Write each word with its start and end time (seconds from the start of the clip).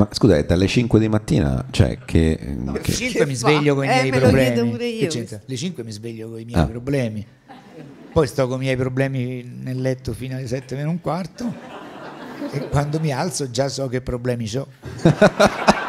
Ma 0.00 0.08
scusa, 0.12 0.38
è 0.38 0.44
dalle 0.46 0.66
5 0.66 0.98
di 0.98 1.08
mattina, 1.10 1.62
cioè 1.70 1.98
che... 2.06 2.38
Alle 2.66 2.80
che- 2.80 2.90
5 2.92 3.26
mi 3.26 3.34
sveglio 3.34 3.74
con 3.74 3.84
i 3.84 3.86
Eh, 3.86 3.90
miei 3.90 4.02
chiedo 4.10 4.18
problemi. 4.20 4.98
io. 4.98 5.08
Alle 5.46 5.56
5 5.56 5.84
mi 5.84 5.90
sveglio 5.92 6.30
con 6.30 6.40
i 6.40 6.44
miei 6.46 6.58
Ah. 6.58 6.64
problemi. 6.66 7.26
Poi 8.10 8.26
sto 8.26 8.48
con 8.48 8.56
i 8.56 8.60
miei 8.64 8.76
problemi 8.76 9.42
nel 9.62 9.78
letto 9.78 10.14
fino 10.14 10.36
alle 10.36 10.46
7 10.46 10.74
meno 10.74 10.88
un 10.88 11.02
quarto. 11.02 11.52
E 12.50 12.68
quando 12.70 12.98
mi 12.98 13.12
alzo 13.12 13.50
già 13.50 13.68
so 13.68 13.88
che 13.88 14.00
problemi 14.00 14.50
ho. 14.56 14.66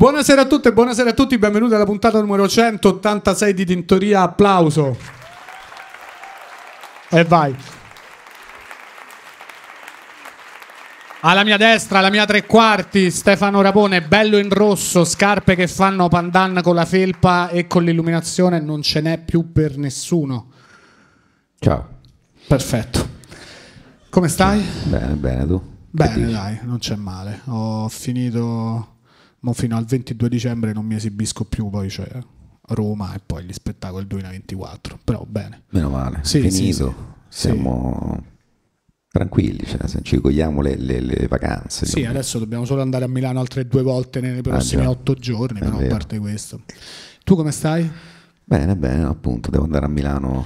Buonasera 0.00 0.40
a 0.40 0.46
tutte 0.46 0.70
e 0.70 0.72
buonasera 0.72 1.10
a 1.10 1.12
tutti, 1.12 1.36
benvenuti 1.36 1.74
alla 1.74 1.84
puntata 1.84 2.18
numero 2.20 2.48
186 2.48 3.52
di 3.52 3.66
Tintoria. 3.66 4.22
Applauso. 4.22 4.96
E 7.10 7.24
vai. 7.24 7.54
Alla 11.20 11.44
mia 11.44 11.58
destra, 11.58 11.98
alla 11.98 12.08
mia 12.08 12.24
tre 12.24 12.46
quarti, 12.46 13.10
Stefano 13.10 13.60
Rapone, 13.60 14.00
bello 14.00 14.38
in 14.38 14.48
rosso, 14.48 15.04
scarpe 15.04 15.54
che 15.54 15.68
fanno 15.68 16.08
pandan 16.08 16.60
con 16.62 16.76
la 16.76 16.86
felpa 16.86 17.50
e 17.50 17.66
con 17.66 17.84
l'illuminazione, 17.84 18.58
non 18.58 18.80
ce 18.80 19.02
n'è 19.02 19.18
più 19.18 19.52
per 19.52 19.76
nessuno. 19.76 20.46
Ciao. 21.58 21.88
Perfetto. 22.46 23.06
Come 24.08 24.28
stai? 24.28 24.64
Bene, 24.84 25.12
bene, 25.12 25.46
tu? 25.46 25.62
Bene, 25.90 26.30
dai, 26.30 26.58
non 26.62 26.78
c'è 26.78 26.96
male. 26.96 27.42
Ho 27.48 27.86
finito, 27.90 28.99
mo 29.40 29.52
fino 29.52 29.76
al 29.76 29.84
22 29.84 30.28
dicembre 30.28 30.72
non 30.72 30.84
mi 30.84 30.94
esibisco 30.94 31.44
più, 31.44 31.70
poi 31.70 31.88
c'è 31.88 32.08
Roma 32.68 33.14
e 33.14 33.20
poi 33.24 33.44
gli 33.44 33.52
spettacoli 33.52 34.06
2024. 34.06 34.98
Però 35.04 35.24
bene. 35.28 35.62
Meno 35.70 35.88
male, 35.90 36.20
Sì, 36.22 36.40
finito. 36.40 36.54
sì, 36.58 36.72
sì. 37.28 37.40
Siamo 37.48 38.24
tranquilli, 39.08 39.64
cioè, 39.66 39.80
ci 40.02 40.18
gogliamo 40.20 40.60
le, 40.60 40.76
le- 40.76 41.00
le 41.00 41.26
vacanze. 41.28 41.84
Sì, 41.84 41.98
insomma. 41.98 42.14
adesso 42.14 42.38
dobbiamo 42.38 42.64
solo 42.64 42.80
andare 42.82 43.04
a 43.04 43.08
Milano 43.08 43.40
altre 43.40 43.66
due 43.66 43.82
volte 43.82 44.20
nei 44.20 44.40
prossimi 44.42 44.84
Ah, 44.84 44.90
otto 44.90 45.14
giorni, 45.14 45.58
È 45.58 45.64
però 45.64 45.78
a 45.78 45.86
parte 45.86 46.18
questo. 46.18 46.60
Tu 47.24 47.34
come 47.34 47.50
stai? 47.50 47.90
Bene, 48.44 48.76
bene, 48.76 49.04
appunto, 49.04 49.50
devo 49.50 49.64
andare 49.64 49.86
a 49.86 49.88
Milano 49.88 50.44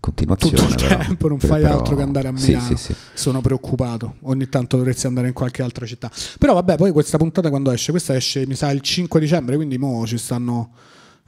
continuazione. 0.00 0.56
Tutto 0.56 0.68
il 0.70 0.76
però. 0.88 0.98
tempo, 1.00 1.28
non 1.28 1.38
fai 1.38 1.62
però- 1.62 1.78
altro 1.78 1.96
che 1.96 2.02
andare 2.02 2.28
a 2.28 2.36
Sì, 2.36 2.48
Milano. 2.48 2.66
sì, 2.66 2.76
sì. 2.76 2.94
Sono 3.14 3.40
preoccupato. 3.40 4.16
Ogni 4.22 4.48
tanto 4.48 4.76
dovresti 4.76 5.06
andare 5.06 5.28
in 5.28 5.32
qualche 5.34 5.62
altra 5.62 5.86
città. 5.86 6.10
Però 6.38 6.54
vabbè, 6.54 6.76
poi 6.76 6.92
questa 6.92 7.18
puntata 7.18 7.48
quando 7.50 7.70
esce? 7.70 7.90
Questa 7.90 8.14
esce, 8.14 8.46
mi 8.46 8.54
sa, 8.54 8.70
il 8.70 8.80
5 8.80 9.18
dicembre, 9.20 9.56
quindi 9.56 9.78
mo 9.78 10.06
ci 10.06 10.18
stanno 10.18 10.70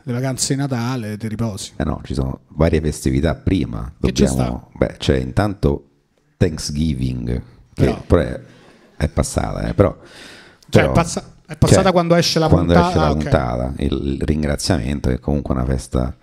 le 0.05 0.13
vacanze 0.13 0.55
di 0.55 0.61
Natale, 0.61 1.17
ti 1.17 1.29
riposi. 1.29 1.73
Eh 1.77 1.85
no, 1.85 2.01
ci 2.05 2.15
sono 2.15 2.41
varie 2.49 2.81
festività 2.81 3.35
prima. 3.35 3.93
Che 4.01 4.13
Dobbiamo... 4.13 4.71
Beh, 4.75 4.95
c'è 4.99 5.17
intanto 5.17 5.85
Thanksgiving, 6.37 7.43
che 7.75 7.97
Però- 8.07 8.23
è, 8.23 8.41
è 8.97 9.09
passata, 9.09 9.69
eh, 9.69 9.75
però... 9.75 9.95
Cioè, 10.69 10.83
però- 10.83 10.91
è, 10.91 10.95
passa- 10.95 11.33
è 11.47 11.57
passata 11.57 11.83
cioè, 11.83 11.93
quando 11.93 12.15
esce 12.15 12.39
la 12.39 12.49
quando 12.49 12.73
puntata. 12.73 12.89
esce 12.89 12.99
la 12.99 13.07
ah, 13.09 13.13
puntata, 13.15 13.73
il, 13.79 13.93
il 14.15 14.23
ringraziamento 14.23 15.11
è 15.11 15.19
comunque 15.19 15.53
una 15.55 15.65
festa 15.65 16.15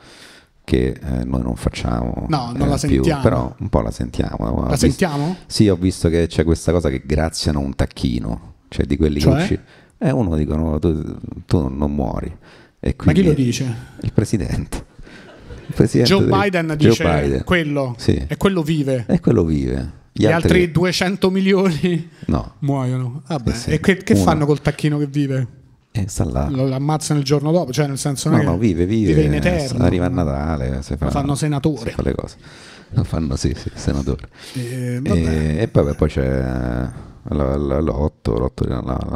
che 0.67 0.99
eh, 1.01 1.23
noi 1.23 1.43
non 1.43 1.55
facciamo 1.55 2.25
No, 2.27 2.51
non 2.53 2.67
eh, 2.67 2.71
la 2.71 2.77
più, 2.77 2.89
sentiamo. 2.89 3.21
però 3.21 3.55
un 3.57 3.69
po' 3.69 3.79
la 3.79 3.89
sentiamo. 3.91 4.35
Ho 4.47 4.61
La 4.63 4.71
visto- 4.71 4.75
sentiamo? 4.87 5.37
Sì, 5.45 5.69
ho 5.69 5.77
visto 5.77 6.09
che 6.09 6.27
c'è 6.27 6.43
questa 6.43 6.73
cosa 6.73 6.89
che 6.89 7.03
graziano 7.05 7.61
un 7.61 7.73
tacchino, 7.73 8.55
cioè 8.67 8.85
di 8.85 8.97
quelli 8.97 9.21
Cioè? 9.21 9.33
che 9.37 9.41
usci- 9.41 9.59
eh, 9.99 10.11
uno 10.11 10.35
dicono 10.35 10.77
tu, 10.77 11.15
tu 11.45 11.69
non 11.69 11.93
muori. 11.95 12.35
Ma 13.05 13.11
chi 13.13 13.23
lo 13.23 13.31
dice? 13.31 13.73
Il 14.01 14.11
presidente. 14.11 14.85
Il 15.67 15.73
presidente 15.73 16.11
Joe 16.13 16.25
del- 16.25 16.37
Biden 16.37 16.67
Joe 16.77 16.89
dice 16.89 17.03
Biden. 17.05 17.43
quello 17.45 17.95
Sì. 17.97 18.25
e 18.27 18.35
quello 18.35 18.61
vive. 18.61 19.05
E 19.07 19.21
quello 19.21 19.45
vive. 19.45 19.91
Gli, 20.11 20.23
Gli 20.23 20.25
altri 20.31 20.69
200 20.71 21.29
milioni 21.31 22.09
no, 22.25 22.55
muoiono. 22.59 23.21
Vabbè, 23.25 23.51
Sì, 23.53 23.57
sì. 23.59 23.69
e 23.71 23.79
che, 23.79 23.95
che 23.97 24.15
fanno 24.15 24.45
col 24.45 24.61
tacchino 24.61 24.97
che 24.97 25.07
vive? 25.07 25.47
E 25.91 26.07
sta 26.07 26.23
là. 26.25 26.47
Lo 26.49 26.73
ammazzano 26.73 27.19
il 27.19 27.25
giorno 27.25 27.51
dopo, 27.51 27.71
cioè 27.71 27.87
nel 27.87 27.97
senso 27.97 28.29
No, 28.29 28.41
no, 28.41 28.57
vive, 28.57 28.85
vive. 28.85 29.21
in 29.23 29.33
eterno. 29.33 29.83
Arriva 29.83 30.05
a 30.05 30.09
Natale, 30.09 30.81
si 30.83 30.95
fa, 30.97 31.05
Lo 31.05 31.11
fanno 31.11 31.35
senatore. 31.35 31.93
si 31.95 32.03
le 32.03 32.13
cose. 32.15 32.35
Lo 32.91 33.03
fanno, 33.03 33.35
sì, 33.35 33.53
sì, 33.55 33.69
senatore. 33.73 34.29
Eh, 34.53 34.99
vabbè. 35.01 35.19
E, 35.19 35.61
e 35.61 35.67
poi, 35.67 35.93
poi 35.95 36.07
c'è 36.07 36.23
eh, 36.25 36.89
la- 37.35 37.55
la- 37.57 37.81
la, 37.81 37.91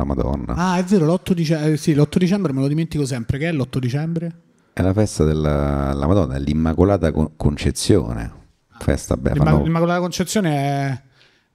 Madonna. 0.03 0.53
Ah, 0.55 0.77
è 0.77 0.83
vero, 0.83 1.05
l'8 1.05 1.31
dicembre, 1.33 1.77
sì, 1.77 1.93
l'8 1.93 2.17
dicembre 2.17 2.51
me 2.51 2.59
lo 2.61 2.67
dimentico 2.67 3.05
sempre. 3.05 3.37
Che 3.37 3.47
è 3.47 3.51
l'8 3.53 3.77
dicembre? 3.77 4.35
È 4.73 4.81
la 4.81 4.93
festa 4.93 5.23
della 5.23 5.93
la 5.93 6.07
Madonna, 6.07 6.35
è 6.35 6.39
l'Immacolata 6.39 7.11
Con- 7.11 7.31
Concezione. 7.37 8.39
Festa, 8.79 9.15
fanno- 9.21 9.63
L'Immacolata 9.63 9.99
Concezione 9.99 10.55
è, 10.55 11.01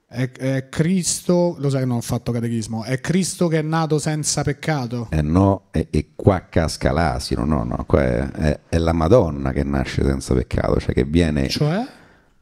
è- 0.08 0.30
è 0.30 0.68
Cristo, 0.68 1.56
lo 1.58 1.68
sai 1.68 1.80
che 1.80 1.86
non 1.86 1.96
ho 1.96 2.00
fatto 2.00 2.32
catechismo, 2.32 2.84
è 2.84 3.00
Cristo 3.00 3.48
che 3.48 3.58
è 3.58 3.62
nato 3.62 3.98
senza 3.98 4.42
peccato. 4.42 5.08
Eh 5.10 5.22
no, 5.22 5.64
e, 5.72 6.10
qua 6.14 6.46
casca 6.48 6.92
l'asino, 6.92 7.44
no, 7.44 7.64
no, 7.64 7.84
qua 7.86 8.02
è, 8.02 8.30
è- 8.30 8.60
è 8.68 8.78
la 8.78 8.92
Madonna 8.92 9.52
che 9.52 9.64
nasce 9.64 10.04
senza 10.04 10.34
peccato, 10.34 10.78
cioè 10.80 10.94
che 10.94 11.04
viene 11.04 11.48
Cioè, 11.48 11.84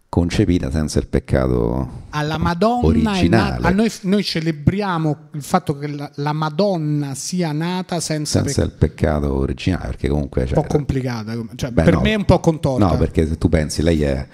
concepita 0.09 0.71
senza 0.71 1.01
il 1.01 1.09
peccato 1.09 2.03
alla 2.11 2.39
Madonna 2.39 2.87
originale, 2.87 3.29
nata, 3.29 3.67
a 3.67 3.71
noi, 3.71 3.91
noi 4.03 4.23
celebriamo 4.23 5.17
il 5.33 5.43
fatto 5.43 5.77
che 5.77 5.89
la, 5.89 6.09
la 6.17 6.33
Madonna 6.33 7.15
sia 7.17 7.51
nata 7.51 7.99
senza, 7.99 8.45
senza 8.45 8.63
peccato. 8.63 8.67
il 8.67 8.79
peccato 8.79 9.35
originale, 9.35 9.87
perché 9.87 10.09
comunque... 10.09 10.43
Un 10.43 10.47
Cioè, 10.49 10.55
po' 10.55 10.67
complicata, 10.69 11.33
cioè, 11.57 11.71
beh, 11.73 11.83
per 11.83 11.95
no. 11.95 12.01
me 12.03 12.13
è 12.13 12.17
un 12.17 12.25
po' 12.27 12.39
contorta. 12.39 12.87
No, 12.87 12.97
perché 12.97 13.27
se 13.27 13.39
tu 13.39 13.49
pensi, 13.49 13.83
lei 13.83 14.03
è, 14.03 14.25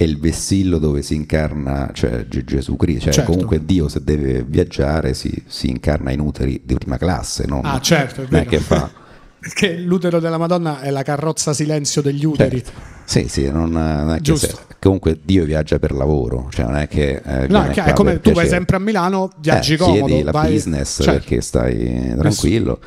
è 0.00 0.04
il 0.04 0.16
vessillo 0.20 0.78
dove 0.78 1.02
si 1.02 1.16
incarna 1.16 1.90
cioè, 1.92 2.24
Ge- 2.28 2.44
Gesù 2.44 2.76
Cristo, 2.76 3.06
cioè 3.06 3.12
Certo. 3.14 3.32
comunque 3.32 3.64
Dio 3.64 3.88
se 3.88 4.04
deve 4.04 4.44
viaggiare 4.46 5.12
si, 5.12 5.42
si 5.48 5.68
incarna 5.70 6.12
in 6.12 6.20
uteri 6.20 6.60
di 6.64 6.74
prima 6.74 6.96
classe, 6.96 7.46
non, 7.48 7.62
Ah, 7.64 7.80
certo, 7.80 8.20
è 8.22 8.26
non 8.30 8.40
è 8.40 8.44
vero. 8.44 8.50
che 8.50 8.58
fa... 8.58 8.88
Perché 9.40 9.76
l'utero 9.76 10.20
della 10.20 10.38
Madonna 10.38 10.80
è 10.82 10.90
la 10.90 11.02
carrozza 11.02 11.52
silenzio 11.52 12.00
degli 12.00 12.24
uteri. 12.24 12.62
Certo. 12.62 12.80
Sì, 13.06 13.26
sì, 13.28 13.50
non, 13.50 13.70
non 13.72 14.10
è 14.12 14.16
che 14.16 14.22
Giusto. 14.22 14.46
se- 14.46 14.56
comunque 14.78 15.18
Dio 15.20 15.44
viaggia 15.44 15.80
per 15.80 15.90
lavoro, 15.92 16.46
cioè 16.52 16.64
non 16.66 16.76
è 16.76 16.86
che... 16.86 17.20
eh, 17.24 17.46
No, 17.48 17.64
è, 17.64 17.92
come 17.92 18.20
tu 18.20 18.30
vai 18.30 18.44
piacere. 18.44 18.48
sempre 18.48 18.76
a 18.76 18.78
Milano, 18.78 19.30
viaggi 19.40 19.74
Eh, 19.74 19.76
comodo, 19.78 20.04
chiedi 20.06 20.22
la 20.22 20.30
vai- 20.30 20.52
business 20.52 21.02
certo. 21.02 21.12
perché 21.12 21.40
stai 21.40 22.14
tranquillo 22.16 22.78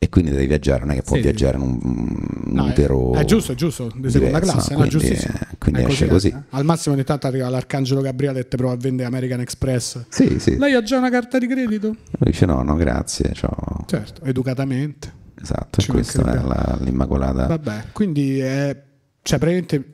e 0.00 0.08
quindi 0.08 0.30
devi 0.30 0.46
viaggiare, 0.46 0.80
non 0.80 0.90
è 0.92 0.94
che 0.94 1.02
può 1.02 1.16
Sì, 1.16 1.22
viaggiare 1.22 1.56
in 1.56 1.62
un, 1.62 2.26
No, 2.52 2.66
è- 2.66 2.70
utero 2.70 3.12
è, 3.14 3.24
giusto, 3.24 3.52
è 3.52 3.54
giusto, 3.56 3.90
di 3.94 4.10
seconda 4.10 4.38
diverso, 4.38 4.52
classe, 4.52 4.70
no? 4.70 4.76
Quindi, 4.78 4.90
giustissimo. 4.98 5.34
eh, 5.34 5.56
quindi 5.58 5.80
È 5.82 5.86
esce 5.86 6.06
così. 6.06 6.28
è. 6.28 6.42
Al 6.50 6.64
massimo 6.64 6.94
ogni 6.94 7.04
tanto 7.04 7.26
arriva 7.26 7.48
l'Arcangelo 7.48 8.00
Gabriele 8.00 8.40
e 8.40 8.48
te 8.48 8.56
prova 8.56 8.74
a 8.74 8.76
vendere 8.76 9.08
American 9.08 9.40
Express. 9.40 10.04
Sì, 10.08 10.38
sì. 10.38 10.56
Lei 10.56 10.74
ha 10.74 10.82
già 10.82 10.98
una 10.98 11.10
carta 11.10 11.38
di 11.38 11.46
credito? 11.48 11.88
Lui 11.88 12.30
dice 12.30 12.46
no, 12.46 12.62
no, 12.62 12.76
grazie, 12.76 13.32
c'ho- 13.32 13.84
Certo, 13.86 14.22
educatamente. 14.24 15.12
esatto, 15.42 15.82
questa 15.88 16.22
è 16.32 16.42
la- 16.44 16.78
l'Immacolata. 16.80 17.46
Vabbè, 17.46 17.84
quindi 17.92 18.38
è, 18.38 18.80
cioè 19.22 19.38
praticamente 19.38 19.90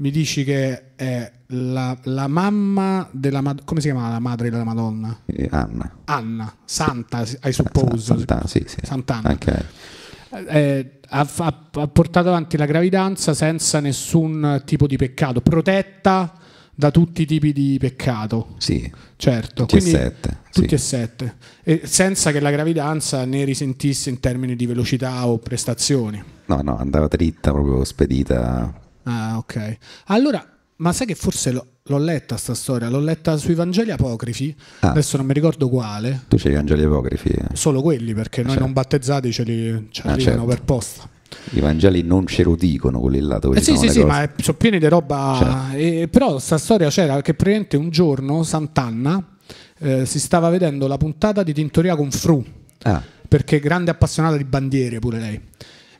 mi 0.00 0.10
dici 0.10 0.44
che 0.44 0.94
è 0.96 1.32
la, 1.48 1.96
la 2.04 2.26
mamma 2.28 3.08
della 3.10 3.40
Madonna, 3.40 3.64
come 3.64 3.80
si 3.80 3.88
chiama 3.90 4.08
la 4.10 4.20
madre 4.20 4.50
della 4.50 4.64
Madonna? 4.64 5.20
Eh, 5.26 5.48
Anna. 5.50 5.92
Anna, 6.04 6.54
Santa, 6.64 7.22
I 7.44 7.52
suppose. 7.52 8.04
Santa- 8.04 8.46
sì, 8.46 8.64
sì. 8.66 8.76
Sant'Anna. 8.82 9.28
Anche 9.28 9.50
lei. 9.50 10.46
Eh, 10.48 11.00
ha, 11.08 11.26
ha- 11.36 11.88
portato 11.88 12.28
avanti 12.28 12.56
la 12.56 12.66
gravidanza 12.66 13.34
senza 13.34 13.80
nessun 13.80 14.62
tipo 14.64 14.86
di 14.86 14.96
peccato, 14.96 15.40
protetta 15.40 16.32
da 16.74 16.90
tutti 16.92 17.22
i 17.22 17.26
tipi 17.26 17.52
di 17.52 17.76
peccato. 17.80 18.54
Sì, 18.58 18.88
Certo, 19.16 19.64
tutti 19.66 19.78
e 19.78 19.80
quindi 19.80 19.98
sette. 19.98 20.38
tutti 20.52 20.68
sì. 20.68 20.74
e 20.74 20.78
sette, 20.78 21.36
e 21.64 21.80
senza 21.84 22.30
che 22.30 22.38
la 22.38 22.52
gravidanza 22.52 23.24
ne 23.24 23.42
risentisse 23.44 24.10
in 24.10 24.20
termini 24.20 24.54
di 24.54 24.64
velocità 24.66 25.26
o 25.26 25.38
prestazioni. 25.38 26.22
No, 26.46 26.60
no, 26.62 26.76
andava 26.76 27.08
dritta, 27.08 27.50
proprio 27.50 27.82
spedita. 27.82 28.72
Ah, 29.10 29.36
ok. 29.38 29.76
Allora, 30.06 30.44
ma 30.76 30.92
sai 30.92 31.06
che 31.06 31.14
forse 31.14 31.50
l'ho, 31.50 31.66
l'ho 31.84 31.98
letta 31.98 32.36
sta 32.36 32.54
storia? 32.54 32.88
L'ho 32.88 33.00
letta 33.00 33.36
sui 33.36 33.54
Vangeli 33.54 33.90
apocrifi, 33.90 34.54
Ah. 34.80 34.90
adesso 34.90 35.16
non 35.16 35.26
mi 35.26 35.32
ricordo 35.32 35.68
quale, 35.68 36.24
Tu 36.28 36.36
c'hai 36.36 36.52
i 36.52 36.54
Vangeli 36.54 36.84
apocrifi. 36.84 37.28
eh. 37.30 37.44
solo 37.54 37.80
quelli 37.82 38.12
perché 38.14 38.40
noi 38.42 38.50
Certo. 38.50 38.64
non 38.64 38.72
battezzati 38.74 39.32
ce 39.32 39.42
li 39.44 39.88
ci 39.90 40.02
Ah, 40.04 40.12
arrivano 40.12 40.36
certo. 40.40 40.44
per 40.46 40.62
posta. 40.62 41.08
I 41.52 41.60
Vangeli 41.60 42.02
non 42.02 42.26
ce 42.26 42.42
lo 42.42 42.54
dicono 42.54 43.00
quelli 43.00 43.20
là 43.20 43.38
dove 43.38 43.58
Eh 43.58 43.60
sì, 43.60 43.74
sono 43.74 43.78
sì, 43.78 43.88
sì, 43.88 44.00
cose. 44.02 44.06
ma 44.06 44.30
sono 44.40 44.56
pieni 44.56 44.78
di 44.78 44.88
roba. 44.88 45.70
e- 45.74 46.08
però 46.10 46.38
sta 46.38 46.56
storia 46.58 46.88
c'era 46.90 47.20
che 47.22 47.34
praticamente 47.34 47.76
un 47.76 47.90
giorno 47.90 48.42
Sant'Anna 48.42 49.36
eh, 49.80 50.06
si 50.06 50.18
stava 50.20 50.48
vedendo 50.50 50.86
la 50.86 50.96
puntata 50.96 51.42
di 51.42 51.52
Tintoria 51.52 51.96
con 51.96 52.10
Fru, 52.10 52.44
Ah, 52.82 53.02
perché 53.28 53.60
grande 53.60 53.90
appassionata 53.90 54.36
di 54.36 54.44
bandiere 54.44 54.98
pure 55.00 55.18
lei. 55.18 55.40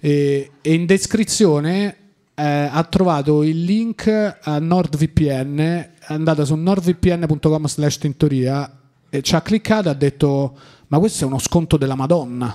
E, 0.01 0.51
e 0.61 0.73
in 0.75 0.87
descrizione 0.87 1.97
eh, 2.39 2.69
ha 2.71 2.85
trovato 2.85 3.43
il 3.43 3.65
link 3.65 4.07
a 4.07 4.59
NordVPN, 4.61 5.59
è 5.59 5.91
andata 6.07 6.45
su 6.45 6.55
nordvpn.com 6.55 7.67
slash 7.67 7.99
tintoria 7.99 8.79
e 9.11 9.23
ci 9.23 9.35
ha 9.35 9.41
cliccato 9.41 9.89
e 9.89 9.91
ha 9.91 9.95
detto 9.95 10.57
ma 10.87 10.99
questo 11.01 11.25
è 11.25 11.27
uno 11.27 11.39
sconto 11.41 11.77
della 11.77 11.97
Madonna. 11.97 12.55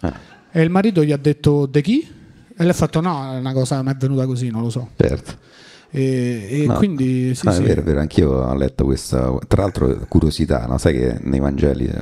Eh, 0.00 0.12
E 0.52 0.62
il 0.62 0.68
marito 0.68 1.02
gli 1.02 1.12
ha 1.12 1.16
detto, 1.16 1.64
de 1.64 1.80
chi? 1.80 2.00
E 2.00 2.54
lei 2.58 2.68
ha 2.68 2.74
fatto, 2.74 3.00
no, 3.00 3.32
è 3.32 3.38
una 3.38 3.54
cosa 3.54 3.82
mi 3.82 3.90
è 3.90 3.96
venuta 3.96 4.26
così, 4.26 4.50
non 4.50 4.60
lo 4.62 4.68
so. 4.70 4.90
certo. 4.96 5.38
E, 5.94 6.46
e 6.62 6.66
No. 6.66 6.74
quindi 6.74 7.34
sì, 7.34 7.44
No, 7.46 7.52
sì. 7.52 7.60
è 7.60 7.64
vero, 7.66 7.80
è 7.82 7.84
vero, 7.84 8.00
anch'io 8.00 8.30
ho 8.30 8.54
letto 8.54 8.84
questa, 8.84 9.36
tra 9.46 9.60
l'altro 9.62 9.94
curiosità, 10.08 10.64
no? 10.66 10.78
sai 10.78 10.94
che 10.94 11.18
nei 11.20 11.38
Vangeli 11.38 11.84
eh, 11.84 12.00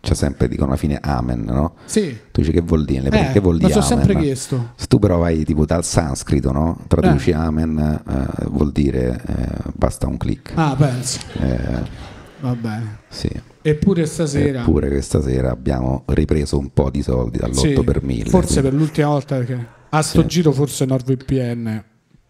c'è 0.00 0.14
sempre, 0.14 0.48
dicono 0.48 0.68
alla 0.70 0.76
fine 0.76 0.98
amen, 1.00 1.42
no? 1.44 1.74
Sì. 1.84 2.08
Tu 2.32 2.40
dici 2.40 2.52
che 2.52 2.60
vuol 2.60 2.84
dire? 2.84 3.08
Eh, 3.08 3.32
che 3.32 3.38
vuol 3.38 3.58
me 3.60 3.66
dire 3.68 3.74
amen? 3.74 3.86
sempre 3.86 4.16
chiesto. 4.16 4.72
Se 4.74 4.86
tu 4.88 4.98
però 4.98 5.18
vai 5.18 5.44
tipo 5.44 5.64
dal 5.64 5.84
sanscrito, 5.84 6.50
no? 6.50 6.76
Traduci 6.88 7.30
Eh. 7.30 7.34
amen, 7.34 8.00
eh, 8.04 8.46
vuol 8.48 8.72
dire 8.72 9.20
eh, 9.24 9.70
basta 9.74 10.08
un 10.08 10.16
click. 10.16 10.50
Ah, 10.56 10.74
penso. 10.76 11.20
Eh, 11.40 12.08
Va 12.40 12.54
bene. 12.56 12.98
sì. 13.08 13.30
Eppure 13.62 14.06
stasera... 14.06 14.62
Eppure 14.62 14.88
questa 14.88 15.20
sera 15.22 15.50
abbiamo 15.50 16.02
ripreso 16.06 16.58
un 16.58 16.70
po' 16.72 16.88
di 16.90 17.02
soldi 17.02 17.38
dall'8 17.38 17.52
sì, 17.52 17.80
per 17.84 18.02
1000. 18.02 18.30
Forse 18.30 18.54
sì. 18.54 18.60
per 18.62 18.72
l'ultima 18.72 19.08
volta 19.08 19.36
perché 19.36 19.66
a 19.90 20.00
sto 20.02 20.22
Sì. 20.22 20.26
giro 20.26 20.50
forse 20.52 20.84
NordVPN 20.86 21.84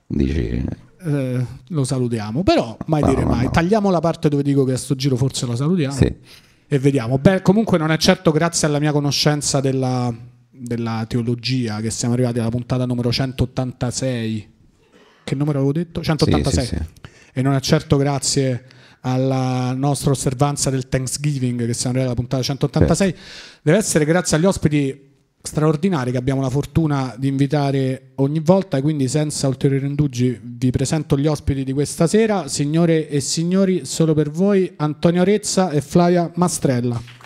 Dici, 0.08 0.64
eh, 1.02 1.46
lo 1.68 1.84
salutiamo, 1.84 2.42
però 2.42 2.76
mai 2.86 3.00
No, 3.02 3.08
dire 3.08 3.24
mai. 3.24 3.44
no. 3.44 3.50
Tagliamo 3.50 3.90
la 3.90 4.00
parte 4.00 4.28
dove 4.28 4.42
dico 4.42 4.64
che 4.64 4.72
a 4.72 4.76
sto 4.76 4.94
giro 4.94 5.16
forse 5.16 5.46
lo 5.46 5.56
salutiamo 5.56 5.94
sì. 5.94 6.14
e 6.68 6.78
vediamo. 6.78 7.18
Beh, 7.18 7.42
comunque 7.42 7.78
non 7.78 7.90
è 7.90 7.96
certo 7.96 8.30
grazie 8.30 8.66
alla 8.66 8.78
mia 8.78 8.92
conoscenza 8.92 9.60
della, 9.60 10.14
della 10.50 11.04
teologia 11.08 11.80
che 11.80 11.90
siamo 11.90 12.14
arrivati 12.14 12.38
alla 12.38 12.50
puntata 12.50 12.84
numero 12.86 13.10
186. 13.12 14.48
Che 15.24 15.34
numero 15.34 15.58
avevo 15.58 15.72
detto? 15.72 16.02
186. 16.02 16.64
Sì, 16.64 16.68
sì, 16.68 16.76
sì. 16.76 17.10
E 17.32 17.42
non 17.42 17.54
è 17.54 17.60
certo 17.60 17.96
grazie 17.96 18.64
alla 19.02 19.72
nostra 19.74 20.10
osservanza 20.10 20.68
del 20.68 20.88
Thanksgiving 20.88 21.64
che 21.64 21.72
siamo 21.72 21.96
arrivati 21.96 22.06
alla 22.06 22.14
puntata 22.14 22.42
186. 22.42 23.14
Deve 23.62 23.78
essere 23.78 24.04
grazie 24.04 24.36
agli 24.36 24.44
ospiti 24.44 25.08
straordinari 25.42 26.10
che 26.10 26.18
abbiamo 26.18 26.40
la 26.40 26.50
fortuna 26.50 27.14
di 27.16 27.28
invitare 27.28 28.12
ogni 28.16 28.40
volta 28.40 28.76
e 28.76 28.82
quindi 28.82 29.08
senza 29.08 29.48
ulteriori 29.48 29.86
indugi 29.86 30.38
vi 30.42 30.70
presento 30.70 31.16
gli 31.16 31.26
ospiti 31.26 31.64
di 31.64 31.72
questa 31.72 32.06
sera, 32.06 32.48
signore 32.48 33.08
e 33.08 33.20
signori, 33.20 33.84
solo 33.84 34.14
per 34.14 34.30
voi 34.30 34.72
Antonio 34.76 35.24
Rezza 35.24 35.70
e 35.70 35.80
Flavia 35.80 36.30
Mastrella. 36.34 37.19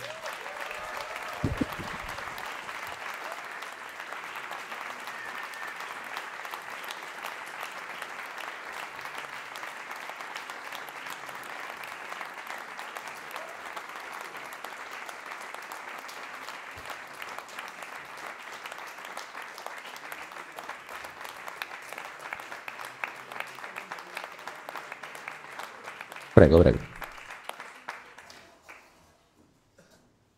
Prego, 26.45 26.59
prego. 26.59 26.77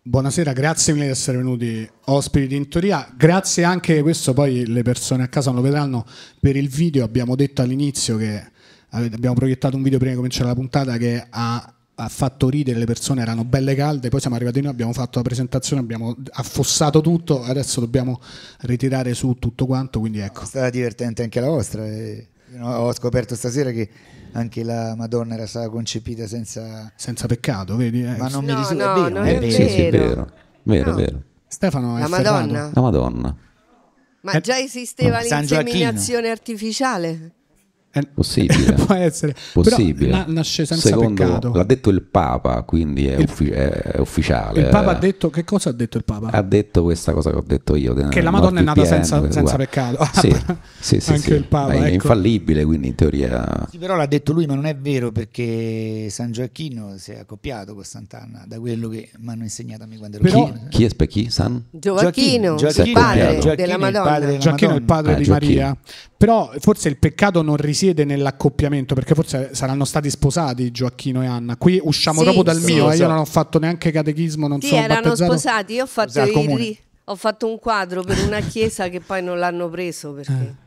Buonasera, 0.04 0.54
grazie 0.54 0.94
mille 0.94 1.06
di 1.06 1.12
essere 1.12 1.36
venuti 1.36 1.90
ospiti 2.06 2.48
di 2.48 2.56
Intoria. 2.56 3.12
Grazie 3.14 3.66
anche, 3.66 4.02
questo 4.02 4.34
poi 4.34 4.66
le 4.66 4.84
persone 4.84 5.24
a 5.24 5.28
casa 5.28 5.52
non 5.52 5.60
lo 5.60 5.66
vedranno, 5.66 6.06
per 6.40 6.56
il 6.56 6.70
video 6.70 7.04
abbiamo 7.04 7.36
detto 7.36 7.62
all'inizio 7.62 8.16
che 8.16 8.42
abbiamo 8.92 9.36
proiettato 9.36 9.76
un 9.76 9.84
video 9.84 9.98
prima 9.98 10.14
di 10.14 10.18
cominciare 10.18 10.48
la 10.48 10.56
puntata 10.56 10.96
che 10.96 11.28
ha, 11.30 11.74
ha 11.96 12.08
fatto 12.08 12.48
ridere, 12.48 12.80
le 12.80 12.86
persone 12.86 13.22
erano 13.22 13.44
belle 13.44 13.76
calde, 13.76 14.08
poi 14.08 14.22
siamo 14.22 14.38
arrivati 14.38 14.62
noi, 14.62 14.72
abbiamo 14.72 14.94
fatto 14.94 15.18
la 15.18 15.26
presentazione, 15.26 15.82
abbiamo 15.82 16.16
affossato 16.32 17.02
tutto, 17.02 17.44
adesso 17.44 17.82
dobbiamo 17.82 18.22
ritirare 18.62 19.14
su 19.14 19.36
tutto 19.40 19.66
quanto, 19.66 20.00
quindi 20.00 20.20
ecco. 20.20 20.44
È 20.44 20.46
stata 20.46 20.70
divertente 20.70 21.24
anche 21.24 21.42
la 21.42 21.50
vostra. 21.50 21.86
e 21.86 22.28
no- 22.30 22.36
ho 22.62 22.94
scoperto 22.94 23.36
stasera 23.36 23.72
che 23.72 23.90
anche 24.34 24.64
la 24.64 24.96
Madonna 24.96 25.34
era 25.36 25.46
stata 25.48 25.70
concepita 25.70 26.28
senza... 26.28 26.92
Senza 26.96 27.28
peccato, 27.28 27.76
vedi? 27.76 28.04
eh. 28.04 28.16
Ma 28.18 28.28
non 28.28 28.46
No, 28.46 28.54
mi 28.54 28.60
risulta, 28.60 28.94
no, 28.96 29.02
vero, 29.04 29.16
non 29.16 29.26
è 29.28 29.40
vero. 29.40 29.52
Sì, 29.52 29.70
sì, 29.70 29.82
è 29.82 29.92
Vero. 29.92 30.32
vero. 30.64 30.90
No. 30.92 30.96
vero. 30.96 31.22
Stefano 31.48 31.98
è 31.98 32.02
La 32.02 32.08
ferrato. 32.08 32.32
Madonna? 32.36 32.70
La 32.74 32.82
Madonna. 32.82 33.36
Ma 34.22 34.32
Eh, 34.34 34.42
già 34.42 34.58
esisteva 34.60 35.22
l'inseminazione 35.22 36.30
artificiale? 36.30 37.32
Eh, 38.00 38.08
Possibile. 38.14 38.74
Può 38.86 38.94
essere. 38.96 39.36
Possibile. 39.54 40.12
Però 40.12 40.18
na- 40.18 40.26
nasce 40.28 40.66
senza 40.66 40.88
Secondo, 40.90 41.24
peccato. 41.24 41.52
L'ha 41.54 41.64
detto 41.64 41.90
il 41.90 42.02
Papa, 42.04 42.62
quindi 42.64 43.08
è, 43.08 43.18
Il- 43.18 43.26
uffi- 43.30 43.50
è 43.50 43.96
ufficiale. 44.00 44.62
Il 44.62 44.68
Papa 44.68 44.92
ha 44.92 45.00
detto 45.00 45.30
che 45.30 45.44
cosa 45.44 45.70
ha 45.70 45.74
detto 45.74 45.98
il 45.98 46.04
Papa? 46.04 46.30
Ha 46.32 46.42
detto 46.42 46.84
questa 46.84 47.12
cosa 47.14 47.30
che 47.32 47.36
ho 47.38 47.44
detto 47.46 47.76
io. 47.76 47.94
Che 47.94 48.22
la 48.22 48.32
Madonna 48.32 48.60
è 48.60 48.64
nata 48.64 48.82
NordVPN, 48.82 49.04
senza- 49.06 49.32
senza 49.32 49.56
peccato. 49.56 49.98
Ah, 49.98 50.12
Sì, 50.14 50.32
sì, 50.80 51.00
sì, 51.00 51.12
anche 51.12 51.22
sì. 51.24 51.34
il 51.34 51.46
Papa, 51.46 51.74
È 51.74 51.78
ecco. 51.84 51.94
infallibile, 51.94 52.64
quindi 52.66 52.88
in 52.88 52.96
teoria... 52.96 53.68
Sì, 53.70 53.78
però 53.78 53.96
l'ha 53.96 54.06
detto 54.06 54.34
lui, 54.34 54.46
ma 54.46 54.56
non 54.56 54.66
è 54.66 54.76
vero 54.76 55.12
perché 55.12 56.08
San 56.10 56.32
Gioacchino 56.32 56.96
si 56.98 57.12
è 57.12 57.20
accoppiato 57.20 57.74
con 57.74 57.84
Sant'Anna, 57.84 58.46
da 58.48 58.60
quello 58.60 58.88
che 58.90 59.10
mi 59.20 59.30
hanno 59.32 59.44
insegnato 59.44 59.84
a 59.84 59.86
me 59.88 59.98
quando 59.98 60.18
ero 60.18 60.26
Però- 60.26 60.46
piccolo. 60.46 60.66
Chi 60.70 60.84
è 60.86 60.90
spe- 60.90 61.08
chi? 61.08 61.30
San? 61.30 61.64
Gioacchino, 61.70 62.56
Gioacchino, 62.56 62.86
il 62.86 62.92
padre 62.94 63.38
Gioacchino, 63.40 63.56
della 63.56 63.78
Madonna. 63.78 64.04
padre 64.04 64.26
della 64.28 64.38
Gioacchino 64.40 64.72
è 64.72 64.76
il 64.76 64.82
padre 64.84 65.14
Ah, 65.14 65.18
di. 65.18 65.30
Maria. 65.30 65.78
Però 66.18 66.52
forse 66.60 66.90
il 66.90 66.98
peccato 66.98 67.42
non 67.44 67.58
risiede 67.58 67.87
nell'accoppiamento, 67.94 68.94
perché 68.96 69.14
forse 69.16 69.50
saranno 69.54 69.86
stati 69.86 70.10
sposati 70.10 70.72
Gioacchino 70.72 71.22
e 71.24 71.26
Anna. 71.28 71.56
Qui 71.58 71.80
usciamo 71.84 72.18
Sì, 72.20 72.24
proprio 72.24 72.44
dal 72.44 72.58
sì. 72.62 72.74
mio, 72.74 72.92
eh, 72.92 72.96
so. 72.96 73.02
io 73.04 73.08
non 73.08 73.18
ho 73.18 73.26
fatto 73.26 73.60
neanche 73.60 73.92
catechismo, 73.92 74.48
non 74.48 74.62
Sì, 74.62 74.68
sono 74.70 74.82
erano 74.82 75.02
battezzato. 75.02 75.32
sposati. 75.38 75.74
Io 75.74 75.84
ho 75.84 75.88
fatto, 75.88 76.24
ri- 76.56 76.78
ho 77.06 77.16
fatto 77.16 77.48
un 77.48 77.60
quadro 77.60 78.04
per 78.04 78.18
una 78.26 78.40
chiesa 78.42 78.90
che 78.90 79.00
poi 79.00 79.22
non 79.24 79.40
l'hanno 79.40 79.70
preso 79.70 80.12
perché 80.14 80.66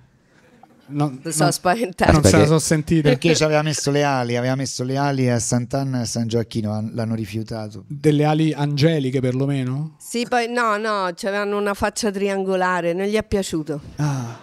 Non, 0.93 1.21
mi 1.23 1.31
sono 1.31 1.45
non- 1.45 1.53
spaventato. 1.53 2.13
non 2.13 2.23
se 2.23 2.27
la 2.27 2.31
Perché- 2.31 2.47
sono 2.47 2.59
sentita. 2.59 3.09
Perché 3.11 3.35
ci 3.37 3.45
aveva 3.45 3.63
messo 3.63 3.91
le 3.93 4.03
ali, 4.03 4.37
aveva 4.37 4.57
messo 4.57 4.83
le 4.83 4.97
ali 4.97 5.29
a 5.31 5.39
Sant'Anna 5.39 5.99
e 5.99 6.01
a 6.03 6.05
San 6.05 6.27
Gioacchino, 6.27 6.73
han- 6.73 6.91
l'hanno 6.95 7.15
rifiutato. 7.15 7.85
Delle 7.87 8.25
ali 8.25 8.53
angeliche 8.53 9.21
perlomeno? 9.21 9.95
Sì, 9.99 10.27
poi 10.29 10.49
no, 10.51 10.77
no, 10.79 11.05
avevano 11.05 11.59
una 11.59 11.75
faccia 11.75 12.11
triangolare, 12.11 12.93
non 12.93 13.07
gli 13.07 13.15
è 13.15 13.23
piaciuto. 13.23 13.81
Ah. 13.97 14.39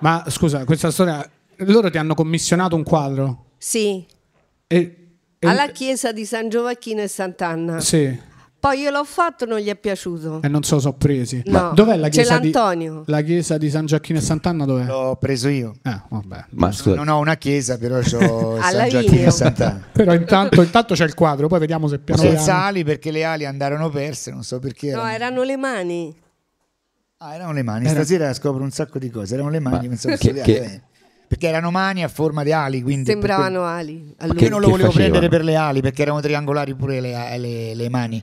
Ma 0.00 0.24
scusa, 0.28 0.64
questa 0.64 0.92
storia... 0.92 1.28
Loro 1.58 1.90
ti 1.90 1.98
hanno 1.98 2.14
commissionato 2.14 2.76
un 2.76 2.82
quadro? 2.84 3.46
Sì, 3.58 4.04
E, 4.66 4.76
e- 5.38 5.46
alla 5.46 5.68
chiesa 5.68 6.12
di 6.12 6.24
San 6.24 6.48
Giovacchino 6.48 7.00
e 7.02 7.08
Sant'Anna. 7.08 7.80
Sì, 7.80 8.16
Poi 8.60 8.80
io 8.80 8.90
l'ho 8.90 9.04
fatto, 9.04 9.44
non 9.44 9.58
gli 9.58 9.68
è 9.68 9.76
piaciuto. 9.76 10.40
e 10.42 10.48
non 10.48 10.62
so 10.62 10.92
presi. 10.92 11.42
No, 11.46 11.72
dov'è 11.74 11.96
la 11.96 12.08
c'è 12.08 12.22
chiesa 12.22 12.38
di... 12.38 12.50
l'Antonio. 12.52 13.02
La 13.06 13.20
chiesa 13.22 13.56
di 13.58 13.70
San 13.70 13.86
Gioacchino 13.86 14.18
e 14.18 14.22
Sant'Anna 14.22 14.64
dov'è? 14.64 14.84
L'ho 14.84 15.16
preso 15.18 15.48
io. 15.48 15.76
Eh, 15.82 16.00
vabbè. 16.08 16.44
Ma 16.50 16.70
scusa, 16.72 16.96
Non 16.96 17.08
ho 17.08 17.18
una 17.18 17.36
chiesa, 17.36 17.76
però 17.78 17.98
ho 17.98 18.02
San. 18.60 18.88
Gioacchino 18.88 19.26
e 19.26 19.30
Sant'Anna. 19.30 19.86
Però 19.92 20.12
intanto, 20.14 20.62
intanto 20.62 20.94
c'è 20.94 21.04
il 21.04 21.14
quadro, 21.14 21.46
poi 21.48 21.58
vediamo 21.60 21.88
se 21.88 21.98
piano 21.98 22.20
Senza 22.20 22.44
piano... 22.44 22.62
ali 22.64 22.84
perché 22.84 23.10
le 23.10 23.24
ali 23.24 23.44
andarono 23.46 23.88
perse, 23.90 24.30
non 24.30 24.42
so 24.44 24.58
perché. 24.60 24.90
No, 24.92 24.98
erano- 25.06 25.14
erano 25.14 25.42
le 25.44 25.56
mani. 25.56 26.16
Ah, 27.18 27.34
erano 27.34 27.52
le 27.52 27.62
mani. 27.62 27.84
Era- 27.86 27.94
Stasera 28.04 28.32
scopro 28.32 28.62
un 28.62 28.70
sacco 28.70 28.98
di 29.00 29.10
cose. 29.10 29.34
Erano 29.34 29.50
le 29.50 29.58
mani, 29.60 29.82
Ma 29.84 29.88
pensavo 29.88 30.16
che- 30.16 30.32
che- 30.34 30.64
ali. 30.64 30.82
Perché 31.28 31.46
erano 31.46 31.70
mani 31.70 32.02
a 32.02 32.08
forma 32.08 32.42
di 32.42 32.52
ali, 32.52 32.80
quindi 32.82 33.10
Sembravano 33.10 33.64
ali. 33.64 33.98
quello- 33.98 34.14
Allora. 34.18 34.38
che- 34.38 34.44
Io 34.44 34.50
non 34.50 34.60
lo 34.60 34.68
volevo 34.70 34.90
facevano? 34.90 35.10
prendere 35.18 35.36
per 35.36 35.44
le 35.44 35.56
ali 35.56 35.80
perché 35.82 36.02
erano 36.02 36.20
triangolari 36.20 36.74
pure 36.74 37.00
le, 37.00 37.38
le- 37.38 37.74
le 37.74 37.88
mani. 37.90 38.22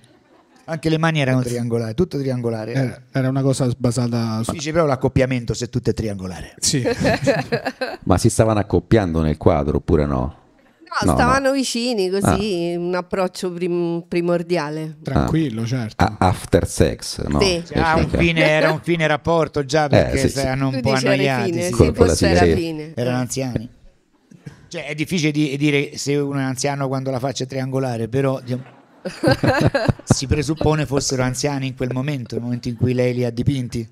Anche 0.68 0.90
le 0.90 0.98
mani 0.98 1.22
erano 1.22 1.44
triangolari, 1.44 1.94
tutto 1.94 2.18
triangolare. 2.18 2.74
Era, 2.74 3.02
era 3.12 3.30
una 3.30 3.44
cosa 3.44 3.70
basata 3.78 4.42
su... 4.42 4.52
Dice 4.54 4.72
però 4.72 4.86
l'accoppiamento 4.88 5.54
se 5.54 5.70
tutto 5.70 5.92
è 5.92 5.94
triangolare. 5.94 6.56
Sì. 6.58 6.84
ma 8.06 8.18
si 8.18 8.30
stavano 8.32 8.60
accoppiando 8.60 9.22
nel 9.22 9.38
quadro 9.38 9.78
oppure 9.78 10.06
no? 10.08 10.36
No, 11.04 11.12
No, 11.12 11.18
stavano 11.18 11.48
no. 11.48 11.52
vicini 11.54 12.10
così, 12.10 12.74
un 12.78 12.96
approccio 12.96 13.52
prim- 13.52 14.04
primordiale. 14.08 14.96
Tranquillo, 15.04 15.66
certo. 15.66 16.04
A- 16.04 16.16
after 16.20 16.66
sex, 16.68 17.22
no? 17.28 17.42
Sì. 17.42 17.62
Ah, 17.74 17.96
un 17.98 18.08
fine, 18.10 18.50
era 18.50 18.72
un 18.72 18.80
fine 18.82 19.06
rapporto 19.06 19.66
già 19.66 19.88
perché 19.90 20.14
Eh, 20.22 20.28
sì, 20.28 20.30
sì. 20.30 20.40
erano 20.40 20.70
Tu 20.70 20.76
un 20.76 20.82
po' 20.82 20.92
dici 20.94 21.06
era 21.06 21.14
annoiati. 21.14 21.52
fine, 21.52 21.62
sì. 21.64 21.74
sì, 21.74 21.92
forse 21.94 22.28
era 22.30 22.56
fine. 22.56 22.92
Erano 22.96 23.18
anziani. 23.18 23.70
Cioè, 24.70 24.86
è 24.88 24.96
difficile 24.96 25.32
di- 25.32 25.58
dire 25.58 25.98
se 25.98 26.16
uno 26.16 26.40
è 26.40 26.44
anziano 26.44 26.88
quando 26.88 27.12
la 27.12 27.20
faccia 27.20 27.44
è 27.44 27.48
triangolare, 27.48 28.08
però 28.08 28.42
si 30.04 30.28
presuppone 30.28 30.86
fossero 30.86 31.24
anziani 31.24 31.68
in 31.68 31.76
quel 31.76 31.90
momento, 31.94 32.36
nel 32.36 32.44
momento 32.44 32.68
in 32.70 32.76
cui 32.78 32.94
lei 32.94 33.14
li 33.14 33.26
ha 33.26 33.30
dipinti. 33.32 33.88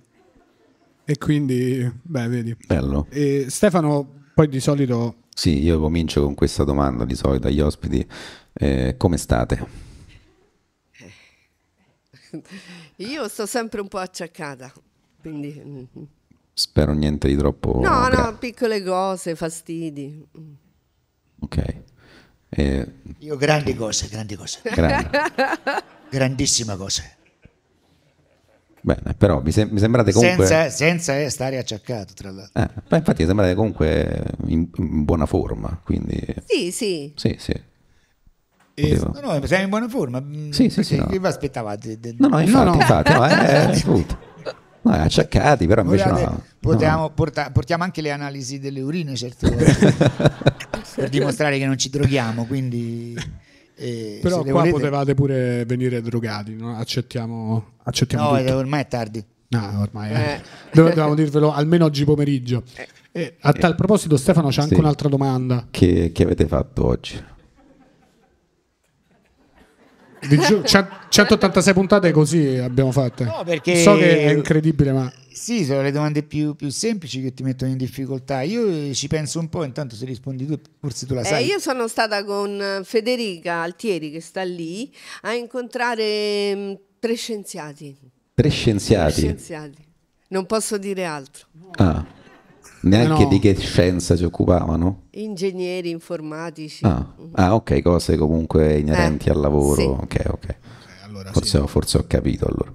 E 1.05 1.17
quindi, 1.17 1.91
beh, 2.01 2.27
vedi. 2.27 2.55
Bello. 2.65 3.07
E 3.09 3.47
Stefano, 3.49 4.07
poi 4.33 4.47
di 4.47 4.59
solito... 4.61 5.15
Sì, 5.35 5.63
io 5.63 5.79
comincio 5.79 6.21
con 6.23 6.35
questa 6.35 6.63
domanda 6.63 7.05
di 7.05 7.15
solito 7.15 7.47
agli 7.47 7.59
ospiti. 7.59 8.07
Eh, 8.53 8.95
come 8.97 9.17
state? 9.17 9.91
Io 12.97 13.27
sto 13.27 13.45
sempre 13.45 13.81
un 13.81 13.87
po' 13.87 13.97
acciaccata. 13.97 14.71
Quindi, 15.19 15.61
mm. 15.65 16.03
Spero 16.53 16.93
niente 16.93 17.27
di 17.27 17.35
troppo... 17.35 17.79
no, 17.81 18.07
gra- 18.09 18.25
no, 18.25 18.37
piccole 18.37 18.83
cose, 18.83 19.35
fastidi. 19.35 20.23
Ok. 21.39 21.81
Eh, 22.49 22.91
Io 23.19 23.35
grandi 23.35 23.73
cose, 23.75 24.07
grandi 24.07 24.35
cose, 24.35 24.61
grande. 24.63 25.09
grandissime 26.11 26.77
cose. 26.77 27.17
Bene, 28.85 29.13
però 29.17 29.41
mi, 29.41 29.51
sem- 29.53 29.69
mi 29.71 29.79
sembrate 29.79 30.11
comunque... 30.11 30.45
Senza, 30.45 30.69
senza 30.69 31.29
stare 31.29 31.57
acciaccato, 31.57 32.13
tra 32.13 32.31
l'altro. 32.31 32.61
Eh, 32.61 32.69
ma 32.89 32.97
infatti 32.97 33.21
mi 33.21 33.27
sembrate 33.27 33.55
comunque 33.55 34.25
in, 34.47 34.67
in 34.75 35.03
buona 35.05 35.25
forma, 35.25 35.79
quindi... 35.85 36.19
Sì, 36.45 36.69
sì. 36.71 37.13
Sì, 37.15 37.35
sì. 37.39 37.51
E- 38.75 38.95
Potevo- 38.97 39.19
No, 39.21 39.37
no, 39.39 39.45
siamo 39.45 39.63
in 39.63 39.69
buona 39.69 39.87
forma. 39.87 40.19
Mm, 40.19 40.49
Sì, 40.49 40.69
sì, 40.69 40.83
sì, 40.83 40.97
no. 40.97 41.05
Che 41.05 41.17
vi 41.17 41.25
aspettavate? 41.27 41.97
De- 41.97 42.15
No, 42.17 42.27
no, 42.27 42.39
infatti, 42.39 42.65
no. 42.65 42.73
infatti, 42.81 43.13
no, 43.13 43.25
eh, 43.25 43.55
appunto. 43.79 44.17
No, 44.81 44.91
acciaccati, 44.91 45.65
però 45.65 45.81
invece 45.81 46.03
Guardate, 46.03 46.29
no. 46.31 46.43
potevamo 46.59 47.01
no. 47.03 47.09
porta- 47.11 47.51
portiamo 47.51 47.83
anche 47.85 48.01
le 48.01 48.11
analisi 48.11 48.59
delle 48.59 48.81
urine 48.81 49.15
certe 49.15 49.49
volte 49.49 49.93
per 50.95 51.07
dimostrare 51.07 51.57
che 51.57 51.65
non 51.65 51.77
ci 51.77 51.89
droghiamo. 51.89 52.45
Quindi, 52.45 53.15
eh, 53.75 54.19
Però 54.21 54.41
qua 54.43 54.51
volete- 54.51 54.71
potevate 54.71 55.13
pure 55.13 55.65
venire 55.65 56.01
drogati, 56.01 56.55
no? 56.55 56.75
accettiamo, 56.77 57.71
accettiamo 57.83 58.31
No, 58.31 58.37
tutto. 58.37 58.49
eh, 58.49 58.53
ormai 58.53 58.81
è 58.81 58.87
tardi. 58.87 59.23
No, 59.49 59.79
ormai 59.81 60.11
eh. 60.11 60.15
Eh. 60.33 60.41
Dove- 60.73 60.89
Dovevamo 60.89 61.15
dirvelo 61.15 61.51
almeno 61.53 61.85
oggi 61.85 62.03
pomeriggio. 62.05 62.63
E 63.11 63.35
a 63.41 63.53
tal 63.53 63.75
proposito, 63.75 64.17
Stefano, 64.17 64.49
c'è 64.49 64.61
anche 64.61 64.73
Sì. 64.73 64.79
un'altra 64.81 65.07
domanda. 65.09 65.67
Che, 65.69 66.11
che 66.11 66.23
avete 66.23 66.47
fatto 66.47 66.85
oggi? 66.85 67.23
Vi 70.27 70.37
giuro, 70.39 70.63
cent- 70.63 71.07
186 71.09 71.73
puntate 71.73 72.11
così 72.11 72.57
abbiamo 72.57 72.91
fatte. 72.93 73.25
No, 73.25 73.41
perché- 73.45 73.75
So 73.81 73.97
che 73.97 74.25
è 74.25 74.31
incredibile, 74.31 74.93
ma 74.93 75.11
Sì, 75.33 75.65
sono 75.65 75.81
le 75.81 75.91
domande 75.91 76.23
più, 76.23 76.55
più 76.55 76.69
semplici 76.69 77.21
che 77.21 77.33
ti 77.33 77.43
mettono 77.43 77.71
in 77.71 77.77
difficoltà. 77.77 78.41
Io 78.41 78.67
eh, 78.67 78.93
ci 78.93 79.07
penso 79.07 79.39
un 79.39 79.49
po', 79.49 79.63
intanto 79.63 79.95
se 79.95 80.05
rispondi 80.05 80.45
tu, 80.45 80.59
forse 80.79 81.05
tu 81.05 81.13
la 81.15 81.21
Eh, 81.21 81.25
sai. 81.25 81.45
io 81.45 81.59
sono 81.59 81.87
stata 81.87 82.23
con 82.23 82.61
eh, 82.61 82.81
Federica 82.83 83.61
Altieri, 83.61 84.11
che 84.11 84.21
sta 84.21 84.43
lì, 84.43 84.93
a 85.21 85.33
incontrare 85.33 86.55
mm, 86.55 86.73
tre 86.99 87.15
scienziati. 87.15 87.97
Tre 87.99 88.11
Tre 88.33 88.49
scienziati. 88.49 89.11
scienziati. 89.21 89.85
Non 90.29 90.45
posso 90.45 90.77
dire 90.77 91.05
altro. 91.05 91.47
Ah, 91.77 92.05
neanche 92.81 93.23
No. 93.23 93.27
di 93.29 93.39
che 93.39 93.55
scienza 93.55 94.15
si 94.15 94.23
occupavano? 94.23 95.03
Ingegneri 95.11 95.89
informatici. 95.89 96.85
Ah, 96.85 97.13
ah, 97.33 97.55
ok, 97.55 97.81
cose 97.81 98.17
comunque 98.17 98.77
inerenti 98.77 99.27
Eh, 99.29 99.31
al 99.31 99.39
lavoro. 99.39 99.81
sì. 99.81 99.87
Ok, 99.87 100.23
ok. 100.27 100.55
allora 101.05 101.27
sì. 101.27 101.33
Forse, 101.33 101.57
ho- 101.57 101.67
forse 101.67 101.97
ho 101.97 102.05
capito 102.07 102.45
allora. 102.47 102.71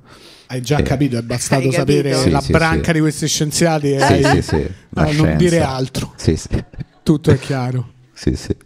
Hai 0.49 0.61
già 0.61 0.83
capito, 0.83 1.17
è 1.17 1.23
bastato 1.23 1.71
sapere? 1.71 2.15
Sì, 2.15 2.31
la 2.31 2.41
sì, 2.41 2.53
branca 2.53 2.87
sì. 2.87 2.93
di 2.93 3.01
questi 3.01 3.27
scienziati 3.29 3.93
e 3.93 3.99
Sì, 4.01 4.13
hai- 4.13 4.25
sì, 4.25 4.43
sì. 4.43 4.57
La 4.91 5.03
a 5.03 5.05
non 5.05 5.13
scienza. 5.13 5.37
dire 5.37 5.61
altro. 5.61 6.13
Sì, 6.17 6.37
sì. 6.37 6.65
Tutto 7.03 7.31
è 7.31 7.39
chiaro. 7.39 7.93
Sì, 8.13 8.35
sì. 8.35 8.57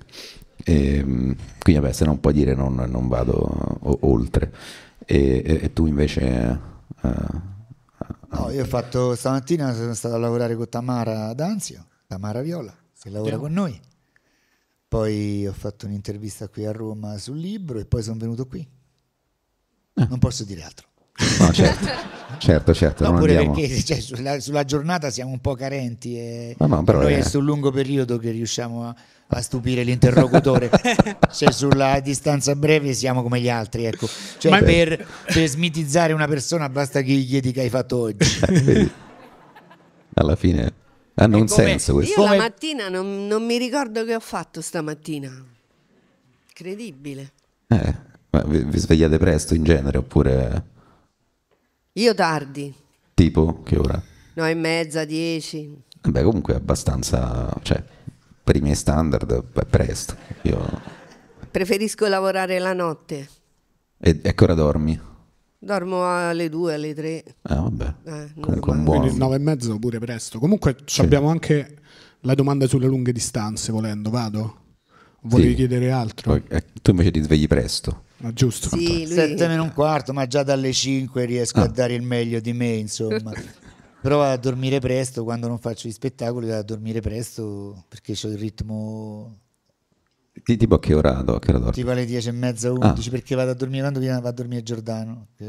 Ehm, 0.64 1.34
quindi 1.58 1.80
vabbè, 1.82 1.92
se 1.92 2.04
non 2.04 2.20
puoi 2.20 2.32
dire 2.32 2.54
non, 2.54 2.74
non 2.74 3.08
vado 3.08 3.32
o- 3.32 3.98
oltre. 4.02 4.52
E, 5.04 5.42
e- 5.44 5.60
e 5.64 5.72
tu 5.72 5.86
invece... 5.86 6.20
eh, 7.02 7.50
No, 8.34 8.50
io 8.50 8.62
ho 8.62 8.66
fatto 8.66 9.14
stamattina 9.14 9.74
sono 9.74 9.92
stato 9.94 10.14
a 10.14 10.18
lavorare 10.18 10.56
con 10.56 10.66
Tamara 10.68 11.26
ad 11.28 11.40
Anzio, 11.40 11.86
Tamara 12.06 12.40
Viola, 12.40 12.74
che 12.98 13.10
lavora 13.10 13.36
con 13.36 13.52
noi. 13.52 13.78
Poi 14.88 15.46
ho 15.46 15.52
fatto 15.52 15.86
un'intervista 15.86 16.48
qui 16.48 16.64
a 16.64 16.72
Roma 16.72 17.18
sul 17.18 17.38
libro 17.38 17.78
e 17.78 17.84
poi 17.84 18.02
sono 18.02 18.16
venuto 18.18 18.46
qui. 18.46 18.66
Non 19.94 20.18
posso 20.18 20.44
dire 20.44 20.62
altro. 20.62 20.86
No, 21.38 21.52
certo, 21.52 21.86
certo, 22.38 22.74
certo. 22.74 23.04
No, 23.04 23.10
non 23.10 23.18
pure 23.20 23.36
andiamo... 23.36 23.54
perché 23.54 23.82
cioè, 23.82 24.00
sulla, 24.00 24.40
sulla 24.40 24.64
giornata 24.64 25.10
siamo 25.10 25.30
un 25.30 25.40
po' 25.40 25.54
carenti 25.54 26.16
e 26.18 26.54
Ma 26.58 26.66
no, 26.66 26.82
però 26.84 27.00
noi 27.02 27.14
è- 27.14 27.18
è 27.18 27.22
sul 27.22 27.44
lungo 27.44 27.70
periodo 27.70 28.18
che 28.18 28.30
riusciamo 28.30 28.86
a, 28.88 28.94
a 29.28 29.40
stupire 29.40 29.82
l'interlocutore. 29.82 30.70
cioè, 31.32 31.50
sulla 31.52 32.00
distanza 32.00 32.54
breve 32.54 32.92
siamo 32.94 33.22
come 33.22 33.40
gli 33.40 33.48
altri. 33.48 33.84
Ecco. 33.84 34.08
Cioè, 34.38 34.50
Ma- 34.50 34.58
per, 34.62 35.06
per 35.24 35.46
smitizzare 35.48 36.12
una 36.12 36.26
persona 36.26 36.68
basta 36.68 37.00
che 37.02 37.12
gli 37.12 37.26
chiedi 37.26 37.52
che 37.52 37.60
hai 37.62 37.70
fatto 37.70 37.98
oggi. 37.98 38.38
Eh, 38.48 38.60
vedi? 38.60 38.90
Alla 40.14 40.36
fine 40.36 40.72
hanno 41.14 41.38
un 41.38 41.46
come- 41.46 41.64
senso 41.66 41.94
questo. 41.94 42.20
Io 42.20 42.24
Come- 42.26 42.36
la 42.36 42.42
mattina 42.42 42.88
non, 42.88 43.26
non 43.26 43.44
mi 43.44 43.56
ricordo 43.58 44.04
che 44.04 44.14
ho 44.14 44.20
fatto 44.20 44.60
stamattina. 44.60 45.30
Incredibile. 46.48 47.30
Eh, 47.68 47.94
ma 48.30 48.42
vi, 48.46 48.62
vi 48.64 48.78
svegliate 48.78 49.16
presto 49.18 49.54
in 49.54 49.62
genere 49.64 49.96
oppure 49.98 50.62
Io 51.94 52.14
tardi, 52.14 52.74
tipo 53.14 53.62
che 53.62 53.76
ora? 53.76 54.02
no 54.34 54.46
e 54.46 54.54
mezza, 54.54 55.04
dieci. 55.04 55.76
Beh, 56.00 56.22
comunque 56.22 56.54
abbastanza, 56.54 57.54
cioè, 57.62 57.82
per 58.42 58.56
i 58.56 58.60
miei 58.60 58.74
standard 58.74 59.52
è 59.52 59.64
presto. 59.66 60.16
Io... 60.42 60.80
Preferisco 61.50 62.06
lavorare 62.08 62.58
la 62.58 62.72
notte. 62.72 63.28
E, 63.98 64.18
e 64.22 64.34
che 64.34 64.44
ora 64.44 64.54
dormi? 64.54 64.98
Dormo 65.58 66.02
alle 66.04 66.48
due, 66.48 66.74
alle 66.74 66.94
tre. 66.94 67.22
Ah, 67.42 67.60
vabbè. 67.60 67.94
Eh, 68.04 68.32
Comunque 68.40 68.72
un 68.72 68.84
buon... 68.84 68.98
Quindi 69.00 69.18
9 69.18 69.36
e 69.36 69.38
mezzo 69.38 69.78
pure 69.78 69.98
presto. 70.00 70.38
Comunque 70.40 70.76
ci 70.84 71.02
abbiamo 71.02 71.28
anche 71.28 71.76
la 72.20 72.34
domanda 72.34 72.66
sulle 72.66 72.86
lunghe 72.86 73.12
distanze, 73.12 73.70
volendo, 73.70 74.10
vado. 74.10 74.56
Volevi 75.20 75.50
Sì. 75.50 75.54
chiedere 75.56 75.92
altro? 75.92 76.32
Poi, 76.32 76.42
eh, 76.48 76.64
tu 76.82 76.90
invece 76.90 77.12
ti 77.12 77.22
svegli 77.22 77.46
presto. 77.46 78.04
Ah, 78.22 78.32
giusto. 78.32 78.68
Sì, 78.68 79.04
lui... 79.06 79.14
Sette 79.14 79.46
meno 79.48 79.62
un 79.62 79.72
quarto, 79.72 80.12
ma 80.12 80.26
già 80.26 80.42
dalle 80.42 80.72
5 80.72 81.24
riesco 81.24 81.60
Ah. 81.60 81.64
a 81.64 81.68
dare 81.68 81.94
il 81.94 82.02
meglio 82.02 82.40
di 82.40 82.52
me, 82.52 82.68
insomma. 82.74 83.32
Però 84.02 84.16
vado 84.18 84.32
a 84.32 84.36
dormire 84.36 84.80
presto 84.80 85.22
quando 85.22 85.46
non 85.48 85.58
faccio 85.58 85.86
gli 85.88 85.92
spettacoli, 85.92 86.46
vado 86.48 86.60
a 86.60 86.64
dormire 86.64 87.00
presto 87.00 87.84
perché 87.88 88.14
ho 88.20 88.28
il 88.30 88.36
ritmo 88.38 89.38
Ti- 90.42 90.56
Tipo 90.56 90.74
a 90.76 90.80
che 90.80 90.94
ora, 90.94 91.18
a 91.18 91.24
che 91.38 91.50
ora 91.50 91.58
dormi? 91.58 91.72
tipo 91.72 91.90
alle 91.90 92.04
10 92.06 92.28
e 92.28 92.32
mezza, 92.32 92.68
Ah. 92.68 92.72
11, 92.72 93.10
perché 93.10 93.34
vado 93.36 93.50
a 93.50 93.54
dormire 93.54 93.82
quando 93.82 94.00
viene, 94.00 94.18
va 94.20 94.30
a 94.30 94.32
dormire 94.32 94.62
Giordano, 94.62 95.28
che 95.36 95.44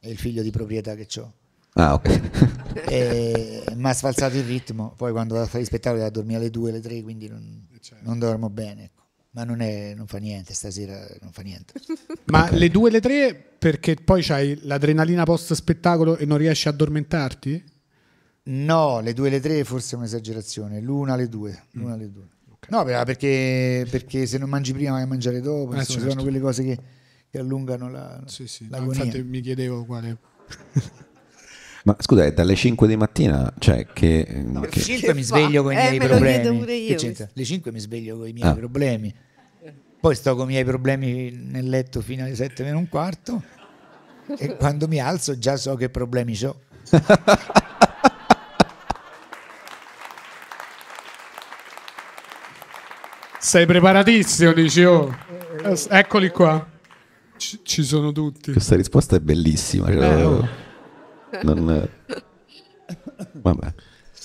è 0.00 0.08
il- 0.08 0.16
figlio 0.16 0.42
di 0.42 0.50
proprietà 0.50 0.94
che 0.96 1.06
ho. 1.20 1.32
Ah, 1.74 1.94
ok. 1.94 2.20
E 2.88 3.62
mi 3.76 3.88
ha 3.88 3.92
sfalsato 3.92 4.36
il 4.36 4.44
ritmo. 4.44 4.94
Poi 4.96 5.12
quando 5.12 5.34
vado 5.34 5.46
a 5.46 5.48
fare 5.48 5.62
gli 5.62 5.66
spettacoli 5.66 6.00
vado 6.00 6.10
a 6.12 6.14
dormire 6.22 6.38
alle 6.40 6.50
2, 6.50 6.70
alle 6.70 6.80
3, 6.80 7.02
quindi 7.02 7.28
non, 7.28 7.66
non 8.00 8.18
dormo 8.18 8.48
bene. 8.50 8.90
Ma 9.32 9.44
non, 9.44 9.60
è, 9.60 9.94
non 9.94 10.06
fa 10.08 10.18
niente, 10.18 10.54
stasera 10.54 11.06
non 11.20 11.30
fa 11.30 11.42
niente. 11.42 11.74
Ma 12.26 12.50
le 12.50 12.68
due 12.68 12.88
e 12.88 12.92
le 12.92 13.00
tre 13.00 13.34
perché 13.34 13.94
poi 13.94 14.22
c'hai 14.22 14.58
l'adrenalina 14.62 15.24
post 15.24 15.52
spettacolo 15.52 16.16
e 16.16 16.24
non 16.26 16.38
riesci 16.38 16.66
a 16.66 16.72
addormentarti? 16.72 17.64
No, 18.42 19.00
le 19.00 19.12
2 19.12 19.28
alle 19.28 19.40
3 19.40 19.64
forse 19.64 19.94
è 19.94 19.98
un'esagerazione, 19.98 20.80
l'una 20.80 21.12
alle 21.12 21.28
2. 21.28 21.62
L'una 21.72 21.94
alle 21.94 22.10
2. 22.10 22.22
No, 22.68 22.84
però 22.84 23.02
perché, 23.04 23.86
perché 23.88 24.26
se 24.26 24.38
non 24.38 24.48
mangi 24.48 24.72
prima 24.72 24.92
vai 24.92 25.02
a 25.02 25.06
mangiare 25.06 25.40
dopo, 25.40 25.74
Eh, 25.74 25.78
insomma, 25.78 25.98
certo. 25.98 26.10
sono 26.10 26.22
quelle 26.22 26.40
cose 26.40 26.64
che, 26.64 26.78
che 27.28 27.38
allungano 27.38 27.90
la, 27.90 28.22
Sì, 28.26 28.46
sì. 28.46 28.66
No, 28.70 28.78
infatti 28.78 29.22
mi 29.22 29.40
chiedevo 29.40 29.84
quale. 29.84 30.18
Ma 31.84 31.96
scusa, 31.98 32.24
è 32.24 32.32
dalle 32.32 32.54
5 32.54 32.86
di 32.86 32.96
mattina, 32.96 33.52
cioè 33.58 33.86
che... 33.92 34.26
No, 34.44 34.60
che- 34.62 34.68
alle 34.74 34.82
5 34.82 35.14
mi 35.14 35.22
fa? 35.22 35.26
sveglio 35.36 35.62
con 35.62 35.72
i 35.72 35.76
Eh, 35.76 35.78
miei 35.80 35.98
me 35.98 36.08
lo 36.08 36.18
chiedo 36.18 36.48
problemi. 36.54 36.86
io. 36.86 36.96
Alle 37.34 37.44
5 37.44 37.72
mi 37.72 37.78
sveglio 37.78 38.16
con 38.18 38.28
i 38.28 38.32
miei 38.32 38.48
Ah. 38.48 38.54
problemi. 38.54 39.14
Poi 40.00 40.14
sto 40.14 40.34
con 40.34 40.44
i 40.44 40.52
miei 40.52 40.64
problemi 40.64 41.30
nel 41.30 41.68
letto 41.68 42.00
fino 42.00 42.24
alle 42.24 42.34
7 42.34 42.62
meno 42.64 42.78
un 42.78 42.88
quarto. 42.88 43.42
e 44.38 44.56
quando 44.56 44.86
mi 44.88 45.00
alzo 45.00 45.38
già 45.38 45.56
so 45.56 45.74
che 45.74 45.88
problemi 45.90 46.38
ho. 46.44 46.60
Sei 53.38 53.64
preparatissimo, 53.66 54.52
dici 54.52 54.84
oh. 54.84 55.14
Eh, 55.64 55.86
Eccoli 55.88 56.28
qua. 56.30 56.66
Ci, 57.36 57.60
ci 57.62 57.82
sono 57.82 58.12
tutti. 58.12 58.52
Questa 58.52 58.76
risposta 58.76 59.16
è 59.16 59.20
bellissima. 59.20 59.86
cioè, 59.86 59.96
Eh, 60.18 60.22
oh. 60.22 60.48
Non- 61.42 61.88
Vabbè, 63.32 63.74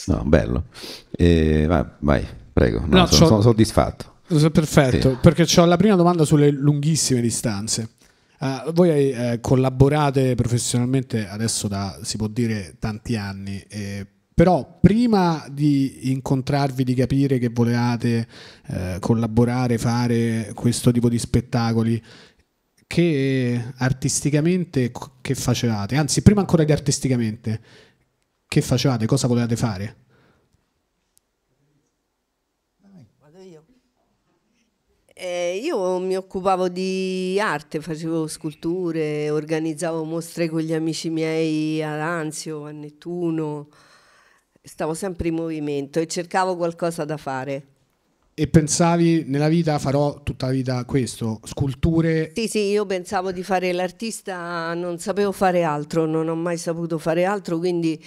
no, 0.08 0.24
bello. 0.26 0.66
E, 1.12 1.66
vai, 1.68 1.86
vai, 2.00 2.26
prego. 2.52 2.80
No, 2.82 3.00
No, 3.00 3.06
sono, 3.08 3.28
sono 3.28 3.42
soddisfatto. 3.42 4.14
Perfetto, 4.52 5.12
Sì. 5.12 5.18
perché 5.22 5.46
ho 5.60 5.66
la 5.66 5.78
prima 5.78 5.96
domanda 5.96 6.26
sulle 6.26 6.50
lunghissime 6.50 7.22
distanze. 7.22 7.90
Eh, 8.40 8.64
voi 8.74 9.12
eh, 9.12 9.38
collaborate 9.40 10.36
professionalmente 10.36 11.28
adesso 11.28 11.68
da, 11.68 11.98
si 12.02 12.18
può 12.18 12.28
dire, 12.28 12.76
tanti 12.80 13.16
anni, 13.16 13.64
eh, 13.70 14.06
però 14.34 14.80
prima 14.82 15.46
di 15.50 16.12
incontrarvi, 16.12 16.84
di 16.84 16.94
capire 16.96 17.38
che 17.38 17.50
volevate 17.54 18.28
eh, 18.68 18.98
collaborare, 19.00 19.78
fare 19.78 20.52
questo 20.54 20.92
tipo 20.92 21.08
di 21.08 21.18
spettacoli, 21.20 22.04
che 22.88 23.74
artisticamente 23.78 24.92
che 25.22 25.36
facevate? 25.36 25.96
Anzi, 25.96 26.22
prima 26.22 26.42
ancora 26.42 26.64
di 26.64 26.72
artisticamente, 26.72 27.62
che 28.48 28.62
facevate? 28.62 29.06
Cosa 29.06 29.28
volevate 29.28 29.56
fare? 29.56 30.04
Eh, 35.18 35.62
io 35.64 35.98
mi 36.00 36.18
occupavo 36.18 36.68
di 36.68 37.40
arte, 37.40 37.80
facevo 37.80 38.28
sculture, 38.28 39.30
organizzavo 39.30 40.04
mostre 40.04 40.50
con 40.50 40.60
gli 40.60 40.74
amici 40.74 41.10
miei 41.10 41.82
ad 41.82 42.02
Anzio, 42.02 42.66
a 42.66 42.72
Nettuno, 42.72 43.70
stavo 44.62 44.94
sempre 44.94 45.30
in 45.30 45.36
movimento 45.36 46.00
e 46.00 46.08
cercavo 46.08 46.58
qualcosa 46.58 47.06
da 47.06 47.16
fare. 47.16 47.75
E 48.38 48.48
pensavi 48.48 49.24
nella 49.28 49.48
vita 49.48 49.80
farò 49.80 50.22
tutta 50.22 50.48
la 50.48 50.52
vita 50.52 50.84
questo, 50.84 51.40
sculture. 51.46 52.34
Sì, 52.36 52.50
sì, 52.50 52.60
io 52.68 52.86
pensavo 52.86 53.32
di 53.32 53.44
fare 53.44 53.72
l'artista, 53.72 54.74
non 54.74 55.00
sapevo 55.00 55.32
fare 55.32 55.64
altro, 55.64 56.06
non 56.06 56.28
ho 56.28 56.36
mai 56.36 56.58
saputo 56.58 56.98
fare 56.98 57.24
altro, 57.24 57.58
quindi 57.60 57.98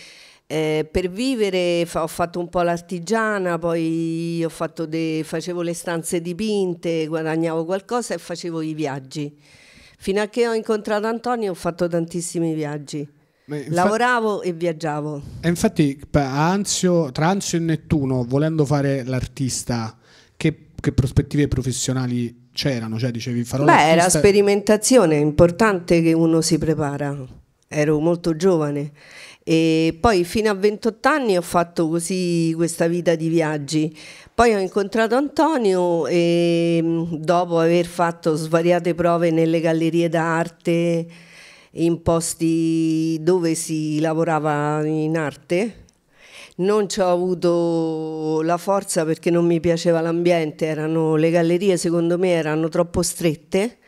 eh, 0.47 0.87
per 0.91 1.09
vivere 1.09 1.85
fa- 1.87 2.03
ho 2.03 2.07
fatto 2.07 2.41
un 2.41 2.51
po' 2.51 2.61
l'artigiana, 2.61 3.57
poi 3.59 4.43
ho 4.45 4.51
fatto 4.51 4.85
de- 4.85 5.23
facevo 5.25 5.63
le 5.63 5.73
stanze 5.73 6.21
dipinte, 6.21 7.07
guadagnavo 7.07 7.65
qualcosa 7.65 8.13
e 8.13 8.19
facevo 8.19 8.61
i 8.61 8.75
viaggi. 8.75 9.35
Fino 9.97 10.21
a 10.21 10.27
che 10.27 10.47
ho 10.47 10.53
incontrato 10.53 11.07
Antonio 11.07 11.53
ho 11.53 11.55
fatto 11.55 11.89
tantissimi 11.89 12.53
viaggi. 12.53 13.09
Ma 13.47 13.57
infa- 13.57 13.73
Lavoravo 13.73 14.43
e 14.43 14.53
viaggiavo. 14.53 15.23
E 15.41 15.49
infatti 15.49 15.99
Anzio, 16.13 17.11
tra 17.13 17.29
Anzio 17.29 17.57
e 17.57 17.63
Nettuno, 17.63 18.25
volendo 18.29 18.67
fare 18.67 19.05
l'artista, 19.05 19.97
che, 20.81 20.93
prospettive 20.93 21.49
professionali 21.49 22.49
c'erano? 22.53 22.99
Cioè 22.99 23.11
dicevi 23.11 23.45
farò 23.45 23.65
Beh, 23.65 23.91
era 23.91 24.09
sperimentazione, 24.09 25.17
è 25.17 25.21
importante 25.21 26.03
che 26.03 26.13
uno 26.13 26.41
si 26.41 26.59
prepara. 26.59 27.17
Ero 27.71 28.01
molto 28.01 28.35
giovane 28.35 28.93
e 29.49 29.97
poi 29.99 30.25
fino 30.25 30.51
a 30.51 30.55
28 30.55 31.09
anni 31.09 31.39
ho 31.39 31.41
fatto 31.41 31.89
così 31.89 32.53
questa 32.55 32.87
vita 32.87 33.15
di 33.15 33.29
viaggi. 33.29 33.97
Poi 34.35 34.53
ho 34.53 34.59
incontrato 34.59 35.15
Antonio 35.15 36.07
e 36.07 36.81
mh, 36.83 37.17
dopo 37.17 37.59
aver 37.59 37.87
fatto 37.87 38.35
svariate 38.35 38.95
prove 38.95 39.31
nelle 39.31 39.61
gallerie 39.61 40.11
d'arte, 40.11 41.07
in 41.71 42.03
posti 42.03 43.17
dove 43.23 43.55
si 43.55 43.99
lavorava 44.01 44.85
in 44.85 45.17
arte, 45.17 45.87
non 46.59 46.88
ci 46.88 47.00
ho 47.00 47.11
avuto 47.11 48.41
la 48.43 48.57
forza 48.57 49.05
perché 49.05 49.31
non 49.31 49.47
mi 49.47 49.61
piaceva 49.61 50.00
l'ambiente, 50.00 50.67
erano, 50.67 51.17
le 51.17 51.31
gallerie 51.31 51.77
secondo 51.77 52.19
me 52.19 52.31
erano 52.31 52.69
troppo 52.69 53.03
strette. 53.03 53.79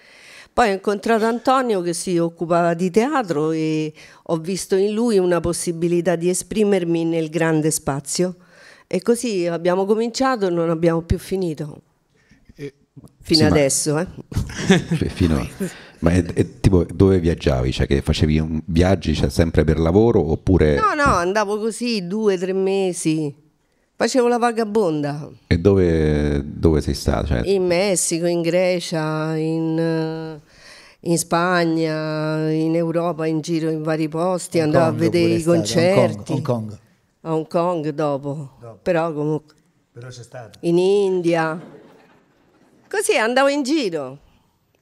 Poi 0.52 0.70
ho 0.70 0.72
incontrato 0.72 1.24
Antonio 1.24 1.80
che 1.80 1.92
si 1.92 2.18
occupava 2.18 2.74
di 2.74 2.90
teatro 2.90 3.52
e 3.52 3.92
ho 4.24 4.36
visto 4.36 4.74
in 4.74 4.92
lui 4.92 5.16
una 5.18 5.40
possibilità 5.40 6.16
di 6.16 6.28
esprimermi 6.28 7.04
nel 7.04 7.30
grande 7.30 7.70
spazio. 7.70 8.36
E 8.86 9.00
così 9.02 9.46
abbiamo 9.46 9.84
cominciato 9.84 10.48
e 10.48 10.50
non 10.50 10.68
abbiamo 10.68 11.02
più 11.02 11.18
finito. 11.18 11.82
Fino 13.22 13.38
Sì, 13.38 13.42
ma- 13.42 13.48
adesso, 13.48 13.98
eh. 13.98 14.06
Cioè, 14.96 15.08
fino- 15.14 15.48
ma 16.00 16.10
è, 16.12 16.22
è 16.24 16.60
tipo 16.60 16.84
dove 16.84 17.18
viaggiavi? 17.18 17.72
Cioè 17.72 17.86
che 17.86 18.02
facevi 18.02 18.38
un- 18.38 18.60
viaggi 18.66 19.14
cioè, 19.14 19.28
sempre 19.30 19.64
per 19.64 19.78
lavoro 19.78 20.30
oppure 20.32 20.74
No, 20.76 20.94
no, 20.94 21.04
andavo 21.14 21.58
così 21.58 22.06
due, 22.06 22.36
tre 22.38 22.52
mesi. 22.52 23.34
Facevo 23.96 24.28
la 24.28 24.38
vagabonda. 24.38 25.28
e 25.46 25.58
dove, 25.58 26.42
dove 26.44 26.80
sei 26.80 26.94
stato? 26.94 27.26
Cioè, 27.26 27.42
In 27.44 27.66
Messico, 27.66 28.24
in 28.26 28.40
Grecia, 28.40 29.36
in, 29.36 29.78
eh, 29.78 30.40
in 31.00 31.18
Spagna, 31.18 32.50
in 32.50 32.74
Europa, 32.76 33.26
in 33.26 33.42
giro 33.42 33.68
in 33.68 33.82
vari 33.82 34.08
posti, 34.08 34.56
Hong 34.58 34.66
andavo 34.68 34.84
a 34.84 34.88
Kong 34.88 34.98
vedere 35.00 35.24
pure 35.26 35.38
i 35.38 35.42
concerti. 35.42 36.32
Hong 36.32 36.42
Kong, 36.42 36.62
Hong 36.62 36.68
Kong. 36.70 36.78
A 37.22 37.34
Hong 37.34 37.46
Kong 37.46 37.88
dopo, 37.90 38.50
però 38.80 39.12
comunque 39.12 39.54
Però 39.92 40.08
c'è 40.08 40.22
stato. 40.22 40.58
in 40.62 40.78
India. 40.78 41.60
Così 42.88 43.16
andavo 43.18 43.48
in 43.48 43.62
giro, 43.62 44.18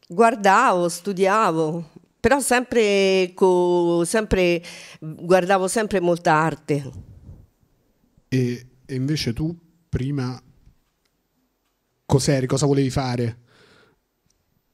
guardavo, 0.09 0.89
studiavo, 0.89 1.91
però 2.19 2.41
sempre, 2.41 3.33
co- 3.35 4.03
sempre 4.05 4.63
guardavo 4.99 5.69
sempre 5.69 6.01
molta 6.01 6.33
arte. 6.33 6.91
E, 8.29 8.67
e 8.85 8.95
invece 8.95 9.33
tu 9.33 9.57
prima 9.89 10.41
cos'eri? 12.07 12.47
Cosa 12.47 12.67
volevi 12.67 12.91
fare? 12.91 13.39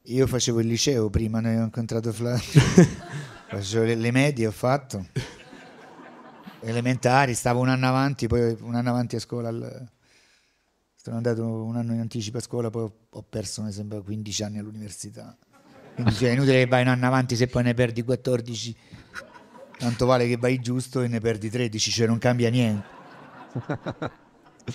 Io 0.09 0.27
facevo 0.27 0.61
il 0.61 0.67
liceo 0.67 1.11
prima, 1.11 1.41
ne 1.41 1.61
ho 1.61 1.65
incontrato 1.65 2.13
Flavio. 2.13 2.61
facevo 3.49 3.85
le, 3.85 3.95
le 3.95 4.11
medie, 4.11 4.47
ho 4.47 4.53
fatto. 4.53 5.07
Elementari, 6.61 7.35
stavo 7.35 7.61
un 7.61 7.69
anno 7.69 7.87
avanti, 7.87 8.27
poi 8.27 8.57
un 8.61 8.75
anno 8.75 8.91
avanti 8.91 9.17
a 9.17 9.21
scuola. 9.21 9.49
al- 9.49 9.93
Sono 11.05 11.17
andato 11.17 11.45
un 11.45 11.77
anno 11.77 11.93
in 11.93 12.01
anticipo 12.01 12.39
a 12.39 12.41
scuola, 12.41 12.71
poi 12.71 12.91
ho, 13.11 13.23
perso, 13.29 13.61
mi 13.61 13.71
sembra, 13.73 14.01
15 14.01 14.43
anni 14.43 14.59
all'università. 14.59 15.37
Quindi 15.97 16.15
cioè, 16.15 16.31
è 16.31 16.33
inutile 16.33 16.61
che 16.61 16.67
vai 16.67 16.81
un 16.81 16.89
anno 16.89 17.05
avanti 17.05 17.37
se 17.37 17.47
poi 17.47 17.63
ne 17.63 17.75
perdi 17.75 18.03
14. 18.03 18.77
Tanto 19.77 20.07
vale 20.07 20.27
che 20.27 20.39
vai 20.39 20.59
giusto 20.61 21.03
e 21.03 21.09
ne 21.09 21.21
perdi 21.21 21.51
13, 21.51 21.91
cioè 21.91 22.07
non 22.07 22.17
cambia 22.17 22.49
niente. 22.49 22.87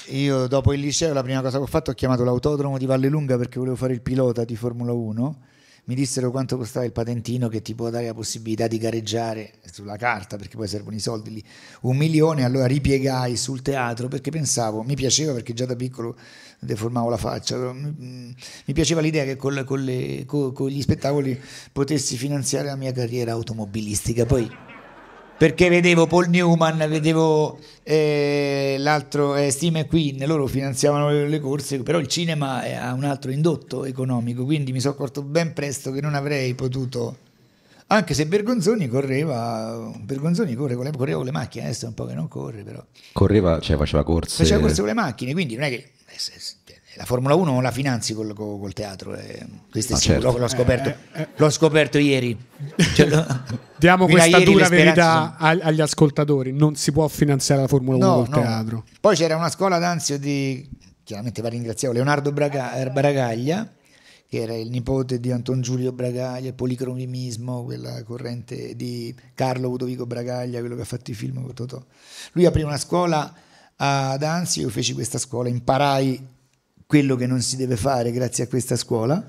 Io 0.10 0.46
dopo 0.46 0.72
il 0.72 0.82
liceo 0.82 1.13
la 1.13 1.24
prima 1.24 1.42
cosa 1.42 1.58
che 1.58 1.63
ho 1.63 1.65
fatto 1.65 1.89
ho 1.89 1.94
chiamato 1.96 2.24
l'autodromo 2.24 2.78
di 2.78 2.86
Vallelunga 2.86 3.36
perché 3.36 3.58
volevo 3.58 3.76
fare 3.76 3.94
il 3.94 4.02
pilota 4.04 4.46
di 4.46 4.56
Formula 4.56 4.94
1. 4.94 5.39
Mi 5.89 5.95
dissero 5.95 6.30
quanto 6.30 6.56
costava 6.56 6.86
il 6.86 6.91
patentino 6.91 7.47
che 7.47 7.63
ti 7.63 7.73
può 7.73 7.89
dare 7.89 8.06
la 8.06 8.13
possibilità 8.13 8.67
di 8.67 8.78
gareggiare 8.78 9.54
sulla 9.71 9.97
carta 9.97 10.38
perché 10.38 10.56
poi 10.56 10.67
servono 10.67 10.95
i 10.95 10.99
soldi 10.99 11.32
lì. 11.32 11.43
Un 11.82 11.97
milione, 11.97 12.43
allora 12.43 12.67
ripiegai 12.67 13.36
sul 13.36 13.63
teatro 13.63 14.08
perché 14.08 14.30
pensavo, 14.30 14.84
mi 14.84 14.93
piaceva 14.93 15.34
perché 15.34 15.54
già 15.54 15.65
da 15.65 15.75
piccolo 15.75 16.15
deformavo 16.60 17.10
la 17.10 17.17
faccia, 17.17 17.73
mi, 17.73 18.36
piaceva 18.71 19.02
l'idea 19.02 19.23
che 19.23 19.36
col- 19.36 19.63
con, 19.63 19.84
le- 19.84 20.25
co- 20.28 20.52
con 20.52 20.69
gli 20.69 20.80
spettacoli 20.80 21.41
potessi 21.71 22.17
finanziare 22.17 22.67
la 22.67 22.75
mia 22.75 22.91
carriera 22.91 23.32
automobilistica. 23.32 24.28
Poi 24.28 24.47
perché 25.39 25.69
vedevo 25.69 26.06
Paul 26.06 26.28
Newman, 26.28 26.78
vedevo 26.89 27.58
eh, 27.84 28.75
l'altro 28.78 29.38
eh, 29.38 29.52
Steve 29.52 29.80
McQueen, 29.80 30.28
loro 30.28 30.47
finanziavano 30.47 31.12
le, 31.12 31.30
le 31.30 31.39
corse, 31.39 31.82
però 31.82 31.97
il 31.97 32.08
cinema 32.08 32.62
ha 32.62 32.91
un 32.91 33.06
altro 33.06 33.32
indotto 33.32 33.86
economico, 33.86 34.43
quindi 34.43 34.73
mi 34.73 34.82
sono 34.82 34.95
accorto 34.95 35.21
ben 35.21 35.54
presto 35.54 35.91
che 35.91 36.02
non 36.02 36.13
avrei 36.13 36.54
potuto, 36.56 37.19
anche 37.88 38.13
se 38.13 38.28
Bergonzoni 38.28 38.89
correva, 38.89 39.93
Bergonzoni 40.02 40.56
corre 40.56 40.75
con 40.75 40.84
le, 40.84 40.91
correva 40.91 41.17
con 41.19 41.25
le 41.28 41.32
macchine, 41.32 41.63
adesso 41.63 41.86
è 41.86 41.88
un 41.88 41.93
po' 41.93 42.06
che 42.06 42.15
non 42.15 42.28
corre, 42.28 42.63
però 42.63 42.84
correva, 43.13 43.62
cioè 43.62 43.78
faceva 43.78 44.04
corse. 44.04 44.43
faceva 44.43 44.60
corse 44.60 44.80
con 44.80 44.88
le 44.88 44.93
macchine, 44.93 45.32
quindi 45.32 45.56
non 45.56 45.63
è 45.63 45.69
che 45.69 45.91
eh, 46.06 46.15
la 46.99 47.05
Formula 47.05 47.33
1 47.33 47.49
non 47.53 47.63
la 47.63 47.71
finanzi 47.71 48.13
col, 48.13 48.33
col- 48.33 48.59
col 48.59 48.73
teatro, 48.73 49.15
eh, 49.15 49.45
questo 49.71 49.93
è 49.93 49.95
Ah, 49.95 49.99
sicuro, 49.99 50.21
certo. 50.21 50.38
l'ho 50.38 50.47
scoperto, 50.49 50.93
l'ho 51.38 51.49
scoperto 51.49 51.97
ieri. 51.97 52.38
Cioè, 52.93 53.25
Diamo 53.79 54.05
questa 54.05 54.27
ieri 54.38 54.43
dura 54.51 54.67
verità 54.67 55.38
ag- 55.38 55.62
agli 55.63 55.79
ascoltatori: 55.79 56.51
non 56.51 56.75
si 56.75 56.91
può 56.91 57.07
finanziare 57.07 57.62
la 57.62 57.67
Formula 57.69 58.05
1 58.05 58.15
col 58.25 58.29
teatro. 58.29 58.83
Poi 58.99 59.15
c'era 59.15 59.38
una 59.38 59.49
scuola 59.49 59.77
d'Anzio 59.77 60.19
di, 60.19 60.69
chiaramente 61.05 61.41
va 61.41 61.47
ringraziato, 61.47 61.93
Leonardo 61.93 62.33
Braga- 62.33 62.73
eh, 62.73 62.89
Bragaglia, 62.89 63.71
che 64.27 64.41
era 64.41 64.53
il 64.53 64.69
nipote 64.69 65.21
di 65.21 65.31
Anton 65.31 65.62
Giulio 65.62 65.93
Bragaglia, 65.93 66.49
il 66.49 66.53
policromismo, 66.53 67.63
quella 67.63 68.03
corrente 68.03 68.75
di 68.75 69.15
Carlo 69.33 69.69
Ludovico 69.69 70.05
Bragaglia, 70.05 70.59
quello 70.59 70.75
che 70.75 70.81
ha 70.81 70.85
fatto 70.85 71.12
i 71.12 71.13
film 71.13 71.41
con 71.41 71.53
Totò. 71.53 71.81
Lui 72.33 72.45
aprì 72.45 72.63
una 72.63 72.77
scuola 72.77 73.33
ad 73.77 74.21
Anzio, 74.21 74.63
io 74.63 74.69
feci 74.69 74.93
questa 74.93 75.17
scuola, 75.17 75.47
imparai 75.47 76.38
quello 76.89 77.15
che 77.15 77.28
non 77.28 77.39
si 77.43 77.56
deve 77.56 77.75
fare 77.78 78.12
grazie 78.12 78.45
a 78.45 78.47
questa 78.47 78.75
scuola, 78.75 79.23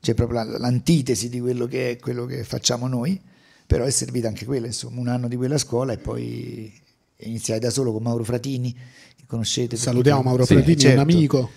c'è 0.00 0.14
proprio 0.14 0.42
la- 0.42 0.56
l'antitesi 0.58 1.28
di 1.28 1.38
quello 1.38 1.66
che 1.66 1.90
è 1.90 1.96
quello 1.98 2.24
che 2.24 2.44
facciamo 2.44 2.86
noi, 2.88 3.20
però 3.66 3.84
è 3.84 3.90
servita 3.90 4.26
anche 4.28 4.46
quella, 4.46 4.64
insomma, 4.64 4.98
un 4.98 5.08
anno 5.08 5.28
di 5.28 5.36
quella 5.36 5.58
scuola 5.58 5.92
e 5.92 5.98
poi 5.98 6.72
iniziai 7.18 7.58
da 7.60 7.68
solo 7.68 7.92
con 7.92 8.02
Mauro 8.02 8.24
Fratini, 8.24 8.72
che 8.72 9.24
conoscete. 9.26 9.76
Salutiamo 9.76 10.22
Mauro 10.22 10.46
Sì, 10.46 10.54
Fratini, 10.54 10.78
certo. 10.78 10.94
un 10.96 11.02
amico. 11.02 11.50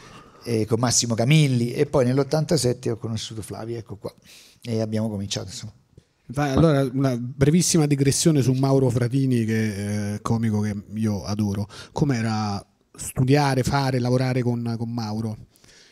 E 0.44 0.65
con 0.65 0.80
Massimo 0.82 1.15
Camilli 1.15 1.72
e 1.72 1.86
poi 1.86 2.04
nell'87 2.04 2.89
ho 2.89 2.98
conosciuto 2.98 3.41
Flavio, 3.41 3.78
ecco 3.78 3.96
qua, 3.96 4.13
e 4.63 4.82
abbiamo 4.82 5.10
cominciato 5.10 5.48
insomma. 5.48 5.72
Vai, 6.26 6.52
Allora, 6.52 6.82
una 6.91 7.15
brevissima 7.17 7.86
digressione 7.86 8.41
su 8.41 8.52
Mauro 8.52 8.89
Fratini, 8.89 9.46
che 9.46 10.15
è 10.15 10.22
comico 10.22 10.60
che 10.60 10.76
io 10.96 11.24
adoro. 11.24 11.70
Com'era 11.94 12.65
studiare, 13.06 13.64
fare, 13.64 14.00
lavorare 14.00 14.42
con, 14.42 14.76
con 14.78 14.90
Mauro? 14.90 15.38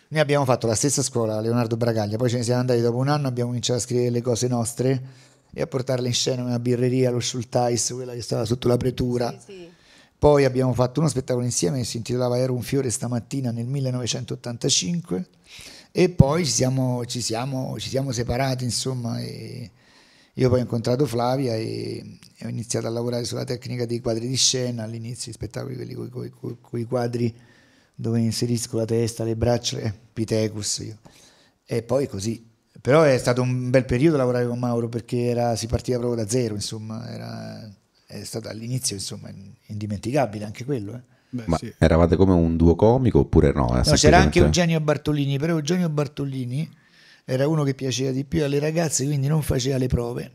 Noi 0.10 0.22
abbiamo 0.22 0.46
fatto 0.46 0.66
la 0.66 0.76
stessa 0.76 1.04
scuola, 1.04 1.40
Leonardo 1.40 1.78
Bragaglia, 1.78 2.18
poi 2.18 2.30
ce 2.30 2.38
ne 2.38 2.44
siamo 2.44 2.62
andati 2.62 2.82
dopo 2.82 2.98
un 2.98 3.10
anno, 3.10 3.28
abbiamo 3.28 3.50
cominciato 3.50 3.80
a 3.80 3.82
scrivere 3.82 4.10
le 4.10 4.22
cose 4.22 4.48
nostre 4.48 5.02
e 5.54 5.62
a 5.62 5.68
portarle 5.68 6.08
in 6.08 6.14
scena 6.14 6.44
nella 6.44 6.60
birreria, 6.60 7.12
lo 7.12 7.20
Schultheiss, 7.20 7.94
quella 7.94 8.14
che 8.14 8.22
stava 8.22 8.46
sotto 8.46 8.68
la 8.68 8.78
pretura. 8.78 9.36
Poi 10.18 10.46
abbiamo 10.46 10.74
fatto 10.74 11.00
uno 11.00 11.10
spettacolo 11.10 11.46
insieme 11.46 11.78
che 11.78 11.86
si 11.86 11.98
intitolava 11.98 12.38
Era 12.38 12.52
un 12.52 12.62
fiore 12.62 12.90
stamattina 12.90 13.52
nel 13.52 13.68
1985 13.68 15.28
e 15.92 16.10
poi 16.10 16.46
ci 16.46 16.52
siamo, 16.52 17.06
ci 17.06 17.22
siamo, 17.22 17.80
ci 17.80 17.90
siamo 17.90 18.12
separati, 18.12 18.64
insomma, 18.64 19.20
e 19.20 19.72
io 20.40 20.50
poi 20.50 20.60
ho 20.60 20.62
incontrato 20.62 21.06
Flavia 21.06 21.56
e, 21.56 22.18
e 22.38 22.46
ho 22.46 22.50
iniziato 22.50 22.88
a 22.88 22.90
lavorare 22.90 23.26
sulla 23.26 23.44
tecnica 23.44 23.86
dei 23.86 24.00
quadri 24.00 24.28
di 24.28 24.38
scena, 24.38 24.84
all'inizio 24.84 25.32
i 25.32 25.34
spettacoli 25.34 25.76
quelli 25.76 25.94
con 25.94 26.80
i 26.80 26.86
quadri 26.86 27.34
dove 27.94 28.20
inserisco 28.20 28.78
la 28.78 28.86
testa, 28.86 29.26
le 29.26 29.36
braccia, 29.36 29.78
eh, 29.80 29.94
Pitecus 30.14 30.78
io. 30.80 30.98
E 31.66 31.84
poi 31.84 32.08
così. 32.08 32.48
Però 32.82 33.02
è 33.02 33.18
stato 33.18 33.42
un 33.42 33.70
bel 33.70 33.84
periodo 33.84 34.16
lavorare 34.16 34.48
con 34.48 34.58
Mauro 34.58 34.88
perché 34.88 35.26
era, 35.26 35.58
si 35.58 35.68
partiva 35.68 36.00
proprio 36.00 36.24
da 36.24 36.30
zero, 36.30 36.56
insomma, 36.56 37.12
era, 37.12 37.70
è 38.06 38.24
stato 38.24 38.48
all'inizio 38.48 38.96
insomma 38.96 39.30
indimenticabile 39.66 40.46
anche 40.46 40.64
quello. 40.64 40.94
eh. 40.94 41.02
Beh, 41.32 41.44
Ma 41.46 41.58
sì. 41.58 41.72
eravate 41.78 42.16
come 42.16 42.34
un 42.34 42.56
duo 42.56 42.76
comico 42.76 43.20
oppure 43.20 43.52
no? 43.52 43.68
No, 43.68 43.82
c'era 43.94 44.20
anche 44.20 44.40
Eugenio 44.40 44.80
Bartolini, 44.80 45.38
però 45.38 45.54
Eugenio 45.54 45.90
Bartolini 45.90 46.68
era 47.30 47.48
uno 47.48 47.64
che 47.64 47.76
piaceva 47.76 48.10
di 48.10 48.24
più 48.24 48.44
alle 48.44 48.58
ragazze, 48.58 49.06
quindi 49.06 49.28
non 49.28 49.44
faceva 49.44 49.78
le 49.78 49.88
prove. 49.88 50.32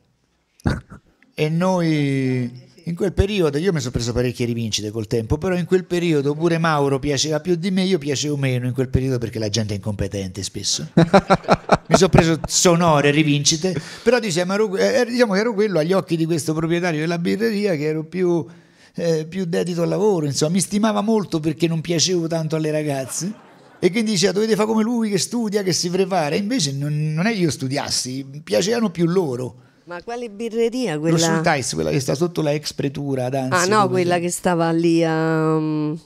e 1.35 1.49
noi 1.49 2.63
in 2.85 2.95
quel 2.95 3.13
periodo, 3.13 3.59
io 3.59 3.73
mi 3.73 3.81
sono 3.81 3.91
preso 3.91 4.13
parecchie 4.13 4.47
rivincite 4.47 4.93
col 4.93 5.09
tempo, 5.09 5.37
però 5.37 5.57
in 5.57 5.65
quel 5.65 5.87
periodo 5.87 6.35
pure 6.35 6.59
Mauro 6.59 7.01
piaceva 7.01 7.41
più 7.41 7.57
di 7.57 7.73
me, 7.73 7.83
io 7.83 7.99
piacevo 7.99 8.37
meno 8.37 8.67
in 8.67 8.73
quel 8.73 8.91
periodo 8.91 9.19
perché 9.19 9.41
la 9.41 9.49
gente 9.49 9.73
è 9.73 9.77
incompetente 9.77 10.43
spesso. 10.45 10.89
mi 10.95 11.97
sono 11.97 12.11
preso 12.11 12.39
sonore 12.47 13.11
rivincite, 13.11 13.75
però 14.05 14.21
diciamo, 14.21 14.53
ero, 14.53 14.77
eh, 14.77 15.05
diciamo 15.07 15.33
che 15.33 15.41
ero 15.41 15.53
quello 15.53 15.81
agli 15.81 15.93
occhi 15.93 16.17
di 16.17 16.27
questo 16.27 16.55
proprietario 16.55 17.01
della 17.01 17.19
birreria 17.19 17.75
che 17.75 17.87
ero 17.87 18.05
più, 18.05 18.47
eh, 18.95 19.27
più 19.27 19.47
dedito 19.47 19.83
al 19.83 19.89
lavoro, 19.89 20.27
insomma 20.27 20.53
mi 20.53 20.61
stimava 20.61 21.01
molto 21.01 21.41
perché 21.41 21.67
non 21.67 21.81
piacevo 21.81 22.29
tanto 22.29 22.55
alle 22.55 22.71
ragazze 22.71 23.44
e 23.85 23.91
quindi 23.91 24.13
diceva 24.13 24.33
dovete 24.33 24.55
fare 24.55 24.67
come 24.67 24.83
lui 24.83 25.11
che 25.11 25.19
studia, 25.19 25.63
che 25.63 25.75
si 25.75 25.91
prepara, 25.91 26.37
invece 26.37 26.73
non, 26.73 27.13
non 27.13 27.27
è 27.27 27.33
che 27.33 27.41
io 27.41 27.51
studiassi, 27.51 28.25
mi 28.33 28.41
piacevano 28.41 28.91
più 28.91 29.05
loro. 29.05 29.57
Ma 29.85 30.03
quale 30.03 30.31
birreria 30.31 30.95
Lo 30.95 31.01
quella? 31.01 31.19
Schulteis, 31.19 31.75
quella 31.75 31.91
che 31.91 32.01
sta 32.01 32.15
sotto 32.15 32.41
la 32.41 32.55
ex 32.55 32.73
pretura 32.73 33.27
ad 33.27 33.35
Anzio, 33.35 33.59
Ah 33.59 33.67
no, 33.67 33.91
quella 33.91 34.19
che 34.19 34.31
stava 34.31 34.71
lì 34.71 35.05
a 35.05 35.57
um, 35.57 36.01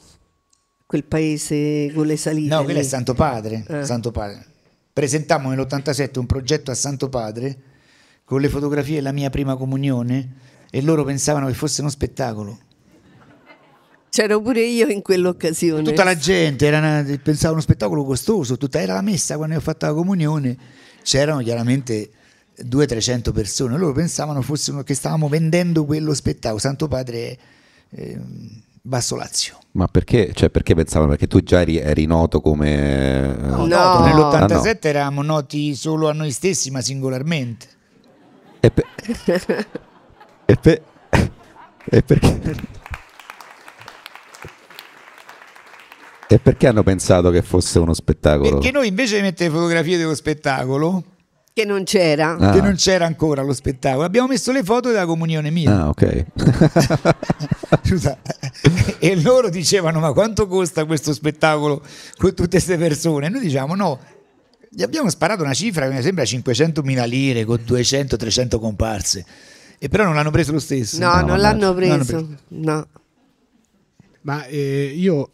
quel 0.87 1.05
paese 1.05 1.93
con 1.95 2.05
le 2.07 2.17
salite. 2.17 2.53
No, 2.53 2.65
quella 2.65 2.81
è. 2.81 2.83
Santo 2.83 3.15
Padre. 3.15 3.65
Eh. 3.69 3.85
Santo 3.85 4.11
Padre. 4.11 4.45
Presentammo 4.93 5.51
nell'87 5.51 6.19
un 6.19 6.27
progetto 6.27 6.73
a 6.73 6.75
Santo 6.75 7.09
Padre 7.09 7.59
con 8.25 8.41
le 8.41 8.49
fotografie 8.49 8.97
della 8.97 9.13
mia 9.13 9.31
prima 9.31 9.55
comunione 9.55 10.35
e 10.69 10.83
loro 10.83 11.05
pensavano 11.05 11.47
che 11.47 11.55
fosse 11.55 11.81
uno 11.81 11.91
spettacolo. 11.91 12.59
C'ero 14.11 14.41
pure 14.41 14.63
io 14.63 14.87
in 14.89 15.03
quell'occasione. 15.03 15.83
Tutta 15.83 16.05
la 16.05 16.17
gente 16.17 16.67
era 16.67 16.79
una- 16.79 17.19
pensava 17.23 17.53
uno 17.53 17.61
spettacolo 17.63 18.05
costoso, 18.05 18.57
tutta, 18.57 18.81
era 18.81 18.95
la 18.95 19.03
messa 19.03 19.37
quando 19.37 19.55
io 19.55 19.61
ho 19.61 19.63
fatto 19.63 19.87
la 19.87 19.93
comunione. 19.93 20.57
C'erano 21.03 21.41
chiaramente 21.43 22.11
200-300 22.63 23.33
persone, 23.33 23.77
loro 23.77 23.93
pensavano 23.93 24.43
fosse 24.43 24.71
uno- 24.73 24.83
che 24.83 24.95
stavamo 24.95 25.29
vendendo 25.29 25.85
quello 25.85 26.15
spettacolo. 26.15 26.59
Santo 26.61 26.89
Padre 26.89 27.39
eh, 27.91 28.19
Basso 28.83 29.17
Lazio. 29.17 29.59
Ma 29.73 29.87
perché? 29.87 30.33
Cioè, 30.33 30.49
perché 30.51 30.75
pensavano? 30.75 31.11
Perché 31.11 31.27
tu 31.27 31.41
già 31.43 31.61
eri, 31.61 31.77
eri 31.79 32.07
noto 32.07 32.41
come... 32.41 33.35
eh, 33.37 33.47
No. 33.47 33.67
Noto, 33.67 34.01
nell'87 34.05 34.79
Ah, 34.87 34.89
eravamo 34.89 35.23
noti 35.23 35.75
solo 35.75 36.09
a 36.09 36.13
noi 36.13 36.31
stessi, 36.33 36.71
ma 36.71 36.81
singolarmente. 36.81 37.67
E, 38.61 38.71
pe- 38.71 38.85
e, 40.47 40.57
pe- 40.57 40.83
e 41.91 42.03
perché... 42.03 42.77
E 46.31 46.39
perché 46.39 46.67
hanno 46.67 46.83
pensato 46.83 47.31
che 47.31 47.41
fosse 47.43 47.79
uno 47.79 47.95
spettacolo? 47.95 48.51
Perché 48.59 48.71
noi 48.71 48.89
invece 48.89 49.17
di 49.17 49.23
mettere 49.23 49.49
fotografie 49.51 49.97
dello 49.97 50.15
spettacolo, 50.15 51.03
Che 51.55 51.65
non 51.65 51.85
c'era. 51.85 52.37
Ah. 52.39 52.53
che 52.53 52.61
non 52.61 52.75
c'era 52.75 53.07
ancora 53.07 53.41
lo 53.43 53.55
spettacolo, 53.55 54.05
abbiamo 54.05 54.29
messo 54.29 54.53
le 54.53 54.63
foto 54.63 54.89
della 54.89 55.07
comunione 55.07 55.51
mia. 55.51 55.71
Ah, 55.85 55.89
ok. 55.89 56.25
Scusa. 57.83 58.19
e 58.99 59.21
loro 59.23 59.49
dicevano: 59.49 60.01
Ma 60.01 60.13
quanto 60.13 60.47
costa 60.47 60.85
questo 60.85 61.15
spettacolo 61.15 61.81
con 62.19 62.31
tutte 62.35 62.49
queste 62.51 62.77
persone? 62.77 63.27
E 63.27 63.29
noi 63.31 63.41
diciamo: 63.41 63.75
No, 63.75 63.99
gli 64.71 64.83
abbiamo 64.83 65.09
sparato 65.09 65.43
una 65.43 65.55
cifra 65.55 65.89
che 65.89 65.95
mi 65.95 66.03
sembra 66.03 66.25
500.000 66.25 67.09
lire 67.09 67.45
con 67.47 67.57
200-300 67.67 68.59
comparse. 68.59 69.25
E 69.79 69.89
però 69.89 70.05
non 70.05 70.15
l'hanno 70.15 70.31
preso 70.31 70.53
lo 70.53 70.59
stesso. 70.59 70.99
No, 70.99 71.15
No, 71.21 71.27
non 71.29 71.39
l'hanno 71.39 71.73
Non 71.73 71.81
l'hanno 71.89 72.05
preso. 72.05 72.29
No. 72.49 72.87
Ma 74.23 74.45
eh, 74.47 74.93
io 74.95 75.31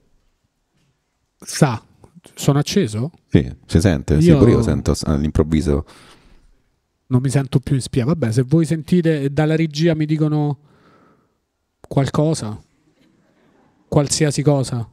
sa, 1.45 1.83
sono 2.35 2.59
acceso? 2.59 3.11
Sì, 3.29 3.55
si 3.67 3.81
sente? 3.81 4.21
Sì, 4.21 4.29
Io- 4.29 4.39
pure 4.39 4.51
io 4.53 4.63
sento 4.63 4.95
all'improvviso. 5.05 5.85
Non 7.07 7.21
mi 7.21 7.29
sento 7.31 7.61
più 7.61 7.75
in 7.75 7.81
spia. 7.83 8.05
Vabbè, 8.05 8.33
se 8.33 8.43
voi 8.43 8.65
sentite 8.65 9.33
dalla 9.33 9.57
regia 9.57 9.95
mi 9.95 10.07
dicono 10.07 10.59
qualcosa, 11.87 12.59
qualsiasi 13.89 14.43
cosa. 14.43 14.79
Ha 14.79 14.89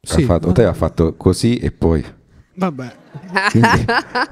Sì, 0.00 0.22
fatto, 0.22 0.46
va- 0.48 0.52
te 0.52 0.64
ha 0.64 0.72
fatto 0.72 1.14
così 1.16 1.56
e 1.58 1.70
poi... 1.72 2.04
vabbè. 2.54 2.96
Quindi, 3.50 3.84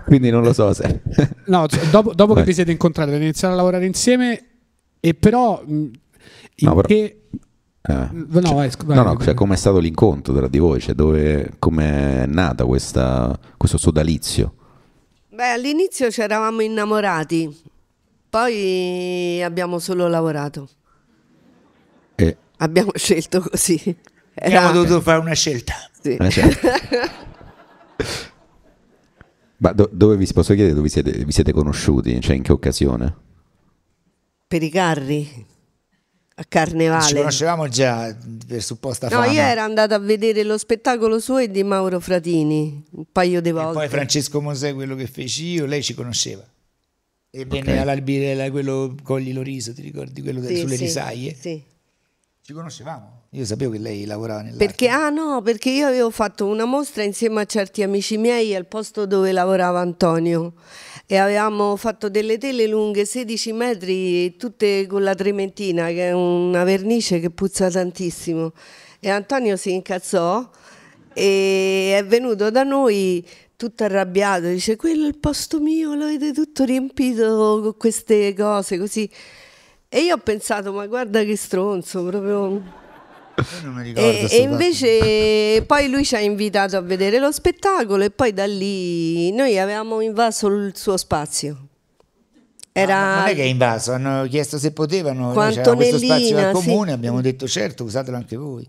quindi 0.06 0.30
non 0.30 0.42
lo 0.42 0.52
so 0.52 0.72
se... 0.72 1.02
No, 1.46 1.66
dopo, 1.90 2.14
dopo 2.14 2.34
che 2.34 2.44
vi 2.44 2.54
siete 2.54 2.70
incontrati, 2.70 3.10
avete 3.10 3.24
iniziato 3.24 3.52
a 3.54 3.56
lavorare 3.56 3.84
insieme 3.86 4.44
e 5.00 5.14
però 5.14 5.62
in 5.66 5.90
No, 6.58 6.74
però- 6.74 6.86
che 6.88 7.22
Eh. 7.86 8.08
No, 8.12 8.54
vai, 8.54 8.70
sc- 8.70 8.84
vai, 8.84 8.96
no, 8.96 9.02
no, 9.02 9.18
cioè, 9.18 9.34
com'è 9.34 9.56
stato 9.56 9.78
l'incontro 9.78 10.32
tra 10.34 10.48
di 10.48 10.58
voi? 10.58 10.80
Cioè, 10.80 10.94
dove, 10.94 11.52
com'è 11.58 12.24
nata 12.26 12.64
questa, 12.64 13.38
questo 13.58 13.76
sodalizio? 13.76 14.54
Beh, 15.28 15.50
all'inizio 15.50 16.10
ci 16.10 16.22
eravamo 16.22 16.62
innamorati, 16.62 17.62
poi 18.30 19.42
abbiamo 19.42 19.78
solo 19.78 20.08
lavorato. 20.08 20.68
E, 22.14 22.36
Abbiamo 22.58 22.92
scelto 22.96 23.40
così. 23.40 23.74
Abbiamo 24.36 24.68
Era- 24.68 24.72
dovuto 24.72 25.00
fare 25.02 25.18
una 25.20 25.34
scelta. 25.34 25.74
sì. 26.00 26.14
eh, 26.16 26.30
certo. 26.30 26.68
Ma 29.58 29.72
do- 29.72 29.88
dove 29.92 30.16
vi 30.16 30.26
posso 30.32 30.52
chiedere 30.54 30.70
dove 30.74 30.86
vi 30.86 30.92
siete, 30.92 31.10
vi 31.24 31.32
siete 31.32 31.52
conosciuti? 31.52 32.20
Cioè, 32.20 32.36
in 32.36 32.42
che 32.42 32.52
occasione? 32.52 33.14
Per 34.46 34.62
i 34.62 34.68
carri, 34.70 35.46
a 36.36 36.42
Ci 36.42 36.48
carnevale. 36.48 37.14
conoscevamo 37.14 37.68
già 37.68 38.14
per 38.46 38.62
supposta 38.62 39.08
No, 39.08 39.20
fama. 39.20 39.30
io 39.32 39.40
ero 39.40 39.60
andata 39.60 39.94
a 39.94 39.98
vedere 39.98 40.42
lo 40.42 40.58
spettacolo 40.58 41.20
suo 41.20 41.38
e 41.38 41.50
di 41.50 41.62
Mauro 41.62 42.00
Fratini 42.00 42.82
un 42.92 43.04
paio 43.12 43.40
di 43.40 43.50
E 43.50 43.52
volte. 43.52 43.72
poi 43.74 43.88
Francesco 43.88 44.40
Mosè, 44.40 44.74
quello 44.74 44.96
che 44.96 45.06
feci 45.06 45.46
io, 45.46 45.66
lei 45.66 45.82
ci 45.82 45.94
conosceva. 45.94 46.42
E 47.30 47.44
venne 47.46 47.72
Ok. 47.74 47.78
all'Albirella, 47.78 48.50
quello 48.50 48.94
Cogli 49.02 49.32
Loriso, 49.32 49.72
ti 49.74 49.82
ricordi? 49.82 50.22
Quello 50.22 50.40
del- 50.40 50.54
Sì, 50.54 50.60
sulle 50.60 50.76
sì, 50.76 50.84
risaie. 50.84 51.36
sì. 51.40 51.62
Ci 52.46 52.52
conoscevamo. 52.52 53.22
Io 53.30 53.44
sapevo 53.44 53.72
che 53.72 53.78
lei 53.78 54.04
lavorava 54.04 54.42
nell'arte. 54.42 54.64
Perché, 54.66 54.88
ah 54.88 55.08
no, 55.08 55.40
perché 55.42 55.70
io 55.70 55.86
avevo 55.86 56.10
fatto 56.10 56.46
una 56.46 56.64
mostra 56.66 57.02
insieme 57.02 57.40
a 57.40 57.44
certi 57.46 57.82
amici 57.82 58.16
miei 58.18 58.54
al 58.54 58.66
posto 58.66 59.06
dove 59.06 59.32
lavorava 59.32 59.80
Antonio 59.80 60.52
e 61.06 61.16
avevamo 61.16 61.76
fatto 61.76 62.08
delle 62.08 62.38
tele 62.38 62.66
lunghe 62.66 63.04
16 63.04 63.52
metri, 63.52 64.36
tutte 64.36 64.86
con 64.86 65.02
la 65.02 65.14
trementina, 65.14 65.88
che 65.88 66.08
è 66.08 66.12
una 66.12 66.64
vernice 66.64 67.20
che 67.20 67.30
puzza 67.30 67.68
tantissimo. 67.68 68.52
E 69.00 69.10
Antonio 69.10 69.56
si 69.56 69.72
incazzò 69.72 70.48
e 71.12 71.94
è 71.96 72.04
venuto 72.06 72.50
da 72.50 72.62
noi 72.62 73.26
tutto 73.56 73.84
arrabbiato, 73.84 74.48
dice 74.48 74.76
quello 74.76 75.04
è 75.04 75.08
il 75.08 75.18
posto 75.18 75.60
mio, 75.60 75.94
lo 75.94 76.04
avete 76.04 76.32
tutto 76.32 76.64
riempito 76.64 77.60
con 77.62 77.76
queste 77.76 78.34
cose 78.34 78.78
così. 78.78 79.08
E 79.88 80.00
io 80.00 80.14
ho 80.14 80.18
pensato, 80.18 80.72
ma 80.72 80.86
guarda 80.86 81.22
che 81.22 81.36
stronzo, 81.36 82.04
proprio... 82.04 82.82
E, 83.94 84.28
e 84.30 84.40
invece 84.42 85.62
poi 85.66 85.88
lui 85.88 86.04
ci 86.04 86.14
ha 86.14 86.20
invitato 86.20 86.76
a 86.76 86.80
vedere 86.80 87.18
lo 87.18 87.32
spettacolo 87.32 88.04
e 88.04 88.10
poi 88.10 88.32
da 88.32 88.46
lì 88.46 89.32
noi 89.32 89.58
avevamo 89.58 90.00
invaso 90.00 90.46
il 90.46 90.72
suo 90.76 90.96
spazio. 90.96 91.68
Era 92.76 93.20
non 93.20 93.28
è 93.28 93.34
che 93.34 93.42
è 93.42 93.46
invaso, 93.46 93.92
hanno 93.92 94.26
chiesto 94.26 94.58
se 94.58 94.72
potevano, 94.72 95.32
c'era 95.32 95.74
questo 95.74 95.98
spazio 95.98 96.36
al 96.38 96.56
sì. 96.56 96.66
comune, 96.66 96.90
abbiamo 96.90 97.20
detto 97.20 97.46
certo, 97.46 97.84
usatelo 97.84 98.16
anche 98.16 98.36
voi. 98.36 98.68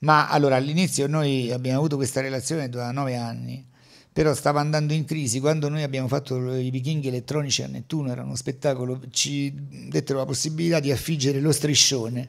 Ma 0.00 0.28
allora 0.28 0.56
all'inizio 0.56 1.06
noi 1.06 1.52
abbiamo 1.52 1.78
avuto 1.78 1.96
questa 1.96 2.20
relazione 2.20 2.68
da 2.68 2.90
nove 2.90 3.16
anni, 3.16 3.64
però 4.12 4.34
stava 4.34 4.58
andando 4.60 4.94
in 4.94 5.04
crisi. 5.04 5.38
Quando 5.38 5.68
noi 5.68 5.82
abbiamo 5.84 6.08
fatto 6.08 6.54
i 6.54 6.70
vichinghi 6.70 7.08
elettronici 7.08 7.62
a 7.62 7.68
Nettuno, 7.68 8.10
era 8.10 8.22
uno 8.22 8.34
spettacolo, 8.34 9.00
ci 9.10 9.52
dettero 9.88 10.18
la 10.18 10.24
possibilità 10.24 10.80
di 10.80 10.90
affiggere 10.90 11.38
lo 11.38 11.52
striscione. 11.52 12.28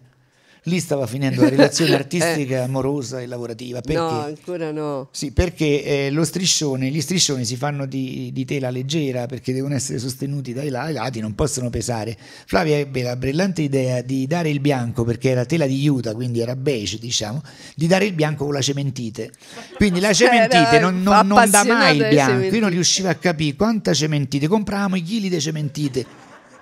Lì 0.66 0.80
stava 0.80 1.08
finendo 1.08 1.42
la 1.42 1.50
relazione 1.50 1.96
artistica, 1.96 2.64
amorosa 2.64 3.20
e 3.20 3.26
lavorativa. 3.26 3.82
Perché? 3.82 4.00
no, 4.00 4.22
ancora 4.22 4.72
no. 4.72 5.10
Sì, 5.12 5.32
perché 5.32 5.84
eh, 5.84 6.12
lo 6.12 6.24
striscione, 6.24 6.90
gli 6.90 7.02
striscioni 7.02 7.46
si 7.46 7.56
fanno 7.56 7.88
di, 7.88 8.30
di 8.32 8.46
tela 8.46 8.70
leggera 8.70 9.26
perché 9.26 9.54
devono 9.54 9.74
essere 9.74 9.98
sostenuti 9.98 10.54
dai 10.54 10.70
lati, 10.70 11.20
non 11.20 11.34
possono 11.34 11.72
pesare. 11.72 12.16
Flavia 12.46 12.78
ebbe 12.78 13.02
la 13.02 13.16
brillante 13.16 13.64
idea 13.64 14.02
di 14.02 14.28
dare 14.28 14.50
il 14.50 14.60
bianco, 14.60 15.04
perché 15.04 15.30
era 15.30 15.46
tela 15.46 15.66
di 15.66 15.80
juta, 15.80 16.14
quindi 16.14 16.42
era 16.42 16.56
beige, 16.56 17.00
diciamo, 17.00 17.42
di 17.76 17.88
dare 17.88 18.06
il 18.06 18.14
bianco 18.14 18.46
con 18.46 18.54
la 18.54 18.62
cementite. 18.62 19.32
Quindi 19.78 20.00
la 20.00 20.14
cementite 20.14 20.76
Era 20.76 20.92
non, 20.92 21.02
non- 21.02 21.26
non 21.26 21.50
dà 21.50 21.64
mai 21.64 21.98
il 21.98 22.08
bianco. 22.08 22.32
Io 22.34 22.38
non 22.38 22.42
cementite. 22.42 22.70
riuscivo 22.70 23.10
a 23.10 23.16
capire 23.16 23.56
quanta 23.56 23.94
cementite, 23.96 24.48
compravamo 24.48 24.96
i 24.96 25.02
chili 25.02 25.28
di 25.28 25.42
cementite. 25.42 26.06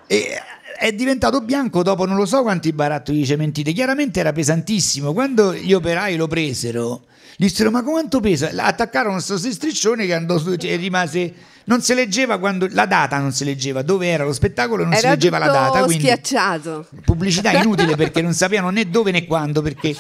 E 0.07 0.39
è 0.79 0.93
diventato 0.93 1.41
bianco 1.41 1.83
dopo 1.83 2.05
non 2.05 2.15
lo 2.15 2.25
so 2.25 2.41
quanti 2.41 2.71
barattoli 2.71 3.17
di 3.17 3.25
cementite. 3.25 3.73
Chiaramente 3.73 4.21
era 4.21 4.31
pesantissimo. 4.31 5.11
Quando 5.11 5.53
gli 5.53 5.73
operai 5.73 6.15
lo 6.15 6.27
presero, 6.27 7.01
gli 7.35 7.43
dissero: 7.43 7.69
Ma 7.69 7.83
quanto 7.83 8.21
pesa? 8.21 8.49
Attaccarono 8.55 9.15
questo 9.15 9.37
striscione 9.37 10.05
che 10.05 10.13
andò 10.13 10.37
su, 10.37 10.55
cioè, 10.55 10.77
rimase. 10.77 11.33
Non 11.65 11.81
si 11.81 11.93
leggeva 11.93 12.39
quando 12.39 12.67
la 12.71 12.85
data 12.85 13.19
non 13.19 13.31
si 13.31 13.43
leggeva 13.43 13.81
dove 13.81 14.07
era 14.07 14.23
lo 14.23 14.33
spettacolo, 14.33 14.83
non 14.83 14.93
Era 14.93 15.01
si 15.01 15.07
leggeva 15.07 15.37
la 15.37 15.51
data. 15.51 15.83
Quindi 15.83 16.05
schiacciato. 16.05 16.87
pubblicità 17.03 17.51
inutile 17.51 17.95
perché 17.95 18.21
non 18.21 18.33
sapevano 18.33 18.71
né 18.71 18.89
dove 18.89 19.11
né 19.11 19.25
quando 19.27 19.61
perché 19.61 19.95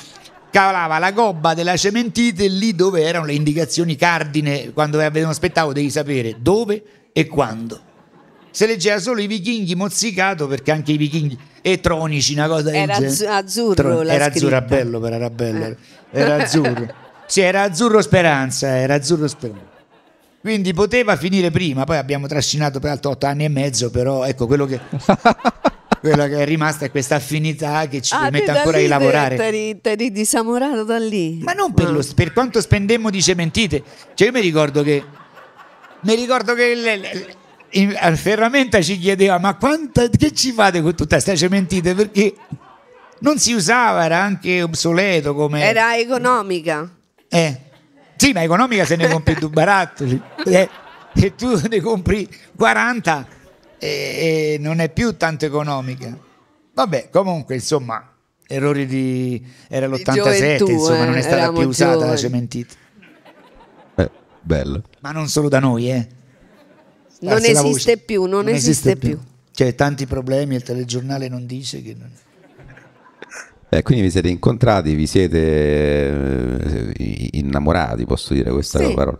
calava 0.49 0.97
la 0.97 1.11
gobba 1.11 1.53
della 1.53 1.77
cementite 1.77 2.47
lì 2.47 2.73
dove 2.73 3.03
erano 3.03 3.25
le 3.25 3.33
indicazioni 3.33 3.95
cardine 3.95 4.71
quando 4.71 4.97
vedere 4.97 5.25
uno 5.25 5.33
spettacolo 5.33 5.73
devi 5.73 5.91
sapere 5.91 6.37
dove 6.39 6.83
e 7.13 7.27
quando 7.27 7.81
se 8.59 8.65
leggeva 8.67 8.99
solo 8.99 9.21
i 9.21 9.27
vichinghi 9.27 9.73
mozzicato 9.73 10.45
perché 10.45 10.71
anche 10.71 10.91
i 10.91 10.97
vichinghi 10.97 11.37
e 11.61 11.79
tronici 11.79 12.33
una 12.33 12.49
cosa 12.49 12.73
Era 12.73 12.95
azz- 12.97 13.21
azzurro 13.25 13.73
Tro- 13.73 14.01
la 14.01 14.11
era 14.11 14.25
azzurro 14.25 14.57
scritta. 14.57 14.75
bello 14.75 14.99
però 14.99 15.15
era 15.15 15.29
bello 15.29 15.75
era 16.11 16.35
azzurro 16.43 16.93
sì 17.25 17.39
era 17.39 17.61
azzurro 17.61 18.01
speranza 18.01 18.75
era 18.75 18.95
azzurro 18.95 19.29
speranza 19.29 19.67
quindi 20.41 20.73
poteva 20.73 21.15
finire 21.15 21.51
prima 21.51 21.85
poi 21.85 21.95
abbiamo 21.95 22.27
trascinato 22.27 22.81
per 22.81 22.91
altri 22.91 23.09
otto 23.11 23.25
anni 23.27 23.45
e 23.45 23.49
mezzo 23.49 23.89
però 23.91 24.25
ecco 24.25 24.45
quello 24.45 24.65
che 24.65 24.77
quella 26.01 26.27
che 26.27 26.39
è 26.39 26.45
rimasta 26.45 26.83
è 26.83 26.91
questa 26.91 27.15
affinità 27.15 27.87
che 27.87 28.01
ci 28.01 28.13
Ah, 28.13 28.25
te 28.25 28.29
permette 28.31 28.51
ancora 28.51 28.77
lì 28.77 28.83
di 28.83 28.89
lavorare. 28.89 29.35
T'eri, 29.37 29.79
t'eri 29.81 30.11
disamorato 30.11 30.83
da 30.85 30.97
lì. 30.97 31.39
Ma 31.43 31.51
non 31.51 31.73
per, 31.73 31.87
Ah. 31.87 31.91
lo- 31.91 32.05
per 32.15 32.31
quanto 32.31 32.61
spendemmo 32.61 33.09
di 33.09 33.21
cementite. 33.21 33.83
Cioè, 34.13 34.27
io 34.27 34.33
mi 34.33 34.39
ricordo 34.39 34.81
che. 34.81 35.03
Mi 36.01 36.15
ricordo 36.15 36.53
che 36.53 36.73
le- 36.73 36.95
le- 36.95 37.35
in- 37.71 37.95
al 37.99 38.17
ferramenta 38.17 38.81
ci 38.81 38.97
chiedeva: 38.97 39.37
Ma 39.39 39.55
quanta, 39.55 40.07
che 40.09 40.33
ci 40.33 40.51
fate 40.51 40.81
con 40.81 40.95
tutta 40.95 41.15
questa 41.15 41.35
cementite? 41.35 41.93
Perché 41.93 42.33
non 43.19 43.37
si 43.37 43.53
usava, 43.53 44.03
era 44.05 44.21
anche 44.21 44.61
obsoleto 44.61 45.33
come. 45.33 45.63
Era 45.63 45.97
economica. 45.97 46.89
Eh. 47.27 47.59
Sì, 48.15 48.33
ma 48.33 48.43
economica 48.43 48.83
se 48.83 48.95
ne 48.97 49.07
compri 49.07 49.35
due 49.35 49.49
barattoli. 49.49 50.21
Eh, 50.45 50.69
e 51.13 51.35
tu 51.35 51.59
ne 51.69 51.79
compri 51.79 52.27
40 52.55 53.27
e, 53.77 53.87
e 53.87 54.57
non 54.59 54.79
è 54.79 54.89
più 54.89 55.15
tanto 55.15 55.45
economica. 55.45 56.17
Vabbè, 56.73 57.09
comunque, 57.09 57.55
insomma, 57.55 58.05
errori 58.47 58.85
di... 58.85 59.45
Era 59.67 59.87
l'87, 59.87 60.13
gioventù, 60.13 60.69
insomma, 60.69 61.05
non 61.05 61.15
è 61.15 61.17
eh, 61.17 61.21
stata 61.21 61.37
eravamo 61.37 61.59
più 61.59 61.67
usata 61.67 61.91
la 61.91 61.97
giovani. 61.97 62.17
cementita. 62.17 62.73
Eh, 63.95 64.09
bello. 64.41 64.83
Ma 64.99 65.11
non 65.11 65.27
solo 65.27 65.49
da 65.49 65.59
noi, 65.59 65.89
eh. 65.89 66.07
Non 67.21 67.33
Darsi 67.33 67.51
la 67.53 67.59
esiste 67.59 67.91
voce. 67.93 68.03
più, 68.05 68.23
non 68.25 68.47
esiste 68.47 68.95
più. 68.95 69.17
C'è 69.53 69.75
tanti 69.75 70.05
problemi, 70.05 70.55
il 70.55 70.63
telegiornale 70.63 71.27
non 71.27 71.45
dice 71.45 71.81
che... 71.81 71.95
Non... 71.97 72.09
Eh, 73.71 73.83
quindi 73.83 74.03
vi 74.03 74.09
siete 74.09 74.29
incontrati, 74.29 74.95
vi 74.95 75.05
siete 75.05 75.37
eh, 76.97 77.29
innamorati, 77.33 78.05
posso 78.05 78.33
dire 78.33 78.51
questa 78.51 78.79
Sì. 78.79 78.93
parola. 78.93 79.17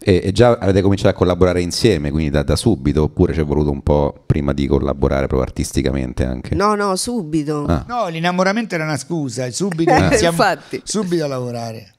E, 0.00 0.20
e 0.24 0.32
già 0.32 0.52
avete 0.52 0.82
cominciato 0.82 1.08
a 1.08 1.12
collaborare 1.14 1.60
insieme, 1.60 2.10
quindi 2.10 2.30
da, 2.30 2.42
da 2.44 2.54
subito, 2.54 3.02
oppure 3.04 3.32
ci 3.34 3.40
è 3.40 3.44
voluto 3.44 3.70
un 3.70 3.82
po' 3.82 4.22
prima 4.26 4.52
di 4.52 4.66
collaborare 4.68 5.26
proprio 5.26 5.48
artisticamente 5.48 6.24
anche? 6.24 6.54
No, 6.54 6.74
no, 6.76 6.94
subito. 6.94 7.64
Ah. 7.66 7.84
No, 7.88 8.08
l'innamoramento 8.08 8.74
era 8.76 8.84
una 8.84 8.96
scusa, 8.96 9.50
subito 9.50 9.90
Eh, 9.94 9.98
iniziamo 9.98 10.36
subito 10.84 11.24
a 11.24 11.28
lavorare. 11.28 11.94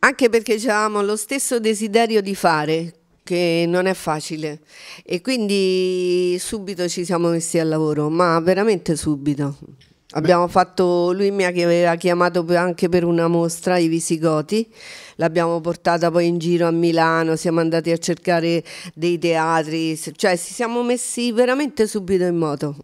Anche 0.00 0.28
perché 0.28 0.52
avevamo 0.54 1.02
lo 1.02 1.16
stesso 1.16 1.58
desiderio 1.58 2.20
di 2.20 2.34
fare, 2.34 2.92
che 3.24 3.64
non 3.66 3.86
è 3.86 3.94
facile. 3.94 4.60
E 5.02 5.20
quindi 5.20 6.36
subito 6.38 6.86
ci 6.88 7.04
siamo 7.04 7.30
messi 7.30 7.58
al 7.58 7.68
lavoro, 7.68 8.08
ma 8.10 8.38
veramente 8.38 8.94
subito. 8.94 9.56
Abbiamo 10.16 10.46
fatto, 10.46 11.12
lui 11.12 11.32
mi 11.32 11.44
aveva 11.44 11.96
chiamato 11.96 12.46
anche 12.54 12.88
per 12.88 13.02
una 13.02 13.26
mostra, 13.26 13.78
i 13.78 13.88
Visigoti, 13.88 14.72
l'abbiamo 15.16 15.60
portata 15.60 16.08
poi 16.08 16.28
in 16.28 16.38
giro 16.38 16.68
a 16.68 16.70
Milano, 16.70 17.34
siamo 17.34 17.58
andati 17.58 17.90
a 17.90 17.96
cercare 17.96 18.62
dei 18.94 19.18
teatri, 19.18 19.96
cioè 19.96 20.36
ci 20.36 20.52
siamo 20.52 20.84
messi 20.84 21.32
veramente 21.32 21.88
subito 21.88 22.22
in 22.22 22.36
moto. 22.36 22.76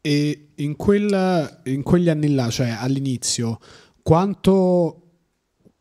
E 0.00 0.48
in, 0.54 0.76
quel- 0.76 1.60
in 1.64 1.82
quegli 1.82 2.08
anni 2.08 2.32
là, 2.32 2.48
cioè 2.48 2.74
all'inizio, 2.78 3.58
quanto, 4.00 5.02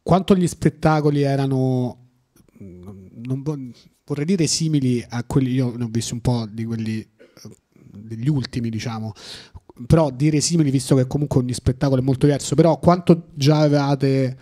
quanto 0.01 0.35
gli 0.35 0.47
spettacoli 0.47 1.21
erano, 1.21 2.09
non 3.25 3.41
vo- 3.43 3.57
vorrei 4.05 4.25
dire 4.25 4.47
simili 4.47 5.03
a 5.07 5.23
quelli, 5.23 5.51
io 5.51 5.75
ne 5.75 5.83
ho 5.83 5.89
visti 5.89 6.13
un 6.13 6.21
po' 6.21 6.45
di 6.49 6.65
quelli, 6.65 6.99
eh, 6.99 7.07
degli 7.71 8.29
ultimi 8.29 8.69
diciamo, 8.69 9.13
però 9.87 10.11
dire 10.11 10.39
simili 10.39 10.69
visto 10.69 10.95
che 10.95 11.07
comunque 11.07 11.39
ogni 11.39 11.53
spettacolo 11.53 12.01
è 12.01 12.03
molto 12.03 12.25
diverso, 12.25 12.55
però 12.55 12.77
quanto 12.79 13.29
già 13.33 13.59
avevate 13.59 14.37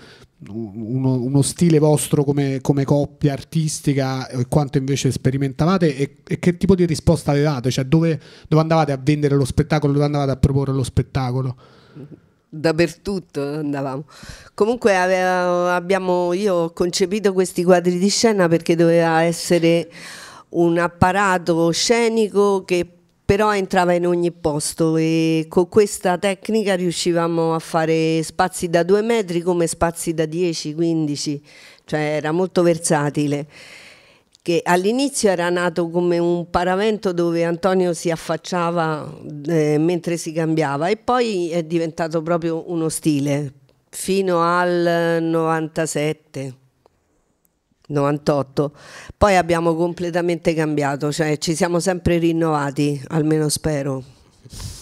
uno, 0.49 1.13
uno 1.13 1.41
stile 1.41 1.77
vostro 1.77 2.23
come, 2.23 2.59
come 2.61 2.83
coppia 2.83 3.33
artistica 3.33 4.27
e 4.27 4.47
quanto 4.47 4.77
invece 4.77 5.11
sperimentavate 5.11 5.95
e, 5.95 6.17
e 6.27 6.39
che 6.39 6.57
tipo 6.57 6.75
di 6.75 6.85
risposta 6.85 7.31
avevate? 7.31 7.69
Cioè 7.69 7.85
dove, 7.85 8.19
dove 8.47 8.61
andavate 8.61 8.91
a 8.91 8.99
vendere 9.01 9.35
lo 9.35 9.45
spettacolo, 9.45 9.93
dove 9.93 10.05
andavate 10.05 10.31
a 10.31 10.37
proporre 10.37 10.73
lo 10.73 10.83
spettacolo? 10.83 11.55
Dappertutto 12.53 13.41
andavamo. 13.41 14.03
Comunque 14.53 14.97
aveva- 14.97 15.73
abbiamo, 15.73 16.33
io 16.33 16.53
ho 16.55 16.73
concepito 16.73 17.31
questi 17.31 17.63
quadri 17.63 17.97
di 17.97 18.09
scena 18.09 18.49
perché 18.49 18.75
doveva 18.75 19.21
essere 19.21 19.89
un 20.49 20.77
apparato 20.77 21.71
scenico 21.71 22.65
che 22.65 22.85
però 23.23 23.55
entrava 23.55 23.93
in 23.93 24.05
ogni 24.05 24.33
posto 24.33 24.97
e 24.97 25.45
con 25.47 25.69
questa 25.69 26.17
tecnica 26.17 26.75
riuscivamo 26.75 27.55
a 27.55 27.59
fare 27.59 28.21
spazi 28.21 28.69
da 28.69 28.83
due 28.83 29.01
metri 29.01 29.39
come 29.39 29.65
spazi 29.65 30.13
da 30.13 30.25
10, 30.25 30.73
15, 30.73 31.41
cioè 31.85 31.99
era 31.99 32.33
molto 32.33 32.63
versatile 32.63 33.47
che 34.41 34.61
all'inizio 34.63 35.29
era 35.29 35.49
nato 35.49 35.89
come 35.89 36.17
un 36.17 36.49
paravento 36.49 37.13
dove 37.13 37.43
Antonio 37.43 37.93
si 37.93 38.09
affacciava 38.09 39.19
eh, 39.45 39.77
mentre 39.77 40.17
si 40.17 40.31
cambiava 40.31 40.87
e 40.87 40.97
poi 40.97 41.51
è 41.51 41.63
diventato 41.63 42.23
proprio 42.23 42.69
uno 42.71 42.89
stile 42.89 43.53
fino 43.89 44.41
al 44.41 45.19
97 45.21 46.55
98 47.87 48.75
poi 49.15 49.35
abbiamo 49.35 49.75
completamente 49.75 50.55
cambiato 50.55 51.11
cioè 51.11 51.37
ci 51.37 51.53
siamo 51.53 51.79
sempre 51.79 52.17
rinnovati 52.17 52.99
almeno 53.09 53.47
spero. 53.49 54.03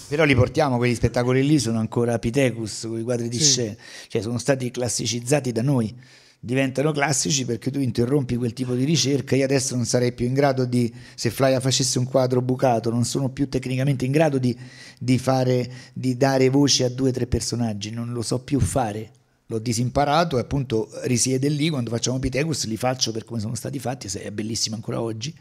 Però 0.09 0.23
li 0.23 0.33
portiamo, 0.33 0.77
quegli 0.77 0.95
spettacoli 0.95 1.45
lì 1.45 1.59
sono 1.59 1.77
ancora 1.77 2.17
Pitecus, 2.17 2.87
quei 2.89 3.03
quadri 3.03 3.29
di 3.29 3.37
scena, 3.37 3.75
cioè 4.07 4.23
sono 4.23 4.39
stati 4.39 4.71
classicizzati 4.71 5.51
da 5.51 5.61
noi, 5.61 5.95
diventano 6.39 6.91
classici 6.91 7.45
perché 7.45 7.69
tu 7.69 7.79
interrompi 7.79 8.37
quel 8.37 8.53
tipo 8.53 8.73
di 8.73 8.85
ricerca, 8.85 9.35
io 9.35 9.43
adesso 9.43 9.75
non 9.75 9.85
sarei 9.85 10.13
più 10.13 10.25
in 10.25 10.33
grado 10.33 10.65
di, 10.65 10.91
se 11.15 11.29
Flya 11.29 11.59
facesse 11.59 11.99
un 11.99 12.05
quadro 12.05 12.41
bucato, 12.41 12.89
non 12.89 13.03
sono 13.03 13.29
più 13.29 13.49
tecnicamente 13.49 14.05
in 14.05 14.11
grado 14.11 14.37
di, 14.37 14.57
di 14.97 15.17
fare, 15.17 15.69
di 15.93 16.15
dare 16.15 16.49
voce 16.49 16.85
a 16.85 16.89
due 16.89 17.09
o 17.09 17.13
tre 17.13 17.27
personaggi, 17.27 17.91
non 17.91 18.13
lo 18.13 18.21
so 18.21 18.39
più 18.39 18.59
fare. 18.59 19.11
L'ho 19.47 19.59
disimparato 19.59 20.37
e 20.37 20.41
appunto 20.41 20.89
risiede 21.03 21.49
lì, 21.49 21.69
quando 21.69 21.89
facciamo 21.89 22.19
Pitecus 22.19 22.65
li 22.67 22.77
faccio 22.77 23.11
per 23.11 23.25
come 23.25 23.39
sono 23.39 23.55
stati 23.55 23.79
fatti, 23.79 24.07
è 24.19 24.29
bellissimo 24.29 24.75
ancora 24.75 25.01
oggi. 25.01 25.33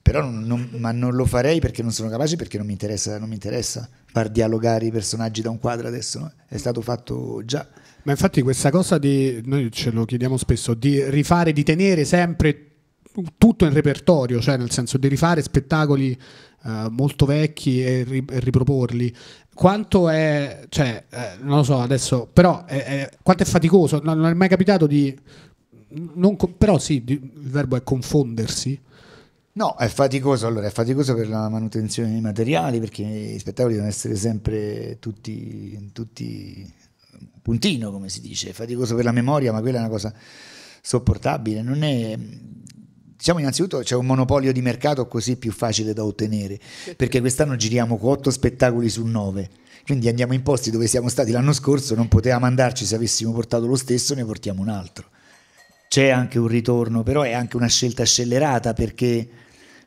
Però 0.00 0.20
non, 0.22 0.42
non- 0.44 0.70
ma 0.78 0.92
non 0.92 1.14
lo 1.14 1.26
farei 1.26 1.60
perché 1.60 1.82
non 1.82 1.92
sono 1.92 2.08
capace 2.08 2.36
perché 2.36 2.56
non 2.56 2.66
mi 2.66 2.72
interessa, 2.72 3.18
non 3.18 3.28
mi 3.28 3.34
interessa 3.34 3.88
far 4.06 4.28
dialogare 4.30 4.86
i 4.86 4.90
personaggi 4.90 5.42
da 5.42 5.50
un 5.50 5.58
quadro 5.58 5.88
adesso 5.88 6.18
no? 6.18 6.32
è 6.46 6.56
stato 6.56 6.82
fatto 6.82 7.42
già 7.44 7.66
Ma 8.04 8.12
infatti 8.12 8.42
questa 8.42 8.70
cosa 8.70 8.98
di, 8.98 9.40
noi 9.46 9.70
ce 9.72 9.90
lo 9.90 10.04
chiediamo 10.04 10.36
spesso, 10.36 10.74
di 10.74 11.02
rifare, 11.08 11.52
di 11.52 11.62
tenere 11.62 12.04
sempre 12.04 12.68
tutto 13.38 13.64
in 13.64 13.72
repertorio, 13.72 14.40
cioè 14.40 14.56
nel 14.58 14.70
senso 14.70 14.98
di 14.98 15.08
rifare 15.08 15.40
spettacoli 15.40 16.10
eh, 16.64 16.86
molto 16.90 17.24
vecchi 17.26 17.82
e, 17.82 18.02
ri- 18.04 18.24
e 18.28 18.40
riproporli. 18.40 19.14
Quanto 19.54 20.08
è, 20.10 20.66
cioè, 20.68 21.04
eh, 21.08 21.36
non 21.40 21.58
lo 21.58 21.62
so 21.62 21.78
adesso, 21.80 22.28
però 22.30 22.64
è, 22.66 22.84
è- 22.84 23.10
quanto 23.22 23.42
è 23.44 23.46
faticoso? 23.46 24.00
Non, 24.02 24.18
non 24.18 24.30
è 24.30 24.34
mai 24.34 24.48
capitato 24.48 24.86
di, 24.86 25.16
non 26.14 26.36
però 26.58 26.78
sì, 26.78 27.04
di- 27.04 27.12
il 27.14 27.50
verbo 27.50 27.76
è 27.76 27.82
confondersi. 27.82 28.78
no 29.52 29.76
è 29.76 29.86
faticoso 29.88 30.46
allora 30.48 30.66
è 30.66 30.70
faticoso 30.70 31.14
per 31.14 31.28
la 31.28 31.48
manutenzione 31.48 32.10
dei 32.10 32.20
materiali 32.20 32.80
perché 32.80 33.02
i 33.02 33.38
spettacoli 33.38 33.74
devono 33.74 33.90
essere 33.90 34.16
sempre 34.16 34.98
tutti, 34.98 35.90
tutti 35.92 36.68
puntino 37.44 37.92
come 37.92 38.08
si 38.08 38.22
dice 38.22 38.48
è 38.48 38.52
faticoso 38.52 38.94
per 38.94 39.04
la 39.04 39.12
memoria 39.12 39.52
ma 39.52 39.60
quella 39.60 39.76
è 39.76 39.80
una 39.80 39.90
cosa 39.90 40.14
sopportabile. 40.80 41.60
Non 41.60 41.82
è 41.82 42.18
diciamo 43.16 43.38
innanzitutto 43.38 43.80
c'è 43.80 43.94
un 43.94 44.06
monopolio 44.06 44.50
di 44.50 44.62
mercato 44.62 45.06
così 45.06 45.36
più 45.36 45.52
facile 45.52 45.92
da 45.92 46.02
ottenere 46.04 46.58
perché 46.96 47.20
quest'anno 47.20 47.54
giriamo 47.56 47.98
con 47.98 48.12
8 48.12 48.30
spettacoli 48.30 48.88
su 48.88 49.04
9 49.04 49.50
quindi 49.84 50.08
andiamo 50.08 50.32
in 50.32 50.42
posti 50.42 50.70
dove 50.70 50.86
siamo 50.86 51.08
stati 51.08 51.32
l'anno 51.32 51.52
scorso 51.52 51.94
non 51.94 52.08
potevamo 52.08 52.46
andarci 52.46 52.86
se 52.86 52.94
avessimo 52.94 53.32
portato 53.32 53.66
lo 53.66 53.76
stesso 53.76 54.14
ne 54.14 54.24
portiamo 54.24 54.62
un 54.62 54.70
altro. 54.70 55.10
C'è 55.88 56.08
anche 56.08 56.38
un 56.38 56.48
ritorno 56.48 57.02
però 57.02 57.20
è 57.22 57.32
anche 57.32 57.56
una 57.56 57.68
scelta 57.68 58.04
scellerata 58.04 58.72
perché 58.72 59.28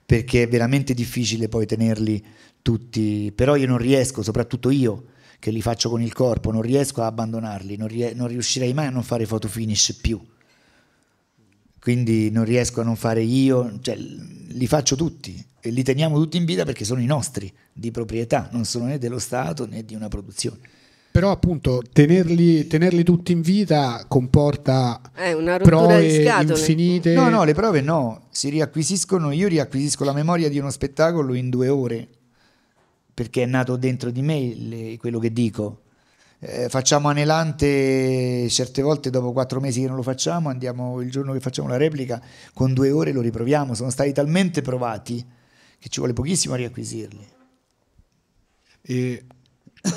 perché 0.05 0.43
è 0.43 0.47
veramente 0.47 0.93
difficile 0.93 1.49
poi 1.49 1.65
tenerli 1.65 2.23
tutti, 2.61 3.33
però 3.35 3.55
io 3.57 3.67
non 3.67 3.77
riesco, 3.77 4.23
soprattutto 4.23 4.69
io 4.69 5.07
che 5.39 5.51
li 5.51 5.61
faccio 5.61 5.89
con 5.89 6.01
il 6.01 6.13
corpo, 6.13 6.51
non 6.51 6.61
riesco 6.61 7.01
a 7.01 7.07
abbandonarli, 7.07 7.77
non, 7.77 7.87
rie- 7.87 8.13
non 8.13 8.27
riuscirei 8.27 8.73
mai 8.73 8.87
a 8.87 8.89
non 8.89 9.03
fare 9.03 9.25
photo 9.25 9.47
finish 9.47 9.93
più. 9.93 10.19
Quindi 11.79 12.29
non 12.31 12.43
riesco 12.43 12.81
a 12.81 12.83
non 12.83 12.95
fare 12.95 13.21
io, 13.21 13.79
cioè, 13.81 13.95
li 13.95 14.67
faccio 14.67 14.95
tutti 14.95 15.41
e 15.61 15.69
li 15.69 15.83
teniamo 15.83 16.17
tutti 16.17 16.37
in 16.37 16.45
vita 16.45 16.65
perché 16.65 16.83
sono 16.83 16.99
i 16.99 17.05
nostri 17.05 17.51
di 17.71 17.91
proprietà, 17.91 18.49
non 18.51 18.65
sono 18.65 18.85
né 18.85 18.97
dello 18.97 19.19
Stato 19.19 19.65
né 19.65 19.85
di 19.85 19.95
una 19.95 20.07
produzione. 20.07 20.59
Però 21.11 21.31
appunto 21.31 21.81
tenerli, 21.91 22.67
tenerli 22.67 23.03
tutti 23.03 23.31
in 23.31 23.41
vita 23.41 24.05
comporta 24.07 25.01
di 25.15 25.63
prove 25.63 26.25
infinite. 26.41 27.13
No, 27.13 27.29
no, 27.29 27.43
le 27.43 27.53
prove 27.53 27.81
no, 27.81 28.27
si 28.29 28.49
riacquisiscono, 28.49 29.31
io 29.31 29.47
riacquisisco 29.47 30.03
la 30.03 30.13
memoria 30.13 30.47
di 30.47 30.59
uno 30.59 30.69
spettacolo 30.69 31.33
in 31.33 31.49
due 31.49 31.69
ore, 31.69 32.07
perché 33.17 33.41
è 33.41 33.45
nato 33.47 33.77
dentro 33.77 34.11
di 34.11 34.21
me 34.21 34.53
le- 34.53 34.97
quello 34.99 35.17
che 35.17 35.33
dico. 35.33 35.81
Eh, 36.37 36.69
facciamo 36.69 37.07
anelante 37.09 38.47
certe 38.47 38.83
volte 38.83 39.09
dopo 39.09 39.31
quattro 39.31 39.59
mesi 39.59 39.81
che 39.81 39.87
non 39.87 39.95
lo 39.95 40.03
facciamo, 40.03 40.49
andiamo 40.49 41.01
il 41.01 41.09
giorno 41.09 41.33
che 41.33 41.39
facciamo 41.39 41.67
la 41.67 41.77
replica, 41.77 42.21
con 42.53 42.75
due 42.75 42.91
ore 42.91 43.11
lo 43.11 43.21
riproviamo, 43.21 43.73
sono 43.73 43.89
stati 43.89 44.11
talmente 44.13 44.61
provati 44.61 45.25
che 45.79 45.89
ci 45.89 45.97
vuole 45.97 46.13
pochissimo 46.13 46.53
a 46.53 46.57
riacquisirli. 46.57 47.27
E 48.83 49.23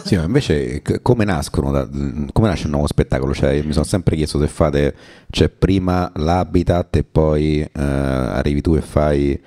Sì, 0.04 0.16
ma 0.16 0.22
invece 0.22 0.80
come 1.02 1.24
nascono, 1.26 1.70
da- 1.72 1.86
come 1.86 2.48
nasce 2.48 2.64
un 2.64 2.70
nuovo 2.70 2.86
spettacolo? 2.86 3.34
Cioè, 3.34 3.50
io 3.50 3.64
mi 3.64 3.72
sono 3.72 3.84
sempre 3.84 4.16
chiesto 4.16 4.40
se 4.40 4.48
fate, 4.48 4.94
cioè 5.28 5.50
prima 5.50 6.10
l'habitat 6.14 6.96
e 6.96 7.04
poi 7.04 7.60
eh, 7.60 7.70
arrivi 7.74 8.62
tu 8.62 8.76
e 8.76 8.80
fai 8.80 9.38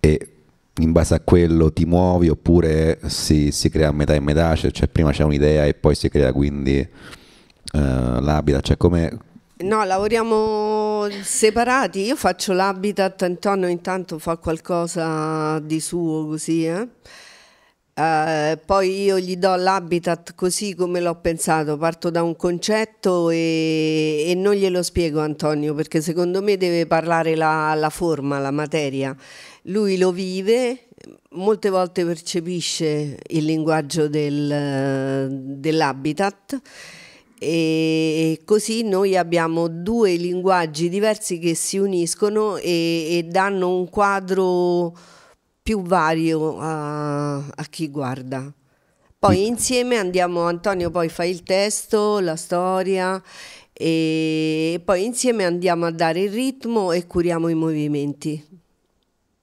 e 0.00 0.29
in 0.82 0.92
base 0.92 1.14
a 1.14 1.20
quello 1.20 1.72
ti 1.72 1.84
muovi 1.84 2.28
oppure 2.28 2.98
si, 3.06 3.50
si 3.52 3.68
crea 3.70 3.92
metà 3.92 4.14
e 4.14 4.20
metà, 4.20 4.54
cioè, 4.54 4.70
cioè 4.70 4.88
prima 4.88 5.12
c'è 5.12 5.24
un'idea 5.24 5.64
e 5.66 5.74
poi 5.74 5.94
si 5.94 6.08
crea 6.08 6.32
quindi 6.32 6.78
eh, 6.78 6.88
l'habitat, 7.72 8.64
cioè 8.64 8.76
come... 8.76 9.18
No, 9.60 9.84
lavoriamo 9.84 11.06
separati. 11.22 12.00
Io 12.00 12.16
faccio 12.16 12.54
l'habitat, 12.54 13.22
Antonio 13.22 13.68
intanto 13.68 14.18
fa 14.18 14.38
qualcosa 14.38 15.58
di 15.58 15.80
suo 15.80 16.26
così, 16.26 16.64
eh. 16.64 16.88
Eh, 17.92 18.58
poi 18.64 19.02
io 19.02 19.18
gli 19.18 19.36
do 19.36 19.54
l'habitat 19.56 20.34
così 20.34 20.74
come 20.74 21.00
l'ho 21.00 21.16
pensato, 21.16 21.76
parto 21.76 22.08
da 22.08 22.22
un 22.22 22.34
concetto 22.34 23.28
e, 23.28 24.24
e 24.28 24.34
non 24.34 24.54
glielo 24.54 24.82
spiego 24.82 25.20
Antonio 25.20 25.74
perché 25.74 26.00
secondo 26.00 26.40
me 26.40 26.56
deve 26.56 26.86
parlare 26.86 27.34
la, 27.34 27.74
la 27.74 27.90
forma, 27.90 28.38
la 28.38 28.50
materia. 28.52 29.14
Lui 29.64 29.98
lo 29.98 30.10
vive, 30.10 30.88
molte 31.32 31.68
volte 31.68 32.04
percepisce 32.04 33.18
il 33.28 33.44
linguaggio 33.44 34.08
del, 34.08 35.28
dell'habitat 35.58 36.60
e 37.38 38.40
così 38.44 38.82
noi 38.82 39.16
abbiamo 39.16 39.68
due 39.68 40.14
linguaggi 40.16 40.88
diversi 40.88 41.38
che 41.38 41.54
si 41.54 41.78
uniscono 41.78 42.56
e, 42.56 43.18
e 43.18 43.26
danno 43.28 43.74
un 43.74 43.88
quadro 43.88 44.94
più 45.62 45.82
vario 45.82 46.58
a, 46.58 47.36
a 47.36 47.64
chi 47.68 47.88
guarda. 47.88 48.52
Poi 49.18 49.46
insieme 49.46 49.96
andiamo, 49.96 50.42
Antonio 50.42 50.90
poi 50.90 51.08
fa 51.10 51.24
il 51.24 51.42
testo, 51.42 52.20
la 52.20 52.36
storia 52.36 53.22
e 53.72 54.80
poi 54.84 55.04
insieme 55.04 55.44
andiamo 55.44 55.86
a 55.86 55.90
dare 55.90 56.20
il 56.20 56.30
ritmo 56.30 56.92
e 56.92 57.06
curiamo 57.06 57.48
i 57.48 57.54
movimenti. 57.54 58.59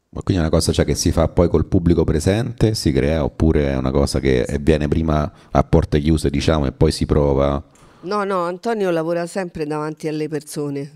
Ma 0.09 0.21
quindi 0.21 0.41
è 0.41 0.45
una 0.47 0.55
cosa 0.55 0.71
cioè, 0.71 0.85
che 0.85 0.95
si 0.95 1.11
fa 1.11 1.27
poi 1.27 1.49
col 1.49 1.65
pubblico 1.65 2.03
presente, 2.03 2.73
si 2.75 2.91
crea, 2.91 3.23
oppure 3.23 3.71
è 3.71 3.75
una 3.75 3.91
cosa 3.91 4.19
che 4.19 4.43
avviene 4.45 4.87
prima 4.87 5.29
a 5.51 5.63
porte 5.63 5.99
chiuse, 5.99 6.29
diciamo, 6.29 6.65
e 6.65 6.71
poi 6.71 6.91
si 6.91 7.05
prova. 7.05 7.61
No, 8.01 8.23
no, 8.23 8.43
Antonio 8.43 8.89
lavora 8.89 9.25
sempre 9.25 9.65
davanti 9.65 10.07
alle 10.07 10.27
persone. 10.29 10.93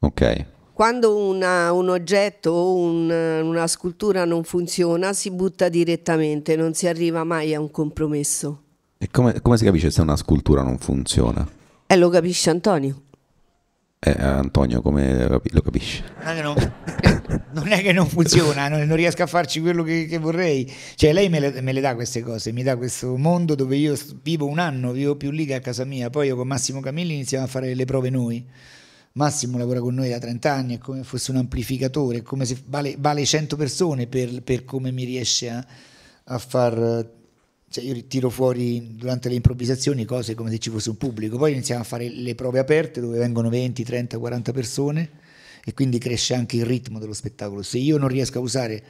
Ok. 0.00 0.44
Quando 0.72 1.16
una- 1.16 1.72
un 1.72 1.88
oggetto 1.88 2.50
o 2.50 2.74
un- 2.76 3.10
una 3.42 3.66
scultura 3.66 4.24
non 4.24 4.44
funziona, 4.44 5.12
si 5.12 5.30
butta 5.30 5.68
direttamente, 5.68 6.54
non 6.54 6.74
si 6.74 6.86
arriva 6.86 7.24
mai 7.24 7.54
a 7.54 7.60
un 7.60 7.70
compromesso. 7.70 8.60
E 8.98 9.08
come, 9.10 9.40
come 9.40 9.56
si 9.56 9.64
capisce 9.64 9.90
se 9.90 10.02
una 10.02 10.16
scultura 10.16 10.62
non 10.62 10.78
funziona? 10.78 11.46
E 11.86 11.96
lo 11.96 12.08
capisce 12.10 12.50
Antonio. 12.50 13.02
Eh, 13.98 14.10
Antonio, 14.10 14.82
come 14.82 15.22
lo 15.22 15.28
capi- 15.28 15.50
lo 15.52 15.62
capisce? 15.62 16.04
Non 16.22 16.54
non, 17.52 17.72
è 17.72 17.80
che 17.80 17.92
non 17.92 18.06
funziona, 18.06 18.68
non, 18.68 18.86
non 18.86 18.96
riesco 18.96 19.22
a 19.22 19.26
farci 19.26 19.60
quello 19.60 19.82
che, 19.82 20.06
che 20.06 20.18
vorrei. 20.18 20.70
Cioè, 20.94 21.12
lei 21.12 21.28
me 21.28 21.40
le, 21.40 21.60
me 21.62 21.72
le 21.72 21.80
dà 21.80 21.94
queste 21.94 22.22
cose, 22.22 22.52
mi 22.52 22.62
dà 22.62 22.76
questo 22.76 23.16
mondo 23.16 23.54
dove 23.54 23.76
io 23.76 23.96
vivo 24.22 24.46
un 24.46 24.58
anno, 24.58 24.92
vivo 24.92 25.16
più 25.16 25.30
lì 25.30 25.46
che 25.46 25.54
a 25.54 25.60
casa 25.60 25.84
mia. 25.84 26.10
Poi 26.10 26.26
io 26.28 26.36
con 26.36 26.46
Massimo 26.46 26.80
Camilli 26.80 27.14
iniziamo 27.14 27.44
a 27.44 27.48
fare 27.48 27.74
le 27.74 27.84
prove 27.84 28.10
noi. 28.10 28.44
Massimo 29.12 29.56
lavora 29.56 29.80
con 29.80 29.94
noi 29.94 30.10
da 30.10 30.18
30 30.18 30.52
anni, 30.52 30.74
è 30.74 30.78
come 30.78 31.02
fosse 31.02 31.30
un 31.30 31.38
amplificatore, 31.38 32.20
come 32.20 32.44
se 32.44 32.58
vale, 32.66 32.96
vale 32.98 33.24
100 33.24 33.56
persone 33.56 34.06
per, 34.06 34.42
per 34.42 34.66
come 34.66 34.90
mi 34.92 35.04
riesce 35.04 35.48
a, 35.48 35.66
a 36.24 36.38
far... 36.38 37.14
Cioè 37.76 37.84
io 37.84 38.04
tiro 38.06 38.30
fuori 38.30 38.94
durante 38.96 39.28
le 39.28 39.34
improvvisazioni 39.34 40.06
cose 40.06 40.34
come 40.34 40.48
se 40.48 40.56
ci 40.56 40.70
fosse 40.70 40.88
un 40.88 40.96
pubblico, 40.96 41.36
poi 41.36 41.52
iniziamo 41.52 41.82
a 41.82 41.84
fare 41.84 42.08
le 42.08 42.34
prove 42.34 42.58
aperte 42.58 43.02
dove 43.02 43.18
vengono 43.18 43.50
20, 43.50 43.84
30, 43.84 44.16
40 44.16 44.52
persone 44.52 45.10
e 45.62 45.74
quindi 45.74 45.98
cresce 45.98 46.32
anche 46.32 46.56
il 46.56 46.64
ritmo 46.64 46.98
dello 46.98 47.12
spettacolo. 47.12 47.60
Se 47.60 47.76
io 47.76 47.98
non 47.98 48.08
riesco 48.08 48.38
a 48.38 48.40
usare 48.40 48.82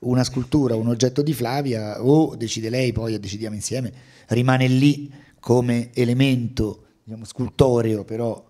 una 0.00 0.24
scultura, 0.24 0.76
un 0.76 0.88
oggetto 0.88 1.22
di 1.22 1.32
Flavia, 1.32 2.04
o 2.04 2.36
decide 2.36 2.68
lei, 2.68 2.92
poi 2.92 3.18
decidiamo 3.18 3.54
insieme, 3.54 3.90
rimane 4.26 4.68
lì 4.68 5.10
come 5.40 5.88
elemento 5.94 6.84
diciamo, 7.02 7.24
scultoreo, 7.24 8.04
però 8.04 8.44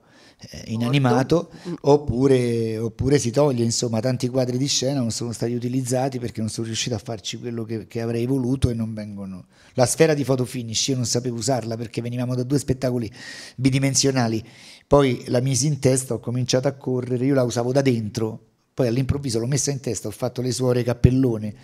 inanimato, 0.67 1.51
oppure, 1.83 2.79
oppure 2.79 3.19
si 3.19 3.31
toglie. 3.31 3.65
Insomma, 3.65 4.01
tanti 4.01 4.29
quadri 4.29 4.59
di 4.59 4.67
scena 4.67 5.01
non 5.01 5.11
sono 5.11 5.33
stati 5.33 5.53
utilizzati 5.55 6.19
perché 6.19 6.41
non 6.41 6.51
sono 6.51 6.67
riuscito 6.67 6.95
a 6.95 6.99
farci 6.99 7.39
quello 7.39 7.65
che, 7.65 7.87
che 7.87 8.01
avrei 8.01 8.27
voluto 8.27 8.71
e 8.71 8.75
non 8.75 8.95
vengono. 8.95 9.47
La 9.75 9.87
sfera 9.87 10.15
di 10.15 10.25
photo 10.25 10.45
finish 10.45 10.89
io 10.89 10.97
non 10.97 11.07
sapevo 11.07 11.37
usarla 11.37 11.77
perché 11.77 12.01
venivamo 12.01 12.35
da 12.35 12.43
due 12.43 12.59
spettacoli 12.59 13.11
bidimensionali. 13.57 14.43
Poi 14.87 15.25
la 15.29 15.41
misi 15.41 15.67
in 15.67 15.79
testa, 15.79 16.15
ho 16.15 16.21
cominciato 16.21 16.69
a 16.69 16.73
correre, 16.73 17.25
io 17.25 17.35
la 17.35 17.43
usavo 17.43 17.73
da 17.73 17.81
dentro, 17.83 18.39
poi 18.75 18.87
all'improvviso 18.87 19.39
l'ho 19.39 19.47
messa 19.47 19.71
in 19.71 19.81
testa, 19.81 20.09
ho 20.09 20.13
fatto 20.13 20.43
le 20.43 20.53
suore 20.53 20.83
cappellone, 20.83 21.55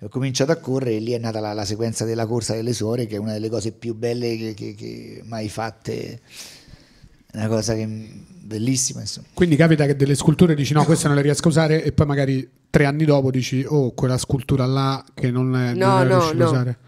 ho 0.00 0.08
cominciato 0.08 0.52
a 0.52 0.56
correre 0.56 0.96
e 0.96 1.00
lì 1.00 1.12
è 1.12 1.18
nata 1.18 1.40
la, 1.40 1.52
la 1.54 1.64
sequenza 1.64 2.04
della 2.04 2.26
corsa 2.26 2.54
delle 2.54 2.74
suore 2.74 3.06
che 3.06 3.16
è 3.16 3.18
una 3.18 3.32
delle 3.32 3.48
cose 3.48 3.72
più 3.72 3.94
belle 3.94 4.36
che, 4.36 4.52
che- 4.54 4.74
che 4.74 5.22
mai 5.24 5.48
fatte, 5.48 6.20
è 7.36 7.44
una 7.44 7.48
cosa 7.48 7.74
che, 7.74 7.86
bellissima 7.86 9.00
insomma. 9.00 9.26
quindi 9.34 9.56
capita 9.56 9.86
che 9.86 9.96
delle 9.96 10.14
sculture 10.14 10.54
dici 10.54 10.72
no, 10.72 10.84
queste 10.84 11.06
non 11.06 11.16
le 11.16 11.22
riesco 11.22 11.48
a 11.48 11.50
usare 11.50 11.82
e 11.82 11.92
poi 11.92 12.06
magari 12.06 12.48
tre 12.70 12.84
anni 12.84 13.04
dopo 13.04 13.30
dici 13.30 13.64
oh, 13.68 13.92
quella 13.92 14.18
scultura 14.18 14.64
là 14.66 15.04
che 15.14 15.30
non, 15.30 15.54
è, 15.56 15.74
No, 15.74 15.86
non 15.86 16.00
ero 16.00 16.08
no, 16.08 16.14
riuscito 16.18 16.42
a 16.42 16.44
no. 16.44 16.50
usare. 16.50 16.78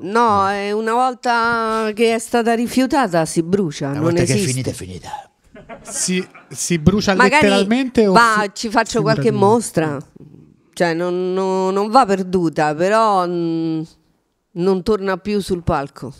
No, 0.00 0.48
è 0.48 0.72
una 0.72 0.94
volta 0.94 1.92
che 1.94 2.14
è 2.14 2.18
stata 2.18 2.54
rifiutata 2.54 3.24
si 3.24 3.42
brucia, 3.42 3.86
Una 3.90 3.94
non 4.00 4.04
volta 4.04 4.24
che 4.24 4.32
è 4.32 4.34
esiste. 4.34 4.50
finita 4.50 4.70
è 4.70 4.72
finita. 4.72 5.30
Si, 5.82 6.26
si 6.48 6.78
brucia 6.80 7.14
Magari 7.14 7.42
letteralmente 7.46 8.06
o 8.08 8.12
va, 8.12 8.42
si- 8.46 8.50
ci 8.54 8.68
faccio 8.70 9.00
qualche 9.02 9.30
mostra, 9.30 9.96
cioè 10.72 10.92
non, 10.94 11.32
non- 11.32 11.72
non 11.72 11.88
va 11.88 12.04
perduta, 12.04 12.74
però 12.74 13.24
mm, 13.28 13.82
non 14.52 14.82
torna 14.82 15.16
più 15.18 15.40
sul 15.40 15.62
palco. 15.62 16.12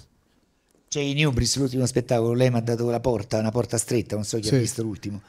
Cioè 0.93 1.05
in 1.05 1.25
Ubris 1.25 1.57
l'ultimo 1.57 1.87
spettacolo 1.87 2.33
lei 2.33 2.51
mi 2.51 2.57
ha 2.57 2.61
dato 2.61 2.91
la 2.91 2.99
porta, 2.99 3.39
una 3.39 3.53
porta 3.53 3.79
stretta, 3.79 4.17
non 4.17 4.25
so 4.25 4.39
chi 4.41 4.49
Sì. 4.49 4.57
ha 4.57 4.59
visto 4.59 4.83
l'ultimo. 4.83 5.23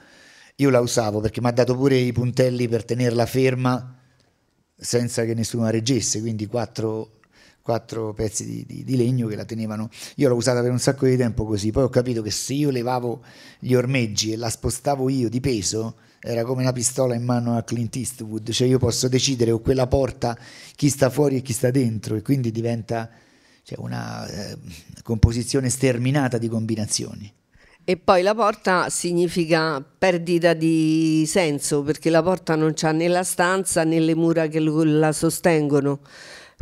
Io 0.56 0.72
la 0.72 0.80
usavo 0.80 1.20
perché 1.20 1.40
mi 1.40 1.50
ha 1.50 1.52
dato 1.52 1.76
pure 1.76 1.98
i 1.98 2.12
puntelli 2.12 2.68
per 2.68 2.84
tenerla 2.84 3.28
ferma 3.28 3.96
senza 4.76 5.24
che 5.24 5.36
nessuno 5.36 5.66
la 5.66 5.70
reggesse, 5.70 6.20
quindi 6.20 6.48
quattro, 6.48 7.20
quattro 7.62 8.12
pezzi 8.12 8.44
di, 8.44 8.66
di- 8.66 8.84
di 8.84 8.98
legno 8.98 9.28
che 9.28 9.36
la 9.36 9.46
tenevano. 9.46 9.92
Io 10.16 10.30
l'ho 10.30 10.36
usata 10.36 10.62
per 10.64 10.72
un 10.72 10.80
sacco 10.80 11.06
di 11.06 11.16
tempo 11.16 11.46
così, 11.46 11.70
poi 11.70 11.84
ho 11.84 11.90
capito 11.90 12.24
che 12.24 12.32
se 12.32 12.54
io 12.54 12.72
levavo 12.72 13.22
gli 13.60 13.76
ormeggi 13.76 14.32
e 14.32 14.38
la 14.38 14.50
spostavo 14.50 15.10
io 15.10 15.30
di 15.30 15.42
peso, 15.42 15.98
era 16.22 16.44
come 16.44 16.64
una 16.64 16.72
pistola 16.72 17.14
in 17.14 17.24
mano 17.24 17.56
a 17.56 17.62
Clint 17.62 17.96
Eastwood, 17.98 18.50
cioè 18.50 18.68
io 18.68 18.80
posso 18.80 19.08
decidere 19.08 19.52
con 19.52 19.62
quella 19.62 19.86
porta 19.86 20.36
chi 20.76 20.90
sta 20.90 21.12
fuori 21.12 21.36
e 21.36 21.42
chi 21.44 21.54
sta 21.54 21.70
dentro 21.70 22.16
e 22.16 22.24
quindi 22.24 22.50
diventa 22.50 23.08
cioè, 23.64 23.80
una 23.80 24.28
eh, 24.28 24.58
composizione 25.04 25.70
sterminata 25.70 26.38
di 26.38 26.48
combinazioni. 26.48 27.34
E 27.84 27.98
poi 27.98 28.22
la 28.22 28.36
porta 28.36 28.90
significa 28.90 29.82
perdita 29.82 30.54
di 30.54 31.24
senso, 31.26 31.82
perché 31.82 32.10
la 32.10 32.22
porta 32.22 32.56
non 32.56 32.74
c'ha 32.76 32.92
né 32.92 33.08
la 33.08 33.24
stanza 33.24 33.84
né 33.84 34.00
le 34.00 34.16
mura 34.16 34.48
che 34.48 34.60
la 34.60 35.12
sostengono. 35.12 36.00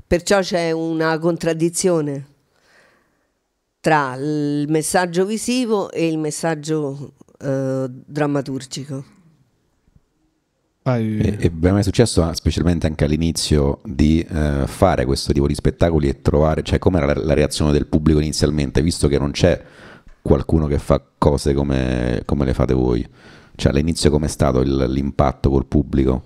Perciò 0.07 0.39
c'è 0.39 0.71
una 0.71 1.17
contraddizione 1.19 2.27
tra 3.81 4.15
il 4.15 4.65
messaggio 4.69 5.25
visivo 5.25 5.91
e 5.91 6.07
il 6.07 6.17
messaggio 6.17 7.13
eh, 7.39 7.85
drammaturgico. 7.89 9.17
E, 10.83 11.37
e 11.39 11.51
vi 11.53 11.67
è 11.67 11.71
mai 11.71 11.83
successo, 11.83 12.31
specialmente 12.33 12.87
anche 12.87 13.03
all'inizio, 13.03 13.79
di 13.83 14.21
eh, 14.21 14.63
fare 14.65 15.05
questo 15.05 15.33
tipo 15.33 15.45
di 15.45 15.53
spettacoli 15.53 16.07
e 16.07 16.21
trovare, 16.21 16.63
cioè 16.63 16.79
com'era 16.79 17.05
la, 17.05 17.15
la 17.15 17.33
reazione 17.33 17.71
del 17.71 17.87
pubblico 17.87 18.19
inizialmente, 18.19 18.81
visto 18.81 19.07
che 19.07 19.19
non 19.19 19.31
c'è 19.31 19.61
qualcuno 20.21 20.67
che 20.67 20.79
fa 20.79 21.01
cose 21.17 21.53
come, 21.53 22.21
come 22.25 22.45
le 22.45 22.53
fate 22.53 22.73
voi? 22.73 23.07
Cioè 23.55 23.71
all'inizio 23.71 24.09
com'è 24.09 24.27
stato 24.27 24.61
il, 24.61 24.85
l'impatto 24.89 25.49
col 25.49 25.65
pubblico? 25.65 26.23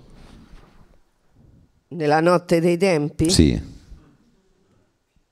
Nella 1.88 2.20
notte 2.20 2.60
dei 2.60 2.76
tempi? 2.76 3.30
Sì. 3.30 3.72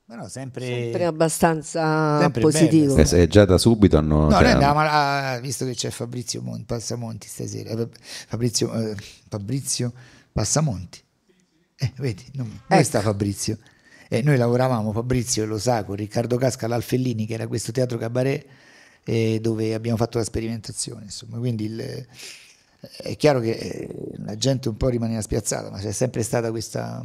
Però 0.05 0.27
sempre, 0.27 0.65
Sempre 0.65 1.05
abbastanza 1.05 2.19
Sempre 2.19 2.41
positivo. 2.41 2.93
bello, 2.95 3.09
E, 3.09 3.21
e 3.21 3.27
già 3.27 3.45
da 3.45 3.57
subito 3.57 3.97
hanno... 3.97 4.25
No, 4.25 4.31
cioè, 4.31 4.41
noi 4.41 4.51
andavamo 4.51 4.87
a, 4.89 5.39
visto 5.39 5.65
che 5.65 5.73
c'è 5.73 5.89
Fabrizio 5.89 6.41
Mon- 6.41 6.65
Passamonti 6.65 7.27
stasera, 7.27 7.71
eh, 7.71 7.87
Fabrizio, 8.27 8.73
eh, 8.73 8.95
Fabrizio 9.29 9.93
Passamonti. 10.31 10.99
Eh, 11.77 11.93
vedi, 11.97 12.25
non, 12.33 12.47
dove 12.47 12.61
Ecco. 12.67 12.83
sta 12.83 12.99
Fabrizio? 13.01 13.57
E 14.09 14.21
noi 14.21 14.37
lavoravamo, 14.37 14.91
Fabrizio 14.91 15.45
lo 15.45 15.57
sa, 15.57 15.83
con 15.85 15.95
Riccardo 15.95 16.37
Casca 16.37 16.65
all'Alfellini, 16.65 17.25
che 17.25 17.33
era 17.33 17.47
questo 17.47 17.71
teatro 17.71 17.97
cabaret 17.97 18.45
eh, 19.05 19.39
dove 19.41 19.73
abbiamo 19.73 19.97
fatto 19.97 20.17
la 20.17 20.23
sperimentazione. 20.25 21.03
Insomma, 21.05 21.37
quindi 21.37 21.63
il- 21.65 22.07
è 22.97 23.15
chiaro 23.15 23.39
che 23.39 23.51
eh, 23.51 23.89
la 24.17 24.35
gente 24.35 24.67
un 24.67 24.75
po' 24.75 24.89
rimaneva 24.89 25.21
spiazzata, 25.21 25.71
ma 25.71 25.79
c'è 25.79 25.93
sempre 25.93 26.21
stata 26.23 26.51
questa 26.51 27.03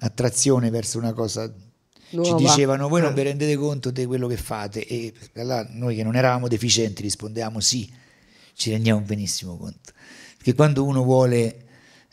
attrazione 0.00 0.68
verso 0.70 0.98
una 0.98 1.14
cosa 1.14 1.50
ci 2.10 2.16
Nuova. 2.16 2.36
dicevano 2.36 2.88
voi 2.88 3.00
non 3.00 3.10
Eh. 3.10 3.14
vi 3.14 3.22
rendete 3.22 3.56
conto 3.56 3.90
di 3.90 4.04
quello 4.06 4.26
che 4.28 4.36
fate 4.36 4.86
e 4.86 5.12
allora 5.36 5.66
noi 5.72 5.96
che 5.96 6.02
non 6.04 6.14
eravamo 6.16 6.48
deficienti 6.48 7.02
rispondevamo 7.02 7.60
sì, 7.60 7.90
ci 8.54 8.70
rendiamo 8.70 9.00
benissimo 9.00 9.56
conto. 9.56 9.92
Perché 10.36 10.54
quando 10.54 10.84
uno 10.84 11.02
vuole 11.02 11.56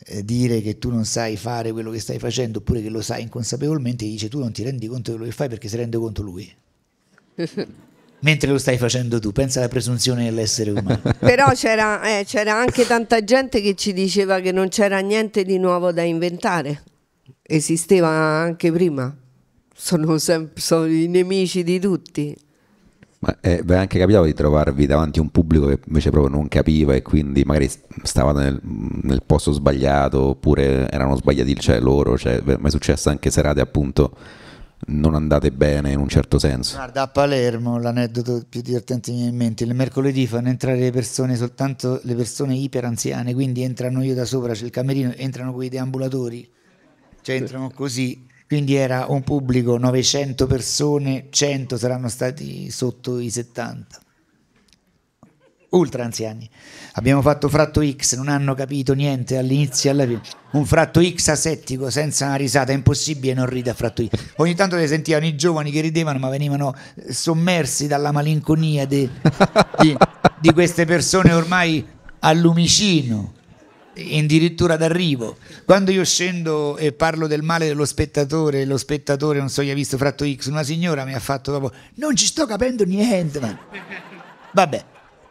eh, 0.06 0.24
dire 0.24 0.60
che 0.60 0.78
tu 0.78 0.90
non 0.90 1.04
sai 1.04 1.36
fare 1.36 1.70
quello 1.72 1.90
che 1.90 2.00
stai 2.00 2.18
facendo 2.18 2.58
oppure 2.58 2.82
che 2.82 2.88
lo 2.88 3.00
sai 3.00 3.22
inconsapevolmente, 3.22 4.04
dice 4.04 4.28
tu 4.28 4.38
non 4.40 4.52
ti 4.52 4.62
rendi 4.64 4.86
conto 4.86 5.10
di 5.12 5.16
quello 5.16 5.30
che 5.30 5.36
fai 5.36 5.48
perché 5.48 5.68
si 5.68 5.76
rende 5.76 5.96
conto 5.96 6.22
lui. 6.22 6.52
Mentre 8.20 8.50
lo 8.50 8.58
stai 8.58 8.78
facendo 8.78 9.18
tu, 9.20 9.32
pensa 9.32 9.58
alla 9.58 9.68
presunzione 9.68 10.24
dell'essere 10.24 10.70
umano. 10.70 11.00
Però 11.20 11.52
c'era, 11.52 12.18
eh, 12.18 12.24
c'era 12.24 12.54
anche 12.58 12.86
tanta 12.86 13.22
gente 13.22 13.60
che 13.60 13.74
ci 13.74 13.92
diceva 13.92 14.40
che 14.40 14.50
non 14.50 14.68
c'era 14.68 14.98
niente 15.00 15.44
di 15.44 15.58
nuovo 15.58 15.92
da 15.92 16.02
inventare. 16.02 16.82
Esisteva 17.42 18.08
anche 18.08 18.72
prima. 18.72 19.14
Sono, 19.76 20.18
sempre, 20.18 20.60
sono 20.60 20.86
i 20.86 21.08
nemici 21.08 21.62
di 21.62 21.78
tutti. 21.80 22.36
Ma 23.18 23.36
eh, 23.40 23.62
vi 23.64 23.72
è 23.72 23.76
anche 23.76 23.98
capitato 23.98 24.24
di 24.24 24.34
trovarvi 24.34 24.86
davanti 24.86 25.18
a 25.18 25.22
un 25.22 25.30
pubblico 25.30 25.66
che 25.66 25.80
invece 25.86 26.10
proprio 26.10 26.34
non 26.34 26.46
capiva 26.48 26.94
e 26.94 27.02
quindi 27.02 27.42
magari 27.44 27.70
stavate 28.02 28.38
nel, 28.38 28.60
nel 28.62 29.22
posto 29.24 29.50
sbagliato 29.52 30.20
oppure 30.20 30.90
erano 30.90 31.16
sbagliati 31.16 31.54
cioè, 31.56 31.80
loro, 31.80 32.18
cioè, 32.18 32.42
vi 32.42 32.52
è 32.52 32.70
successo 32.70 33.08
anche 33.08 33.30
serate 33.30 33.60
appunto 33.60 34.14
non 34.86 35.14
andate 35.14 35.50
bene 35.50 35.92
in 35.92 35.98
un 35.98 36.08
certo 36.08 36.38
senso? 36.38 36.76
Guarda, 36.76 37.02
a 37.02 37.08
Palermo 37.08 37.78
l'aneddoto 37.78 38.42
più 38.48 38.60
divertente 38.60 39.10
mi 39.10 39.18
viene 39.18 39.32
in 39.32 39.36
mente, 39.36 39.64
il 39.64 39.74
mercoledì 39.74 40.26
fanno 40.26 40.48
entrare 40.48 40.78
le 40.78 40.90
persone 40.90 41.36
soltanto 41.36 42.00
le 42.02 42.14
persone 42.14 42.54
iper 42.54 42.84
anziane, 42.84 43.32
quindi 43.32 43.62
entrano 43.62 44.02
io 44.02 44.14
da 44.14 44.24
sopra, 44.24 44.52
c'è 44.52 44.64
il 44.64 44.70
camerino, 44.70 45.12
entrano 45.14 45.52
quei 45.52 45.68
deambulatori, 45.68 46.46
cioè 47.22 47.36
entrano 47.36 47.70
così, 47.70 48.26
quindi 48.46 48.74
era 48.74 49.06
un 49.08 49.22
pubblico 49.22 49.78
900 49.78 50.46
persone, 50.46 51.26
100 51.30 51.76
saranno 51.76 52.08
stati 52.08 52.70
sotto 52.70 53.18
i 53.18 53.30
70. 53.30 54.00
Ultra 55.70 56.04
anziani. 56.04 56.48
Abbiamo 56.92 57.20
fatto 57.20 57.48
fratto 57.48 57.84
X, 57.84 58.14
non 58.14 58.28
hanno 58.28 58.54
capito 58.54 58.92
niente 58.92 59.36
all'inizio 59.36 59.90
e 59.90 59.92
alla 59.92 60.06
fine. 60.06 60.20
Un 60.52 60.64
fratto 60.66 61.02
X 61.02 61.28
asettico 61.28 61.90
senza 61.90 62.26
una 62.26 62.36
risata, 62.36 62.70
è 62.70 62.74
impossibile 62.76 63.34
non 63.34 63.46
ridere 63.46 63.70
a 63.70 63.74
fratto 63.74 64.06
X. 64.06 64.34
Ogni 64.36 64.54
tanto 64.54 64.76
le 64.76 64.86
sentivano 64.86 65.26
i 65.26 65.34
giovani 65.34 65.72
che 65.72 65.80
ridevano, 65.80 66.20
ma 66.20 66.28
venivano 66.28 66.76
sommersi 67.08 67.88
dalla 67.88 68.12
malinconia 68.12 68.86
de- 68.86 69.10
di, 69.80 69.96
di 70.38 70.52
queste 70.52 70.84
persone 70.84 71.32
ormai 71.32 71.84
al 72.20 72.38
lumicino, 72.38 73.32
addirittura 73.96 74.76
d'arrivo. 74.76 75.36
Quando 75.64 75.90
io 75.90 76.04
scendo 76.04 76.76
e 76.76 76.92
parlo 76.92 77.26
del 77.26 77.42
male 77.42 77.66
dello 77.66 77.84
spettatore, 77.84 78.64
lo 78.64 78.76
spettatore 78.76 79.38
non 79.38 79.48
so 79.48 79.62
chi 79.62 79.70
ha 79.70 79.74
visto 79.74 79.96
fratto 79.96 80.24
X, 80.26 80.46
una 80.46 80.62
signora 80.62 81.04
mi 81.04 81.14
ha 81.14 81.20
fatto 81.20 81.50
dopo, 81.50 81.72
non 81.94 82.16
ci 82.16 82.26
sto 82.26 82.46
capendo 82.46 82.84
niente. 82.84 83.40
Ma... 83.40 83.58
Vabbè, 84.52 84.84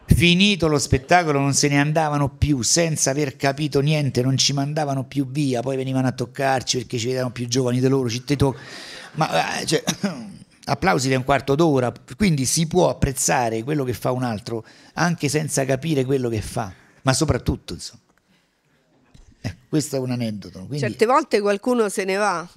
finito 0.06 0.68
lo 0.68 0.78
spettacolo 0.78 1.40
non 1.40 1.54
se 1.54 1.68
ne 1.68 1.80
andavano 1.80 2.30
più 2.30 2.62
senza 2.62 3.12
aver 3.12 3.36
capito 3.36 3.80
niente, 3.82 4.22
non 4.22 4.38
ci 4.38 4.54
mandavano 4.54 5.04
più 5.06 5.30
via, 5.30 5.62
poi 5.62 5.76
venivano 5.76 6.08
a 6.08 6.12
toccarci 6.12 6.78
perché 6.78 6.98
ci 6.98 7.08
vedevano 7.08 7.32
più 7.32 7.48
giovani 7.48 7.80
di 7.80 7.88
loro, 7.88 8.10
ci 8.10 8.24
ma 9.16 9.60
eh, 9.60 9.66
cioè, 9.66 9.84
applausi 10.66 11.08
di 11.08 11.16
un 11.16 11.24
quarto 11.24 11.56
d'ora, 11.56 11.92
quindi 12.18 12.46
si 12.46 12.68
può 12.68 12.90
apprezzare 12.90 13.64
quello 13.64 13.84
che 13.84 13.94
fa 13.94 14.12
un 14.12 14.24
altro 14.24 14.66
anche 14.94 15.30
senza 15.30 15.66
capire 15.66 16.06
quello 16.06 16.30
che 16.30 16.42
fa, 16.42 16.74
ma 17.02 17.14
soprattutto 17.14 17.74
insomma. 17.74 18.02
Eh, 19.46 19.56
questo 19.68 19.98
è 19.98 20.00
un 20.00 20.12
aneddoto. 20.12 20.60
Quindi, 20.60 20.80
Certe 20.80 21.06
volte 21.06 21.42
qualcuno 21.42 21.90
se 21.90 22.06
ne 22.06 22.16
va, 22.16 22.48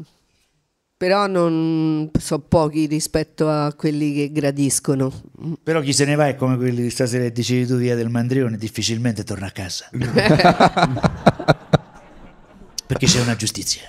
però 0.96 1.26
non 1.26 2.08
so 2.16 2.38
pochi 2.38 2.86
rispetto 2.86 3.50
a 3.50 3.74
quelli 3.74 4.14
che 4.14 4.30
gradiscono. 4.30 5.12
Però 5.62 5.80
chi 5.80 5.92
se 5.92 6.04
ne 6.04 6.14
va 6.14 6.28
è 6.28 6.36
come 6.36 6.56
quelli 6.56 6.82
di 6.82 6.90
stasera 6.90 7.24
che 7.24 7.32
dicevi 7.32 7.66
tu 7.66 7.74
via 7.76 7.96
del 7.96 8.08
Mandrione, 8.08 8.56
difficilmente 8.56 9.24
torna 9.24 9.46
a 9.46 9.50
casa. 9.50 9.90
Perché 12.86 13.06
c'è 13.06 13.20
una 13.20 13.34
giustizia. 13.34 13.82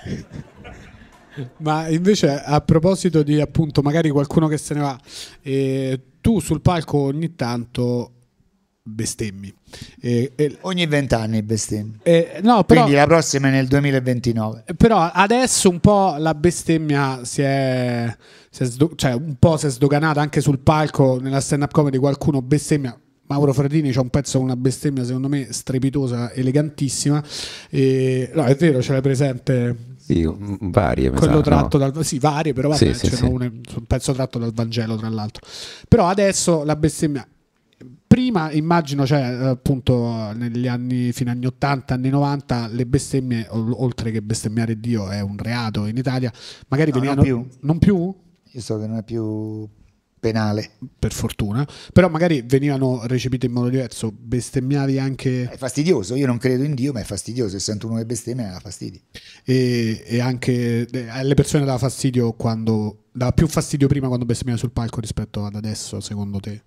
Ma 1.58 1.86
invece 1.88 2.42
a 2.42 2.60
proposito 2.60 3.22
di 3.22 3.40
appunto 3.40 3.80
magari 3.80 4.10
qualcuno 4.10 4.48
che 4.48 4.58
se 4.58 4.74
ne 4.74 4.80
va, 4.80 5.00
eh, 5.42 6.00
tu 6.20 6.40
sul 6.40 6.60
palco 6.60 6.98
ogni 6.98 7.36
tanto 7.36 8.14
bestemmi. 8.88 9.52
Eh, 10.00 10.32
eh, 10.34 10.56
Ogni 10.62 10.86
vent'anni 10.86 11.42
bestemmia. 11.42 11.98
eh, 12.02 12.40
no, 12.42 12.64
però, 12.64 12.82
Quindi 12.82 12.98
la 12.98 13.06
prossima 13.06 13.48
è 13.48 13.50
nel 13.50 13.66
2029. 13.68 14.64
però 14.76 14.98
adesso 15.12 15.68
un 15.68 15.80
po' 15.80 16.16
la 16.18 16.34
bestemmia 16.34 17.20
si 17.24 17.42
è, 17.42 18.16
si 18.50 18.62
è 18.62 18.66
sdo- 18.66 18.92
cioè 18.96 19.12
un 19.12 19.36
po' 19.38 19.56
si 19.56 19.66
è 19.66 19.70
sdoganata 19.70 20.20
anche 20.20 20.40
sul 20.40 20.58
palco 20.58 21.18
nella 21.20 21.40
stand 21.40 21.62
up 21.62 21.72
comedy 21.72 21.98
qualcuno 21.98 22.42
bestemmia. 22.42 22.98
Mauro 23.30 23.52
Fradini 23.52 23.92
c'ha 23.92 24.00
un 24.00 24.08
pezzo 24.08 24.38
con 24.38 24.46
una 24.46 24.56
bestemmia 24.56 25.04
secondo 25.04 25.28
me 25.28 25.48
strepitosa, 25.52 26.32
elegantissima. 26.32 27.22
E, 27.68 28.30
no, 28.34 28.44
è 28.44 28.54
vero, 28.56 28.80
ce 28.80 28.92
l'hai 28.92 29.02
presente 29.02 29.76
Sì, 29.98 30.26
varie, 30.60 31.10
quello 31.10 31.24
sa, 31.26 31.30
no? 31.34 31.40
tratto 31.42 31.76
dal 31.76 32.04
sì 32.06 32.18
varie 32.18 32.54
però 32.54 32.68
vabbè, 32.70 32.94
Sì, 32.94 33.06
sì, 33.10 33.14
sì. 33.16 33.24
una- 33.24 33.44
un 33.44 33.84
pezzo 33.86 34.12
tratto 34.14 34.38
dal 34.38 34.54
Vangelo 34.54 34.96
tra 34.96 35.10
l'altro 35.10 35.46
però 35.86 36.08
adesso 36.08 36.64
la 36.64 36.74
bestemmia 36.76 37.26
prima 38.18 38.50
immagino 38.50 39.06
cioè 39.06 39.20
appunto 39.20 40.32
negli 40.32 40.66
anni 40.66 41.12
fino 41.12 41.30
agli 41.30 41.36
anni 41.36 41.46
80 41.46 41.94
anni 41.94 42.08
90 42.08 42.66
le 42.72 42.84
bestemmie 42.84 43.46
oltre 43.50 44.10
che 44.10 44.22
bestemmiare 44.22 44.80
Dio 44.80 45.08
è 45.08 45.20
un 45.20 45.36
reato 45.38 45.86
in 45.86 45.96
Italia 45.96 46.32
magari 46.66 46.90
No, 46.90 46.96
non 46.98 47.04
venivano 47.14 47.22
più. 47.22 47.58
non 47.60 47.78
più 47.78 48.14
Io 48.50 48.60
so 48.60 48.76
che 48.80 48.86
non 48.88 48.96
è 48.96 49.04
più 49.04 49.68
penale. 50.18 50.70
per 50.98 51.12
fortuna 51.12 51.64
però 51.92 52.08
magari 52.08 52.42
venivano 52.44 53.06
recepite 53.06 53.46
in 53.46 53.52
modo 53.52 53.68
diverso 53.68 54.10
bestemmiavi 54.10 54.98
anche 54.98 55.48
È 55.48 55.56
fastidioso. 55.56 56.16
Io 56.16 56.26
non 56.26 56.38
credo 56.38 56.64
in 56.64 56.74
Dio, 56.74 56.92
ma 56.92 56.98
è 57.00 57.04
fastidioso. 57.04 57.50
Se 57.50 57.60
sento 57.60 57.86
uno 57.86 57.98
che 57.98 58.04
bestemmia, 58.04 58.46
mi 58.46 58.50
dà 58.50 58.58
fastidio. 58.58 59.00
e, 59.44 60.02
e 60.04 60.20
anche 60.20 60.88
eh, 60.90 61.08
alle 61.08 61.34
persone 61.34 61.64
dava 61.64 61.78
fastidio 61.78 62.32
quando 62.32 63.04
dava 63.12 63.30
più 63.30 63.46
fastidio 63.46 63.86
prima 63.86 64.08
quando 64.08 64.24
bestemmiavi 64.26 64.58
sul 64.58 64.72
palco 64.72 64.98
rispetto 65.00 65.44
ad 65.44 65.54
adesso 65.54 66.00
secondo 66.00 66.40
te 66.40 66.62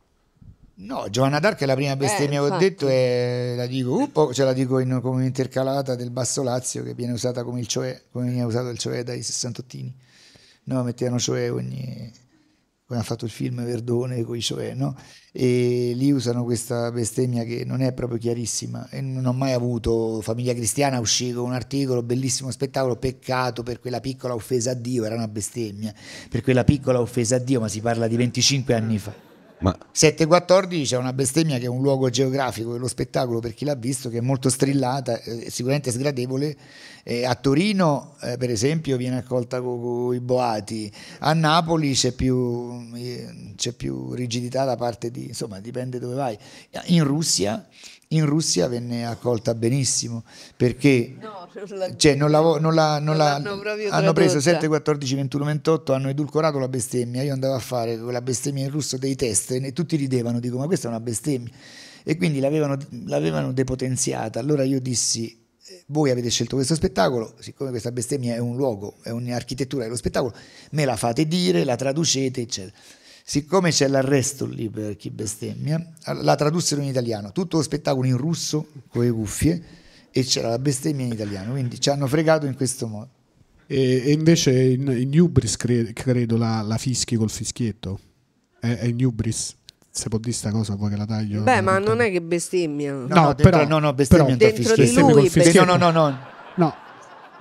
No, 0.82 1.08
Giovanna 1.12 1.40
d'Arc 1.40 1.62
è 1.62 1.66
la 1.66 1.76
prima 1.76 1.96
bestemmia 1.96 2.42
che 2.42 2.54
ho 2.54 2.58
detto 2.58 2.88
e 2.88 3.54
la 3.56 3.68
dico, 3.68 4.10
uh, 4.12 4.34
ce 4.34 4.44
la 4.44 4.54
dico 4.54 4.80
in, 4.80 5.00
come 5.02 5.26
intercalata 5.26 5.94
del 5.94 6.10
basso 6.10 6.42
Lazio 6.42 6.82
che 6.82 6.96
viene 6.96 7.14
usata 7.14 7.44
come 7.44 7.60
il 7.60 7.68
cioè, 7.68 8.02
come 8.12 8.30
viene 8.30 8.44
usato 8.44 8.70
il 8.70 8.80
cioè 8.80 9.04
dai 9.04 9.22
sessantottini. 9.22 9.94
No, 10.64 10.84
mettevano 10.84 11.20
cioè 11.20 11.52
ogni 11.52 12.12
come 12.88 13.00
ha 13.00 13.04
fatto 13.04 13.26
il 13.26 13.32
film 13.32 13.64
Verdone 13.64 14.24
con 14.24 14.36
i 14.36 14.42
cioè, 14.42 14.74
no? 14.74 14.98
E 15.32 15.94
lì 15.96 16.12
usano 16.12 16.44
questa 16.44 16.92
bestemmia 16.92 17.44
che 17.44 17.64
non 17.64 17.82
è 17.82 17.94
proprio 17.94 18.18
chiarissima 18.18 18.90
e 18.90 19.02
non 19.02 19.26
ho 19.28 19.34
mai 19.34 19.54
avuto 19.54 20.20
Famiglia 20.22 20.54
Cristiana 20.54 21.00
uscì 21.00 21.32
con 21.32 21.46
un 21.46 21.54
articolo, 21.54 22.02
bellissimo 22.02 22.50
spettacolo, 22.50 22.98
peccato 22.98 23.62
per 23.62 23.80
quella 23.80 24.00
piccola 24.00 24.34
offesa 24.34 24.72
a 24.72 24.76
Dio, 24.76 25.06
era 25.06 25.16
una 25.16 25.28
bestemmia, 25.28 25.94
per 26.28 26.42
quella 26.42 26.64
piccola 26.64 27.00
offesa 27.00 27.36
a 27.36 27.40
Dio, 27.40 27.60
ma 27.60 27.68
si 27.68 27.82
parla 27.82 28.08
di 28.08 28.16
25 28.18 28.74
anni 28.74 28.98
fa. 28.98 29.30
Ma 29.62 29.78
714 29.92 30.86
c'è 30.86 30.98
una 30.98 31.14
bestemmia 31.14 31.60
che 31.60 31.66
è 31.66 31.70
un 31.70 31.84
luogo 31.84 32.10
geografico 32.10 32.72
dello 32.72 32.88
spettacolo 32.88 33.40
per 33.40 33.54
chi 33.54 33.64
l'ha 33.64 33.76
visto 33.76 34.10
che 34.10 34.18
è 34.18 34.22
molto 34.22 34.50
strillata, 34.50 35.22
eh, 35.22 35.52
sicuramente 35.52 35.92
sgradevole. 35.92 36.58
Eh, 37.04 37.26
a 37.26 37.36
Torino, 37.36 38.16
eh, 38.22 38.38
per 38.38 38.50
esempio, 38.50 38.98
viene 38.98 39.18
accolta 39.18 39.62
con 39.62 40.16
i 40.16 40.20
boati, 40.20 40.92
a 41.20 41.34
Napoli 41.34 41.94
c'è 41.94 42.12
più, 42.12 42.90
eh, 42.96 43.54
c'è 43.56 43.74
più 43.74 44.14
rigidità 44.14 44.66
da 44.66 44.76
parte 44.76 45.12
di, 45.12 45.28
insomma, 45.28 45.60
dipende 45.60 46.00
dove 46.00 46.16
vai. 46.16 46.38
In 46.86 47.04
Russia 47.04 47.68
in 48.12 48.26
Russia 48.26 48.68
venne 48.68 49.06
accolta 49.06 49.54
benissimo 49.56 50.24
perché 50.56 51.16
No, 51.20 51.48
non 51.54 51.96
cioè, 51.98 52.16
non, 52.16 52.32
la, 52.32 52.58
non 52.60 52.74
hanno 53.92 54.14
preso 54.14 54.40
tradotta. 54.40 54.40
7, 54.40 54.68
14, 54.68 55.16
21, 55.16 55.46
28, 55.46 55.94
hanno 55.94 56.10
edulcorato 56.10 56.60
la 56.60 56.68
bestemmia. 56.68 57.24
Io 57.24 57.34
andavo 57.34 57.54
a 57.54 57.60
fare 57.60 57.98
quella 57.98 58.22
bestemmia 58.22 58.64
in 58.64 58.72
russo 58.72 58.98
dei 58.98 59.16
test 59.16 59.52
e 59.52 59.74
tutti 59.74 59.96
ridevano, 59.96 60.40
dico 60.40 60.58
ma 60.58 60.66
questa 60.66 60.88
è 60.88 60.90
una 60.90 61.00
bestemmia. 61.00 61.52
E 62.04 62.18
quindi 62.18 62.40
l'avevano, 62.40 62.78
l'avevano 63.06 63.52
depotenziata. 63.52 64.40
Allora 64.40 64.64
io 64.64 64.80
dissi, 64.80 65.38
eh, 65.66 65.84
voi 65.88 66.10
avete 66.10 66.30
scelto 66.30 66.56
questo 66.56 66.76
spettacolo, 66.76 67.36
siccome 67.40 67.70
questa 67.70 67.92
bestemmia 67.92 68.36
è 68.36 68.40
un 68.40 68.56
luogo, 68.56 68.96
è 69.04 69.10
un'architettura 69.10 69.84
dello 69.84 69.96
spettacolo, 69.96 70.34
me 70.72 70.86
la 70.86 70.96
fate 70.96 71.28
dire, 71.28 71.64
la 71.64 71.76
traducete, 71.76 72.42
eccetera. 72.42 72.76
Siccome 73.32 73.72
c'è 73.72 73.88
l'arresto 73.88 74.46
lì 74.46 74.70
per 74.70 74.98
chi 74.98 75.10
bestemmia, 75.10 75.82
la 76.22 76.36
tradussero 76.36 76.82
in 76.82 76.88
italiano, 76.90 77.32
tutto 77.32 77.56
lo 77.56 77.64
spettacolo 77.64 78.06
in 78.06 78.18
russo 78.18 78.68
con 78.90 79.04
le 79.06 79.10
cuffie 79.10 79.64
e 80.12 80.24
c'era 80.26 80.50
la 80.50 80.60
bestemmia 80.60 81.06
in 81.06 81.14
italiano, 81.14 81.52
quindi 81.54 81.80
ci 81.80 81.90
hanno 81.90 82.08
fregato 82.08 82.46
in 82.46 82.56
questo 82.56 82.88
modo. 82.88 83.08
E, 83.68 84.04
e 84.06 84.12
invece 84.12 84.52
in, 84.62 84.86
in 84.90 85.18
Hubris 85.18 85.56
cre- 85.56 85.94
credo 85.94 86.36
la, 86.36 86.62
la 86.62 86.78
fischi 86.78 87.16
col 87.16 87.30
fischietto. 87.30 87.98
È, 88.60 88.68
è 88.68 88.86
in 88.88 89.02
Hubris. 89.06 89.56
Se 89.90 90.10
può 90.10 90.18
dire 90.18 90.34
sta 90.34 90.52
cosa, 90.52 90.76
poi 90.76 90.90
che 90.90 90.98
la 90.98 91.06
taglio. 91.06 91.42
Beh, 91.44 91.62
ma 91.62 91.80
non 91.80 92.02
è 92.02 92.12
che 92.12 92.22
bestemmia. 92.22 92.92
No, 92.92 93.08
No, 93.08 93.22
no, 93.28 93.36
però- 93.36 93.66
no, 93.66 93.80
no, 93.80 93.94
bestemmio 93.94 94.36
però- 94.36 94.52
dentro 94.52 94.76
Dentro 94.76 95.06
di 95.06 95.14
lui, 95.14 95.30
bestemmia. 95.30 95.64
no, 95.64 95.78
no. 95.78 95.90
No, 95.90 96.18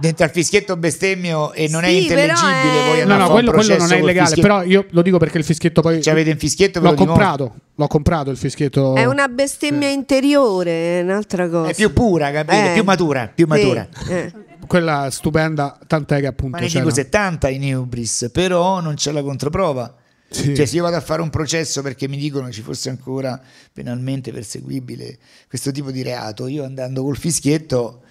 Dentro 0.01 0.25
al 0.25 0.31
fischietto 0.31 0.77
bestemmio 0.77 1.53
e 1.53 1.69
non 1.69 1.85
è 1.85 1.89
Sì, 1.89 2.03
intelligibile, 2.03 2.41
però 2.41 2.93
è- 2.93 2.97
voi 2.97 3.07
No, 3.07 3.17
no, 3.17 3.31
quello, 3.31 3.51
quello 3.53 3.77
non 3.77 3.93
è 3.93 3.97
illegale. 3.99 4.27
fischietto. 4.29 4.41
Però 4.49 4.63
io 4.65 4.87
lo 4.91 5.03
dico 5.03 5.19
perché 5.19 5.39
il 5.39 5.45
fischietto 5.45 5.83
poi. 5.83 6.03
Ci 6.03 6.11
avete 6.11 6.31
un 6.31 6.39
fischietto 6.39 6.81
L'ho 6.81 6.95
comprato, 6.95 7.55
l'ho 7.75 7.87
comprato 7.87 8.31
il 8.31 8.37
fischietto. 8.37 8.95
È 8.95 9.05
una 9.05 9.29
bestemmia 9.29 9.89
interiore, 9.91 11.01
è 11.01 11.03
un'altra 11.03 11.49
cosa. 11.49 11.69
È 11.71 11.75
più 11.75 11.93
pura, 11.93 12.31
capite? 12.33 12.71
Eh, 12.71 12.75
Più 12.75 12.85
matura, 12.85 13.31
più 13.35 13.45
sì, 13.45 13.51
matura. 13.51 13.89
eh. 14.09 14.33
Quella 14.67 15.09
stupenda, 15.11 15.79
tant'è 15.87 16.21
che 16.21 16.27
appunto. 16.27 16.57
Ma 16.57 16.63
ne 16.63 16.69
dico 16.69 16.91
70 16.91 17.49
in 17.49 17.75
Ubris, 17.77 18.29
però 18.33 18.81
non 18.81 18.95
c'è 18.95 19.11
la 19.13 19.23
controprova. 19.23 19.95
Sì. 20.33 20.55
Cioè, 20.55 20.65
se 20.65 20.77
io 20.77 20.85
vado 20.85 20.95
a 20.95 21.01
fare 21.01 21.23
un 21.23 21.29
processo 21.31 21.83
perché 21.83 22.07
mi 22.07 22.17
dicono 22.17 22.53
ci 22.53 22.63
fosse 22.63 22.89
ancora 22.89 23.41
penalmente 23.73 24.31
perseguibile 24.31 25.19
questo 25.49 25.73
tipo 25.73 25.91
di 25.91 26.03
reato, 26.03 26.47
io 26.47 26.63
andando 26.65 27.03
col 27.03 27.17
fischietto 27.17 28.03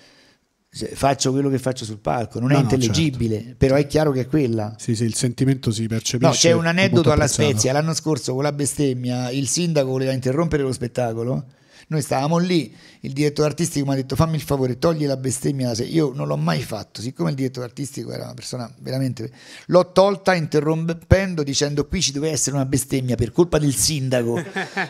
faccio 0.71 1.31
quello 1.31 1.49
che 1.49 1.57
faccio 1.57 1.83
sul 1.83 1.99
palco, 1.99 2.39
non 2.39 2.51
è 2.51 2.53
No, 2.53 2.59
no, 2.59 2.63
intelligibile, 2.63 3.55
però 3.57 3.75
è 3.75 3.87
chiaro 3.87 4.11
che 4.11 4.21
è 4.21 4.27
quella. 4.27 4.75
Sì, 4.77 4.95
sì, 4.95 5.03
il 5.03 5.15
sentimento 5.15 5.71
si 5.71 5.87
percepisce. 5.87 6.27
No, 6.27 6.31
c'è 6.31 6.51
un 6.51 6.67
aneddoto 6.67 7.11
alla. 7.11 7.27
Spezia. 7.27 7.71
L'anno 7.73 7.93
scorso 7.93 8.33
con 8.33 8.43
la 8.43 8.51
bestemmia 8.51 9.29
il 9.31 9.47
sindaco 9.47 9.89
voleva 9.89 10.11
interrompere 10.11 10.63
lo 10.63 10.71
spettacolo. 10.71 11.45
Noi 11.91 12.03
stavamo 12.03 12.37
lì, 12.37 12.71
il 12.99 13.13
direttore 13.13 13.47
artistico 13.47 13.83
mi 13.87 13.93
ha 13.93 13.95
detto 13.95 14.15
fammi 14.15 14.35
il 14.35 14.43
favore, 14.43 14.77
togli 14.77 15.07
la 15.07 15.17
bestemmia. 15.17 15.69
da 15.69 15.75
se-". 15.75 15.85
Io 15.85 16.11
non 16.13 16.27
l'ho 16.27 16.37
mai 16.37 16.61
fatto, 16.61 17.01
siccome 17.01 17.31
il 17.31 17.35
direttore 17.35 17.65
artistico 17.65 18.11
era 18.11 18.25
una 18.25 18.35
persona 18.35 18.71
veramente... 18.79 19.31
L'ho 19.67 19.91
tolta 19.91 20.35
interrompendo 20.35 21.41
dicendo 21.41 21.87
qui 21.87 21.99
ci 21.99 22.11
doveva 22.11 22.31
essere 22.33 22.57
una 22.57 22.65
bestemmia 22.65 23.15
per 23.15 23.31
colpa 23.31 23.57
del 23.57 23.73
sindaco 23.73 24.39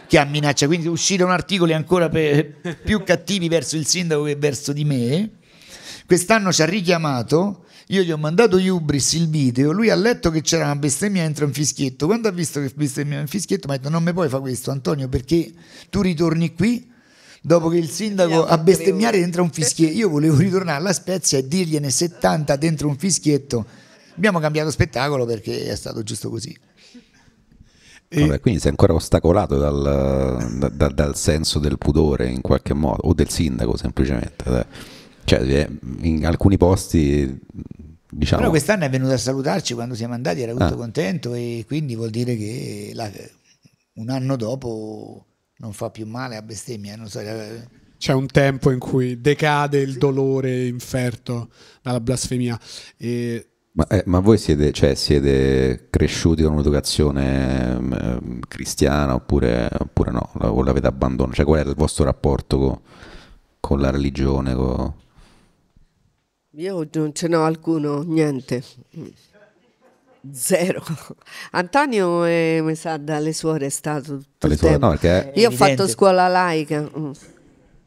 che 0.08 0.18
ha 0.18 0.26
minaccia. 0.26 0.68
Quindi 0.68 0.88
uscirono 0.88 1.32
articoli 1.32 1.72
ancora 1.72 2.10
pe- 2.10 2.56
più 2.84 3.02
cattivi 3.04 3.48
verso 3.48 3.78
il 3.78 3.86
sindaco 3.86 4.24
che 4.24 4.36
verso 4.36 4.74
di 4.74 4.84
me. 4.84 5.30
Quest'anno 6.10 6.52
ci 6.52 6.64
ha 6.64 6.66
richiamato, 6.66 7.66
io 7.90 8.02
gli 8.02 8.10
ho 8.12 8.18
mandato 8.18 8.58
Ubris 8.58 9.14
il 9.14 9.30
video, 9.30 9.72
lui 9.72 9.92
ha 9.92 9.96
letto 9.96 10.32
che 10.32 10.42
c'era 10.42 10.64
una 10.64 10.76
bestemmia 10.76 11.22
entra 11.22 11.46
un 11.46 11.54
fischietto, 11.54 12.08
quando 12.08 12.28
ha 12.28 12.32
visto 12.32 12.60
che 12.60 12.72
bestemmia 12.74 13.20
un 13.20 13.28
fischietto 13.28 13.68
mi 13.68 13.76
ha 13.76 13.78
detto 13.78 13.90
non 13.90 14.02
mi 14.02 14.12
puoi 14.12 14.28
fare 14.28 14.42
questo 14.42 14.72
Antonio 14.72 15.08
perché 15.08 15.54
tu 15.92 16.02
ritorni 16.02 16.56
qui 16.56 16.92
dopo 17.44 17.70
che 17.70 17.78
il 17.78 17.92
sindaco 17.92 18.44
a 18.44 18.58
bestemmiare 18.58 19.20
dentro 19.20 19.44
un 19.44 19.52
fischietto, 19.52 19.96
io 19.96 20.10
volevo 20.10 20.38
ritornare 20.38 20.80
alla 20.80 20.94
Spezia 20.94 21.38
e 21.38 21.48
dirgliene 21.48 21.92
70 21.92 22.56
dentro 22.56 22.88
un 22.88 22.98
fischietto, 22.98 23.64
abbiamo 24.16 24.40
cambiato 24.40 24.72
spettacolo 24.72 25.26
perché 25.26 25.68
è 25.68 25.76
stato 25.76 26.02
giusto 26.02 26.32
così. 26.32 26.58
E- 28.08 28.20
Vabbè, 28.22 28.40
quindi 28.40 28.60
sei 28.60 28.72
ancora 28.72 28.96
ostacolato 28.96 29.60
dal, 29.60 30.58
da- 30.58 30.70
da- 30.70 30.90
dal 30.90 31.16
senso 31.16 31.60
del 31.60 31.78
pudore 31.78 32.28
in 32.30 32.42
qualche 32.42 32.74
modo, 32.74 33.02
o 33.04 33.14
del 33.14 33.30
sindaco 33.30 33.78
semplicemente. 33.78 34.50
dai. 34.50 34.66
Cioè, 35.30 35.42
eh, 35.42 35.70
in 36.02 36.26
alcuni 36.26 36.58
posti, 36.58 37.40
diciamo... 38.10 38.40
Però 38.42 38.50
quest'anno 38.52 38.86
è 38.86 38.90
venuto 38.90 39.14
a 39.14 39.18
salutarci 39.18 39.76
quando 39.76 39.94
siamo 39.94 40.16
andati, 40.16 40.42
era 40.42 40.54
tutto 40.54 40.64
Ah. 40.64 40.76
contento 40.76 41.34
e 41.36 41.64
quindi 41.68 41.96
vuol 41.96 42.10
dire 42.10 42.36
che 42.36 42.92
la- 42.96 43.12
un 43.94 44.10
anno 44.10 44.36
dopo 44.36 45.26
non 45.58 45.74
fa 45.74 45.90
più 45.92 46.08
male 46.08 46.36
a 46.36 46.42
bestemmia. 46.42 46.96
Non 46.96 47.10
so, 47.10 47.20
eh, 47.20 47.68
C'è 48.00 48.14
un 48.14 48.26
tempo 48.28 48.72
in 48.72 48.80
cui 48.80 49.20
decade 49.22 49.80
il 49.80 49.98
dolore 49.98 50.66
inferto 50.66 51.50
dalla 51.84 52.00
blasfemia. 52.00 52.58
E 52.98 53.46
Ma, 53.74 53.86
eh, 53.88 54.04
ma 54.08 54.20
voi 54.20 54.38
siete, 54.38 54.72
cioè, 54.72 54.96
siete 54.96 55.88
cresciuti 55.92 56.42
con 56.44 56.54
un'educazione 56.54 57.72
ehm, 57.76 58.40
cristiana 58.48 59.14
oppure, 59.14 59.70
oppure 59.78 60.12
no? 60.12 60.32
O 60.40 60.64
l'avete 60.64 60.88
abbandonato? 60.88 61.36
Cioè, 61.36 61.46
qual 61.46 61.60
era 61.60 61.70
il 61.70 61.76
vostro 61.76 62.06
rapporto 62.06 62.58
co- 62.58 62.82
con 63.60 63.80
la 63.80 63.92
religione? 63.92 64.56
co- 64.56 64.96
Io 66.60 66.86
non 66.94 67.14
ce 67.14 67.28
n'ho 67.28 67.44
alcuno, 67.46 68.02
niente. 68.02 68.62
Zero. 70.34 70.84
Antonio 71.52 72.26
eh, 72.26 72.60
mi 72.62 72.76
sa 72.76 72.98
dalle 72.98 73.32
suore 73.32 73.68
è 73.68 73.70
stato 73.70 74.18
tutto 74.18 74.28
Dalle 74.40 74.54
il 74.54 74.60
suore? 74.60 74.74
tempo. 74.78 74.88
No, 74.94 74.98
perché- 74.98 75.40
Io 75.40 75.48
ho 75.48 75.52
Evidente. 75.52 75.56
fatto 75.56 75.88
scuola 75.88 76.28
laica. 76.28 76.82
mm. 76.82 77.12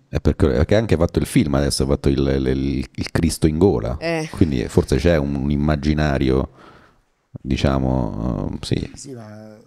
È 0.08 0.20
perché, 0.20 0.46
perché 0.46 0.74
ha 0.74 0.78
anche 0.78 0.96
fatto 0.96 1.18
il 1.18 1.26
film 1.26 1.54
adesso, 1.54 1.82
ha 1.82 1.86
fatto 1.86 2.08
il, 2.08 2.18
il- 2.18 2.88
il 2.94 3.10
Cristo 3.10 3.46
in 3.46 3.58
gola. 3.58 3.96
Eh. 3.98 4.28
Quindi 4.32 4.66
forse 4.68 4.96
c'è 4.96 5.16
un, 5.18 5.34
un 5.34 5.50
immaginario, 5.50 6.50
diciamo, 7.30 8.50
eh, 8.52 8.58
sì. 8.64 8.90
sì, 8.94 9.12
ma 9.12 9.58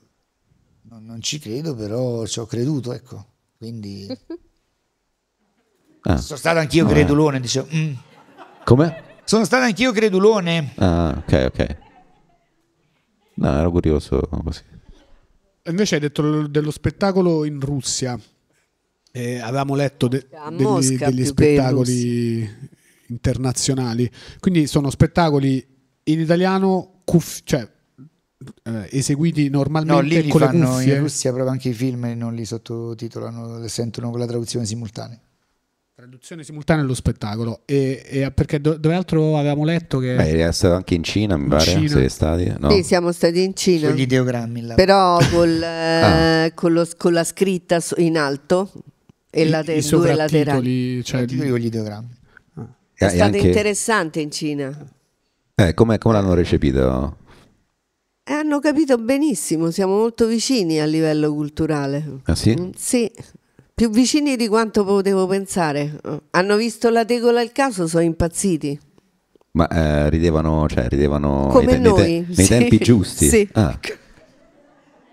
non, 0.90 1.06
non 1.06 1.22
ci 1.22 1.38
credo, 1.40 1.76
però 1.76 2.26
ci 2.26 2.40
ho 2.40 2.46
creduto, 2.48 2.92
ecco. 2.94 3.24
Quindi 3.58 4.08
Ah, 6.08 6.18
sono 6.18 6.38
stato 6.38 6.60
anch'io 6.60 6.84
No, 6.84 6.90
eh. 6.90 6.94
credulone, 6.94 7.40
dicevo. 7.40 7.68
"Mm". 7.76 7.94
Come? 8.66 9.04
Sono 9.24 9.46
stato 9.46 9.64
anch'io 9.64 9.92
credulone. 9.94 10.74
Ah, 10.76 11.16
ok, 11.26 11.44
ok. 11.54 11.78
No, 13.36 13.58
ero 13.60 13.72
curioso 13.72 14.20
così. 14.44 14.62
invece 15.68 15.96
hai 15.96 16.02
detto 16.02 16.48
dello 16.48 16.72
spettacolo 16.72 17.46
in 17.46 17.60
Russia. 17.60 18.20
Eh, 19.12 19.40
avevamo 19.40 19.76
letto 19.76 20.08
de- 20.10 20.28
degli, 20.58 20.98
degli 20.98 21.26
spettacoli 21.26 22.50
internazionali. 23.08 24.10
Quindi 24.40 24.68
sono 24.68 24.90
spettacoli 24.90 25.66
in 26.04 26.20
italiano, 26.20 27.02
cuff- 27.06 27.42
cioè 27.46 27.68
eh, 28.64 28.90
eseguiti 28.92 29.50
No, 29.50 29.58
normalmente 29.60 30.16
lì 30.18 30.22
li 30.24 30.30
con 30.30 30.42
le 30.42 30.48
fanno 30.48 30.80
in 30.82 31.00
Russia 31.00 31.32
proprio 31.32 31.52
anche 31.52 31.70
i 31.70 31.74
film 31.74 32.06
e 32.06 32.14
non 32.16 32.36
li 32.36 32.46
sottotitolano, 32.46 33.60
li 33.60 33.70
sentono 33.70 34.10
con 34.12 34.20
la 34.20 34.26
traduzione 34.28 34.66
simultanea. 34.66 35.20
Traduzione 36.06 36.44
simultanea 36.44 36.84
dello 36.84 36.94
spettacolo. 36.94 37.62
E, 37.66 38.04
e 38.06 38.32
perché 38.32 38.62
do- 38.62 38.78
dove 38.78 38.94
altro 38.94 39.40
avevamo 39.40 39.66
letto 39.66 39.98
che 39.98 40.14
Beh, 40.14 40.48
è 40.48 40.52
stato 40.52 40.76
anche 40.76 40.94
in 40.94 41.02
Cina, 41.04 41.36
mi 41.36 41.46
In 41.46 41.50
pare. 41.50 41.64
Cina. 41.64 41.88
Siete 41.88 42.10
stati? 42.10 42.54
No. 42.60 42.70
Sì, 42.70 42.84
siamo 42.84 43.12
stati 43.12 43.42
in 43.42 43.56
Cina. 43.56 43.88
Con 43.88 43.96
gli 43.98 44.02
ideogrammi 44.02 44.62
là. 44.62 44.76
Però 44.76 45.18
col, 45.32 45.50
eh, 45.64 46.44
Ah. 46.46 46.52
con, 46.54 46.74
lo- 46.74 46.88
con 46.96 47.12
la 47.12 47.24
scritta 47.24 47.80
in 47.98 48.20
alto 48.20 48.72
e 49.32 49.50
la 49.50 49.64
te- 49.64 49.74
i 49.74 49.82
due 49.82 50.14
laterali. 50.14 51.04
cioè, 51.04 51.22
I 51.22 51.26
titoli 51.26 51.50
con 51.50 51.58
gli 51.58 51.66
ideogrammi. 51.66 52.18
È 52.94 53.06
E 53.06 53.10
stato 53.10 53.24
anche- 53.24 53.48
interessante 53.48 54.20
in 54.22 54.30
Cina. 54.30 54.88
Eh, 55.56 55.74
come, 55.74 55.98
come 55.98 56.14
l'hanno 56.14 56.36
recepito? 56.36 57.18
E 58.24 58.32
hanno 58.32 58.60
capito 58.60 59.00
benissimo, 59.00 59.72
siamo 59.72 59.98
molto 59.98 60.28
vicini 60.28 60.80
a 60.80 60.86
livello 60.86 61.34
culturale. 61.34 62.20
Ah, 62.26 62.36
sì? 62.36 62.56
Mm, 62.60 62.70
Sì, 62.76 63.12
più 63.76 63.90
vicini 63.90 64.38
di 64.38 64.48
quanto 64.48 64.86
potevo 64.86 65.28
pensare. 65.28 66.00
Hanno 66.32 66.56
visto 66.56 66.90
la 66.90 67.04
tegola 67.04 67.42
il 67.42 67.52
caso, 67.52 67.88
sono 67.88 68.04
impazziti. 68.04 68.80
Ma 69.52 69.68
eh, 69.68 70.10
ridevano, 70.10 70.66
cioè, 70.68 70.88
ridevano 70.88 71.48
Come 71.52 71.78
nei, 71.78 71.82
te- 71.82 71.82
nei 71.82 71.94
te- 71.94 72.02
noi, 72.02 72.26
nei 72.36 72.46
sì. 72.46 72.48
tempi 72.48 72.78
giusti. 72.78 73.28
Sì. 73.28 73.48
Ah. 73.54 73.78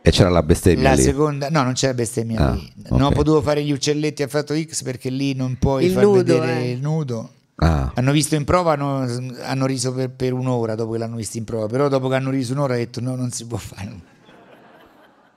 E 0.05 0.11
c'era 0.11 0.31
la 0.31 0.43
bestemmia 0.43 0.91
La 0.91 0.95
lì. 0.95 1.03
seconda, 1.03 1.49
no, 1.49 1.63
non 1.63 1.75
c'è 1.75 1.93
bestemmia 1.95 2.39
Ah, 2.49 2.53
lì. 2.55 2.73
Non 2.89 3.03
ho 3.03 3.07
ok. 3.09 3.15
potuto 3.15 3.41
fare 3.43 3.63
gli 3.63 3.71
uccelletti 3.71 4.23
a 4.25 4.29
fatto 4.29 4.55
X 4.61 4.83
perché 4.83 5.11
lì 5.11 5.35
non 5.35 5.57
puoi 5.59 5.85
Il 5.87 5.93
far 5.93 6.03
nudo, 6.05 6.17
vedere 6.25 6.57
eh. 6.63 6.71
il 6.73 6.81
nudo. 6.81 7.31
Ah, 7.57 7.93
Hanno 7.95 8.11
visto 8.11 8.35
in 8.35 8.43
prova, 8.45 8.73
hanno, 8.73 9.07
hanno 9.43 9.67
riso 9.67 9.93
per, 9.93 10.11
per 10.11 10.33
un'ora 10.33 10.75
dopo 10.75 10.93
che 10.93 10.99
l'hanno 10.99 11.17
visto 11.17 11.39
in 11.39 11.45
prova, 11.45 11.67
però 11.67 11.87
dopo 11.89 12.09
che 12.09 12.17
hanno 12.17 12.31
riso 12.31 12.53
un'ora 12.53 12.75
ha 12.75 12.79
detto 12.79 13.01
no, 13.01 13.15
non 13.15 13.31
si 13.31 13.47
può 13.47 13.59
fare. 13.59 14.11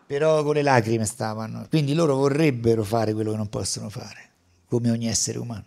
Però 0.07 0.43
con 0.43 0.53
le 0.53 0.61
lacrime 0.61 1.05
stavano, 1.05 1.65
quindi 1.69 1.93
loro 1.93 2.15
vorrebbero 2.15 2.83
fare 2.83 3.13
quello 3.13 3.31
che 3.31 3.37
non 3.37 3.49
possono 3.49 3.89
fare, 3.89 4.29
come 4.67 4.91
ogni 4.91 5.07
essere 5.07 5.39
umano. 5.39 5.63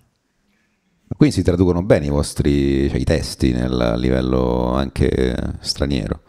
quindi 1.16 1.34
si 1.34 1.42
traducono 1.42 1.82
bene 1.82 2.06
i 2.06 2.10
vostri 2.10 2.88
cioè, 2.88 2.98
i 2.98 3.04
testi 3.04 3.52
nel 3.52 3.80
a 3.80 3.96
livello 3.96 4.74
anche 4.74 5.34
straniero. 5.60 6.22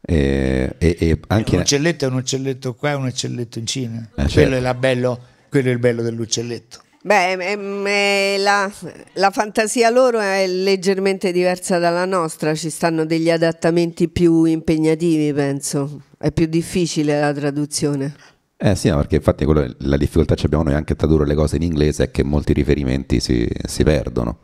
E, 0.00 0.74
e- 0.78 0.96
e 0.98 1.10
Un 1.12 1.18
anche 1.28 1.56
uccelletto 1.56 2.04
è 2.04 2.08
un 2.08 2.14
uccelletto 2.14 2.74
qua 2.74 2.96
un 2.96 3.06
uccelletto 3.06 3.58
in 3.58 3.66
Cina. 3.66 4.00
Eh, 4.14 4.22
certo. 4.22 4.32
quello, 4.34 4.56
è 4.56 4.60
la 4.60 4.74
bello, 4.74 5.20
quello 5.48 5.68
è 5.68 5.72
il 5.72 5.78
bello 5.78 6.02
dell'uccelletto. 6.02 6.82
Beh, 7.06 7.32
eh, 7.34 8.38
la, 8.38 8.70
la 9.14 9.30
fantasia 9.30 9.90
loro 9.90 10.20
è 10.20 10.46
leggermente 10.46 11.32
diversa 11.32 11.78
dalla 11.78 12.06
nostra, 12.06 12.54
ci 12.54 12.70
stanno 12.70 13.04
degli 13.04 13.30
adattamenti 13.30 14.08
più 14.08 14.44
impegnativi, 14.44 15.30
penso. 15.34 16.00
È 16.16 16.32
più 16.32 16.46
difficile 16.46 17.20
la 17.20 17.34
traduzione. 17.34 18.14
Eh 18.56 18.74
sì, 18.74 18.88
no, 18.88 18.96
perché 18.96 19.16
infatti 19.16 19.44
quello- 19.44 19.74
la 19.80 19.98
difficoltà 19.98 20.34
che 20.34 20.46
abbiamo 20.46 20.64
noi 20.64 20.72
anche 20.72 20.94
a 20.94 20.96
tradurre 20.96 21.26
le 21.26 21.34
cose 21.34 21.56
in 21.56 21.62
inglese 21.62 22.04
è 22.04 22.10
che 22.10 22.24
molti 22.24 22.54
riferimenti 22.54 23.20
si, 23.20 23.46
si 23.66 23.82
perdono. 23.82 24.38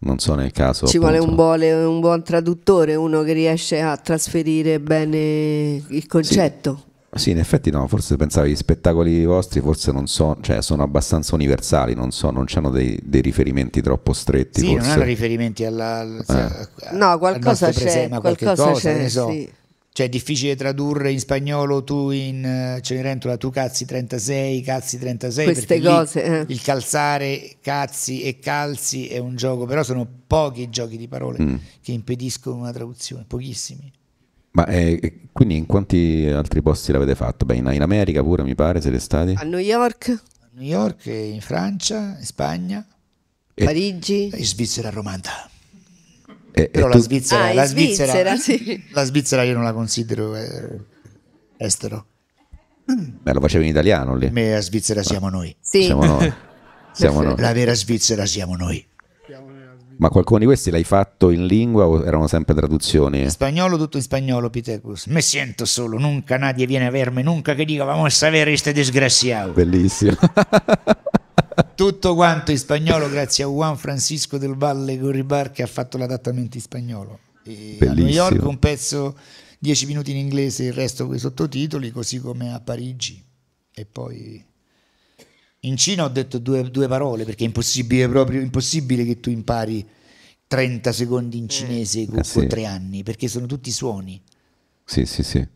Non 0.00 0.18
so 0.18 0.34
nel 0.34 0.50
caso. 0.52 0.86
Ci 0.86 0.98
vuole 0.98 1.14
appunto- 1.16 1.30
un, 1.30 1.36
buone- 1.36 1.72
un 1.72 2.00
buon 2.00 2.22
traduttore, 2.22 2.94
uno 2.94 3.22
che 3.22 3.32
riesce 3.32 3.80
a 3.80 3.96
trasferire 3.96 4.80
bene 4.80 5.82
il 5.88 6.06
concetto. 6.06 6.82
Sì, 6.84 6.89
in 7.30 7.38
effetti 7.38 7.70
no, 7.70 7.86
forse 7.88 8.14
pensavo 8.16 8.46
gli 8.46 8.54
spettacoli 8.54 9.24
vostri 9.24 9.60
forse 9.60 9.90
non 9.90 10.06
so, 10.06 10.36
cioè 10.42 10.62
sono 10.62 10.84
abbastanza 10.84 11.34
universali, 11.34 11.94
non 11.94 12.12
so, 12.12 12.30
non 12.30 12.46
hanno 12.54 12.70
dei, 12.70 12.98
dei 13.02 13.20
riferimenti 13.20 13.80
troppo 13.82 14.12
stretti. 14.12 14.60
Sì, 14.60 14.66
non 14.66 14.76
forse. 14.76 14.90
hanno 14.92 15.02
riferimenti 15.04 15.64
alla, 15.64 15.98
al- 15.98 16.24
Eh. 16.28 16.86
a- 16.86 16.92
No, 16.92 17.10
al 17.10 17.18
qualcosa 17.18 17.70
c'è, 17.70 17.80
presente, 17.80 18.08
ma 18.08 18.20
qualche 18.20 18.44
qualcosa 18.44 18.70
cosa, 18.70 18.92
c'è, 18.92 19.08
so. 19.08 19.28
sì. 19.30 19.50
Cioè 19.92 20.06
è 20.06 20.08
difficile 20.08 20.54
tradurre 20.54 21.10
in 21.10 21.18
spagnolo 21.18 21.82
tu 21.82 22.10
in 22.10 22.78
Cenerentola 22.80 23.36
tu 23.36 23.50
cazzi 23.50 23.84
36, 23.84 24.62
cazzi 24.62 24.96
36 25.00 25.44
Queste 25.44 25.80
cose, 25.80 26.22
eh. 26.22 26.44
il 26.46 26.62
calzare 26.62 27.56
cazzi 27.60 28.22
e 28.22 28.38
calzi 28.38 29.08
è 29.08 29.18
un 29.18 29.34
gioco, 29.34 29.66
però 29.66 29.82
sono 29.82 30.06
pochi 30.28 30.62
i 30.62 30.70
giochi 30.70 30.96
di 30.96 31.08
parole 31.08 31.42
Mm. 31.42 31.54
che 31.82 31.90
impediscono 31.90 32.54
una 32.58 32.72
traduzione, 32.72 33.24
pochissimi. 33.26 33.90
Ma 34.52 34.66
eh, 34.66 35.28
quindi 35.32 35.56
in 35.56 35.66
quanti 35.66 36.26
altri 36.26 36.60
posti 36.60 36.90
l'avete 36.92 37.14
fatto? 37.14 37.44
Beh, 37.44 37.54
in, 37.56 37.70
in 37.72 37.82
America 37.82 38.22
pure 38.22 38.42
mi 38.42 38.54
pare 38.54 38.80
siete 38.80 38.98
stati? 38.98 39.34
A 39.36 39.44
New 39.44 39.58
York, 39.60 40.08
A 40.40 40.48
New 40.54 40.66
York, 40.66 41.06
in 41.06 41.40
Francia, 41.40 42.16
in 42.18 42.24
Spagna, 42.24 42.84
E- 43.54 43.64
Parigi. 43.64 44.30
in 44.34 44.44
Svizzera 44.44 44.90
Romanda. 44.90 45.48
E, 46.52 46.62
e 46.62 46.68
Però 46.68 46.88
la 46.88 46.94
tu- 46.96 47.00
Svizzera, 47.02 47.44
Ah, 47.44 47.52
la 47.54 47.64
Svizzera, 47.64 48.34
Svizzera, 48.36 48.36
sì. 48.36 48.84
la 48.92 49.04
Svizzera 49.04 49.42
io 49.44 49.54
non 49.54 49.62
la 49.62 49.72
considero 49.72 50.34
eh, 50.34 50.78
estero. 51.56 52.06
Beh, 52.84 53.32
lo 53.32 53.40
facevi 53.40 53.64
in 53.64 53.70
italiano 53.70 54.16
lì. 54.16 54.30
Me 54.30 54.56
a 54.56 54.60
Svizzera 54.60 55.04
siamo 55.04 55.28
noi. 55.28 55.54
Sì. 55.60 55.84
Siamo 55.84 56.04
noi. 56.04 56.32
Siamo 56.92 57.22
noi. 57.22 57.38
La 57.38 57.52
vera 57.52 57.72
Svizzera 57.72 58.26
siamo 58.26 58.56
noi. 58.56 58.84
Ma 60.00 60.08
qualcuno 60.08 60.38
di 60.38 60.46
questi 60.46 60.70
l'hai 60.70 60.82
fatto 60.82 61.28
in 61.28 61.44
lingua 61.44 61.86
o 61.86 62.02
erano 62.02 62.26
sempre 62.26 62.54
traduzioni? 62.54 63.20
In 63.20 63.28
spagnolo, 63.28 63.76
tutto 63.76 63.98
in 63.98 64.02
spagnolo, 64.02 64.48
Pitecus. 64.48 65.04
Me 65.06 65.20
siento 65.20 65.66
solo, 65.66 65.98
nunca 65.98 66.38
nadie 66.38 66.64
viene 66.64 66.86
a 66.86 66.90
verme, 66.90 67.22
nunca 67.22 67.54
che 67.54 67.66
diga 67.66 67.84
vamos 67.84 68.22
a 68.22 68.30
ver 68.30 68.48
este 68.48 68.72
desgraciado. 68.72 69.52
Bellissimo. 69.52 70.16
Tutto 71.74 72.14
quanto 72.14 72.50
in 72.50 72.56
spagnolo 72.56 73.10
grazie 73.10 73.44
a 73.44 73.48
Juan 73.48 73.76
Francisco 73.76 74.38
del 74.38 74.54
Valle 74.54 74.96
Gorribar 74.96 75.50
che 75.50 75.62
ha 75.62 75.66
fatto 75.66 75.98
l'adattamento 75.98 76.56
in 76.56 76.62
spagnolo. 76.62 77.18
E 77.44 77.76
a 77.80 77.84
New 77.84 77.94
Bellissimo. 77.94 78.08
York 78.08 78.44
un 78.44 78.58
pezzo 78.58 79.18
10 79.58 79.84
minuti 79.84 80.12
in 80.12 80.16
inglese, 80.16 80.64
il 80.64 80.72
resto 80.72 81.04
con 81.04 81.14
i 81.14 81.18
sottotitoli, 81.18 81.90
così 81.90 82.20
come 82.20 82.54
a 82.54 82.60
Parigi. 82.60 83.22
E 83.70 83.84
poi 83.84 84.42
in 85.60 85.76
Cina 85.76 86.04
ho 86.04 86.08
detto 86.08 86.38
due, 86.38 86.70
due 86.70 86.88
parole 86.88 87.24
perché 87.24 87.44
è 87.44 87.46
impossibile 87.46 88.08
proprio 88.08 88.40
impossibile 88.40 89.04
che 89.04 89.20
tu 89.20 89.30
impari 89.30 89.86
30 90.46 90.92
secondi 90.92 91.38
in 91.38 91.48
cinese 91.48 92.06
con, 92.06 92.18
Eh 92.18 92.24
sì. 92.24 92.38
con 92.38 92.48
tre 92.48 92.64
anni 92.64 93.02
perché 93.02 93.28
sono 93.28 93.46
tutti 93.46 93.70
suoni. 93.70 94.20
sì, 94.84 95.04
sì, 95.04 95.22
sì. 95.22 95.46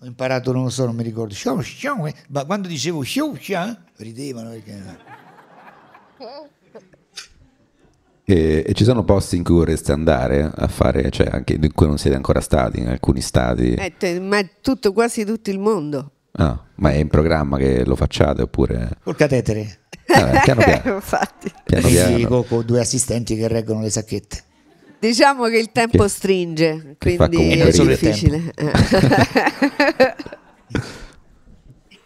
Ho 0.00 0.06
imparato, 0.06 0.52
non 0.52 0.64
lo 0.64 0.70
so, 0.70 0.84
non 0.84 0.96
mi 0.96 1.02
ricordo. 1.02 1.34
Eh. 1.34 2.14
Ma 2.28 2.44
quando 2.44 2.68
dicevo 2.68 3.02
ridevano 3.96 4.50
perché... 4.50 4.82
E, 8.26 8.64
e 8.66 8.72
ci 8.72 8.84
sono 8.84 9.04
posti 9.04 9.36
in 9.36 9.44
cui 9.44 9.54
vorreste 9.54 9.92
andare 9.92 10.50
a 10.52 10.66
fare, 10.66 11.10
cioè 11.10 11.28
anche 11.30 11.54
in 11.54 11.72
cui 11.72 11.86
non 11.86 11.98
siete 11.98 12.16
ancora 12.16 12.40
stati, 12.40 12.80
in 12.80 12.88
alcuni 12.88 13.20
stati? 13.20 13.74
Eh, 13.74 13.94
te- 13.98 14.18
ma 14.18 14.42
tutto, 14.60 14.92
quasi 14.92 15.24
tutto 15.24 15.50
il 15.50 15.58
mondo. 15.58 16.12
Ah, 16.36 16.60
ma 16.76 16.90
è 16.90 16.96
in 16.96 17.08
programma 17.08 17.56
che 17.58 17.84
lo 17.84 17.94
facciate 17.94 18.42
oppure... 18.42 18.98
Col 19.02 19.14
catetere. 19.14 19.82
Vabbè, 20.06 20.40
piano 20.42 20.62
piano. 20.64 20.94
Infatti. 20.94 21.52
piano, 21.64 21.88
piano. 21.88 22.42
con, 22.42 22.64
due 22.64 22.80
assistenti 22.80 23.36
che 23.36 23.46
reggono 23.48 23.80
le 23.80 23.90
sacchette. 23.90 24.42
Diciamo 24.98 25.44
che 25.46 25.58
il 25.58 25.70
tempo 25.70 26.02
Che- 26.02 26.08
stringe, 26.08 26.96
che 26.98 27.16
quindi 27.16 27.50
è 27.52 27.70
difficile. 27.70 28.52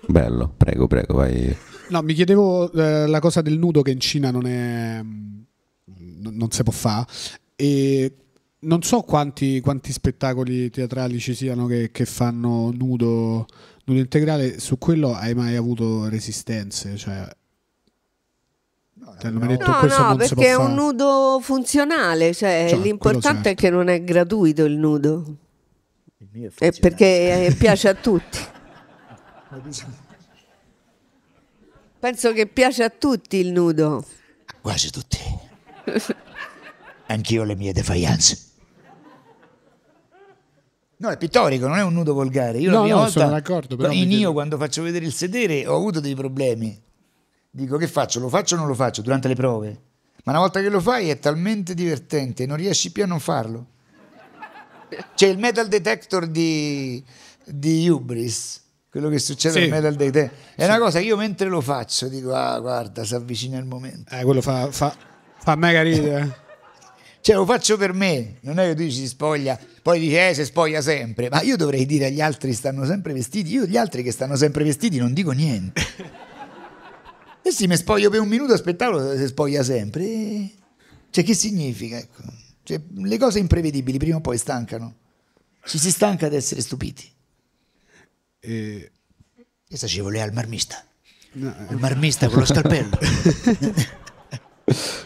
Bello, 0.07 0.53
prego, 0.57 0.87
prego, 0.87 1.15
vai. 1.15 1.57
No, 1.91 2.03
mi 2.03 2.13
chiedevo 2.13 2.73
eh, 2.73 3.07
la 3.07 3.21
cosa 3.21 3.41
del 3.41 3.59
nudo 3.59 3.83
che 3.83 3.93
in 3.93 4.01
Cina 4.01 4.31
non 4.31 4.47
è 4.47 5.01
mm, 5.03 5.41
non, 6.21 6.35
non 6.35 6.51
si 6.51 6.63
può 6.63 6.73
fare 6.73 7.07
e 7.57 8.13
non 8.61 8.83
so 8.83 9.03
quanti, 9.03 9.61
quanti 9.61 9.93
spettacoli 9.93 10.71
teatrali 10.71 11.19
ci 11.21 11.35
siano 11.35 11.67
che, 11.67 11.91
che 11.93 12.05
fanno 12.05 12.73
nudo, 12.77 13.47
nudo 13.89 14.01
integrale, 14.01 14.61
su 14.61 14.79
quello 14.79 15.15
hai 15.15 15.35
mai 15.35 15.57
avuto 15.57 16.09
resistenze? 16.09 16.97
Cioè, 16.97 17.29
detto 19.47 19.71
No, 19.71 19.81
no, 19.83 20.17
può 20.17 20.17
perché 20.17 20.47
è 20.49 20.57
un 20.57 20.75
nudo 20.75 21.41
funzionale, 21.43 22.35
cioè, 22.35 22.67
Cioè, 22.69 22.79
l'importante 22.79 23.41
quello 23.41 23.49
è 23.49 23.55
che 23.55 23.71
non 23.71 23.89
è 23.89 24.05
gratuito 24.05 24.65
il 24.65 24.77
nudo, 24.77 25.37
Il 26.19 26.29
mio 26.33 26.51
è 26.59 26.73
perché 26.73 27.47
eh, 27.47 27.55
piace 27.55 27.89
a 27.89 27.95
tutti. 27.95 28.39
Penso 31.99 32.33
che 32.33 32.47
piace 32.47 32.85
a 32.85 32.91
tutti 32.91 33.39
il 33.39 33.51
nudo. 33.51 34.05
Quasi 34.61 34.91
tutti. 34.91 35.19
Anch'io 37.07 37.45
le 37.45 37.57
mie 37.57 37.73
defiance. 37.73 38.48
No, 41.01 41.09
è 41.11 41.17
pittorico, 41.17 41.69
non 41.69 41.79
è 41.79 41.83
un 41.83 41.93
nudo 41.93 42.13
volgare. 42.13 42.59
Io 42.59 42.71
la 42.71 42.77
No, 42.79 42.83
prima 42.83 42.97
no, 42.97 43.03
volta, 43.05 43.21
sono 43.21 43.33
d'accordo, 43.33 43.77
però 43.77 43.93
in 43.93 44.11
io 44.11 44.33
quando 44.33 44.57
faccio 44.57 44.83
vedere 44.83 45.05
il 45.05 45.13
sedere 45.13 45.67
ho 45.67 45.77
avuto 45.77 46.01
dei 46.01 46.15
problemi. 46.15 46.77
Dico 47.51 47.77
che 47.77 47.87
faccio? 47.87 48.19
Lo 48.21 48.29
faccio 48.29 48.57
o 48.57 48.59
non 48.59 48.67
lo 48.67 48.75
faccio 48.75 49.01
durante 49.03 49.29
le 49.29 49.35
prove? 49.35 49.81
Ma 50.25 50.33
una 50.33 50.41
volta 50.41 50.61
che 50.61 50.69
lo 50.69 50.81
fai 50.81 51.09
è 51.09 51.19
talmente 51.19 51.73
divertente, 51.75 52.47
non 52.47 52.57
riesci 52.57 52.91
più 52.93 53.05
a 53.05 53.07
non 53.07 53.21
farlo. 53.21 53.67
C'è 55.15 55.27
il 55.29 55.39
metal 55.39 55.69
detector 55.69 56.27
di, 56.27 57.03
di 57.45 57.89
Hubris, 57.89 58.63
quello 58.91 59.09
che 59.09 59.19
succede 59.19 59.55
Sì. 59.55 59.63
al 59.65 59.69
metal 59.71 59.95
detector. 59.95 60.39
È 60.57 60.65
una 60.65 60.79
cosa 60.79 60.99
che 60.99 61.05
io 61.05 61.17
mentre 61.17 61.49
lo 61.49 61.61
faccio 61.61 62.09
dico, 62.09 62.35
ah 62.35 62.59
guarda, 62.59 63.05
si 63.05 63.15
avvicina 63.15 63.57
il 63.59 63.67
momento. 63.67 64.13
Eh, 64.15 64.25
quello 64.25 64.41
fa, 64.41 64.71
fa, 64.73 64.95
fa 65.39 65.55
mega 65.57 65.83
ridere. 65.83 66.47
Cioè 67.21 67.37
lo 67.37 67.45
faccio 67.45 67.77
per 67.77 67.93
me, 67.93 68.37
non 68.41 68.59
è 68.59 68.69
che 68.69 68.75
tu 68.75 68.83
dici 68.83 69.01
si 69.01 69.09
spoglia, 69.09 69.59
poi 69.83 70.01
dici 70.01 70.17
eh 70.17 70.33
si 70.35 70.45
spoglia 70.45 70.81
sempre, 70.81 71.29
ma 71.29 71.43
io 71.43 71.57
dovrei 71.57 71.85
dire 71.85 72.07
agli 72.07 72.21
altri 72.21 72.53
stanno 72.55 72.87
sempre 72.87 73.13
vestiti, 73.13 73.53
io 73.53 73.67
gli 73.67 73.77
altri 73.77 74.03
che 74.03 74.13
stanno 74.13 74.37
sempre 74.37 74.65
vestiti 74.65 74.99
non 74.99 75.13
dico 75.13 75.33
niente. 75.33 75.83
E 77.41 77.51
sì, 77.51 77.67
mi 77.67 77.77
spoglio 77.79 78.11
per 78.11 78.21
un 78.21 78.29
minuto, 78.29 78.53
aspettavo 78.53 79.17
si 79.17 79.27
spoglia 79.27 79.63
sempre. 79.63 80.51
Cioè 81.09 81.25
che 81.25 81.33
significa? 81.33 81.97
Ecco. 81.97 82.23
Cioè, 82.63 82.79
le 82.95 83.17
cose 83.17 83.39
imprevedibili 83.39 83.97
prima 83.97 84.17
o 84.17 84.21
poi 84.21 84.37
stancano. 84.37 84.95
Ci 85.65 85.79
si 85.79 85.91
stanca 85.91 86.27
ad 86.27 86.35
essere 86.35 86.61
stupiti. 86.61 87.11
E- 88.41 88.91
Questa 89.67 89.87
ci 89.87 90.01
voleva 90.01 90.27
il 90.27 90.35
marmista. 90.35 90.85
no, 91.35 91.55
eh, 91.57 91.73
Il 91.73 91.79
marmista 91.79 92.29
con 92.29 92.41
lo 92.41 92.45
scalpello. 92.45 92.99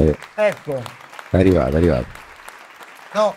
Eh, 0.00 0.16
ecco. 0.34 0.82
è 1.30 1.36
arrivato, 1.36 1.74
è 1.74 1.76
arrivato. 1.76 2.06
No. 3.14 3.34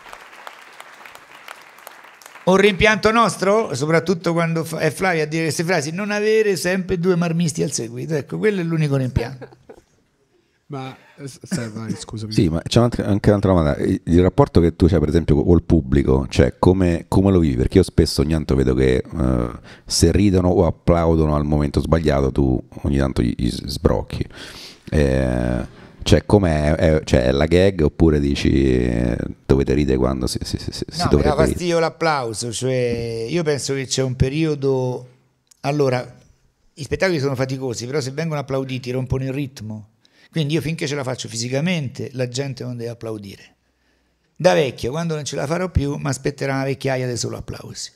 Un 2.45 2.57
rimpianto 2.57 3.11
nostro, 3.11 3.73
soprattutto 3.73 4.33
quando 4.33 4.65
è 4.77 4.91
Flavia 4.91 5.23
a 5.23 5.25
dire 5.25 5.43
queste 5.43 5.63
frasi, 5.63 5.91
non 5.91 6.11
avere 6.11 6.55
sempre 6.57 6.99
due 6.99 7.15
marmisti 7.15 7.63
al 7.63 7.71
seguito. 7.71 8.15
Ecco, 8.15 8.37
quello 8.37 8.59
è 8.59 8.63
l'unico 8.63 8.97
rimpianto. 8.97 9.47
ma 10.67 10.95
vai, 11.73 11.95
scusami. 11.95 12.33
Sì, 12.33 12.49
ma 12.49 12.61
c'è 12.61 12.79
un'altra- 12.79 13.05
anche 13.05 13.29
un'altra 13.29 13.51
domanda. 13.51 13.77
Il 13.77 14.21
rapporto 14.21 14.59
che 14.59 14.75
tu 14.75 14.85
hai, 14.85 14.99
per 14.99 15.07
esempio, 15.07 15.41
col 15.41 15.63
pubblico, 15.63 16.27
cioè 16.29 16.55
come, 16.59 17.05
come 17.07 17.31
lo 17.31 17.39
vivi? 17.39 17.55
Perché 17.55 17.77
io 17.77 17.83
spesso 17.83 18.21
ogni 18.21 18.33
tanto 18.33 18.55
vedo 18.55 18.73
che 18.73 18.95
eh, 18.95 19.49
se 19.85 20.11
ridono 20.11 20.49
o 20.49 20.65
applaudono 20.65 21.35
al 21.35 21.45
momento 21.45 21.79
sbagliato, 21.79 22.31
tu 22.31 22.61
ogni 22.81 22.97
tanto 22.97 23.21
gli, 23.21 23.33
gli 23.37 23.49
sbrocchi. 23.49 24.27
Eh, 24.89 25.81
cioè, 26.03 26.25
com'è? 26.25 26.75
È, 26.75 27.01
cioè, 27.03 27.23
è 27.23 27.31
la 27.31 27.45
gag 27.45 27.81
oppure 27.81 28.19
dici 28.19 28.91
dovete 29.45 29.73
ridere 29.73 29.97
quando 29.97 30.27
si, 30.27 30.37
si, 30.41 30.57
si, 30.57 30.71
si 30.71 30.83
No, 30.97 31.07
dovrebbe 31.09 31.29
ridere? 31.31 31.47
fastidio 31.47 31.79
l'applauso, 31.79 32.51
cioè 32.51 33.25
io 33.27 33.43
penso 33.43 33.73
che 33.73 33.85
c'è 33.85 34.03
un 34.03 34.15
periodo... 34.15 35.07
Allora, 35.61 36.17
i 36.75 36.83
spettacoli 36.83 37.19
sono 37.19 37.35
faticosi, 37.35 37.85
però 37.85 38.01
se 38.01 38.11
vengono 38.11 38.39
applauditi 38.39 38.91
rompono 38.91 39.23
il 39.23 39.33
ritmo. 39.33 39.89
Quindi 40.31 40.55
io 40.55 40.61
finché 40.61 40.87
ce 40.87 40.95
la 40.95 41.03
faccio 41.03 41.27
fisicamente, 41.27 42.09
la 42.13 42.27
gente 42.27 42.63
non 42.63 42.75
deve 42.75 42.89
applaudire. 42.89 43.55
Da 44.35 44.53
vecchio, 44.53 44.91
quando 44.91 45.15
non 45.15 45.23
ce 45.23 45.35
la 45.35 45.45
farò 45.45 45.69
più, 45.69 45.95
mi 45.95 46.09
aspetterà 46.09 46.55
una 46.55 46.63
vecchiaia 46.63 47.05
dei 47.05 47.17
solo 47.17 47.37
applausi. 47.37 47.91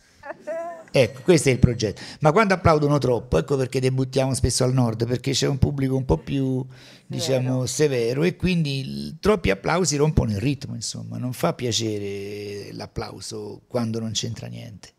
Ecco, 0.89 1.21
questo 1.21 1.49
è 1.49 1.51
il 1.51 1.59
progetto. 1.59 2.01
Ma 2.21 2.31
quando 2.31 2.53
applaudono 2.53 2.97
troppo, 2.97 3.38
ecco 3.38 3.55
perché 3.57 3.79
debuttiamo 3.79 4.33
spesso 4.33 4.63
al 4.63 4.73
nord, 4.73 5.05
perché 5.05 5.31
c'è 5.31 5.47
un 5.47 5.57
pubblico 5.57 5.95
un 5.95 6.05
po' 6.05 6.17
più, 6.17 6.65
diciamo, 7.05 7.65
severo 7.65 8.23
e 8.23 8.35
quindi 8.35 9.17
troppi 9.19 9.49
applausi 9.51 9.95
rompono 9.95 10.31
il 10.31 10.39
ritmo, 10.39 10.73
insomma, 10.75 11.17
non 11.17 11.33
fa 11.33 11.53
piacere 11.53 12.69
l'applauso 12.73 13.61
quando 13.67 13.99
non 13.99 14.11
c'entra 14.11 14.47
niente. 14.47 14.89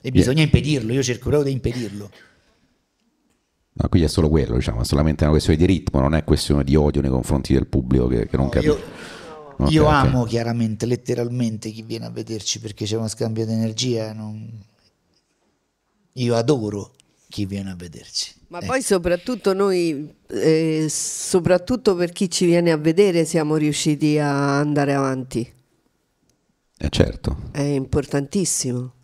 E 0.00 0.10
bisogna 0.10 0.42
impedirlo, 0.42 0.92
io 0.92 1.02
cerco 1.02 1.28
proprio 1.28 1.44
di 1.50 1.52
impedirlo. 1.52 2.10
No, 3.72 3.88
qui 3.88 4.02
è 4.02 4.08
solo 4.08 4.28
quello, 4.28 4.56
diciamo, 4.56 4.80
è 4.80 4.84
solamente 4.84 5.22
una 5.22 5.32
questione 5.32 5.58
di 5.58 5.64
ritmo, 5.66 6.00
non 6.00 6.14
è 6.14 6.24
questione 6.24 6.64
di 6.64 6.74
odio 6.74 7.00
nei 7.02 7.10
confronti 7.10 7.52
del 7.52 7.66
pubblico 7.66 8.08
che, 8.08 8.26
che 8.26 8.36
non 8.36 8.46
No, 8.46 8.50
capisce. 8.50 8.74
io- 8.76 9.18
Ok, 9.60 9.70
Io 9.72 9.84
amo 9.84 10.24
chiaramente, 10.24 10.86
letteralmente 10.86 11.68
chi 11.70 11.82
viene 11.82 12.06
a 12.06 12.10
vederci 12.10 12.60
perché 12.60 12.86
c'è 12.86 12.96
uno 12.96 13.08
scambio 13.08 13.44
di 13.44 13.52
energia. 13.52 14.14
non- 14.14 14.50
Io 16.22 16.34
adoro 16.34 16.92
chi 17.28 17.46
viene 17.46 17.70
a 17.70 17.74
vederci. 17.76 18.34
Ma 18.48 18.58
Eh, 18.58 18.66
poi 18.66 18.82
soprattutto 18.82 19.52
noi, 19.54 20.12
eh, 20.28 20.86
soprattutto 20.88 21.94
per 21.94 22.10
chi 22.12 22.28
ci 22.30 22.44
viene 22.46 22.72
a 22.72 22.76
vedere, 22.76 23.24
siamo 23.24 23.56
riusciti 23.56 24.18
a 24.18 24.58
andare 24.58 24.92
avanti. 24.94 25.50
Eh, 26.82 26.88
certo, 26.90 27.36
È 27.52 27.60
importantissimo. 27.60 28.94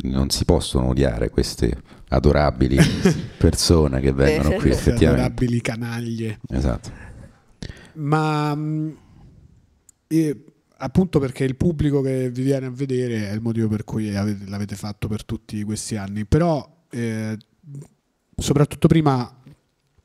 non 0.00 0.30
si 0.30 0.44
possono 0.44 0.88
odiare 0.88 1.28
queste 1.30 1.82
adorabili 2.08 2.76
persone 3.38 4.00
che 4.00 4.12
vengono 4.12 4.50
qui 4.50 4.68
Queste 4.68 4.90
effettivamente. 4.90 5.24
adorabili 5.24 5.60
canaglie. 5.60 6.38
Esatto. 6.50 6.90
Ma 7.94 8.54
mh, 8.54 8.96
eh, 10.08 10.44
appunto 10.78 11.18
perché 11.18 11.44
il 11.44 11.56
pubblico 11.56 12.00
che 12.00 12.30
vi 12.30 12.42
viene 12.42 12.66
a 12.66 12.70
vedere 12.70 13.28
è 13.30 13.32
il 13.32 13.40
motivo 13.40 13.68
per 13.68 13.84
cui 13.84 14.14
avete- 14.16 14.48
l'avete 14.48 14.76
fatto 14.76 15.08
per 15.08 15.24
tutti 15.24 15.62
questi 15.64 15.96
anni. 15.96 16.24
Però, 16.24 16.84
eh, 16.90 17.36
soprattutto 18.36 18.88
prima, 18.88 19.32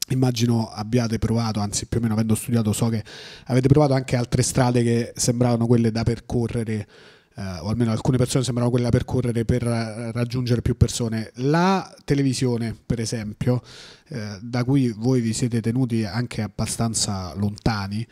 immagino 0.09 0.69
abbiate 0.69 1.17
provato, 1.19 1.59
anzi 1.59 1.86
più 1.88 1.99
o 1.99 2.01
meno 2.01 2.13
avendo 2.13 2.36
studiato, 2.36 2.74
so 2.74 2.89
che 2.89 3.03
avete 3.45 3.67
provato 3.67 3.93
anche 3.93 4.15
altre 4.15 4.41
strade 4.43 4.84
che 4.84 5.13
sembravano 5.15 5.65
quelle 5.67 5.91
da 5.91 6.03
percorrere. 6.03 6.88
eh, 7.36 7.41
o 7.61 7.69
almeno 7.69 7.91
alcune 7.91 8.17
persone 8.17 8.43
sembrano 8.43 8.69
quelle 8.69 8.86
da 8.86 8.91
percorrere 8.91 9.43
per 9.43 9.63
eh, 9.65 10.11
raggiungere 10.11 10.61
più 10.61 10.78
persone. 10.78 11.32
La 11.38 11.91
televisione, 12.05 12.76
per 12.86 12.99
esempio, 12.99 13.61
eh, 14.09 14.38
da 14.39 14.63
cui 14.63 14.93
voi 14.95 15.19
vi 15.19 15.34
siete 15.34 15.59
tenuti 15.59 16.03
anche 16.03 16.43
abbastanza 16.43 17.34
lontani, 17.36 18.05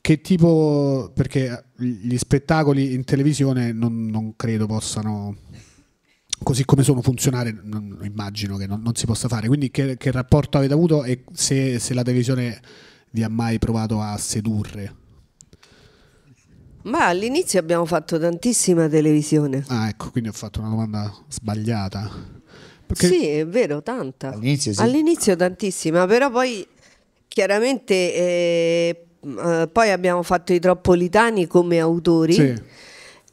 che 0.00 0.20
tipo, 0.20 1.12
perché 1.14 1.64
gli 1.76 2.16
spettacoli 2.16 2.92
in 2.94 3.04
televisione 3.04 3.72
non, 3.72 4.06
non 4.06 4.34
credo 4.36 4.66
possano, 4.66 5.36
così 6.42 6.64
come 6.64 6.82
sono, 6.82 7.02
funzionare, 7.02 7.56
non- 7.62 7.98
immagino 8.02 8.56
che 8.56 8.66
non, 8.66 8.80
non 8.82 8.94
si 8.94 9.06
possa 9.06 9.28
fare. 9.28 9.46
Quindi 9.46 9.70
che, 9.70 9.96
che 9.96 10.10
rapporto 10.10 10.58
avete 10.58 10.72
avuto 10.72 11.04
e 11.04 11.24
se, 11.32 11.78
se 11.78 11.94
la 11.94 12.02
televisione 12.02 12.60
vi 13.10 13.22
ha 13.22 13.28
mai 13.28 13.58
provato 13.58 14.00
a 14.00 14.16
sedurre? 14.16 14.94
Ma 16.82 17.06
all'inizio 17.08 17.60
abbiamo 17.60 17.84
fatto 17.84 18.18
tantissima 18.18 18.88
televisione. 18.88 19.64
Ah, 19.68 19.88
ecco, 19.88 20.10
quindi 20.10 20.30
ho 20.30 20.32
fatto 20.32 20.60
una 20.60 20.70
domanda 20.70 21.14
sbagliata. 21.28 22.10
Perché- 22.86 23.06
Sì, 23.06 23.26
è 23.26 23.46
vero, 23.46 23.82
tanta. 23.82 24.32
All'inizio 24.32 24.72
sì. 24.72 24.80
All'inizio 24.80 25.36
tantissima, 25.36 26.06
però 26.06 26.30
poi 26.30 26.66
chiaramente 27.28 27.94
eh, 27.94 29.04
eh, 29.22 29.68
poi 29.70 29.90
abbiamo 29.90 30.22
fatto 30.22 30.52
i 30.52 30.58
Troppolitani 30.60 31.46
come 31.46 31.78
autori 31.78 32.32
Sì. 32.32 32.54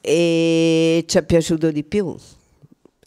e 0.02 1.04
ci 1.08 1.18
è 1.18 1.24
piaciuto 1.24 1.72
di 1.72 1.84
più. 1.84 2.16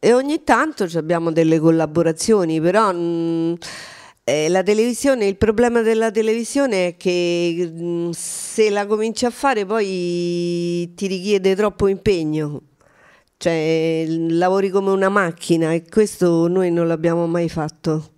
E 0.02 0.12
ogni 0.14 0.42
tanto 0.44 0.86
abbiamo 0.94 1.30
delle 1.30 1.58
collaborazioni, 1.58 2.60
però 2.60 2.92
mh, 2.92 3.56
eh, 4.24 4.48
la 4.48 4.62
televisione, 4.62 5.26
il 5.26 5.36
problema 5.36 5.82
della 5.82 6.10
televisione 6.10 6.86
è 6.88 6.96
che 6.96 7.70
mh, 7.70 8.10
se 8.12 8.70
la 8.70 8.86
cominci 8.86 9.26
a 9.26 9.30
fare 9.30 9.66
poi 9.66 10.92
ti 10.94 11.06
richiede 11.06 11.54
troppo 11.54 11.86
impegno. 11.86 12.62
Cioè, 13.36 14.04
lavori 14.06 14.68
come 14.68 14.90
una 14.90 15.08
macchina 15.08 15.72
e 15.72 15.84
questo 15.88 16.46
noi 16.46 16.70
non 16.70 16.86
l'abbiamo 16.86 17.26
mai 17.26 17.48
fatto. 17.48 18.10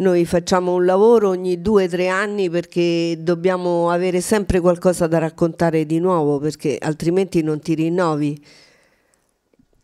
Noi 0.00 0.24
facciamo 0.26 0.74
un 0.74 0.84
lavoro 0.84 1.28
ogni 1.30 1.60
due 1.60 1.84
o 1.84 1.88
tre 1.88 2.06
anni 2.06 2.48
perché 2.48 3.16
dobbiamo 3.18 3.90
avere 3.90 4.20
sempre 4.20 4.60
qualcosa 4.60 5.08
da 5.08 5.18
raccontare 5.18 5.86
di 5.86 5.98
nuovo 5.98 6.38
perché 6.38 6.78
altrimenti 6.80 7.42
non 7.42 7.58
ti 7.58 7.74
rinnovi. 7.74 8.40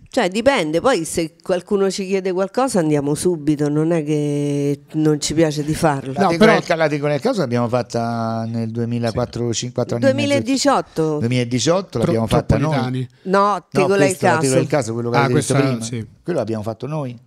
Cioè 0.08 0.28
dipende, 0.28 0.80
poi 0.80 1.04
se 1.04 1.34
qualcuno 1.42 1.90
ci 1.90 2.06
chiede 2.06 2.30
qualcosa 2.32 2.78
andiamo 2.78 3.16
subito, 3.16 3.68
non 3.68 3.90
è 3.90 4.04
che 4.04 4.82
non 4.92 5.20
ci 5.20 5.34
piace 5.34 5.64
di 5.64 5.74
farlo. 5.74 6.12
La, 6.12 6.20
No, 6.22 6.28
Teco 6.28 6.38
però- 6.44 6.52
la 6.52 6.60
nel 7.08 7.20
caso 7.20 7.40
l'abbiamo 7.40 7.66
fatta 7.68 8.44
nel 8.46 8.70
2004, 8.70 9.52
5 9.52 9.82
anni 9.82 10.04
e 10.06 10.12
mezzo. 10.12 10.26
2018? 10.28 11.18
2018 11.18 11.98
l'abbiamo 11.98 12.26
Tro- 12.28 12.36
fatta 12.36 12.56
noi. 12.58 13.08
No, 13.22 13.66
ti 13.68 13.80
No, 13.80 13.88
la 13.88 13.96
caso. 14.36 14.54
del 14.54 14.66
caso, 14.68 14.92
quello 14.92 15.10
che 15.10 15.16
Ah, 15.16 15.28
questa- 15.28 15.54
prima. 15.60 15.80
sì. 15.82 16.06
Quello 16.22 16.38
l'abbiamo 16.38 16.62
fatto 16.62 16.86
noi. 16.86 17.18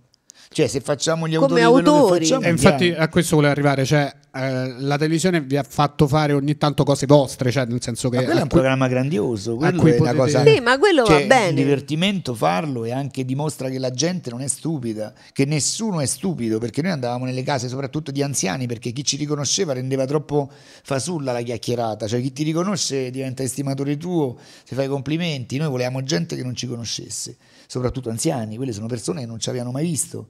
Cioè, 0.50 0.66
se 0.66 0.80
facciamo 0.80 1.28
gli 1.28 1.36
Come 1.36 1.60
autori, 1.60 1.82
che 1.84 1.90
autori. 1.90 2.24
facciamo, 2.24 2.46
E 2.46 2.50
infatti 2.50 2.82
andiamo. 2.84 3.04
a 3.04 3.08
questo 3.08 3.34
volevo 3.36 3.52
arrivare, 3.52 3.84
cioè 3.84 4.10
eh, 4.34 4.74
la 4.80 4.96
televisione 4.96 5.40
vi 5.42 5.56
ha 5.58 5.62
fatto 5.62 6.06
fare 6.08 6.32
ogni 6.32 6.56
tanto 6.56 6.84
cose 6.84 7.04
vostre, 7.06 7.50
cioè 7.50 7.66
nel 7.66 7.82
senso 7.82 8.08
che... 8.08 8.16
Ma 8.16 8.22
quello 8.24 8.38
è 8.38 8.42
un 8.42 8.48
cui- 8.48 8.58
programma 8.58 8.88
grandioso, 8.88 9.56
quello 9.56 9.70
è 9.70 9.74
una 10.00 10.12
potete- 10.12 10.14
cosa 10.16 10.44
Sì, 10.44 10.60
ma 10.60 10.78
quello 10.78 11.04
cioè, 11.04 11.20
va 11.20 11.26
bene. 11.26 11.48
un 11.50 11.54
divertimento 11.54 12.34
farlo 12.34 12.84
e 12.84 12.92
anche 12.92 13.24
dimostra 13.26 13.68
che 13.68 13.78
la 13.78 13.90
gente 13.90 14.30
non 14.30 14.40
è 14.40 14.48
stupida, 14.48 15.12
che 15.32 15.44
nessuno 15.44 16.00
è 16.00 16.06
stupido, 16.06 16.58
perché 16.58 16.80
noi 16.82 16.92
andavamo 16.92 17.26
nelle 17.26 17.42
case 17.42 17.68
soprattutto 17.68 18.10
di 18.10 18.22
anziani, 18.22 18.66
perché 18.66 18.90
chi 18.92 19.04
ci 19.04 19.16
riconosceva 19.16 19.74
rendeva 19.74 20.06
troppo 20.06 20.50
fasulla 20.82 21.32
la 21.32 21.42
chiacchierata, 21.42 22.06
cioè 22.06 22.20
chi 22.22 22.32
ti 22.32 22.42
riconosce 22.42 23.10
diventa 23.10 23.42
estimatore 23.42 23.96
tuo, 23.98 24.38
ti 24.66 24.74
fai 24.74 24.86
i 24.86 24.88
complimenti, 24.88 25.58
noi 25.58 25.68
volevamo 25.68 26.02
gente 26.02 26.36
che 26.36 26.42
non 26.42 26.54
ci 26.54 26.66
conoscesse, 26.66 27.36
soprattutto 27.66 28.08
anziani, 28.08 28.56
quelle 28.56 28.72
sono 28.72 28.86
persone 28.86 29.20
che 29.20 29.26
non 29.26 29.38
ci 29.38 29.50
avevano 29.50 29.72
mai 29.72 29.84
visto. 29.84 30.28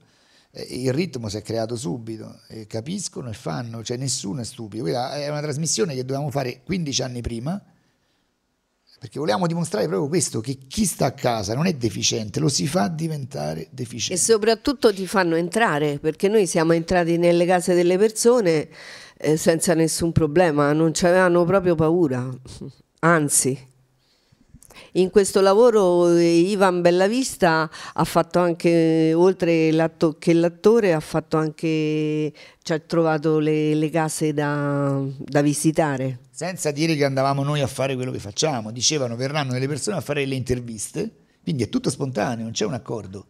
Eh, 0.51 0.63
Il 0.81 0.93
ritmo 0.93 1.29
si 1.29 1.37
è 1.37 1.41
creato 1.41 1.75
subito, 1.75 2.39
e 2.47 2.65
capiscono 2.67 3.29
e 3.29 3.33
fanno, 3.33 3.83
cioè 3.83 3.97
nessuno 3.97 4.41
è 4.41 4.43
stupido. 4.45 4.83
Quella 4.83 5.15
è 5.15 5.29
una 5.29 5.41
trasmissione 5.41 5.93
che 5.95 6.01
dovevamo 6.03 6.31
fare 6.31 6.61
15 6.63 7.01
anni 7.03 7.21
prima, 7.21 7.61
perché 8.99 9.17
volevamo 9.19 9.47
dimostrare 9.47 9.87
proprio 9.87 10.09
questo, 10.09 10.41
che 10.41 10.57
chi 10.67 10.85
sta 10.85 11.05
a 11.05 11.11
casa 11.13 11.53
non 11.55 11.65
è 11.67 11.73
deficiente, 11.73 12.39
lo 12.41 12.49
si 12.49 12.67
fa 12.67 12.89
diventare 12.89 13.61
E 13.61 13.67
deficiente. 13.71 14.21
soprattutto 14.21 14.93
ti 14.93 15.07
fanno 15.07 15.35
entrare, 15.35 15.99
perché 15.99 16.27
noi 16.27 16.45
siamo 16.47 16.73
entrati 16.73 17.17
nelle 17.17 17.45
case 17.45 17.73
delle 17.73 17.97
persone 17.97 18.67
eh, 19.17 19.37
senza 19.37 19.73
nessun 19.73 20.11
problema, 20.11 20.73
non 20.73 20.93
ci 20.93 21.05
avevano 21.05 21.45
proprio 21.45 21.75
paura, 21.75 22.29
anzi. 22.99 23.67
In 24.93 25.09
questo 25.09 25.41
lavoro 25.41 26.07
eh, 26.15 26.39
Ivan 26.39 26.81
Bellavista 26.81 27.69
ha 27.93 28.03
fatto 28.03 28.39
anche, 28.39 29.13
oltre 29.13 29.71
l'atto- 29.71 30.15
che 30.17 30.33
l'attore, 30.33 30.93
ha 30.93 30.99
fatto 30.99 31.37
anche, 31.37 32.33
ci 32.61 32.73
ha 32.73 32.79
trovato 32.79 33.39
le, 33.39 33.73
le 33.75 33.89
case 33.89 34.33
da, 34.33 35.01
da 35.17 35.41
visitare. 35.41 36.19
Senza 36.31 36.71
dire 36.71 36.95
che 36.95 37.05
andavamo 37.05 37.43
noi 37.43 37.61
a 37.61 37.67
fare 37.67 37.95
quello 37.95 38.11
che 38.11 38.19
facciamo, 38.19 38.71
dicevano 38.71 39.15
verranno 39.15 39.53
delle 39.53 39.67
persone 39.67 39.97
a 39.97 40.01
fare 40.01 40.25
le 40.25 40.35
interviste, 40.35 41.11
quindi 41.43 41.63
è 41.63 41.69
tutto 41.69 41.89
spontaneo, 41.89 42.43
non 42.43 42.53
c'è 42.53 42.65
un 42.65 42.73
accordo. 42.73 43.25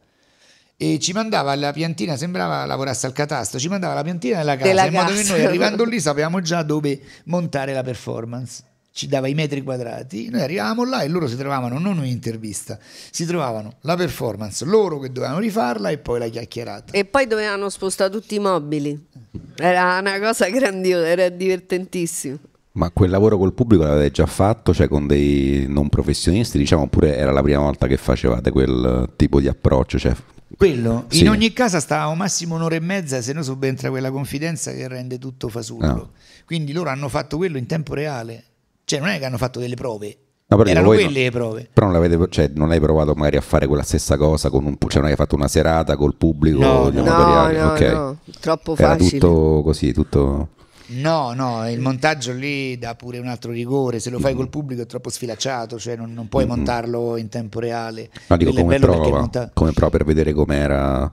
E 0.82 0.98
ci 0.98 1.12
mandava 1.12 1.54
la 1.56 1.74
piantina, 1.74 2.16
sembrava 2.16 2.66
lavorasse 2.66 3.06
al 3.06 3.12
catasto, 3.12 3.60
ci 3.60 3.68
mandava 3.68 3.96
la 3.96 4.04
piantina 4.04 4.38
della 4.38 4.56
casa, 4.56 4.68
Della 4.68 4.86
in 4.86 4.94
modo 4.94 5.12
che 5.12 5.24
noi 5.24 5.44
arrivando 5.44 5.84
lì 5.84 6.00
sapevamo 6.02 6.40
già 6.40 6.64
dove 6.64 7.02
montare 7.26 7.74
la 7.74 7.84
performance. 7.84 8.64
Ci 8.92 9.08
dava 9.08 9.28
i 9.28 9.34
metri 9.34 9.62
quadrati, 9.62 10.30
noi 10.30 10.42
arrivavamo 10.42 10.84
là 10.84 11.02
e 11.04 11.08
loro 11.08 11.28
si 11.28 11.38
trovavano 11.38 11.78
non 11.80 12.00
un'intervista, 12.00 12.78
si 13.12 13.26
trovavano 13.26 13.76
la 13.82 13.96
performance, 13.96 14.66
loro 14.66 15.00
che 15.00 15.12
dovevano 15.12 15.40
rifarla 15.40 15.90
e 15.90 16.00
poi 16.00 16.20
la 16.20 16.28
chiacchierata. 16.28 16.92
E 16.94 17.06
poi 17.06 17.28
dovevano 17.28 17.70
spostare 17.70 18.12
tutti 18.12 18.36
i 18.36 18.40
mobili. 18.40 19.08
Era 19.56 20.00
una 20.00 20.20
cosa 20.20 20.50
grandiosa, 20.50 21.08
era 21.08 21.30
divertentissimo. 21.30 22.38
Ma 22.74 22.90
quel 22.92 23.10
lavoro 23.10 23.38
col 23.38 23.54
pubblico 23.54 23.84
l'avete 23.84 24.12
già 24.12 24.26
fatto, 24.26 24.74
cioè 24.74 24.88
con 24.88 25.06
dei 25.08 25.66
non 25.68 25.90
professionisti, 25.90 26.58
diciamo, 26.58 26.84
oppure 26.84 27.16
era 27.16 27.32
la 27.32 27.42
prima 27.42 27.60
volta 27.60 27.88
che 27.88 27.98
facevate 27.98 28.52
quel 28.52 29.10
tipo 29.16 29.40
di 29.40 29.48
approccio? 29.48 29.98
Cioè, 30.00 30.16
Quello, 30.58 31.06
Sì. 31.10 31.22
in 31.22 31.30
ogni 31.30 31.54
casa 31.54 31.80
stavamo 31.80 32.16
massimo 32.16 32.56
un'ora 32.56 32.76
e 32.76 32.80
mezza, 32.80 33.22
se 33.22 33.34
no 33.34 33.44
subentra 33.44 33.90
quella 33.90 34.12
confidenza 34.12 34.72
che 34.74 34.88
rende 34.88 35.18
tutto 35.20 35.48
fasullo. 35.48 35.86
No. 35.88 36.10
Quindi 36.46 36.72
loro 36.74 36.90
hanno 36.90 37.08
fatto 37.08 37.38
quello 37.38 37.58
in 37.58 37.66
tempo 37.66 37.94
reale. 37.94 38.44
Cioè 38.90 39.00
non 39.00 39.10
è 39.10 39.20
che 39.20 39.26
hanno 39.26 39.38
fatto 39.38 39.60
delle 39.60 39.76
prove, 39.76 40.18
No, 40.48 40.58
però 40.58 40.68
erano 40.68 40.88
quelle 40.88 41.04
no- 41.04 41.10
le 41.12 41.30
prove. 41.30 41.70
Però 41.72 41.92
non, 41.92 42.28
cioè, 42.32 42.50
non 42.56 42.72
hai 42.72 42.80
provato 42.80 43.14
magari 43.14 43.38
a 43.38 43.42
fare 43.42 43.68
quella 43.68 43.84
stessa 43.84 44.18
cosa 44.18 44.50
con 44.50 44.66
un 44.66 44.78
cioè 44.88 45.00
non 45.00 45.12
hai 45.12 45.16
fatto 45.16 45.36
una 45.36 45.48
serata 45.48 45.96
col 45.96 46.16
pubblico 46.16 46.58
No, 46.58 46.90
no. 46.90 47.04
No, 47.04 47.14
amatoriali? 47.14 47.92
no, 47.94 48.18
troppo 48.40 48.76
Era 48.76 48.98
facile. 48.98 49.20
tutto 49.20 49.62
così, 49.64 49.94
tutto 49.94 50.48
No, 50.88 51.34
no, 51.34 51.70
il 51.70 51.80
montaggio 51.80 52.32
lì 52.32 52.80
dà 52.80 52.96
pure 52.96 53.20
un 53.20 53.28
altro 53.28 53.52
rigore, 53.52 54.00
se 54.00 54.10
lo 54.10 54.18
fai 54.18 54.34
col 54.34 54.50
pubblico 54.50 54.82
è 54.82 54.88
troppo 54.88 55.12
sfilacciato, 55.12 55.78
cioè 55.78 55.96
non, 55.96 56.12
non 56.12 56.28
puoi 56.28 56.48
montarlo 56.48 57.16
in 57.18 57.30
tempo 57.30 57.60
reale. 57.60 58.10
No, 58.26 58.38
dico 58.38 58.54
come 58.54 58.80
prova, 58.80 59.08
monta- 59.20 59.52
come 59.54 59.72
prova 59.72 59.92
per 59.92 60.04
vedere 60.04 60.34
com'era. 60.34 61.12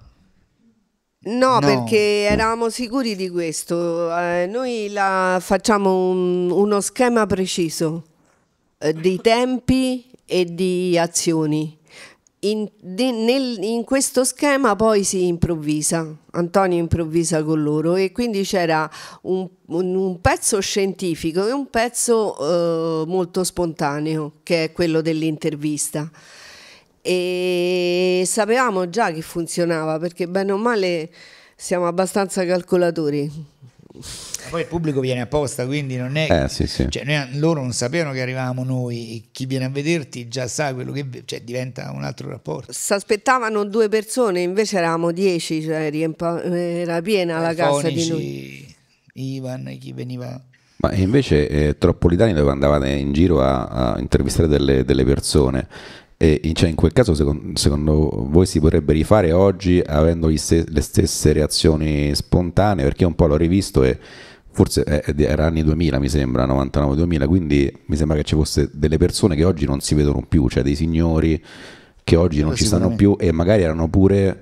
No, 1.27 1.59
No. 1.59 1.61
perché 1.61 2.27
eravamo 2.31 2.69
sicuri 2.69 3.17
di 3.17 3.29
questo. 3.31 4.17
Eh, 4.17 4.47
noi 4.51 4.89
la 4.91 5.39
facciamo 5.41 6.09
un- 6.11 6.51
uno 6.51 6.81
schema 6.81 7.27
preciso 7.27 8.05
eh, 8.79 8.93
di 8.93 9.19
tempi 9.21 10.05
e 10.25 10.45
di 10.45 10.97
azioni. 10.99 11.77
In, 12.41 12.69
di- 12.81 13.11
nel- 13.11 13.59
in 13.63 13.83
questo 13.83 14.23
schema 14.23 14.77
poi 14.77 15.03
si 15.03 15.27
improvvisa, 15.27 16.07
Antonio 16.33 16.79
improvvisa 16.79 17.43
con 17.43 17.61
loro 17.63 17.97
e 17.97 18.13
quindi 18.13 18.43
c'era 18.43 18.89
un, 19.23 19.49
un- 19.69 19.95
un 19.97 20.21
pezzo 20.21 20.61
scientifico 20.61 21.45
e 21.49 21.53
un 21.53 21.69
pezzo 21.71 22.37
eh, 22.39 23.07
molto 23.09 23.43
spontaneo, 23.43 24.33
che 24.45 24.65
è 24.65 24.73
quello 24.73 25.01
dell'intervista 25.01 26.09
e 27.07 28.25
sapevamo 28.27 28.91
già 28.91 29.13
che 29.13 29.23
funzionava 29.23 29.99
perché 29.99 30.27
bene 30.27 30.51
o 30.53 30.57
male 30.57 31.09
siamo 31.55 31.87
abbastanza 31.87 32.45
calcolatori. 32.45 33.55
Ma 33.97 34.51
Poi 34.51 34.61
il 34.61 34.67
pubblico 34.67 35.01
viene 35.01 35.23
apposta, 35.23 35.67
quindi 35.67 35.97
non 35.97 36.17
è... 36.17 36.45
Eh, 36.45 36.49
sì, 36.49 36.67
sì. 36.67 36.87
Cioè, 36.89 37.05
noi- 37.05 37.39
loro 37.39 37.61
non 37.63 37.73
sapevano 37.73 38.13
che 38.13 38.21
arrivavamo 38.21 38.63
noi, 38.63 39.17
e 39.17 39.29
chi 39.33 39.47
viene 39.47 39.65
a 39.65 39.69
vederti 39.69 40.29
già 40.29 40.47
sa 40.47 40.75
quello 40.75 40.93
che... 40.93 41.07
Cioè, 41.25 41.41
diventa 41.41 41.91
un 41.93 42.05
altro 42.05 42.29
rapporto. 42.29 42.73
Si 42.73 42.93
aspettavano 42.93 43.65
due 43.65 43.89
persone, 43.89 44.41
invece 44.41 44.79
eravamo 44.79 45.13
dieci, 45.13 45.63
cioè 45.63 45.91
riempa- 45.91 46.43
era 46.43 47.01
piena 47.01 47.39
la 47.39 47.55
casa 47.55 47.89
di 47.89 48.09
noi. 48.09 48.75
Ivan, 49.15 49.77
chi 49.81 49.93
veniva... 49.93 50.41
Ma 50.79 50.93
invece 50.93 51.49
eh, 51.49 51.79
Troppolitani 51.79 52.35
dove 52.35 52.51
andavate 52.51 52.91
in 52.91 53.15
giro 53.15 53.41
a, 53.41 53.65
a 53.65 53.99
intervistare 53.99 54.47
delle, 54.47 54.85
delle 54.85 55.05
persone. 55.05 55.67
E 56.19 56.41
in- 56.45 56.55
cioè, 56.55 56.71
in 56.71 56.77
quel 56.77 56.93
caso, 56.93 57.15
secondo, 57.15 57.59
secondo 57.59 58.27
voi 58.31 58.47
si 58.47 58.59
potrebbe 58.59 58.93
rifare 58.95 59.33
oggi 59.33 59.83
avendo 59.85 60.35
ste- 60.37 60.65
le 60.67 60.81
stesse 60.81 61.33
reazioni 61.33 62.15
spontanee? 62.15 62.85
Perché 62.85 63.03
io 63.03 63.09
un 63.09 63.15
po' 63.15 63.27
l'ho 63.27 63.37
rivisto 63.37 63.83
e 63.83 63.99
forse 64.51 64.85
eh, 64.85 65.15
era 65.25 65.45
anni 65.45 65.63
2000, 65.63 65.99
mi 65.99 66.09
sembra, 66.09 66.47
99-2000, 66.47 67.27
quindi 67.27 67.71
mi 67.87 67.97
sembra 67.97 68.17
che 68.17 68.25
ci 68.25 68.35
fosse 68.35 68.71
delle 68.73 68.97
persone 68.97 69.37
che 69.37 69.45
oggi 69.45 69.67
non 69.67 69.81
si 69.81 69.95
vedono 69.95 70.25
più, 70.27 70.49
cioè 70.49 70.63
dei 70.63 70.75
signori 70.75 71.43
che 72.03 72.17
oggi 72.17 72.37
non 72.39 72.51
Quello 72.51 72.57
ci 72.57 72.65
stanno 72.65 72.95
più 72.95 73.17
e 73.19 73.33
magari 73.33 73.63
erano 73.63 73.89
pure 73.89 74.41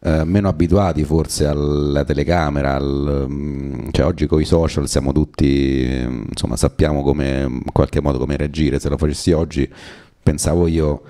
eh, 0.00 0.22
meno 0.24 0.48
abituati 0.48 1.02
forse 1.02 1.46
alla 1.46 2.04
telecamera, 2.04 2.76
al, 2.76 3.26
mm, 3.28 3.88
cioè 3.90 4.06
oggi 4.06 4.26
con 4.26 4.40
i 4.40 4.44
social 4.44 4.86
siamo 4.86 5.10
tutti, 5.10 5.88
mm, 6.06 6.22
insomma 6.28 6.54
sappiamo 6.56 7.02
come, 7.02 7.40
in 7.40 7.72
qualche 7.72 8.00
modo 8.00 8.18
come 8.18 8.36
reagire, 8.36 8.78
se 8.78 8.88
lo 8.88 8.96
facessi 8.96 9.32
oggi 9.32 9.68
pensavo 10.28 10.66
io 10.66 11.02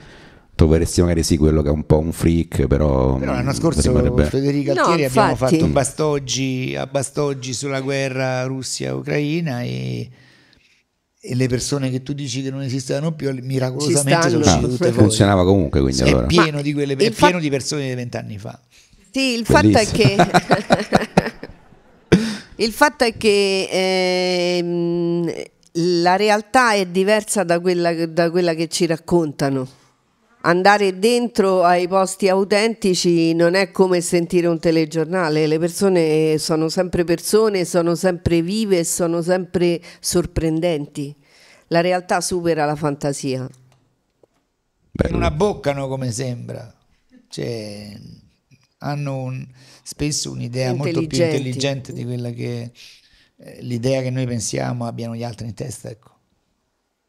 troveresti 0.55 1.01
magari 1.03 1.23
sì 1.23 1.37
quello 1.37 1.63
che 1.63 1.69
è 1.69 1.73
un 1.73 1.85
po' 1.87 1.99
un 1.99 2.13
freak, 2.13 2.67
però, 2.67 3.17
Però 3.17 3.33
l'anno 3.33 3.51
mm, 3.51 3.55
scorso 3.55 3.81
rimarrebbe- 3.83 4.25
Federica 4.25 4.73
No, 4.75 4.81
Altieri 4.83 5.05
abbiamo 5.05 5.31
infatti. 5.31 5.59
fatto 5.59 5.67
Bastoggi, 5.73 6.75
a 6.77 6.87
Bastoggi 6.87 7.53
sulla 7.53 7.81
guerra 7.81 8.43
Russia-Ucraina 8.45 9.63
e, 9.63 10.09
e 11.21 11.35
le 11.35 11.47
persone 11.49 11.91
che 11.91 12.03
tu 12.03 12.13
dici 12.13 12.43
che 12.43 12.51
non 12.51 12.63
esistevano 12.63 13.13
più 13.13 13.33
miracolosamente 13.43 14.31
sono 14.31 14.41
uscite 14.45 14.57
Ah, 14.65 14.69
tutte 14.69 14.77
fuori. 14.77 14.93
funzionava 15.09 15.45
comunque 15.45 15.81
quindi 15.81 16.01
È 16.03 16.07
allora. 16.09 16.27
pieno, 16.27 16.57
Ma 16.57 16.63
di, 16.63 16.73
quelle, 16.73 16.95
è 16.97 17.11
fa- 17.13 17.27
pieno 17.27 17.41
di 17.41 17.51
persone 17.51 17.89
di 17.89 17.95
vent'anni 17.95 18.39
fa. 18.39 18.61
Sì, 19.13 19.21
il 19.39 19.45
fatto 19.47 19.79
è 19.79 19.87
che 19.87 20.17
Bellissimo. 20.17 21.39
il 22.57 22.73
fatto 22.73 23.05
è 23.05 23.17
che 23.17 23.69
ehm, 23.71 25.33
la 25.81 26.17
realtà 26.17 26.73
è 26.73 26.87
diversa 26.87 27.45
da 27.45 27.61
quella, 27.61 28.07
da 28.07 28.31
quella 28.31 28.55
che 28.55 28.69
ci 28.69 28.87
raccontano. 28.87 29.77
Andare 30.43 30.99
dentro 30.99 31.63
ai 31.63 31.89
posti 31.89 32.29
autentici 32.29 33.35
non 33.35 33.55
è 33.55 33.71
come 33.71 34.01
sentire 34.01 34.47
un 34.47 34.59
telegiornale, 34.59 35.47
le 35.47 35.59
persone 35.59 36.39
sono 36.39 36.69
sempre 36.69 37.05
persone, 37.05 37.65
sono 37.65 37.95
sempre 37.95 38.41
vive 38.41 38.79
e 38.79 38.85
sono 38.85 39.21
sempre 39.21 39.81
sorprendenti. 40.01 41.15
La 41.69 41.81
realtà 41.81 42.21
supera 42.21 42.65
la 42.65 42.77
fantasia. 42.77 43.49
Bello. 44.91 45.13
non 45.13 45.23
abboccano 45.23 45.87
come 45.87 46.11
sembra, 46.11 46.73
cioè, 47.29 47.97
hanno 48.79 49.17
un- 49.17 49.47
spesso 49.83 50.31
un'idea 50.31 50.73
molto 50.73 51.07
più 51.07 51.23
intelligente 51.23 51.93
di 51.93 52.05
quella 52.05 52.31
che 52.31 52.73
l'idea 53.61 54.03
che 54.03 54.11
noi 54.11 54.27
pensiamo 54.27 54.87
abbiano 54.87 55.15
gli 55.15 55.25
altri 55.25 55.47
in 55.47 55.55
testa. 55.55 55.89
Ecco. 55.89 56.11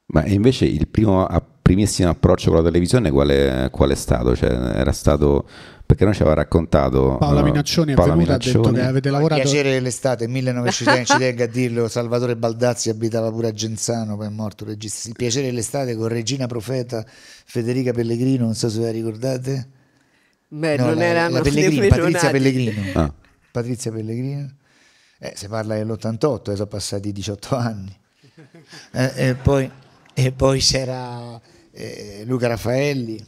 Ma 0.07 0.25
invece 0.25 0.65
il 0.65 0.87
primo, 0.87 1.25
a- 1.25 1.43
primissimo 1.61 2.09
approccio 2.09 2.49
con 2.49 2.59
la 2.59 2.65
televisione 2.65 3.11
qual 3.11 3.29
è, 3.29 3.67
qual 3.71 3.91
è 3.91 3.95
stato? 3.95 4.35
Cioè, 4.35 4.49
era 4.49 4.91
stato 4.91 5.47
perché 5.85 6.03
noi 6.05 6.13
ci 6.13 6.21
aveva 6.21 6.35
raccontato 6.35 7.17
Paola 7.19 7.39
eh, 7.39 7.43
Minaccioni 7.43 7.91
è 7.93 7.95
Paola 7.95 8.13
venuta 8.13 8.31
e 8.33 8.35
ha 8.35 8.37
detto 8.37 8.49
Minaccioni. 8.59 8.77
che 8.77 8.87
avete 8.87 9.07
Il 9.07 9.13
lavorato 9.15 9.41
piacere 9.41 9.71
dell'estate 9.71 10.27
1900 10.27 11.03
ci 11.13 11.17
tengo 11.17 11.43
a 11.43 11.47
dirlo 11.47 11.87
Salvatore 11.87 12.35
Baldazzi 12.35 12.89
abitava 12.91 13.31
pure 13.31 13.47
a 13.47 13.51
Genzano 13.51 14.15
poi 14.15 14.27
è 14.27 14.29
morto 14.29 14.65
il 14.65 14.69
regista 14.69 15.09
il 15.09 15.15
piacere 15.15 15.47
dell'estate 15.47 15.95
con 15.95 16.07
Regina 16.07 16.45
Profeta 16.45 17.03
Federica 17.07 17.91
Pellegrino 17.91 18.45
non 18.45 18.53
so 18.53 18.69
se 18.69 18.77
ve 18.77 18.85
la 18.85 18.91
ricordate 18.91 19.69
Beh, 20.47 20.77
No, 20.77 20.85
non 20.85 20.95
la, 20.95 21.03
erano 21.05 21.33
la 21.35 21.41
Pellegrino, 21.41 21.81
nemmeno 21.81 21.95
Patrizia. 22.03 22.29
Pellegrino 22.29 22.81
Ah. 22.93 23.13
Patrizia 23.51 23.91
Pellegrino 23.91 24.49
eh, 25.19 25.33
si 25.35 25.47
parla 25.47 25.75
dell'88 25.75 26.51
eh, 26.51 26.55
sono 26.55 26.67
passati 26.67 27.11
18 27.11 27.55
anni 27.55 27.97
Eh, 28.91 29.11
e, 29.15 29.35
poi, 29.35 29.69
e 30.13 30.31
poi 30.31 30.59
c'era 30.59 31.39
eh, 31.71 32.23
Luca 32.25 32.47
Raffaelli 32.47 33.23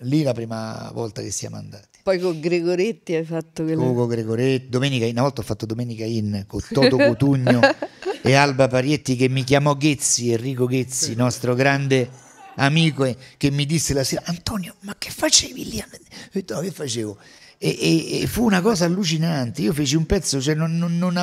lì 0.00 0.22
la 0.22 0.32
prima 0.32 0.90
volta 0.92 1.22
che 1.22 1.30
siamo 1.30 1.56
andati 1.56 2.00
Poi 2.02 2.18
con 2.18 2.38
Gregoretti 2.40 3.14
hai 3.14 3.24
fatto 3.24 3.62
quella... 3.62 3.82
Ugo 3.82 4.06
Gregoretti, 4.06 4.68
Domenica 4.68 5.04
In, 5.04 5.12
una 5.12 5.22
volta 5.22 5.40
ho 5.40 5.44
fatto 5.44 5.66
Domenica 5.66 6.04
In 6.04 6.44
con 6.46 6.60
Toto 6.68 6.96
Cotugno 6.96 7.60
e 8.22 8.34
Alba 8.34 8.68
Parietti 8.68 9.16
che 9.16 9.28
mi 9.28 9.44
chiamò 9.44 9.74
Ghezzi, 9.74 10.32
Enrico 10.32 10.66
Ghezzi, 10.66 11.14
nostro 11.14 11.54
grande 11.54 12.08
amico 12.56 13.14
che 13.36 13.50
mi 13.50 13.66
disse 13.66 13.94
la 13.94 14.04
sera 14.04 14.22
Antonio 14.26 14.74
ma 14.80 14.94
che 14.98 15.10
facevi 15.10 15.68
lì? 15.68 15.78
Ho 15.78 15.86
detto 16.32 16.54
no 16.54 16.60
che 16.60 16.70
facevo? 16.70 17.18
E, 17.58 18.20
e- 18.22 18.26
fu 18.26 18.44
una 18.44 18.60
cosa 18.60 18.84
allucinante, 18.84 19.62
io 19.62 19.72
feci 19.72 19.96
un 19.96 20.04
pezzo, 20.04 20.40
cioè 20.42 20.54
non, 20.54 20.76
non- 20.76 20.98
non 20.98 21.14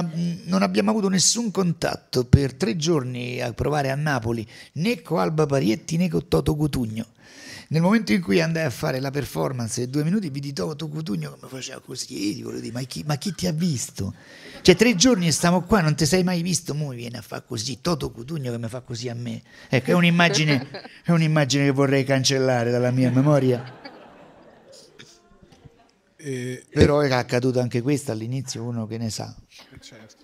non 0.45 0.61
abbiamo 0.63 0.89
avuto 0.89 1.07
nessun 1.07 1.51
contatto 1.51 2.25
per 2.25 2.53
tre 2.55 2.75
giorni 2.75 3.39
a 3.39 3.53
provare 3.53 3.91
a 3.91 3.95
Napoli 3.95 4.45
né 4.73 5.01
con 5.01 5.19
Alba 5.19 5.45
Parietti 5.45 5.95
né 5.97 6.09
con 6.09 6.27
Toto 6.27 6.55
Cotugno. 6.55 7.05
Nel 7.69 7.81
momento 7.81 8.13
in 8.13 8.21
cui 8.21 8.39
andai 8.41 8.65
a 8.65 8.69
fare 8.69 8.99
la 8.99 9.09
performance 9.09 9.83
di 9.85 9.89
due 9.91 10.03
minuti, 10.03 10.29
vidi 10.29 10.53
Toto 10.53 10.87
Cutugno 10.89 11.37
mi 11.41 11.47
faceva 11.49 11.79
così, 11.79 12.39
e 12.39 12.43
volevo 12.43 12.61
dire, 12.61 12.73
ma 12.73 12.81
chi, 12.81 13.03
ma 13.05 13.15
chi 13.17 13.33
ti 13.33 13.47
ha 13.47 13.51
visto? 13.51 14.13
Cioè 14.61 14.75
tre 14.75 14.95
giorni 14.95 15.27
e 15.27 15.31
stiamo 15.31 15.61
qua, 15.61 15.81
non 15.81 15.95
ti 15.95 16.05
sei 16.05 16.23
mai 16.23 16.41
visto, 16.41 16.73
mo 16.75 16.89
viene 16.89 17.17
a 17.17 17.21
fare 17.21 17.43
così, 17.47 17.79
Toto 17.81 18.11
Cutugno 18.11 18.51
che 18.51 18.57
mi 18.59 18.67
fa 18.67 18.81
così 18.81 19.07
a 19.09 19.15
me. 19.15 19.41
Ecco, 19.69 19.91
è 19.91 19.93
un'immagine, 19.93 20.67
è 21.03 21.11
un'immagine 21.11 21.65
che 21.65 21.71
vorrei 21.71 22.03
cancellare 22.03 22.69
dalla 22.69 22.91
mia 22.91 23.09
memoria. 23.11 23.81
Eh, 26.23 26.63
Però 26.71 26.99
è 26.99 27.11
accaduto 27.11 27.59
anche 27.59 27.81
questo 27.81 28.11
all'inizio, 28.11 28.63
uno 28.63 28.87
che 28.87 28.97
ne 28.97 29.09
sa, 29.09 29.35
certo. 29.79 30.23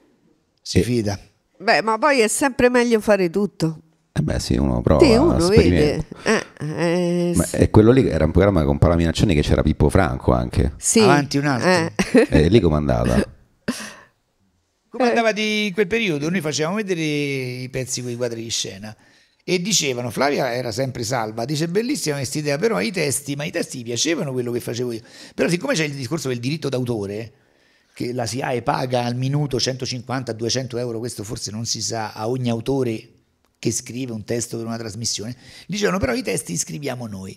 si 0.62 0.80
E- 0.80 0.84
fida. 0.84 1.20
Beh, 1.58 1.82
ma 1.82 1.98
poi 1.98 2.20
è 2.22 2.28
sempre 2.28 2.70
meglio 2.70 3.00
fare 3.02 3.30
tutto. 3.30 3.82
Eh 4.14 4.22
beh 4.22 4.40
sì, 4.40 4.56
uno 4.58 4.82
prova, 4.82 5.06
Sì, 5.06 5.12
uno 5.14 5.48
vede. 5.48 6.06
Eh, 6.24 6.46
eh, 6.60 7.34
Ma 7.36 7.46
è 7.52 7.70
quello 7.70 7.92
lì 7.92 8.08
era 8.08 8.26
un 8.26 8.32
programma 8.32 8.64
con 8.64 8.78
Paola 8.78 8.96
Minaccioni 8.96 9.34
che 9.36 9.42
c'era 9.42 9.62
Pippo 9.62 9.90
Franco 9.90 10.32
anche. 10.34 10.74
sì, 10.78 11.00
Avanti 11.02 11.38
un 11.38 11.46
altro. 11.46 11.70
eh. 11.70 12.28
E 12.30 12.48
lì 12.50 12.60
com'è 12.60 12.76
andata? 12.76 13.24
Come 14.90 15.08
andava 15.08 15.32
di 15.32 15.70
quel 15.74 15.86
periodo? 15.88 16.30
Noi 16.30 16.42
facevamo 16.42 16.76
vedere 16.78 17.02
i 17.02 17.70
pezzi 17.70 18.02
con 18.02 18.10
i 18.12 18.16
quadri 18.16 18.42
di 18.42 18.50
scena 18.50 18.96
e 19.52 19.60
dicevano, 19.60 20.12
Flavia 20.12 20.54
era 20.54 20.72
sempre 20.72 21.02
salva, 21.02 21.44
dice 21.44 21.68
bellissima 21.68 22.18
questa 22.18 22.38
idea, 22.38 22.60
però 22.60 22.80
i 22.80 22.92
testi, 22.92 23.36
ma 23.36 23.46
i 23.46 23.50
testi 23.50 23.82
piacevano 23.82 24.32
quello 24.32 24.52
che 24.52 24.60
facevo 24.60 24.92
io. 24.92 25.02
Però 25.34 25.50
siccome 25.50 25.74
c'è 25.74 25.86
il 25.86 25.96
discorso 25.96 26.28
del 26.28 26.38
diritto 26.38 26.70
d'autore, 26.70 27.34
che 27.96 28.14
la 28.14 28.28
SIAE 28.28 28.62
paga 28.62 29.06
al 29.06 29.16
minuto 29.16 29.58
150-200 29.58 30.78
euro, 30.78 31.00
questo 31.00 31.24
forse 31.24 31.50
non 31.50 31.66
si 31.66 31.82
sa, 31.82 32.14
a 32.14 32.30
ogni 32.30 32.52
autore 32.52 33.10
che 33.58 33.72
scrive 33.72 34.12
un 34.12 34.24
testo 34.24 34.56
per 34.58 34.68
una 34.68 34.78
trasmissione, 34.78 35.36
dicevano 35.66 35.98
però 35.98 36.14
i 36.14 36.22
testi 36.22 36.52
li 36.52 36.58
scriviamo 36.60 37.08
noi. 37.08 37.36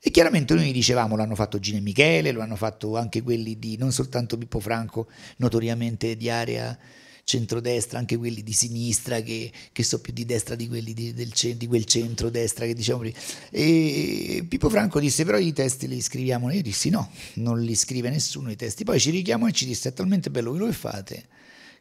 E 0.00 0.10
chiaramente 0.10 0.54
noi 0.54 0.72
dicevamo, 0.72 1.16
l'hanno 1.16 1.34
fatto 1.34 1.58
Gino 1.58 1.76
e 1.76 1.82
Michele, 1.82 2.32
lo 2.32 2.40
hanno 2.40 2.56
fatto 2.56 2.96
anche 2.96 3.20
quelli 3.20 3.58
di, 3.58 3.76
non 3.76 3.92
soltanto 3.92 4.38
Pippo 4.38 4.58
Franco, 4.58 5.06
notoriamente 5.36 6.16
di 6.16 6.30
area 6.30 6.78
centrodestra, 7.24 7.98
anche 7.98 8.16
quelli 8.16 8.42
di 8.42 8.52
sinistra 8.52 9.20
che, 9.20 9.50
che 9.72 9.82
so 9.82 10.00
più 10.00 10.12
di 10.12 10.24
destra 10.24 10.54
di 10.54 10.68
quelli 10.68 10.92
di, 10.92 11.14
del 11.14 11.32
di 11.56 11.66
quel 11.66 11.84
centrodestra 11.84 12.66
che 12.66 12.74
diciamo 12.74 13.00
prima. 13.00 13.16
E 13.50 14.44
Pippo 14.48 14.68
Franco 14.68 15.00
disse 15.00 15.24
però 15.24 15.38
i 15.38 15.52
testi 15.52 15.88
li 15.88 16.00
scriviamo 16.00 16.46
noi, 16.46 16.56
io 16.56 16.62
dissi 16.62 16.90
no, 16.90 17.10
non 17.34 17.60
li 17.60 17.74
scrive 17.74 18.10
nessuno 18.10 18.50
i 18.50 18.56
testi, 18.56 18.84
poi 18.84 19.00
ci 19.00 19.10
richiamo 19.10 19.46
e 19.46 19.52
ci 19.52 19.66
disse 19.66 19.90
è 19.90 19.92
talmente 19.92 20.30
bello 20.30 20.50
quello 20.50 20.66
che 20.66 20.72
fate 20.72 21.26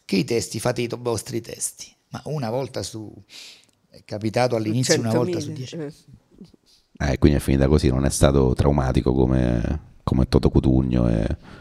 che 0.06 0.18
i 0.18 0.24
testi 0.26 0.60
fate 0.60 0.82
i 0.82 0.88
to- 0.88 1.00
vostri 1.02 1.40
testi. 1.40 1.88
Ma 2.10 2.22
una 2.26 2.50
volta 2.50 2.84
su... 2.84 3.10
È 3.90 4.04
capitato 4.06 4.56
all'inizio 4.56 5.00
una 5.00 5.14
volta 5.14 5.40
su 5.40 5.52
100.000, 5.52 5.54
dieci. 5.54 5.76
eh. 5.76 7.18
Quindi 7.18 7.38
è 7.38 7.42
finita 7.42 7.68
così, 7.68 7.88
non 7.88 8.06
è 8.06 8.10
stato 8.10 8.54
traumatico 8.54 9.14
come, 9.14 9.80
come 10.04 10.28
Toto 10.28 10.50
Cutugno 10.50 11.08
e. 11.10 11.60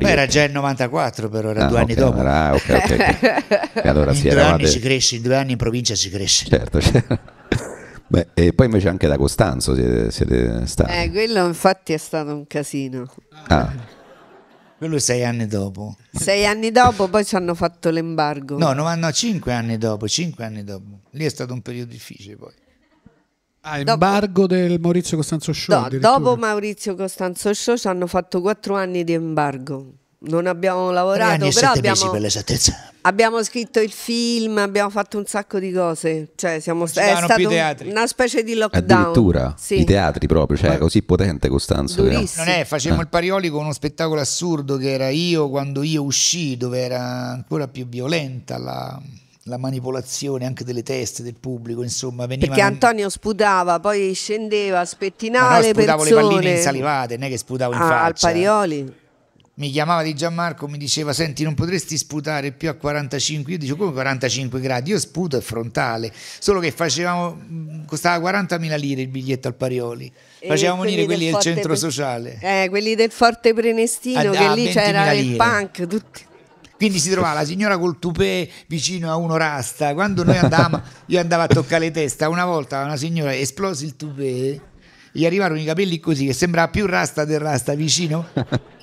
era 0.00 0.26
già 0.26 0.44
il 0.44 0.52
94 0.52 1.28
però, 1.28 1.50
era 1.50 1.64
Ah, 1.64 1.68
due 1.68 1.80
anni 1.80 1.92
ok, 1.92 1.98
dopo. 1.98 2.18
era- 2.18 2.46
ah, 2.48 2.54
ok, 2.54 2.68
ok, 2.68 2.90
ok. 2.90 3.70
E 3.84 3.88
allora 3.88 4.10
in 4.12 4.16
sì, 4.16 4.22
due 4.22 4.30
eravate... 4.30 4.52
anni 4.62 4.66
si 4.66 4.78
cresce, 4.78 5.16
in 5.16 5.22
due 5.22 5.36
anni 5.36 5.52
in 5.52 5.58
provincia 5.58 5.94
si 5.94 6.10
cresce. 6.10 6.46
Certo, 6.46 6.80
certo. 6.80 7.18
Beh, 8.06 8.28
e 8.34 8.52
poi 8.54 8.66
invece 8.66 8.88
anche 8.88 9.06
da 9.06 9.16
Costanzo 9.18 9.74
siete, 9.74 10.10
siete 10.10 10.66
stati. 10.66 10.92
Eh, 10.92 11.10
quello 11.10 11.46
infatti 11.46 11.92
è 11.92 11.98
stato 11.98 12.32
un 12.34 12.46
casino. 12.46 13.06
Ah, 13.48 13.96
Quello 14.78 14.94
è 14.96 15.00
sei 15.00 15.24
anni 15.24 15.46
dopo. 15.48 15.96
Sei 16.12 16.46
anni 16.46 16.70
dopo 16.70 17.08
poi 17.08 17.24
ci 17.24 17.34
hanno 17.34 17.54
fatto 17.54 17.90
l'embargo. 17.90 18.56
No, 18.58 18.72
no, 18.72 18.94
no, 18.94 19.12
cinque 19.12 19.52
anni 19.52 19.76
dopo, 19.76 20.06
cinque 20.06 20.44
anni 20.44 20.62
dopo. 20.62 21.00
Lì 21.10 21.24
è 21.24 21.28
stato 21.28 21.52
un 21.52 21.62
periodo 21.62 21.90
difficile 21.90 22.36
poi. 22.36 22.52
Ah, 23.70 23.78
embargo 23.78 24.46
del 24.46 24.80
Maurizio 24.80 25.16
Costanzo 25.16 25.52
Show. 25.52 25.88
No, 25.90 25.98
dopo 25.98 26.36
Maurizio 26.36 26.94
Costanzo 26.94 27.52
Show 27.52 27.76
ci 27.76 27.86
hanno 27.88 28.06
fatto 28.06 28.40
quattro 28.40 28.74
anni 28.76 29.04
di 29.04 29.12
embargo. 29.12 29.92
Non 30.20 30.48
abbiamo 30.48 30.86
Tre 30.86 30.94
lavorato, 30.94 31.30
anni 31.44 31.48
e 31.48 31.52
però 31.52 31.70
abbiamo, 31.70 32.10
per 32.10 32.20
l'esattezza. 32.20 32.90
abbiamo 33.02 33.40
scritto 33.44 33.78
il 33.78 33.92
film, 33.92 34.58
abbiamo 34.58 34.90
fatto 34.90 35.16
un 35.16 35.24
sacco 35.26 35.60
di 35.60 35.70
cose. 35.70 36.32
Cioè, 36.34 36.58
siamo 36.58 36.88
ci 36.88 36.98
è 36.98 37.14
stato 37.14 37.40
un- 37.48 37.90
una 37.90 38.06
specie 38.08 38.42
di 38.42 38.54
lockdown. 38.54 39.00
addirittura 39.00 39.54
Sì. 39.56 39.78
i 39.80 39.84
teatri 39.84 40.26
proprio, 40.26 40.56
cioè 40.58 40.76
così 40.78 41.02
potente 41.02 41.48
Costanzo. 41.48 42.02
che- 42.02 42.10
Durissimo. 42.10 42.44
Non 42.46 42.52
è, 42.54 42.60
Ah. 42.60 42.64
facevamo 42.64 43.02
il 43.02 43.08
Parioli 43.08 43.48
con 43.48 43.62
uno 43.62 43.72
spettacolo 43.72 44.20
assurdo 44.20 44.76
che 44.76 44.90
era 44.90 45.08
io 45.08 45.48
quando 45.50 45.84
io 45.84 46.02
uscì, 46.02 46.56
dove 46.56 46.80
era 46.80 47.30
ancora 47.30 47.68
più 47.68 47.86
violenta 47.86 48.58
la, 48.58 49.00
la 49.48 49.56
manipolazione 49.58 50.46
anche 50.46 50.62
delle 50.64 50.82
teste 50.82 51.22
del 51.22 51.34
pubblico, 51.38 51.82
insomma, 51.82 52.26
venivano 52.26 52.54
Perché 52.54 52.70
Antonio 52.70 53.08
sputava, 53.08 53.80
poi 53.80 54.12
scendeva 54.14 54.76
a 54.78 54.80
Ma 54.80 54.86
spettinare 54.86 55.54
no, 55.54 55.60
le 55.60 55.68
sputavo 55.72 56.04
le 56.04 56.10
persone 56.10 56.34
palline 56.34 56.56
insalivate, 56.56 57.16
non 57.16 57.26
è 57.26 57.30
che 57.30 57.38
sputavo 57.38 57.72
in 57.74 57.80
Ah, 57.80 57.86
faccia. 57.88 58.26
al 58.28 58.32
Parioli. 58.32 58.92
mi 59.54 59.70
chiamava 59.70 60.02
di 60.04 60.14
Gianmarco, 60.14 60.68
mi 60.68 60.78
diceva 60.78 61.12
senti 61.12 61.42
non 61.42 61.54
potresti 61.54 61.96
sputare 61.98 62.52
più 62.52 62.68
a 62.68 62.74
45, 62.74 63.52
io 63.52 63.58
dicevo 63.58 63.78
come 63.78 63.92
45 63.92 64.60
gradi, 64.60 64.90
io 64.90 64.98
sputo 65.00 65.36
è 65.36 65.40
frontale, 65.40 66.12
solo 66.38 66.60
che 66.60 66.70
facevamo, 66.70 67.30
mh, 67.34 67.84
costava 67.86 68.30
40.000 68.30 68.78
lire 68.78 69.00
il 69.00 69.08
biglietto 69.08 69.48
al 69.48 69.54
Parioli, 69.54 70.12
facevamo 70.46 70.82
venire 70.82 71.06
quelli 71.06 71.24
del 71.24 71.32
Forte 71.32 71.48
centro 71.48 71.68
Pre- 71.70 71.76
sociale, 71.76 72.38
Eh, 72.40 72.66
quelli 72.68 72.94
del 72.94 73.10
Forte 73.10 73.52
Prenestino, 73.52 74.20
A- 74.20 74.30
che 74.30 74.38
a 74.44 74.52
lì 74.54 74.66
20.000 74.66 74.72
c'era 74.72 75.12
il 75.12 75.34
punk, 75.36 75.86
tutti. 75.88 76.26
Quindi 76.78 76.98
si 76.98 77.10
trovava 77.10 77.40
la 77.40 77.44
signora 77.44 77.76
col 77.76 77.98
tupè 77.98 78.48
vicino 78.68 79.10
a 79.10 79.16
uno 79.16 79.36
rasta, 79.36 79.92
quando 79.92 80.24
noi 80.24 80.38
andavamo, 80.38 80.80
io 81.06 81.20
andavo 81.20 81.42
a 81.42 81.46
toccare 81.48 81.86
le 81.86 81.90
testa, 81.90 82.28
una 82.30 82.46
volta 82.46 82.82
una 82.84 82.96
signora 82.96 83.34
esplosi 83.34 83.84
il 83.84 83.96
tupè, 83.96 84.60
gli 85.12 85.26
arrivarono 85.26 85.60
i 85.60 85.64
capelli 85.64 85.98
così, 86.00 86.26
che 86.26 86.32
sembrava 86.32 86.68
più 86.68 86.86
rasta 86.86 87.24
del 87.26 87.40
rasta 87.40 87.74
vicino, 87.74 88.28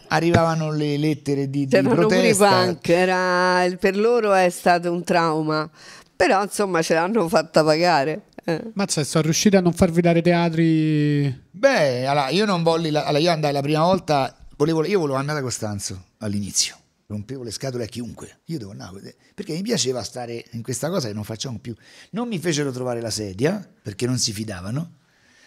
arrivavano 0.09 0.71
le 0.71 0.97
lettere 0.97 1.49
di, 1.49 1.65
di 1.65 1.81
protesta. 1.81 2.65
punk, 2.65 2.89
era- 2.89 3.65
per 3.79 3.97
loro 3.97 4.33
è 4.33 4.49
stato 4.49 4.91
un 4.91 5.03
trauma. 5.03 5.69
Però 6.15 6.41
insomma 6.43 6.81
ce 6.81 6.93
l'hanno 6.93 7.27
fatta 7.27 7.61
pagare. 7.63 8.21
eh. 8.45 8.61
Mazza, 8.73 9.03
sono 9.03 9.23
riusciti 9.25 9.55
a 9.57 9.59
non 9.59 9.73
farvi 9.73 9.99
dare 10.01 10.21
teatri. 10.21 11.43
Beh, 11.51 12.05
allora, 12.05 12.29
io 12.29 12.45
non 12.45 12.63
volli, 12.63 12.89
la- 12.89 13.03
allora, 13.03 13.21
io 13.21 13.31
andai 13.31 13.51
la 13.51 13.61
prima 13.61 13.83
volta, 13.83 14.33
volevo, 14.55 14.85
io 14.85 14.99
volevo 14.99 15.17
andare 15.17 15.39
a 15.39 15.41
Costanzo 15.41 16.03
all'inizio, 16.19 16.75
rompevo 17.07 17.43
le 17.43 17.51
scatole 17.51 17.83
a 17.83 17.87
chiunque, 17.87 18.39
io 18.45 18.57
devo 18.57 18.71
andare, 18.71 19.15
perché 19.33 19.53
mi 19.53 19.61
piaceva 19.61 20.03
stare 20.03 20.45
in 20.51 20.61
questa 20.61 20.89
cosa 20.89 21.07
che 21.07 21.13
non 21.13 21.23
facciamo 21.23 21.59
più. 21.59 21.75
Non 22.11 22.27
mi 22.27 22.39
fecero 22.39 22.71
trovare 22.71 23.01
la 23.01 23.11
sedia, 23.11 23.67
perché 23.81 24.05
non 24.05 24.17
si 24.17 24.33
fidavano, 24.33 24.97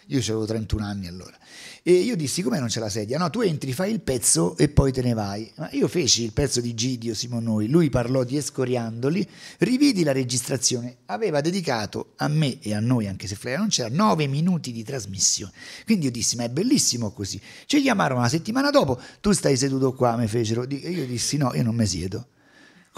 io 0.07 0.19
avevo 0.19 0.45
31 0.45 0.83
anni 0.83 1.07
allora, 1.07 1.37
e 1.83 1.93
io 1.93 2.15
dissi, 2.15 2.41
come 2.41 2.59
non 2.59 2.67
c'è 2.67 2.79
la 2.79 2.89
sedia? 2.89 3.17
No, 3.17 3.29
tu 3.29 3.41
entri, 3.41 3.73
fai 3.73 3.91
il 3.91 4.01
pezzo 4.01 4.57
e 4.57 4.69
poi 4.69 4.91
te 4.91 5.01
ne 5.01 5.13
vai. 5.13 5.49
Ma 5.55 5.69
io 5.71 5.87
feci 5.87 6.23
il 6.23 6.33
pezzo 6.33 6.61
di 6.61 6.73
Gidio 6.73 7.13
Simonoi, 7.13 7.67
lui 7.69 7.89
parlò 7.89 8.23
di 8.23 8.37
Escoriandoli, 8.37 9.27
rividi 9.59 10.03
la 10.03 10.11
registrazione, 10.11 10.97
aveva 11.05 11.41
dedicato 11.41 12.13
a 12.17 12.27
me 12.27 12.59
e 12.61 12.73
a 12.73 12.79
noi, 12.79 13.07
anche 13.07 13.27
se 13.27 13.35
Flavia 13.35 13.59
non 13.59 13.69
c'era, 13.69 13.89
nove 13.89 14.27
minuti 14.27 14.71
di 14.71 14.83
trasmissione. 14.83 15.53
Quindi 15.85 16.05
io 16.05 16.11
dissi, 16.11 16.35
ma 16.35 16.43
è 16.43 16.49
bellissimo 16.49 17.11
così. 17.11 17.39
Ci 17.65 17.81
chiamarono 17.81 18.19
una 18.19 18.29
settimana 18.29 18.69
dopo, 18.69 18.99
tu 19.21 19.31
stai 19.31 19.55
seduto 19.55 19.93
qua, 19.93 20.17
mi 20.17 20.27
fecero. 20.27 20.67
E 20.67 20.75
io 20.75 21.05
dissi, 21.05 21.37
no, 21.37 21.53
io 21.53 21.63
non 21.63 21.75
mi 21.75 21.85
siedo. 21.85 22.27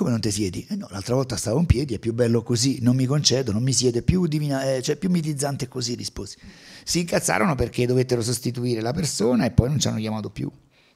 Come 0.02 0.14
non 0.14 0.22
ti 0.22 0.32
siedi? 0.32 0.66
Eh 0.68 0.76
no, 0.76 0.88
l'altra 0.90 1.14
volta 1.14 1.36
stavo 1.36 1.60
in 1.60 1.68
piedi, 1.68 1.94
è 1.94 2.00
più 2.00 2.12
bello 2.12 2.42
così, 2.42 2.80
non 2.82 2.96
mi 2.96 3.06
concedo, 3.06 3.52
non 3.52 3.62
mi 3.62 3.72
siedo, 3.72 4.00
è 4.00 4.02
più, 4.02 4.26
divina, 4.26 4.74
eh, 4.74 4.82
cioè 4.82 4.96
più 4.96 5.12
mitizzante 5.12 5.68
così, 5.68 5.94
risposi. 5.94 6.38
Si 6.84 7.02
incazzarono 7.02 7.54
perché 7.54 7.86
dovettero 7.86 8.24
sostituire 8.24 8.82
la 8.82 8.94
persona 8.94 9.46
e 9.46 9.52
poi 9.52 9.70
non 9.70 9.78
ci 9.80 9.88
hanno 9.90 10.00
chiamato 10.00 10.32
più 10.32 10.50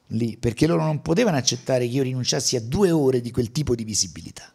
lì, 0.08 0.36
perché 0.36 0.66
loro 0.66 0.82
non 0.82 1.02
potevano 1.02 1.36
accettare 1.36 1.86
che 1.86 1.92
io 1.94 2.02
rinunciassi 2.02 2.56
a 2.56 2.60
due 2.60 2.90
ore 2.90 3.20
di 3.20 3.30
quel 3.30 3.52
tipo 3.52 3.76
di 3.76 3.84
visibilità. 3.84 4.52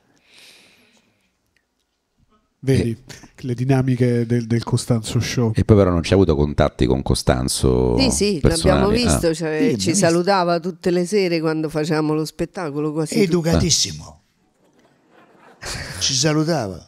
Vedi 2.59 2.95
le 3.37 3.53
dinamiche 3.53 4.25
del, 4.25 4.47
del 4.47 4.63
Costanzo 4.65 5.21
Show. 5.21 5.53
E 5.55 5.63
poi 5.63 5.77
però 5.77 5.91
non 5.91 6.01
c'è 6.01 6.13
avuto 6.13 6.35
contatti 6.35 6.85
con 6.87 7.01
Costanzo. 7.03 7.97
Sì, 7.97 8.11
sì, 8.11 8.39
personali? 8.41 8.81
l'abbiamo 8.81 8.89
Ah. 8.89 9.11
visto, 9.11 9.33
cioè, 9.33 9.59
Sì, 9.71 9.77
ci 9.79 9.91
visto. 9.91 10.05
salutava 10.05 10.59
tutte 10.59 10.91
le 10.91 11.05
sere 11.05 11.39
quando 11.39 11.69
facevamo 11.69 12.13
lo 12.13 12.25
spettacolo. 12.25 12.91
Quasi. 12.91 13.15
Educatissimo. 13.21 14.20
Ci 15.99 16.14
salutava. 16.14 16.84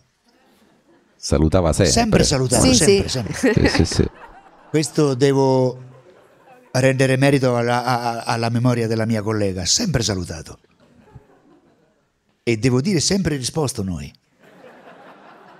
Salutava 1.15 1.71
sempre. 1.73 1.93
Sempre 1.93 2.23
salutava, 2.23 2.63
Sì, 2.65 2.75
sempre, 2.75 3.07
sì. 3.07 3.09
sempre. 3.09 3.69
Sì, 3.69 3.85
sì, 3.85 3.85
sì. 3.95 4.09
Questo 4.69 5.13
devo 5.13 5.81
rendere 6.71 7.15
merito 7.17 7.55
alla, 7.55 7.83
a- 7.85 8.21
alla 8.23 8.49
memoria 8.49 8.87
della 8.87 9.05
mia 9.05 9.21
collega, 9.21 9.63
sempre 9.65 10.01
salutato. 10.03 10.59
E 12.43 12.57
devo 12.57 12.81
dire 12.81 12.99
sempre 12.99 13.35
risposto 13.37 13.83
noi. 13.83 14.11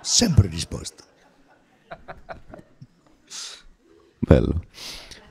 Sempre 0.00 0.48
risposto. 0.48 1.02
Bello. 4.18 4.64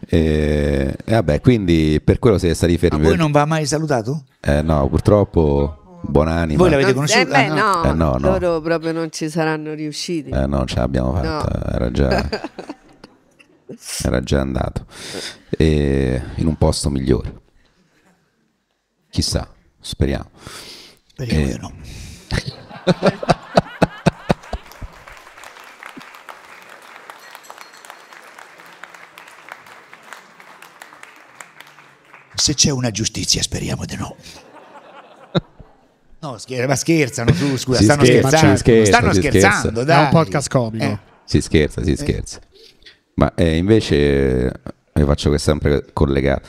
E, 0.07 0.95
e 1.05 1.11
vabbè, 1.13 1.41
quindi 1.41 2.01
per 2.03 2.19
quello 2.19 2.37
siete 2.37 2.55
stati 2.55 2.73
Ma 2.73 2.79
fermi. 2.79 2.99
voi 3.01 3.09
per- 3.11 3.19
non 3.19 3.31
va 3.31 3.45
mai 3.45 3.65
salutato? 3.65 4.25
Eh, 4.39 4.61
no, 4.61 4.87
purtroppo 4.89 5.82
buonanima. 6.03 6.57
Voi 6.57 6.69
l'avete 6.69 6.93
conosciuto? 6.93 7.21
eh, 7.21 7.25
beh, 7.31 7.45
Ah, 7.47 7.53
no, 7.53 7.83
Eh, 7.83 7.93
no, 7.93 8.11
no. 8.11 8.17
loro 8.19 8.61
proprio 8.61 8.91
non 8.91 9.11
ci 9.11 9.29
saranno 9.29 9.73
riusciti. 9.73 10.29
Eh 10.29 10.45
no, 10.45 10.65
ce 10.65 10.75
l'abbiamo 10.75 11.13
fatta, 11.13 11.73
era 11.73 11.91
già 11.91 12.29
era 14.03 14.21
già 14.21 14.39
andato. 14.41 14.85
E 15.49 16.21
in 16.35 16.47
un 16.47 16.55
posto 16.57 16.89
migliore. 16.89 17.41
Chissà, 19.09 19.47
speriamo. 19.79 20.29
Speriamo 21.13 21.41
Eh. 21.45 21.51
di 21.51 21.57
no. 21.59 21.73
Se 32.35 32.55
c'è 32.55 32.71
una 32.71 32.91
giustizia, 32.91 33.41
speriamo 33.41 33.85
di 33.85 33.95
no. 33.95 34.15
No, 36.23 36.37
scher- 36.37 36.67
ma 36.69 36.75
scherzano, 36.75 37.33
su, 37.33 37.57
scusa, 37.57 37.79
Si 37.79 37.83
stanno 37.83 38.05
scherza, 38.05 38.27
scherzando. 38.29 38.57
scherza, 38.57 38.91
stanno 38.97 39.13
si 39.13 39.19
scherzando, 39.21 39.81
scherza. 39.81 39.99
È 39.99 40.03
un 40.03 40.09
podcast 40.09 40.49
comico. 40.49 40.83
Eh. 40.85 40.97
Si 41.25 41.41
scherza, 41.41 41.83
si 41.83 41.95
scherza. 41.97 42.39
Ma 43.15 43.33
eh, 43.35 43.57
invece, 43.57 44.45
eh, 44.47 44.51
io 44.95 45.05
faccio 45.05 45.29
che 45.31 45.37
sempre 45.37 45.85
collegato 45.91 46.47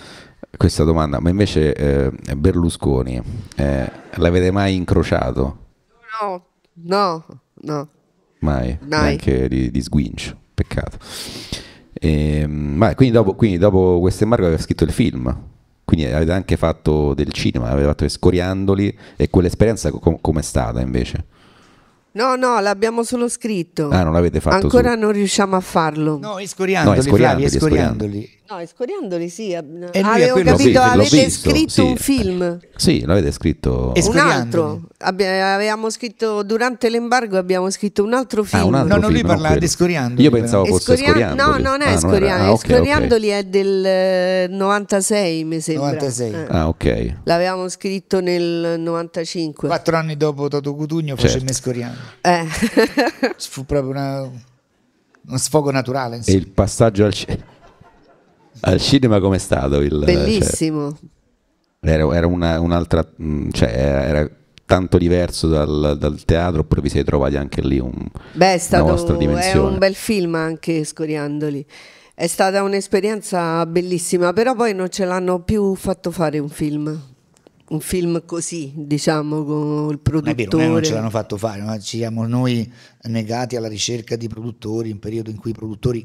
questa 0.56 0.84
domanda, 0.84 1.18
ma 1.18 1.28
invece 1.30 1.74
eh, 1.74 2.10
Berlusconi, 2.36 3.20
eh, 3.56 3.90
l'avete 4.14 4.52
mai 4.52 4.76
incrociato? 4.76 5.58
No, 6.22 6.44
no, 6.74 7.24
no. 7.62 7.88
Mai, 8.38 8.78
Mai. 8.82 9.00
neanche 9.06 9.48
di, 9.48 9.72
di 9.72 9.82
sguincio, 9.82 10.38
peccato. 10.54 10.98
Ehm, 11.94 12.74
ma 12.76 12.94
quindi 12.94 13.14
dopo, 13.14 13.34
quindi 13.34 13.58
dopo 13.58 13.98
questo 14.00 14.22
embargo 14.22 14.46
aveva 14.46 14.60
scritto 14.60 14.84
il 14.84 14.92
film, 14.92 15.36
quindi 15.84 16.06
avete 16.06 16.32
anche 16.32 16.56
fatto 16.56 17.14
del 17.14 17.32
cinema, 17.32 17.68
avete 17.68 17.86
fatto 17.86 18.04
Escoriandoli 18.04 18.96
e 19.16 19.28
quell'esperienza 19.30 19.90
com- 19.90 20.18
com'è 20.20 20.42
stata 20.42 20.80
invece? 20.80 21.24
No, 22.12 22.36
no, 22.36 22.60
l'abbiamo 22.60 23.02
solo 23.02 23.28
scritto. 23.28 23.88
Ah, 23.90 24.04
non 24.04 24.12
l'avete 24.12 24.40
fatto 24.40 24.66
Ancora 24.66 24.92
su- 24.92 24.98
non 25.00 25.10
riusciamo 25.12 25.56
a 25.56 25.60
farlo. 25.60 26.18
No, 26.20 26.38
escoriandoli, 26.38 26.96
No, 26.96 27.02
escoriandoli, 27.02 27.48
Flavia, 27.48 27.66
escoriandoli. 27.66 28.30
No, 28.54 28.60
Escoriandoli 28.60 29.28
sì. 29.28 29.54
ab- 29.54 29.66
lui 29.68 29.88
Avevo 30.02 30.32
quello- 30.34 30.50
capito, 30.52 30.78
l'ho 30.78 30.84
avete 30.84 31.24
visto, 31.24 31.48
scritto 31.50 31.70
sì. 31.70 31.80
un 31.80 31.96
film. 31.96 32.58
Sì, 32.76 33.04
l'avete 33.04 33.32
scritto. 33.32 33.94
E- 33.94 34.04
Un 34.06 34.18
altro. 34.18 34.82
Abbi- 34.98 35.24
avevamo 35.24 35.90
scritto 35.90 36.42
durante 36.44 36.88
l'embargo 36.88 37.36
abbiamo 37.36 37.68
scritto 37.70 38.02
un 38.04 38.14
altro 38.14 38.42
film. 38.44 38.62
Ah, 38.62 38.66
un 38.66 38.74
altro 38.74 38.94
No, 38.94 39.00
no, 39.00 39.06
lui 39.08 39.16
film, 39.16 39.26
parlava 39.26 39.46
quello. 39.48 39.60
di 39.60 39.66
Escoriandoli, 39.66 40.22
Io 40.22 40.30
pensavo 40.30 40.64
fosse 40.66 40.92
Escoria- 40.94 41.12
Scoriandoli. 41.12 41.62
No, 41.62 41.68
non 41.70 41.80
è 41.82 41.86
Ah, 41.88 41.92
Escoriandoli. 41.92 42.30
ah, 42.48 42.52
ok, 42.52 42.58
ok. 42.64 42.70
Escoriandoli 42.70 43.28
è 43.28 43.44
del 43.44 43.84
eh, 43.84 44.46
96, 44.50 45.44
mi 45.44 45.60
sembra. 45.60 45.86
96. 45.86 46.32
Eh. 46.32 46.46
Ah, 46.48 46.68
ok. 46.68 47.12
L'avevamo 47.24 47.68
scritto 47.68 48.20
nel 48.20 48.76
95. 48.78 49.68
Quattro 49.68 49.96
anni 49.96 50.16
dopo 50.16 50.48
Toto 50.48 50.74
Cutugno 50.74 51.16
Certo. 51.16 51.26
facemmo 51.32 51.50
Escoriandoli. 51.50 52.00
Eh. 52.20 52.46
Fu 53.38 53.64
proprio 53.64 53.90
una- 53.90 54.20
uno 55.26 55.38
sfogo 55.38 55.70
naturale. 55.70 56.14
E 56.14 56.18
insomma. 56.18 56.36
il 56.38 56.48
passaggio 56.48 57.04
al, 57.04 57.12
ci- 57.14 57.26
al 58.64 58.80
cinema 58.80 59.20
com'è 59.20 59.38
stato? 59.38 59.80
Il, 59.80 59.90
cioè, 59.90 60.04
Bellissimo. 60.04 60.96
era 61.80 62.14
era 62.16 62.26
una- 62.26 62.60
un'altra, 62.60 63.06
mh, 63.16 63.48
cioè 63.50 63.68
era, 63.74 64.02
era 64.04 64.30
tanto 64.66 64.96
diverso 64.98 65.46
dal, 65.48 65.96
dal 65.98 66.24
teatro, 66.24 66.60
oppure 66.60 66.80
vi 66.80 66.88
siete 66.88 67.04
trovati 67.06 67.36
anche 67.36 67.60
lì 67.60 67.78
un, 67.78 67.92
Beh, 68.32 68.46
è 68.46 68.48
una 68.50 68.58
stato 68.58 68.84
vostra 68.86 69.14
è 69.14 69.18
dimensione? 69.18 69.68
un 69.72 69.78
bel 69.78 69.94
film 69.94 70.34
anche 70.34 70.84
Scoriandoli. 70.84 71.64
È 72.14 72.26
stata 72.28 72.62
un'esperienza 72.62 73.66
bellissima, 73.66 74.32
però 74.32 74.54
poi 74.54 74.72
non 74.72 74.88
ce 74.88 75.04
l'hanno 75.04 75.40
più 75.42 75.74
fatto 75.74 76.10
fare 76.10 76.38
un 76.38 76.48
film. 76.48 77.00
Un 77.66 77.80
film 77.80 78.22
così, 78.24 78.72
diciamo, 78.76 79.42
con 79.42 79.88
il 79.90 80.00
Non 80.12 80.28
è 80.28 80.34
vero, 80.34 80.50
non 80.52 80.60
è 80.60 80.64
non 80.64 80.74
produttore. 80.74 80.84
ce 80.84 80.92
l'hanno 80.92 81.10
fatto 81.10 81.36
fare, 81.36 81.62
ma 81.62 81.78
ci 81.78 81.96
siamo 81.96 82.26
noi 82.26 82.70
negati 83.04 83.56
alla 83.56 83.68
ricerca 83.68 84.16
di 84.16 84.28
produttori, 84.28 84.90
un 84.92 84.98
periodo 85.00 85.30
in 85.30 85.38
cui 85.38 85.50
i 85.50 85.54
produttori 85.54 86.02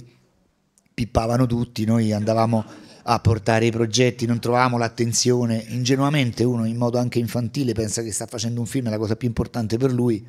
pippavano 0.99 1.45
tutti, 1.45 1.85
noi 1.85 2.11
andavamo 2.11 2.65
a 3.03 3.19
portare 3.21 3.65
i 3.65 3.71
progetti, 3.71 4.25
non 4.25 4.41
trovavamo 4.41 4.77
l'attenzione, 4.77 5.63
ingenuamente 5.69 6.43
uno 6.43 6.65
in 6.65 6.75
modo 6.75 6.97
anche 6.97 7.19
infantile 7.19 7.71
pensa 7.71 8.01
che 8.01 8.11
sta 8.11 8.25
facendo 8.25 8.59
un 8.59 8.65
film, 8.65 8.87
è 8.87 8.89
la 8.89 8.97
cosa 8.97 9.15
più 9.15 9.29
importante 9.29 9.77
per 9.77 9.93
lui, 9.93 10.21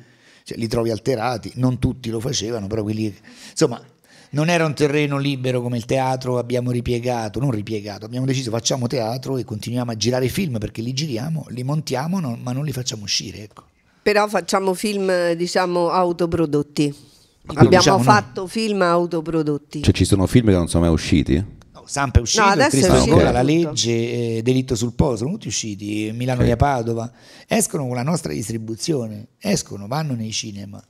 cioè, 0.45 0.57
li 0.57 0.69
trovi 0.69 0.89
alterati, 0.89 1.51
non 1.55 1.77
tutti 1.77 2.09
lo 2.09 2.21
facevano, 2.21 2.67
però 2.67 2.83
quelli... 2.83 3.13
Insomma, 3.49 3.83
non 4.29 4.47
era 4.47 4.65
un 4.65 4.73
terreno 4.73 5.17
libero 5.17 5.61
come 5.61 5.75
il 5.75 5.83
teatro, 5.83 6.37
abbiamo 6.37 6.71
ripiegato, 6.71 7.41
non 7.41 7.51
ripiegato, 7.51 8.05
abbiamo 8.05 8.25
deciso 8.25 8.49
facciamo 8.49 8.87
teatro 8.87 9.35
e 9.35 9.43
continuiamo 9.43 9.91
a 9.91 9.97
girare 9.97 10.29
film 10.29 10.57
perché 10.57 10.81
li 10.81 10.93
giriamo, 10.93 11.47
li 11.49 11.63
montiamo, 11.63 12.21
no- 12.21 12.39
ma 12.41 12.53
non 12.53 12.63
li 12.63 12.71
facciamo 12.71 13.03
uscire, 13.03 13.43
ecco. 13.43 13.65
Però 14.01 14.25
facciamo 14.29 14.73
film, 14.73 15.33
diciamo, 15.33 15.89
autoprodotti. 15.89 17.09
Abbiamo 17.45 17.69
diciamo 17.69 18.03
fatto 18.03 18.47
film 18.47 18.81
autoprodotti. 18.81 19.81
Cioè 19.81 19.93
ci 19.93 20.05
sono 20.05 20.27
film 20.27 20.47
che 20.47 20.51
non 20.53 20.67
sono 20.67 20.83
mai 20.85 20.93
usciti? 20.93 21.35
No, 21.73 21.83
Samp 21.85 22.17
è 22.17 22.21
uscito, 22.21 22.43
No, 22.43 22.51
è 22.53 22.67
Cristo 22.69 22.93
uscito 22.93 23.11
Ancora, 23.13 23.31
la 23.31 23.41
legge, 23.41 23.91
eh, 24.37 24.41
Delitto 24.43 24.75
sul 24.75 24.93
Po, 24.93 25.15
sono 25.15 25.31
tutti 25.31 25.47
usciti, 25.47 26.11
Milano 26.13 26.39
Ok. 26.39 26.45
via 26.45 26.55
Padova, 26.55 27.11
escono 27.47 27.85
con 27.87 27.95
la 27.95 28.03
nostra 28.03 28.31
distribuzione, 28.31 29.29
escono, 29.39 29.87
vanno 29.87 30.13
nei 30.13 30.31
cinema, 30.31 30.81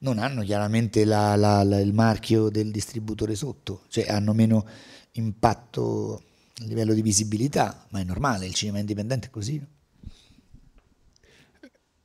non 0.00 0.18
hanno 0.18 0.42
chiaramente 0.42 1.04
la- 1.04 1.36
la- 1.36 1.62
la- 1.62 1.80
il 1.80 1.92
marchio 1.92 2.48
del 2.48 2.70
distributore 2.70 3.34
sotto, 3.34 3.82
cioè 3.88 4.06
hanno 4.08 4.32
meno 4.32 4.64
impatto 5.12 6.22
a 6.60 6.64
livello 6.64 6.94
di 6.94 7.02
visibilità, 7.02 7.86
ma 7.90 8.00
è 8.00 8.04
normale, 8.04 8.46
il 8.46 8.54
cinema 8.54 8.78
indipendente 8.78 9.26
è 9.26 9.30
così. 9.30 9.62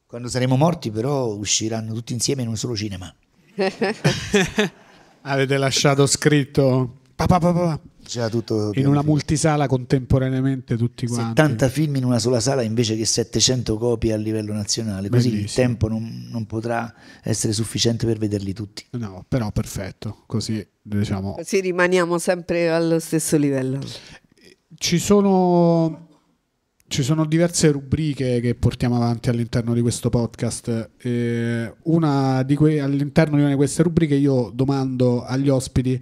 Quando 0.05 0.28
saremo 0.28 0.57
morti 0.57 0.91
però 0.91 1.34
usciranno 1.34 1.93
tutti 1.93 2.14
insieme 2.14 2.41
in 2.43 2.49
un 2.49 2.57
solo 2.57 2.76
cinema. 2.76 3.11
Avete 5.22 5.58
lasciato 5.58 6.06
scritto 6.06 6.97
pa, 7.16 7.26
pa, 7.26 7.39
pa, 7.39 7.54
pa, 7.54 7.80
C'era 8.04 8.30
tutto 8.30 8.72
in 8.74 8.88
una 8.88 9.01
multisala 9.01 9.68
contemporaneamente 9.68 10.76
tutti 10.76 11.08
quanti. 11.08 11.41
70 11.41 11.70
film 11.70 11.95
in 11.95 12.04
una 12.04 12.20
sola 12.20 12.39
sala 12.39 12.62
invece 12.62 12.97
che 12.97 13.06
700 13.06 13.78
copie 13.78 14.14
a 14.14 14.18
livello 14.18 14.54
nazionale, 14.54 15.10
così 15.10 15.28
il 15.28 15.34
Bellissimo. 15.36 15.68
tempo 15.68 15.88
non, 15.88 16.28
non 16.30 16.45
potrà 16.45 16.93
essere 17.24 17.54
sufficiente 17.54 18.06
per 18.06 18.18
vederli 18.18 18.54
tutti. 18.54 18.86
No, 18.91 19.24
però 19.28 19.51
perfetto, 19.51 20.24
così 20.26 20.66
diciamo. 20.82 21.34
Così 21.34 21.62
rimaniamo 21.62 22.18
sempre 22.18 22.70
allo 22.70 22.99
stesso 22.99 23.38
livello. 23.38 23.80
Ci 24.76 24.97
sono, 24.99 26.03
ci 26.88 27.02
sono 27.02 27.26
diverse 27.26 27.72
rubriche 27.72 28.40
che 28.40 28.56
portiamo 28.56 28.96
avanti 28.96 29.30
all'interno 29.30 29.74
di 29.74 29.82
questo 29.82 30.10
podcast. 30.10 30.92
Eh, 30.98 31.74
una 31.84 32.44
di 32.44 32.56
que- 32.56 32.80
all'interno 32.80 33.36
di 33.36 33.42
una 33.42 33.52
di 33.52 33.58
queste 33.58 33.84
rubriche 33.84 34.16
io 34.16 34.52
domando 34.54 35.24
agli 35.24 35.50
ospiti 35.50 36.00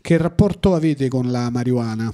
che 0.00 0.16
rapporto 0.16 0.74
avete 0.74 1.08
con 1.08 1.30
la 1.30 1.50
marijuana? 1.50 2.12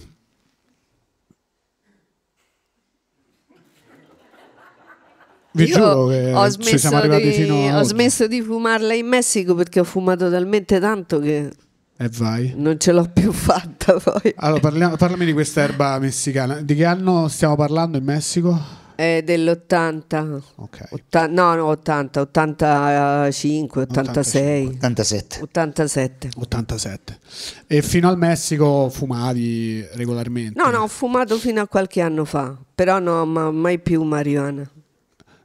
Vi 5.53 5.65
Io 5.65 5.77
giuro 5.77 6.07
che 6.09 6.33
ho 6.33 6.51
ci 6.51 6.79
siamo 6.79 6.97
smesso, 6.97 6.97
arrivati 6.97 7.45
di, 7.45 7.69
a 7.69 7.79
ho 7.79 7.83
smesso 7.85 8.27
di 8.27 8.43
fumarla 8.43 8.93
in 8.95 9.07
Messico 9.07 9.55
perché 9.55 9.79
ho 9.79 9.85
fumato 9.85 10.29
talmente 10.29 10.81
tanto 10.81 11.21
che 11.21 11.53
E 11.97 12.09
vai. 12.13 12.53
non 12.57 12.79
ce 12.79 12.93
l'ho 12.93 13.09
più 13.13 13.33
fatta 13.33 13.99
poi. 14.03 14.33
Allora, 14.37 14.61
parliamo, 14.61 14.97
parlami 14.97 15.25
di 15.25 15.33
questa 15.33 15.63
erba 15.63 15.99
messicana. 15.99 16.61
Di 16.61 16.75
che 16.75 16.85
anno 16.85 17.29
stiamo 17.29 17.55
parlando 17.57 17.97
in 17.99 18.05
Messico? 18.05 18.83
È 18.97 19.23
dell'80. 19.25 20.41
Ok. 20.57 20.89
Otta- 20.91 21.27
no, 21.27 21.55
no, 21.55 21.67
80, 21.67 22.21
85, 22.21 23.83
86, 23.83 24.67
87. 24.67 25.41
87. 25.43 26.29
87. 26.37 27.19
E 27.67 27.83
fino 27.83 28.09
al 28.09 28.17
Messico 28.19 28.89
fumavi 28.91 29.85
regolarmente? 29.95 30.61
No, 30.61 30.71
no, 30.71 30.83
ho 30.83 30.89
fumato 30.89 31.37
fino 31.39 31.61
a 31.61 31.67
qualche 31.67 32.01
anno 32.01 32.25
fa, 32.25 32.57
però 32.75 32.99
no, 32.99 33.25
ma 33.25 33.51
mai 33.51 33.79
più 33.81 34.03
marijuana. 34.03 34.69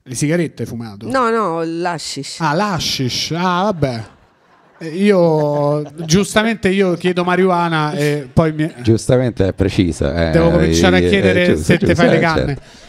Le 0.04 0.16
sigarette 0.16 0.64
hai 0.64 0.68
fumato? 0.68 1.08
No, 1.10 1.30
no, 1.30 1.64
l'ashish. 1.64 2.38
Ah, 2.40 2.54
l'ashish. 2.54 3.32
Ah, 3.36 3.64
vabbè. 3.64 4.06
Eh, 4.80 4.88
Io, 4.88 5.84
giustamente, 6.06 6.70
io 6.70 6.94
chiedo 6.96 7.24
marijuana 7.24 7.92
e 7.94 8.30
poi 8.32 8.54
mi... 8.54 8.72
Giustamente 8.82 9.48
è 9.48 9.54
precisa. 9.54 10.30
eh, 10.30 10.32
devo 10.32 10.52
cominciare 10.52 10.98
a 10.98 11.00
eh, 11.00 11.10
chiedere 11.10 11.46
giusto, 11.48 11.64
se 11.64 11.78
te 11.78 11.86
giusto, 11.88 11.96
fai 12.02 12.10
le 12.10 12.18
eh, 12.18 12.20
canne. 12.22 12.46
certo. 12.56 12.88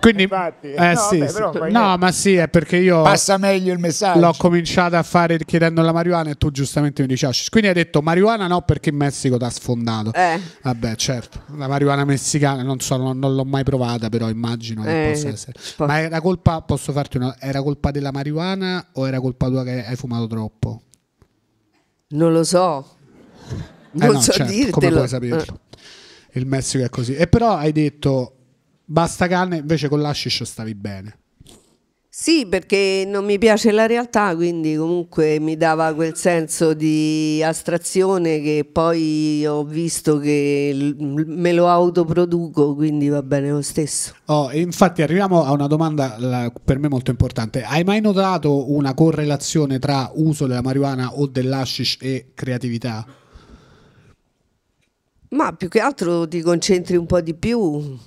Quindi, 0.00 0.22
Infatti, 0.22 0.72
eh, 0.72 0.92
no, 0.94 0.96
sì, 0.98 1.18
vabbè, 1.18 1.28
sì. 1.30 1.34
però 1.34 1.68
no, 1.68 1.96
ma 1.98 2.10
sì, 2.10 2.34
è 2.34 2.48
perché 2.48 2.78
io 2.78 3.02
Passa 3.02 3.36
meglio 3.36 3.70
il 3.74 3.78
messaggio. 3.78 4.18
l'ho 4.18 4.34
cominciata 4.38 4.96
a 4.96 5.02
fare 5.02 5.36
chiedendo 5.44 5.82
la 5.82 5.92
marijuana 5.92 6.30
e 6.30 6.36
tu 6.36 6.50
giustamente 6.50 7.02
mi 7.02 7.08
dici 7.08 7.26
hashish. 7.26 7.50
Quindi 7.50 7.68
hai 7.68 7.74
detto 7.74 8.00
marijuana 8.00 8.46
no 8.46 8.62
perché 8.62 8.88
in 8.88 8.96
Messico 8.96 9.36
ti 9.36 9.44
ha 9.44 9.50
sfondato. 9.50 10.14
Eh, 10.14 10.40
Vabbè, 10.62 10.94
certo, 10.96 11.42
la 11.54 11.68
marijuana 11.68 12.06
messicana 12.06 12.62
non 12.62 12.80
so, 12.80 12.96
non, 12.96 13.18
non 13.18 13.34
l'ho 13.34 13.44
mai 13.44 13.62
provata, 13.62 14.08
però 14.08 14.30
immagino 14.30 14.82
che 14.84 15.08
Eh, 15.08 15.12
possa 15.12 15.28
essere. 15.28 15.52
po- 15.76 15.84
Ma 15.84 16.00
era 16.00 16.18
colpa, 16.22 16.62
posso 16.62 16.92
farti 16.92 17.18
una, 17.18 17.36
era 17.38 17.60
colpa 17.60 17.90
della 17.90 18.10
marijuana 18.10 18.82
o 18.94 19.06
era 19.06 19.20
colpa 19.20 19.48
tua 19.48 19.64
che 19.64 19.84
hai 19.84 19.96
fumato 19.96 20.26
troppo? 20.26 20.80
Non 22.10 22.32
lo 22.32 22.44
so. 22.44 22.96
Eh 23.92 23.98
Non 24.04 24.12
no, 24.14 24.20
so 24.20 24.32
certo, 24.32 24.52
dirtelo. 24.52 24.72
come 24.72 24.90
puoi 24.90 25.08
saperlo? 25.08 25.60
Il 26.32 26.46
Messico 26.46 26.84
è 26.84 26.88
così. 26.88 27.14
E 27.14 27.26
però 27.26 27.56
hai 27.56 27.72
detto 27.72 28.36
basta 28.84 29.26
canne, 29.26 29.58
invece 29.58 29.88
con 29.88 30.00
l'ashish 30.00 30.42
stavi 30.44 30.74
bene. 30.74 31.18
Sì, 32.12 32.44
perché 32.44 33.04
non 33.06 33.24
mi 33.24 33.38
piace 33.38 33.70
la 33.70 33.86
realtà, 33.86 34.34
quindi 34.34 34.74
comunque 34.74 35.38
mi 35.38 35.56
dava 35.56 35.94
quel 35.94 36.16
senso 36.16 36.74
di 36.74 37.40
astrazione 37.42 38.40
che 38.40 38.68
poi 38.70 39.46
ho 39.46 39.62
visto 39.62 40.18
che 40.18 40.94
me 40.98 41.52
lo 41.52 41.68
autoproduco, 41.68 42.74
quindi 42.74 43.08
va 43.08 43.22
bene 43.22 43.50
lo 43.52 43.62
stesso. 43.62 44.12
Oh, 44.26 44.50
infatti 44.52 45.02
arriviamo 45.02 45.44
a 45.44 45.52
una 45.52 45.68
domanda 45.68 46.16
la- 46.18 46.52
per 46.64 46.80
me 46.80 46.88
molto 46.88 47.12
importante. 47.12 47.62
Hai 47.62 47.84
mai 47.84 48.00
notato 48.00 48.72
una 48.72 48.92
correlazione 48.92 49.78
tra 49.78 50.10
uso 50.14 50.48
della 50.48 50.62
marijuana 50.62 51.14
o 51.14 51.28
dell'ashish 51.28 51.98
e 52.00 52.32
creatività? 52.34 53.06
Ma 55.30 55.52
più 55.52 55.68
che 55.68 55.78
altro 55.78 56.26
ti 56.26 56.40
concentri 56.40 56.96
un 56.96 57.06
po' 57.06 57.20
di 57.20 57.34
più. 57.34 57.98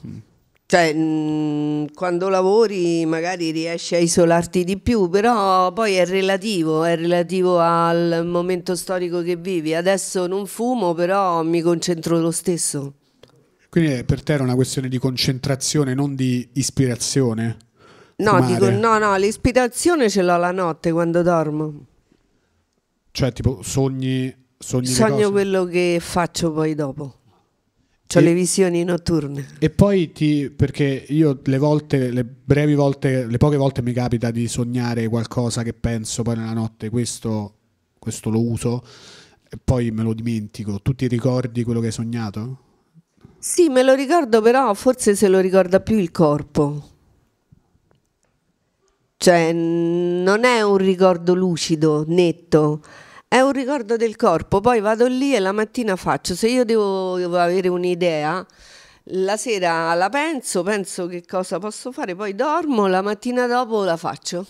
Cioè, 0.73 0.91
mh, 0.91 1.93
quando 1.93 2.29
lavori 2.29 3.05
magari 3.05 3.51
riesci 3.51 3.93
a 3.93 3.99
isolarti 3.99 4.63
di 4.63 4.79
più, 4.79 5.07
però 5.07 5.71
poi 5.71 5.93
è 5.93 6.05
relativo, 6.07 6.83
è 6.83 6.95
relativo 6.95 7.59
al 7.59 8.25
momento 8.25 8.75
storico 8.75 9.21
che 9.21 9.35
vivi. 9.35 9.75
Adesso 9.75 10.25
non 10.25 10.47
fumo, 10.47 10.95
però 10.95 11.43
mi 11.43 11.61
concentro 11.61 12.17
lo 12.17 12.31
stesso. 12.31 12.93
Quindi 13.69 14.03
per 14.03 14.23
te 14.23 14.33
era 14.33 14.41
una 14.41 14.55
questione 14.55 14.89
di 14.89 14.97
concentrazione, 14.97 15.93
non 15.93 16.15
di 16.15 16.49
ispirazione? 16.53 17.57
No, 18.15 18.43
dico, 18.43 18.71
no, 18.71 18.97
no, 18.97 19.15
l'ispirazione 19.17 20.09
ce 20.09 20.23
l'ho 20.23 20.37
la 20.37 20.51
notte 20.51 20.91
quando 20.91 21.21
dormo. 21.21 21.85
Cioè, 23.11 23.31
tipo, 23.31 23.59
sogni, 23.61 24.35
sogni 24.57 24.87
Sogno 24.87 25.29
quello 25.29 25.65
che 25.65 25.99
faccio 26.01 26.51
poi 26.51 26.73
dopo. 26.73 27.17
Ho 28.19 28.21
le 28.21 28.33
visioni 28.33 28.83
notturne. 28.83 29.47
E 29.59 29.69
poi 29.69 30.11
ti, 30.11 30.49
perché 30.49 31.05
io 31.09 31.39
le 31.43 31.57
volte, 31.57 32.11
le 32.11 32.23
brevi 32.23 32.75
volte, 32.75 33.25
le 33.25 33.37
poche 33.37 33.57
volte 33.57 33.81
mi 33.81 33.93
capita 33.93 34.31
di 34.31 34.47
sognare 34.47 35.07
qualcosa 35.07 35.63
che 35.63 35.73
penso 35.73 36.23
poi 36.23 36.35
nella 36.35 36.53
notte, 36.53 36.89
questo, 36.89 37.53
questo 37.99 38.29
lo 38.29 38.41
uso, 38.41 38.83
e 39.49 39.57
poi 39.63 39.91
me 39.91 40.03
lo 40.03 40.13
dimentico. 40.13 40.79
Tu 40.81 40.93
ti 40.93 41.07
ricordi 41.07 41.63
quello 41.63 41.79
che 41.79 41.87
hai 41.87 41.91
sognato? 41.91 42.57
Sì, 43.39 43.67
me 43.69 43.83
lo 43.83 43.93
ricordo, 43.93 44.41
però 44.41 44.73
forse 44.73 45.15
se 45.15 45.27
lo 45.27 45.39
ricorda 45.39 45.79
più 45.79 45.97
il 45.97 46.11
corpo. 46.11 46.89
Cioè, 49.17 49.53
non 49.53 50.43
è 50.43 50.61
un 50.61 50.77
ricordo 50.77 51.33
lucido, 51.33 52.03
netto, 52.07 52.81
è 53.33 53.41
un 53.41 53.51
ricordo 53.51 53.97
del 53.97 54.15
corpo. 54.15 54.61
Poi 54.61 54.79
vado 54.79 55.07
lì 55.07 55.33
e 55.33 55.39
la 55.39 55.51
mattina 55.51 55.95
faccio. 55.95 56.35
Se 56.35 56.47
io 56.47 56.63
devo, 56.65 57.17
devo 57.17 57.39
avere 57.39 57.67
un'idea, 57.67 58.45
la 59.05 59.37
sera 59.37 59.91
la 59.95 60.07
penso, 60.09 60.61
penso 60.61 61.07
che 61.07 61.25
cosa 61.25 61.57
posso 61.57 61.91
fare, 61.91 62.13
poi 62.13 62.35
dormo, 62.35 62.85
la 62.85 63.01
mattina 63.01 63.47
dopo 63.47 63.83
la 63.83 63.97
faccio. 63.97 64.45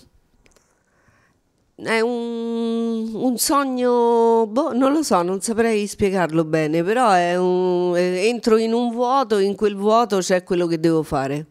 È 1.75 1.99
un, 2.01 3.09
un 3.13 3.37
sogno, 3.37 4.47
boh, 4.47 4.73
non 4.73 4.91
lo 4.91 5.01
so, 5.01 5.21
non 5.21 5.39
saprei 5.39 5.87
spiegarlo 5.87 6.43
bene, 6.43 6.83
però 6.83 7.11
è 7.11 7.37
un, 7.37 7.95
entro 7.95 8.57
in 8.57 8.73
un 8.73 8.91
vuoto, 8.91 9.37
in 9.37 9.55
quel 9.55 9.77
vuoto 9.77 10.17
c'è 10.17 10.43
quello 10.43 10.67
che 10.67 10.79
devo 10.79 11.03
fare, 11.03 11.45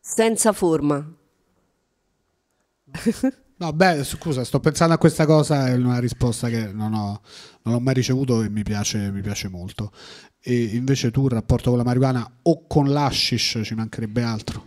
senza 0.00 0.52
forma. 0.52 1.08
No, 3.58 3.72
beh, 3.72 4.04
scusa, 4.04 4.44
sto 4.44 4.60
pensando 4.60 4.92
a 4.92 4.98
questa 4.98 5.24
cosa, 5.24 5.68
è 5.68 5.74
una 5.74 5.98
risposta 5.98 6.50
che 6.50 6.70
non 6.72 6.92
ho, 6.92 7.22
non 7.62 7.74
ho 7.74 7.80
mai 7.80 7.94
ricevuto 7.94 8.42
e 8.42 8.50
mi 8.50 8.62
piace, 8.62 9.10
mi 9.10 9.22
piace 9.22 9.48
molto. 9.48 9.92
E 10.40 10.62
invece 10.76 11.10
tu 11.10 11.24
il 11.24 11.32
rapporto 11.32 11.70
con 11.70 11.78
la 11.78 11.84
marijuana 11.84 12.38
o 12.42 12.66
con 12.66 12.90
l'ashish 12.90 13.60
ci 13.64 13.74
mancherebbe 13.74 14.22
altro. 14.22 14.66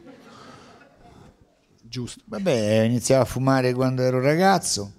Giusto. 1.83 2.23
Vabbè, 2.25 2.81
iniziavo 2.81 3.21
a 3.21 3.25
fumare 3.25 3.73
quando 3.73 4.01
ero 4.01 4.19
ragazzo. 4.19 4.93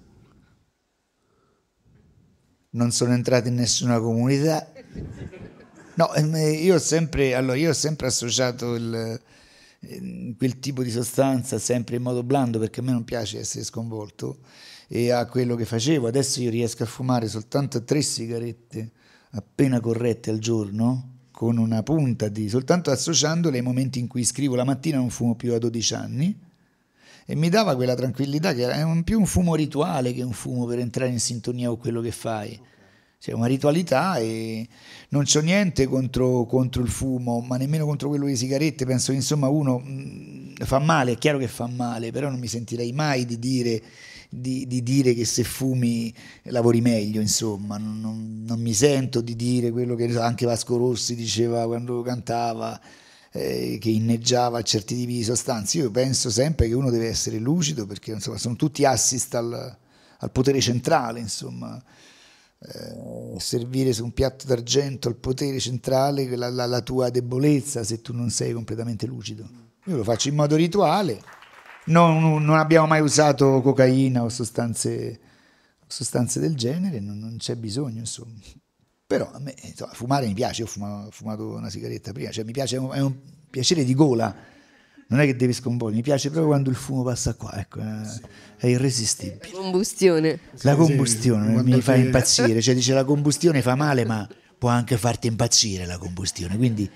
Non 2.71 2.91
sono 2.91 3.13
entrato 3.13 3.49
in 3.49 3.55
nessuna 3.55 3.99
comunità. 3.99 4.71
No, 5.95 6.11
io 6.15 6.79
sempre, 6.79 7.35
allora, 7.35 7.57
io 7.57 7.71
ho 7.71 7.73
sempre 7.73 8.07
associato 8.07 8.75
il, 8.75 9.21
quel 10.37 10.59
tipo 10.59 10.83
di 10.83 10.91
sostanza 10.91 11.57
sempre 11.57 11.95
in 11.95 12.03
modo 12.03 12.21
blando 12.21 12.59
perché 12.59 12.81
a 12.81 12.83
me 12.83 12.91
non 12.91 13.03
piace 13.03 13.39
essere 13.39 13.63
sconvolto 13.63 14.37
e 14.87 15.11
a 15.11 15.25
quello 15.25 15.55
che 15.55 15.65
facevo. 15.65 16.07
Adesso 16.07 16.41
io 16.41 16.49
riesco 16.49 16.83
a 16.83 16.85
fumare 16.85 17.27
soltanto 17.27 17.83
tre 17.83 18.01
sigarette 18.01 18.91
appena 19.31 19.79
corrette 19.79 20.29
al 20.29 20.39
giorno 20.39 21.19
con 21.31 21.57
una 21.57 21.81
punta 21.81 22.27
di 22.27 22.49
soltanto 22.49 22.91
associandole 22.91 23.57
ai 23.57 23.63
momenti 23.63 23.97
in 23.97 24.07
cui 24.07 24.23
scrivo 24.23 24.55
la 24.55 24.63
mattina 24.63 24.97
non 24.97 25.09
fumo 25.09 25.35
più 25.35 25.53
a 25.53 25.57
12 25.57 25.93
anni 25.95 26.39
e 27.25 27.35
mi 27.35 27.49
dava 27.49 27.75
quella 27.75 27.95
tranquillità 27.95 28.53
che 28.53 28.65
un, 28.65 29.03
più 29.03 29.17
un 29.17 29.25
fumo 29.25 29.55
rituale 29.55 30.13
che 30.13 30.21
un 30.21 30.33
fumo 30.33 30.65
per 30.65 30.79
entrare 30.79 31.09
in 31.09 31.19
sintonia 31.19 31.69
con 31.69 31.77
quello 31.77 32.01
che 32.01 32.11
fai. 32.11 32.59
Cioè 33.21 33.35
una 33.35 33.45
ritualità 33.45 34.17
e 34.17 34.67
non 35.09 35.25
c'ho 35.25 35.41
niente 35.41 35.85
contro, 35.85 36.45
contro, 36.45 36.81
il 36.81 36.89
fumo, 36.89 37.39
ma 37.39 37.55
nemmeno 37.55 37.85
contro 37.85 38.07
quello 38.09 38.25
di 38.25 38.35
sigarette. 38.35 38.83
Penso 38.83 39.11
che 39.11 39.17
insomma 39.17 39.47
uno 39.47 39.77
mh, 39.77 40.65
fa 40.65 40.79
male, 40.79 41.11
è 41.11 41.17
chiaro 41.19 41.37
che 41.37 41.47
fa 41.47 41.67
male, 41.67 42.09
però 42.09 42.31
non 42.31 42.39
mi 42.39 42.47
sentirei 42.47 42.91
mai 42.93 43.25
di 43.25 43.37
dire, 43.37 43.79
di, 44.27 44.65
di 44.65 44.81
dire 44.81 45.13
che 45.13 45.25
se 45.25 45.43
fumi 45.43 46.11
lavori 46.45 46.81
meglio, 46.81 47.21
insomma. 47.21 47.77
Non, 47.77 47.99
non, 48.01 48.43
non, 48.43 48.59
mi 48.59 48.73
sento 48.73 49.21
di 49.21 49.35
dire 49.35 49.69
quello 49.69 49.93
che 49.93 50.17
anche 50.17 50.47
Vasco 50.47 50.77
Rossi 50.77 51.13
diceva 51.13 51.67
quando 51.67 52.01
cantava 52.01 52.81
eh, 53.33 53.77
che 53.79 53.89
inneggiava 53.91 54.63
certi 54.63 54.95
tipi 54.95 55.13
di 55.17 55.23
sostanze. 55.23 55.77
Io 55.77 55.91
penso 55.91 56.31
sempre 56.31 56.67
che 56.67 56.73
uno 56.73 56.89
deve 56.89 57.09
essere 57.09 57.37
lucido 57.37 57.85
perché 57.85 58.13
insomma, 58.13 58.39
sono 58.39 58.55
tutti 58.55 58.83
assist 58.83 59.35
al, 59.35 59.77
al 60.17 60.31
potere 60.31 60.59
centrale, 60.59 61.19
insomma. 61.19 61.79
Eh, 62.63 63.39
servire 63.39 63.91
su 63.91 64.03
un 64.03 64.11
piatto 64.13 64.45
d'argento 64.45 65.07
al 65.07 65.15
potere 65.15 65.59
centrale 65.59 66.35
la, 66.35 66.47
la, 66.51 66.67
la, 66.67 66.81
tua 66.81 67.09
debolezza 67.09 67.83
se 67.83 68.01
tu 68.01 68.13
non 68.13 68.29
sei 68.29 68.53
completamente 68.53 69.07
lucido. 69.07 69.49
Io 69.85 69.95
lo 69.95 70.03
faccio 70.03 70.29
in 70.29 70.35
modo 70.35 70.55
rituale, 70.55 71.19
non, 71.85 72.43
non 72.43 72.57
abbiamo 72.57 72.85
mai 72.85 73.01
usato 73.01 73.61
cocaina 73.61 74.21
o 74.21 74.29
sostanze, 74.29 75.19
sostanze 75.87 76.39
del 76.39 76.55
genere, 76.55 76.99
non, 76.99 77.17
non 77.17 77.37
c'è 77.37 77.55
bisogno, 77.55 77.97
insomma. 77.97 78.39
Però 79.07 79.31
a 79.31 79.39
me 79.39 79.55
insomma, 79.63 79.93
fumare 79.93 80.27
mi 80.27 80.35
piace, 80.35 80.61
ho 80.61 80.67
fumato, 80.67 81.07
ho 81.07 81.11
fumato, 81.11 81.47
una 81.55 81.69
sigaretta 81.71 82.11
prima, 82.11 82.29
cioè 82.29 82.43
mi 82.43 82.51
piace, 82.51 82.75
è 82.75 83.01
un, 83.01 83.15
piacere 83.49 83.83
di 83.83 83.95
gola, 83.95 84.35
non 85.11 85.19
è 85.19 85.25
che 85.25 85.35
devi 85.35 85.51
sconvolgere, 85.51 85.97
mi 85.97 86.03
piace 86.03 86.29
proprio 86.29 86.47
quando 86.47 86.69
il 86.69 86.77
fumo 86.77 87.03
passa 87.03 87.33
qua, 87.33 87.53
ecco, 87.59 87.81
è, 87.81 88.01
è 88.55 88.67
irresistibile. 88.67 89.49
La 89.51 89.57
combustione. 89.59 90.39
La 90.61 90.75
combustione 90.75 91.57
sì, 91.57 91.63
mi 91.65 91.81
fa 91.81 91.95
impazzire, 91.95 92.61
cioè 92.61 92.73
dice 92.73 92.93
la 92.93 93.03
combustione 93.03 93.61
fa 93.61 93.75
male 93.75 94.05
ma 94.05 94.25
può 94.57 94.69
anche 94.69 94.95
farti 94.95 95.27
impazzire 95.27 95.85
la 95.85 95.97
combustione, 95.97 96.55
quindi 96.55 96.89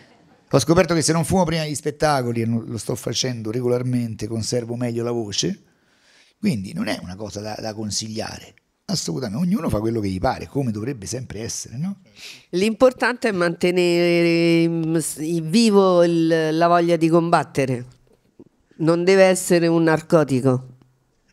ho 0.49 0.59
scoperto 0.59 0.93
che 0.93 1.01
se 1.01 1.11
non 1.11 1.25
fumo 1.25 1.43
prima 1.43 1.63
degli 1.63 1.75
spettacoli 1.75 2.41
e 2.41 2.45
lo 2.45 2.77
sto 2.77 2.95
facendo 2.95 3.51
regolarmente 3.51 4.27
conservo 4.27 4.75
meglio 4.75 5.03
la 5.03 5.11
voce, 5.11 5.63
quindi 6.39 6.71
non 6.71 6.87
è 6.87 6.97
una 7.01 7.15
cosa 7.15 7.41
da, 7.41 7.57
da 7.59 7.73
consigliare. 7.73 8.53
Assolutamente, 8.87 9.43
ognuno 9.43 9.67
fa 9.67 9.79
quello 9.79 9.99
che 9.99 10.07
gli 10.07 10.19
pare, 10.19 10.47
come 10.47 10.71
dovrebbe 10.71 11.07
sempre 11.07 11.41
essere. 11.41 11.75
No? 11.75 11.97
L'importante 12.51 13.27
è 13.29 13.31
mantenere 13.31 14.69
mm, 14.69 14.97
vivo 15.41 16.03
il, 16.03 16.55
la 16.55 16.67
voglia 16.67 16.95
di 16.95 17.09
combattere, 17.09 17.85
non 18.77 19.03
deve 19.03 19.23
essere 19.23 19.67
un 19.67 19.83
narcotico. 19.83 20.77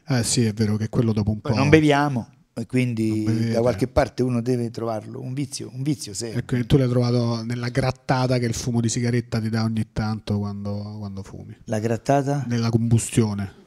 Eh 0.09 0.23
sì, 0.23 0.45
è 0.45 0.53
vero 0.53 0.77
che 0.77 0.89
quello 0.89 1.13
dopo 1.13 1.31
un 1.31 1.41
Poi 1.41 1.53
po'... 1.53 1.59
Non 1.59 1.69
beviamo, 1.69 2.29
e 2.55 2.67
quindi 2.67 3.51
da 3.51 3.61
qualche 3.61 3.89
parte 3.89 4.23
uno 4.23 4.43
deve 4.43 4.71
trovarlo, 4.71 5.21
un 5.21 5.33
vizio, 5.33 5.71
un 5.73 5.83
vizio 5.83 6.13
serio. 6.13 6.39
Ecco, 6.39 6.65
tu 6.67 6.77
l'hai 6.77 6.89
trovato 6.89 7.43
nella 7.45 7.71
grattata 7.71 8.39
che 8.39 8.45
il 8.45 8.53
fumo 8.53 8.81
di 8.81 8.91
sigaretta 8.91 9.41
ti 9.41 9.49
dà 9.49 9.63
ogni 9.63 9.89
tanto 9.93 10.39
quando, 10.39 10.97
quando 10.99 11.23
fumi. 11.23 11.57
La 11.65 11.79
grattata? 11.79 12.45
Nella 12.47 12.69
combustione. 12.69 13.61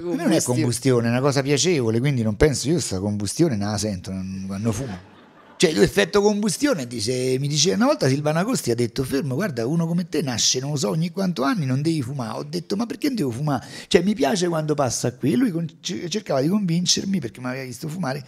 Non 0.00 0.32
è 0.32 0.42
combustione, 0.42 1.06
è 1.06 1.10
una 1.10 1.20
cosa 1.20 1.42
piacevole, 1.42 2.00
quindi 2.00 2.22
non 2.22 2.36
penso 2.36 2.68
io 2.68 2.74
questa 2.74 2.98
combustione 2.98 3.56
non 3.56 3.70
la 3.70 3.78
sento 3.78 4.10
quando 4.46 4.72
fumo. 4.72 5.16
Cioè 5.58 5.72
l'effetto 5.72 6.22
combustione 6.22 6.86
dice, 6.86 7.36
mi 7.40 7.48
dice 7.48 7.72
una 7.72 7.86
volta 7.86 8.06
Silvana 8.06 8.44
Costi 8.44 8.70
ha 8.70 8.76
detto 8.76 9.02
fermo 9.02 9.34
guarda 9.34 9.66
uno 9.66 9.88
come 9.88 10.08
te 10.08 10.22
nasce 10.22 10.60
non 10.60 10.70
lo 10.70 10.76
so 10.76 10.90
ogni 10.90 11.10
quanto 11.10 11.42
anni 11.42 11.66
non 11.66 11.82
devi 11.82 12.00
fumare. 12.00 12.38
Ho 12.38 12.44
detto 12.44 12.76
ma 12.76 12.86
perché 12.86 13.08
non 13.08 13.16
devo 13.16 13.30
fumare? 13.32 13.66
Cioè 13.88 14.02
mi 14.02 14.14
piace 14.14 14.46
quando 14.46 14.74
passa 14.74 15.12
qui. 15.14 15.32
E 15.32 15.36
lui 15.36 15.52
cercava 15.82 16.40
di 16.40 16.46
convincermi 16.46 17.18
perché 17.18 17.40
mi 17.40 17.46
aveva 17.46 17.64
visto 17.64 17.88
fumare 17.88 18.24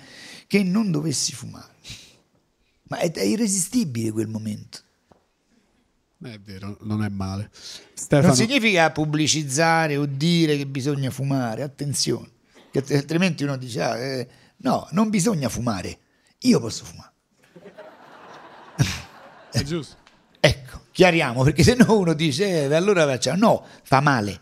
che 0.49 0.65
non 0.65 0.91
dovessi 0.91 1.33
fumare. 1.33 1.73
Ma 2.89 2.99
è, 2.99 3.13
è 3.13 3.23
irresistibile 3.23 4.11
quel 4.11 4.27
momento. 4.27 4.81
È 6.21 6.39
vero, 6.45 6.79
non 6.81 7.05
è 7.05 7.09
male. 7.09 7.49
Stefano... 7.95 8.27
Non 8.27 8.37
significa 8.37 8.91
pubblicizzare 8.91 9.97
o 9.97 10.05
dire 10.05 10.57
che 10.57 10.67
bisogna 10.67 11.11
fumare, 11.11 11.63
attenzione, 11.63 12.29
altrimenti 12.75 13.45
uno 13.45 13.57
dice, 13.57 13.81
ah, 13.81 13.97
eh, 13.97 14.29
no, 14.57 14.89
non 14.91 15.09
bisogna 15.09 15.49
fumare, 15.49 15.99
io 16.41 16.59
posso 16.61 16.85
fumare. 16.85 17.10
È 19.51 19.63
giusto. 19.63 19.97
ecco, 20.39 20.81
chiariamo, 20.93 21.43
perché 21.43 21.63
se 21.63 21.75
no 21.75 21.99
uno 21.99 22.15
dice, 22.15 22.67
eh, 22.67 22.75
allora 22.75 23.07
facciamo, 23.07 23.39
no, 23.39 23.65
fa 23.83 24.01
male. 24.01 24.41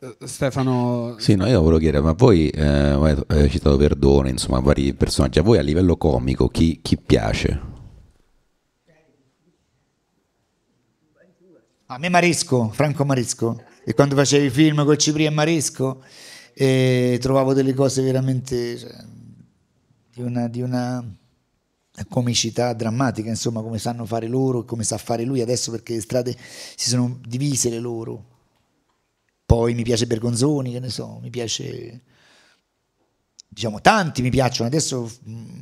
Eh, 0.00 0.16
Stefano... 0.26 1.16
Sì, 1.18 1.36
no, 1.36 1.46
io 1.46 1.60
volevo 1.60 1.78
chiedere, 1.78 2.02
ma 2.02 2.12
voi 2.12 2.48
eh, 2.48 2.62
avete 2.64 3.48
citato 3.48 3.76
Perdone, 3.76 4.30
insomma, 4.30 4.58
vari 4.58 4.92
personaggi, 4.94 5.38
a 5.38 5.42
voi 5.42 5.58
a 5.58 5.62
livello 5.62 5.96
comico 5.96 6.48
chi, 6.48 6.80
chi 6.82 6.96
piace? 6.96 7.70
A 11.86 11.98
me 11.98 12.08
Maresco, 12.08 12.70
Franco 12.72 13.04
Maresco, 13.04 13.62
e 13.84 13.94
quando 13.94 14.14
facevi 14.16 14.46
i 14.46 14.50
film 14.50 14.84
con 14.84 14.96
Cipri 14.96 15.26
e 15.26 15.30
Maresco 15.30 16.02
eh, 16.54 17.18
trovavo 17.20 17.52
delle 17.52 17.74
cose 17.74 18.02
veramente 18.02 18.78
cioè, 18.78 18.90
di, 20.14 20.22
una, 20.22 20.48
di 20.48 20.62
una 20.62 21.04
comicità 22.08 22.72
drammatica, 22.72 23.28
insomma, 23.28 23.62
come 23.62 23.78
sanno 23.78 24.04
fare 24.06 24.26
loro 24.26 24.62
e 24.62 24.64
come 24.64 24.84
sa 24.84 24.98
fare 24.98 25.24
lui 25.24 25.40
adesso 25.40 25.70
perché 25.70 25.94
le 25.94 26.00
strade 26.00 26.36
si 26.76 26.88
sono 26.88 27.18
divise 27.26 27.68
le 27.70 27.78
loro. 27.78 28.30
Poi 29.44 29.74
mi 29.74 29.82
piace 29.82 30.06
Bergonzoni, 30.06 30.72
che 30.72 30.80
ne 30.80 30.88
so, 30.88 31.18
mi 31.20 31.30
piace 31.30 32.02
diciamo 33.52 33.82
tanti 33.82 34.22
mi 34.22 34.30
piacciono, 34.30 34.66
adesso 34.66 35.10
mm, 35.28 35.60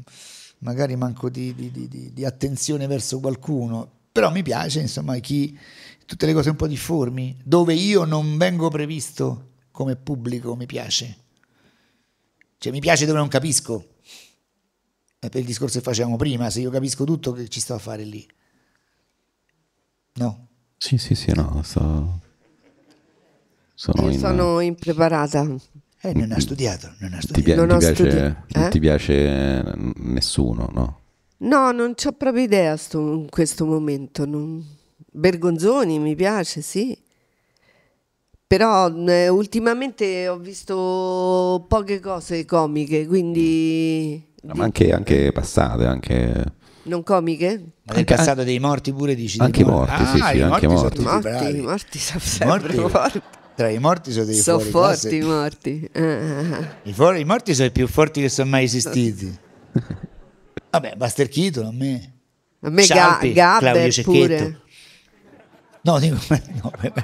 magari 0.59 0.95
manco 0.95 1.29
di, 1.29 1.53
di, 1.55 1.71
di, 1.73 2.13
di 2.13 2.25
attenzione 2.25 2.87
verso 2.87 3.19
qualcuno, 3.19 3.91
però 4.13 4.31
mi 4.31 4.43
piace 4.43 4.81
insomma 4.81 5.17
chi 5.19 5.59
tutte 6.07 6.27
le 6.27 6.33
cose 6.33 6.51
un 6.51 6.57
po' 6.57 6.69
difformi, 6.69 7.41
dove 7.43 7.75
io 7.75 8.05
non 8.05 8.37
vengo 8.37 8.69
previsto 8.69 9.49
come 9.71 9.97
pubblico, 9.97 10.55
mi 10.55 10.67
piace. 10.67 11.17
Cioè 12.59 12.73
mi 12.73 12.81
piace 12.81 13.07
dove 13.07 13.19
non 13.19 13.29
capisco. 13.29 13.95
È 15.21 15.29
per 15.29 15.41
il 15.43 15.47
discorso 15.47 15.79
che 15.79 15.85
facevamo 15.85 16.17
prima, 16.17 16.49
se 16.49 16.61
io 16.61 16.71
capisco 16.71 17.05
tutto 17.05 17.33
che 17.33 17.47
ci 17.49 17.61
sto 17.61 17.75
a 17.75 17.79
fare 17.79 18.05
lì. 18.05 18.27
No? 20.15 20.47
Sì, 20.79 20.97
sì, 20.97 21.15
sì, 21.15 21.31
no, 21.35 21.61
sto... 21.63 22.21
sono, 23.75 24.11
in... 24.11 24.19
sono 24.19 24.61
impreparata. 24.61 25.47
Eh, 26.01 26.15
non 26.15 26.33
ha 26.33 26.41
studiato, 26.41 26.95
non 27.01 27.13
ha 27.13 27.21
studiato. 27.21 27.33
Ti, 27.33 27.43
pi- 27.43 27.55
non 27.55 27.69
ti, 27.69 27.77
piace, 27.77 27.95
studi- 27.95 28.65
eh? 28.65 28.69
ti 28.71 28.81
piace 28.81 29.75
nessuno, 29.97 30.71
no? 30.73 31.01
No, 31.37 31.71
non 31.71 31.93
c'ho 31.95 32.13
proprio 32.13 32.43
idea 32.43 32.79
sto- 32.79 33.13
in 33.13 33.29
questo 33.29 33.67
momento. 33.67 34.25
non- 34.25 34.65
Bergonzoni 35.13 35.99
mi 35.99 36.15
piace, 36.15 36.63
sì. 36.63 36.97
Però 38.47 38.89
eh, 39.07 39.29
ultimamente 39.29 40.29
ho 40.29 40.39
visto 40.39 41.67
poche 41.69 42.01
cose 42.01 42.47
comiche, 42.47 43.07
quindi... 43.07 44.30
Ma 44.43 44.65
anche, 44.65 44.93
anche 44.93 45.33
passate, 45.33 45.85
anche... 45.85 46.45
Non 46.83 47.03
comiche? 47.03 47.63
Ma 47.85 47.93
del 47.95 48.05
passato 48.07 48.43
dei 48.43 48.59
morti 48.59 48.93
pure 48.93 49.15
dici? 49.15 49.37
dei 49.37 49.47
Anche 49.47 49.61
i 49.61 49.65
morti, 49.65 50.05
sì, 50.07 50.19
sì, 50.19 50.37
i 50.37 50.41
anche 50.41 50.67
morti 50.67 51.03
sono 51.03 51.13
morti. 51.13 51.31
Morti, 51.31 51.61
morti 51.61 51.99
sono 51.99 52.21
sempre 52.21 52.77
morti- 52.77 52.91
forti. 52.91 53.23
Tra 53.55 53.69
i 53.69 53.79
morti 53.79 54.13
sono 54.13 54.25
dei 54.25 54.35
Sono 54.37 54.59
fuori 54.61 54.97
forti 54.97 55.17
i 55.17 55.21
morti. 55.21 55.89
Eh, 55.93 56.03
eh, 56.03 56.51
eh. 56.53 56.69
I, 56.85 56.93
fuori- 56.95 57.21
i 57.21 57.25
morti 57.25 57.55
sono 57.55 57.69
i 57.69 57.71
più 57.71 57.87
forti 57.87 58.23
che 58.23 58.31
sono 58.31 58.49
mai 58.49 58.65
esistiti. 58.65 59.39
Vabbè, 60.71 60.95
Buster 60.97 61.29
Keaton 61.29 61.67
a 61.67 61.73
me. 61.73 62.13
A 62.61 62.71
me 62.71 62.87
Ga- 62.87 63.19
Claudio 63.19 63.33
Gabber 63.35 63.93
Cecchetto. 63.93 64.11
pure. 64.11 64.61
No, 65.83 65.99
dico, 65.99 66.17
no, 66.63 66.73
no. 66.87 66.95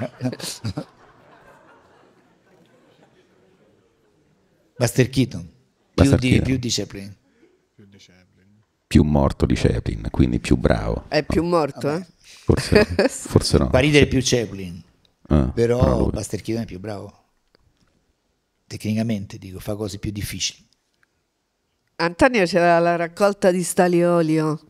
Buster 4.77 5.09
Keaton. 5.09 5.41
Più, 5.41 6.03
Buster 6.03 6.19
di, 6.19 6.29
Keaton. 6.29 6.45
più 6.45 6.57
di 6.57 6.69
Chaplin. 6.69 7.15
Più 8.87 9.03
morto 9.03 9.45
di 9.45 9.53
Chaplin, 9.55 10.07
quindi 10.11 10.39
più 10.39 10.55
bravo. 10.55 11.03
È 11.09 11.21
più 11.23 11.43
morto, 11.43 11.89
eh? 11.93 12.05
Forse, 12.19 12.85
forse 13.09 13.57
no. 13.57 13.69
Fa 13.69 13.79
ridere 13.79 14.07
più 14.07 14.19
Chaplin. 14.23 14.81
Ah, 15.27 15.51
Però 15.53 15.79
però 15.79 15.99
lui- 15.99 16.11
Buster 16.11 16.41
Keaton 16.41 16.63
è 16.63 16.65
più 16.65 16.79
bravo. 16.79 17.13
Tecnicamente, 18.65 19.37
dico, 19.37 19.59
fa 19.59 19.75
cose 19.75 19.97
più 19.99 20.11
difficili. 20.11 20.65
Antonio 21.97 22.45
c'era 22.45 22.79
la 22.79 22.95
raccolta 22.95 23.51
di 23.51 23.63
staliolio. 23.63 24.61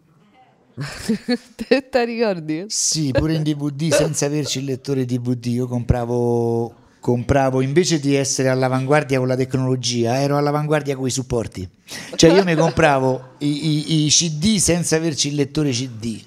Te 1.56 1.90
te 1.90 2.06
ricordi? 2.06 2.66
Sì, 2.68 3.12
pure 3.12 3.34
in 3.34 3.44
DVD 3.44 3.92
senza 3.92 4.26
averci 4.28 4.60
il 4.60 4.66
lettore 4.66 5.06
DVD. 5.06 5.46
Io 5.48 5.68
compravo, 5.68 6.74
compravo 7.08 7.62
invece 7.62 8.02
di 8.02 8.16
essere 8.16 8.50
all'avanguardia 8.50 9.18
con 9.18 9.30
la 9.30 9.38
tecnologia, 9.38 10.20
ero 10.20 10.36
all'avanguardia 10.36 10.98
con 10.98 11.08
i 11.08 11.10
supporti. 11.10 11.66
Cioè, 12.14 12.34
io 12.34 12.44
mi 12.44 12.54
compravo 12.54 13.36
i, 13.38 13.94
i- 13.94 14.06
i 14.06 14.10
CD 14.10 14.58
senza 14.58 14.98
averci 14.98 15.30
il 15.30 15.36
lettore 15.36 15.70
CD. 15.72 16.20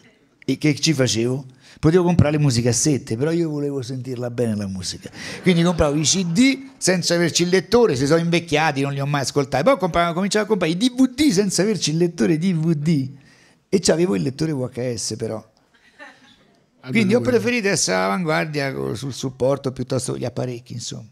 E 0.43 0.57
che 0.57 0.75
ci 0.81 0.95
facevo? 0.95 1.45
Potevo 1.79 2.05
comprare 2.05 2.39
le 2.39 2.43
musicassette, 2.43 3.19
però 3.19 3.31
io 3.31 3.51
volevo 3.51 3.83
sentirla 3.83 4.31
bene 4.31 4.57
la 4.57 4.67
musica. 4.67 5.11
Quindi 5.43 5.63
compravo 5.63 5.97
i 5.97 6.03
CD 6.03 6.71
senza 6.79 7.15
averci 7.15 7.43
il 7.43 7.51
lettore, 7.51 7.95
si 7.95 8.07
sono 8.07 8.21
invecchiati, 8.21 8.81
non 8.81 8.95
li 8.95 9.01
ho 9.01 9.07
mai 9.07 9.21
ascoltati. 9.21 9.63
Poi 9.63 9.77
compravo- 9.77 10.15
cominciavo 10.15 10.47
a 10.47 10.49
comprare 10.49 10.73
i 10.73 10.79
DVD 10.79 11.31
senza 11.31 11.61
averci 11.61 11.91
il 11.91 11.99
lettore 11.99 12.39
DVD. 12.39 13.07
E 13.69 13.79
c'avevo 13.81 14.15
il 14.15 14.23
lettore 14.23 14.53
VHS 14.55 15.15
però. 15.19 15.47
Quindi 16.89 17.15
ho 17.15 17.21
preferito 17.21 17.69
essere 17.69 17.97
all'avanguardia 17.97 18.95
sul 18.95 19.13
supporto 19.13 19.73
piuttosto 19.73 20.13
che 20.13 20.21
gli 20.21 20.25
apparecchi, 20.25 20.73
insomma. 20.73 21.09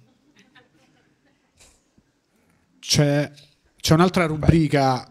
C'è, 2.79 3.31
c'è 3.77 3.95
un'altra 3.95 4.27
rubrica 4.27 5.07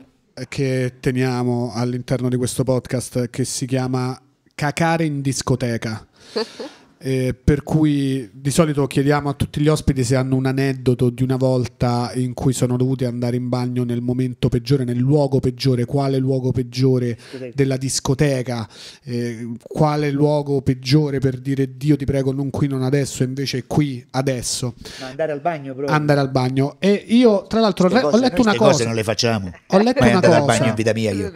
che 0.49 0.95
teniamo 0.99 1.71
all'interno 1.73 2.29
di 2.29 2.35
questo 2.35 2.63
podcast 2.63 3.29
che 3.29 3.45
si 3.45 3.65
chiama 3.65 4.19
Cacare 4.55 5.05
in 5.05 5.21
discoteca. 5.21 6.05
Eh, 6.99 7.35
per 7.41 7.61
cui 7.61 8.27
di 8.33 8.49
solito 8.49 8.87
chiediamo 8.87 9.29
a 9.29 9.33
tutti 9.33 9.61
gli 9.61 9.67
ospiti 9.67 10.03
se 10.03 10.15
hanno 10.15 10.35
un 10.35 10.47
aneddoto 10.47 11.11
di 11.11 11.21
una 11.21 11.35
volta 11.35 12.11
in 12.15 12.33
cui 12.33 12.53
sono 12.53 12.75
dovuti 12.75 13.05
andare 13.05 13.35
in 13.35 13.49
bagno 13.49 13.83
nel 13.83 14.01
momento 14.01 14.49
peggiore, 14.49 14.83
nel 14.83 14.97
luogo 14.97 15.39
peggiore, 15.39 15.85
quale 15.85 16.17
luogo 16.17 16.51
peggiore 16.51 17.15
della 17.53 17.77
discoteca, 17.77 18.67
eh, 19.03 19.47
quale 19.61 20.09
luogo 20.09 20.61
peggiore 20.61 21.19
per 21.19 21.37
dire 21.37 21.77
Dio 21.77 21.95
ti 21.95 22.05
prego 22.05 22.31
non 22.31 22.49
qui 22.49 22.67
non 22.67 22.81
adesso 22.81 23.21
invece 23.21 23.65
qui 23.67 24.03
adesso 24.11 24.73
Ma 24.99 25.07
andare 25.09 25.31
al 25.33 25.41
bagno 25.41 25.75
proprio. 25.75 25.95
andare 25.95 26.19
al 26.19 26.31
bagno. 26.31 26.77
E 26.79 26.91
io, 27.09 27.45
tra 27.47 27.59
l'altro, 27.59 27.87
re- 27.89 28.01
ho 28.01 28.17
letto 28.17 28.41
una 28.41 28.55
Queste 28.55 28.57
cose 28.57 28.71
cosa. 28.71 28.85
non 28.85 28.95
le 28.95 29.03
facciamo. 29.03 29.51
Ho 29.67 29.77
letto 29.77 29.99
Mai 29.99 30.09
una 30.09 30.15
andare 30.17 30.33
al 30.33 30.41
cosa. 30.45 30.57
bagno 30.57 30.69
in 30.69 30.75
vita 30.75 30.93
mia 30.93 31.11
io. 31.11 31.31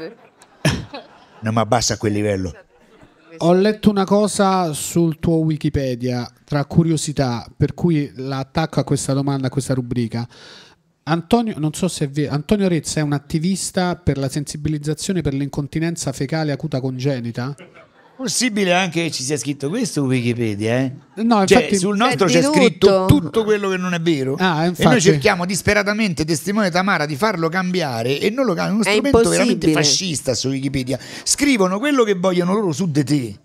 Non 1.41 1.53
mi 1.53 1.59
abbasso 1.59 1.93
a 1.93 1.97
quel 1.97 2.13
livello. 2.13 2.51
Ho 3.43 3.53
letto 3.53 3.89
una 3.89 4.05
cosa 4.05 4.71
sul 4.71 5.17
tuo 5.17 5.37
Wikipedia 5.37 6.31
tra 6.43 6.63
curiosità, 6.65 7.51
per 7.57 7.73
cui 7.73 8.11
l'attacco 8.17 8.79
a 8.79 8.83
questa 8.83 9.13
domanda, 9.13 9.47
a 9.47 9.49
questa 9.49 9.73
rubrica. 9.73 10.27
Antonio, 11.05 11.57
non 11.57 11.73
so 11.73 11.87
se 11.87 12.11
è 12.13 12.27
Antonio 12.27 12.67
Rezza 12.67 12.99
è 12.99 13.03
un 13.03 13.13
attivista 13.13 13.95
per 13.95 14.19
la 14.19 14.29
sensibilizzazione 14.29 15.21
per 15.21 15.33
l'incontinenza 15.33 16.11
fecale 16.11 16.51
acuta 16.51 16.79
congenita. 16.79 17.55
Possibile 18.21 18.71
anche 18.73 19.01
che 19.03 19.11
ci 19.11 19.23
sia 19.23 19.35
scritto 19.35 19.67
questo 19.69 20.01
su 20.01 20.07
Wikipedia, 20.07 20.77
eh? 20.77 20.91
No, 21.23 21.43
Cioè, 21.45 21.57
infatti, 21.57 21.77
sul 21.77 21.97
nostro 21.97 22.27
È 22.27 22.29
c'è 22.29 22.43
scritto 22.43 23.05
tutto. 23.07 23.43
quello 23.43 23.67
che 23.69 23.77
non 23.77 23.95
è 23.95 23.99
vero. 23.99 24.35
Ah, 24.37 24.65
e 24.67 24.73
noi 24.83 25.01
cerchiamo 25.01 25.43
disperatamente, 25.45 26.23
testimone 26.23 26.69
Tamara, 26.69 27.07
di 27.07 27.15
farlo 27.15 27.49
cambiare 27.49 28.19
e 28.19 28.29
non 28.29 28.45
lo 28.45 28.53
cambia. 28.53 28.69
È 28.69 28.73
uno 28.75 28.83
È 28.83 28.89
strumento 28.91 29.29
veramente 29.29 29.51
impossibile. 29.69 29.73
fascista 29.83 30.33
su 30.35 30.49
Wikipedia. 30.49 30.99
Scrivono 31.23 31.79
quello 31.79 32.03
che 32.03 32.13
vogliono 32.13 32.53
loro 32.53 32.71
su 32.71 32.91
di 32.91 33.03
te. 33.03 33.39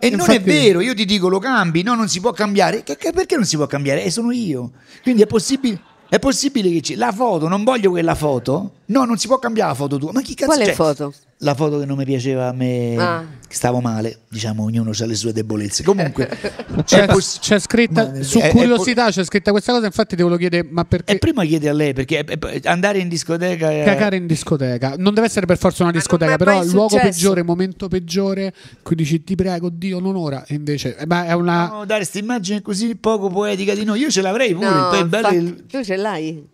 E 0.00 0.10
non 0.10 0.18
infatti- 0.20 0.36
è 0.36 0.40
vero, 0.40 0.80
io 0.80 0.94
ti 0.94 1.04
dico 1.04 1.28
lo 1.28 1.38
cambi, 1.38 1.82
no, 1.82 1.94
non 1.94 2.08
si 2.08 2.18
può 2.20 2.32
cambiare. 2.32 2.82
Che- 2.82 2.96
che- 2.96 3.12
perché 3.12 3.36
non 3.36 3.44
si 3.44 3.54
può 3.56 3.66
cambiare? 3.68 4.02
E 4.04 4.10
sono 4.10 4.32
io. 4.32 4.72
Quindi 5.02 5.22
è 5.22 5.26
possibile, 5.26 5.80
è 6.08 6.18
possibile 6.18 6.70
che 6.72 6.80
ci... 6.80 6.94
La 6.96 7.12
foto, 7.12 7.46
non 7.46 7.62
voglio 7.62 7.90
quella 7.90 8.16
foto. 8.16 8.72
No, 8.86 9.04
non 9.04 9.16
si 9.16 9.28
può 9.28 9.38
cambiare 9.38 9.68
la 9.70 9.76
foto 9.76 9.96
tua. 9.98 10.10
Ma 10.12 10.22
chi 10.22 10.34
cazzo 10.34 10.50
Quale 10.50 10.64
c'è? 10.64 10.72
foto? 10.72 11.14
La 11.42 11.54
foto 11.54 11.78
che 11.80 11.86
non 11.86 11.96
mi 11.96 12.04
piaceva 12.04 12.46
a 12.48 12.52
me, 12.52 12.96
Ah. 12.96 13.24
stavo 13.48 13.80
male. 13.80 14.20
Diciamo, 14.28 14.62
ognuno 14.62 14.92
ha 14.96 15.06
le 15.06 15.14
sue 15.16 15.32
debolezze. 15.32 15.82
Comunque, 15.82 16.28
c'è, 16.84 17.02
è 17.02 17.06
poss- 17.06 17.40
c'è 17.40 17.58
scritta 17.58 18.12
Ma- 18.12 18.22
su 18.22 18.38
è- 18.38 18.48
è 18.48 18.50
curiosità, 18.50 19.10
c'è 19.10 19.24
scritta 19.24 19.50
questa 19.50 19.72
cosa. 19.72 19.86
Infatti, 19.86 20.14
ti 20.14 20.22
volevo 20.22 20.38
chiedere, 20.38 20.66
ma 20.70 20.82
E 20.82 20.84
perché 20.86 21.18
prima 21.18 21.44
chiedi 21.44 21.66
a 21.66 21.72
lei 21.72 21.92
perché 21.94 22.20
è- 22.20 22.38
è- 22.38 22.60
andare 22.68 22.98
in 23.00 23.08
discoteca 23.08 23.72
è... 23.72 23.82
cacare 23.84 24.16
in 24.16 24.26
discoteca? 24.28 24.94
Non 24.96 25.14
deve 25.14 25.26
essere 25.26 25.46
per 25.46 25.58
forza 25.58 25.82
una 25.82 25.90
discoteca, 25.92 26.34
è 26.34 26.36
però 26.36 26.62
il 26.62 26.70
luogo 26.70 26.96
peggiore, 26.96 27.42
momento 27.42 27.88
peggiore, 27.88 28.54
qui 28.82 28.94
dici 28.94 29.24
ti 29.24 29.34
prego, 29.34 29.68
Dio, 29.68 29.98
non 29.98 30.14
ora. 30.14 30.44
E 30.46 30.54
invece, 30.54 30.96
eh, 30.96 31.06
ma 31.06 31.26
è 31.26 31.32
una. 31.32 31.66
No, 31.66 31.84
dare 31.84 32.00
questa 32.02 32.18
immagine 32.20 32.62
così 32.62 32.94
poco 32.94 33.28
poetica 33.30 33.74
di 33.74 33.82
noi. 33.84 33.98
Io 33.98 34.10
ce 34.10 34.20
l'avrei 34.22 34.54
pure. 34.54 34.68
No, 34.70 34.88
poi 34.90 35.00
è 35.00 35.04
bello 35.06 35.54
tu 35.68 35.82
ce 35.82 35.96
l'hai? 35.96 36.50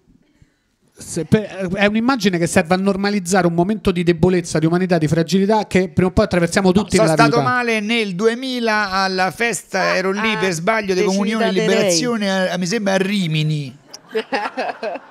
Se- 0.98 1.24
per- 1.24 1.68
è 1.74 1.86
un'immagine 1.86 2.38
che 2.38 2.46
serve 2.48 2.74
a 2.74 2.76
normalizzare 2.76 3.46
un 3.46 3.54
momento 3.54 3.90
di 3.92 4.02
debolezza, 4.02 4.58
di 4.58 4.66
umanità, 4.66 4.98
di 4.98 5.06
fragilità 5.08 5.66
che 5.66 5.88
prima 5.88 6.08
o 6.08 6.12
poi 6.12 6.24
attraversiamo 6.24 6.72
tutti 6.72 6.96
Sono 6.96 7.08
nella 7.08 7.14
stato 7.22 7.38
vita. 7.38 7.48
male 7.50 7.80
nel 7.80 8.14
2000 8.14 8.90
alla 8.90 9.30
festa, 9.30 9.94
ero 9.96 10.10
lì 10.10 10.32
ah, 10.34 10.38
per 10.38 10.52
sbaglio 10.52 10.94
di 10.94 11.02
comunione 11.04 11.46
e 11.48 11.52
liberazione, 11.52 12.50
a- 12.50 12.56
mi 12.58 12.66
sembra 12.66 12.94
a 12.94 12.96
Rimini. 12.98 13.76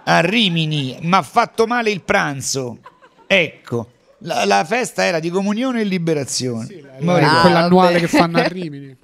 A 0.06 0.20
Rimini, 0.22 0.98
mi 1.02 1.14
ha 1.14 1.22
fatto 1.22 1.68
male 1.68 1.92
il 1.92 2.02
pranzo. 2.02 2.80
Ecco, 3.28 3.90
la, 4.20 4.46
la 4.46 4.64
festa 4.66 5.04
era 5.04 5.20
di 5.20 5.30
comunione 5.30 5.82
e 5.82 5.84
liberazione. 5.84 6.68
Mo 7.02 7.16
Eh, 7.16 7.20
ricordo. 7.20 7.42
quella 7.42 7.60
annuale 7.60 8.00
che 8.00 8.08
fanno 8.08 8.40
a 8.40 8.48
Rimini. 8.48 8.96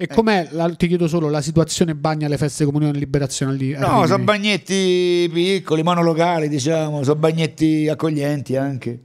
E 0.00 0.06
com'è, 0.06 0.46
la- 0.52 0.72
ti 0.76 0.86
chiedo 0.86 1.08
solo, 1.08 1.28
la 1.28 1.40
situazione 1.40 1.96
bagna 1.96 2.26
alle 2.26 2.36
feste 2.38 2.64
comunione 2.64 2.94
e 2.96 3.00
liberazione 3.00 3.52
lì? 3.54 3.72
No, 3.76 4.06
sono 4.06 4.22
bagnetti 4.22 5.28
piccoli, 5.32 5.82
monolocali, 5.82 6.48
diciamo, 6.48 7.02
sono 7.02 7.18
bagnetti 7.18 7.88
accoglienti 7.88 8.54
anche. 8.54 9.00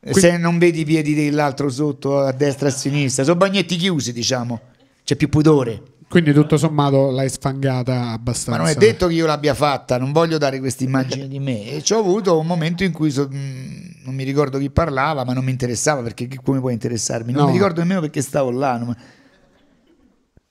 Se 0.00 0.38
non 0.38 0.56
vedi 0.56 0.80
i 0.80 0.84
piedi 0.86 1.14
dell'altro 1.14 1.68
sotto 1.68 2.20
a 2.20 2.32
destra 2.32 2.68
e 2.68 2.70
a 2.70 2.72
sinistra, 2.72 3.22
sono 3.22 3.36
bagnetti 3.36 3.76
chiusi, 3.76 4.14
diciamo. 4.14 4.60
C'è 5.04 5.14
più 5.16 5.28
pudore. 5.28 5.82
Quindi 6.08 6.32
tutto 6.32 6.56
sommato 6.56 7.10
l'hai 7.10 7.28
sfangata 7.28 8.08
abbastanza. 8.12 8.50
Ma 8.52 8.56
non 8.56 8.66
è 8.68 8.74
detto 8.76 9.08
che 9.08 9.12
io 9.14 9.26
l'abbia 9.26 9.52
fatta, 9.52 9.98
non 9.98 10.12
voglio 10.12 10.38
dare 10.38 10.58
questa 10.58 10.84
immagine 10.84 11.28
di 11.28 11.38
me. 11.38 11.70
E 11.70 11.82
ci 11.82 11.92
ho 11.92 11.98
avuto 11.98 12.38
un 12.38 12.46
momento 12.46 12.82
in 12.82 12.92
cui 12.92 13.10
so- 13.10 13.28
mh, 13.30 13.96
non 14.04 14.14
mi 14.14 14.24
ricordo 14.24 14.56
chi 14.56 14.70
parlava, 14.70 15.22
ma 15.24 15.34
non 15.34 15.44
mi 15.44 15.50
interessava 15.50 16.00
perché 16.00 16.28
come 16.42 16.60
può 16.60 16.70
interessarmi? 16.70 17.30
Non 17.32 17.42
No. 17.42 17.46
mi 17.48 17.52
ricordo 17.54 17.80
nemmeno 17.80 18.00
perché 18.00 18.22
stavo 18.22 18.50
là. 18.50 18.78
non- 18.78 18.96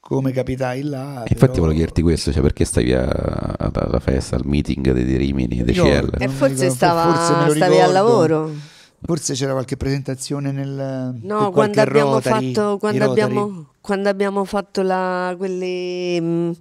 Come 0.05 0.31
capitai 0.34 0.81
là. 0.81 1.19
E 1.23 1.31
infatti 1.31 1.35
però- 1.35 1.51
volevo 1.53 1.71
chiederti 1.75 2.01
questo, 2.01 2.34
cioè 2.34 2.41
perché 2.41 2.65
stai 2.65 2.84
via 2.84 3.07
alla 3.57 3.99
festa, 4.01 4.35
al 4.35 4.45
meeting 4.45 4.91
di, 4.91 5.05
di 5.05 5.15
Rimini, 5.15 5.63
di 5.63 5.71
Io- 5.71 5.84
CL? 5.85 6.15
E 6.19 6.27
forse, 6.27 6.69
stava, 6.69 7.13
forse 7.13 7.55
stavi 7.55 7.80
al 7.80 7.91
lavoro. 7.93 8.51
Forse 9.05 9.34
c'era 9.34 9.51
qualche 9.53 9.75
presentazione 9.75 10.51
nel 10.51 10.69
No, 11.21 11.51
quando 11.51 11.51
qualche 11.51 11.80
abbiamo 11.81 12.11
Rotary, 12.13 12.53
fatto 12.53 12.77
quando 12.77 13.09
abbiamo, 13.09 13.65
quando 13.81 14.09
abbiamo 14.09 14.45
fatto 14.45 14.81
la, 14.81 15.34
quelle, 15.38 16.21
mh, 16.21 16.51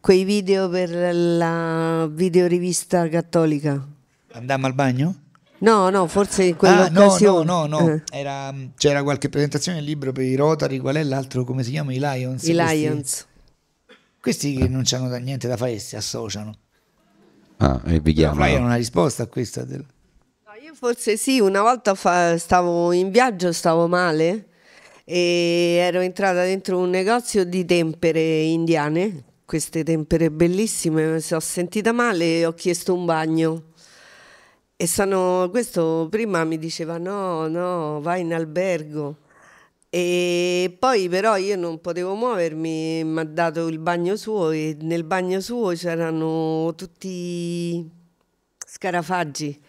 quei 0.00 0.24
video 0.24 0.68
per 0.68 0.90
la 1.14 2.06
videorivista 2.10 3.08
cattolica. 3.08 3.86
Andammo 4.32 4.66
al 4.66 4.74
bagno? 4.74 5.14
No, 5.60 5.90
no, 5.90 6.06
forse 6.06 6.44
in 6.44 6.56
Ah, 6.60 6.66
no, 6.66 6.82
no, 6.82 6.88
quell'occasione. 6.90 7.44
no, 7.44 7.66
no. 7.66 7.88
Eh, 7.90 8.02
Era- 8.18 8.54
c'era 8.76 9.02
qualche 9.02 9.28
presentazione 9.28 9.78
del 9.78 9.86
libro 9.86 10.12
per 10.12 10.24
i 10.24 10.34
Rotary, 10.34 10.78
qual 10.78 10.96
è 10.96 11.02
l'altro, 11.02 11.44
come 11.44 11.62
si 11.62 11.70
chiama? 11.70 11.92
I 11.92 11.98
Lions. 11.98 12.42
I 12.46 12.54
questi- 12.54 12.76
Lions. 12.78 13.26
Questi 14.20 14.54
che 14.56 14.68
non 14.68 14.82
hanno 14.90 15.08
da 15.08 15.16
niente 15.18 15.48
da 15.48 15.56
fare 15.56 15.78
si 15.78 15.96
associano. 15.96 16.54
Ah, 17.58 17.80
e 17.86 18.00
vi 18.00 18.12
chiamano. 18.14 18.44
ha 18.56 18.58
una 18.58 18.74
risposta 18.76 19.22
a 19.24 19.26
questa. 19.26 19.64
del- 19.64 19.78
No, 20.46 20.52
io 20.62 20.68
io 20.68 20.74
forse 20.74 21.16
sì, 21.16 21.40
una 21.40 21.60
volta 21.62 21.94
fa- 21.94 22.38
stavo 22.38 22.92
in 22.92 23.10
viaggio, 23.10 23.52
stavo 23.52 23.86
male 23.86 24.46
e 25.04 25.76
ero 25.80 26.00
entrata 26.00 26.42
dentro 26.42 26.78
un 26.78 26.88
negozio 26.90 27.44
di 27.44 27.64
tempere 27.66 28.40
indiane, 28.42 29.24
queste 29.44 29.82
tempere 29.84 30.30
bellissime, 30.30 31.04
mi 31.06 31.20
sono 31.20 31.40
sentita 31.40 31.92
male 31.92 32.38
e 32.38 32.46
ho 32.46 32.54
chiesto 32.54 32.94
un 32.94 33.04
bagno. 33.04 33.62
E 34.80 34.86
sono, 34.86 35.50
questo 35.50 36.06
prima 36.10 36.42
mi 36.44 36.56
diceva 36.56 36.96
no, 36.96 37.48
no, 37.48 38.00
vai 38.00 38.22
in 38.22 38.32
albergo. 38.32 39.18
E 39.90 40.74
poi 40.78 41.06
però 41.06 41.36
io 41.36 41.54
non 41.56 41.82
potevo 41.82 42.14
muovermi, 42.14 43.04
mi 43.04 43.20
ha 43.20 43.24
dato 43.24 43.66
il 43.66 43.78
bagno 43.78 44.16
suo 44.16 44.52
e 44.52 44.74
nel 44.80 45.04
bagno 45.04 45.40
suo 45.40 45.74
c'erano 45.74 46.72
tutti 46.76 47.86
scarafaggi 48.56 49.60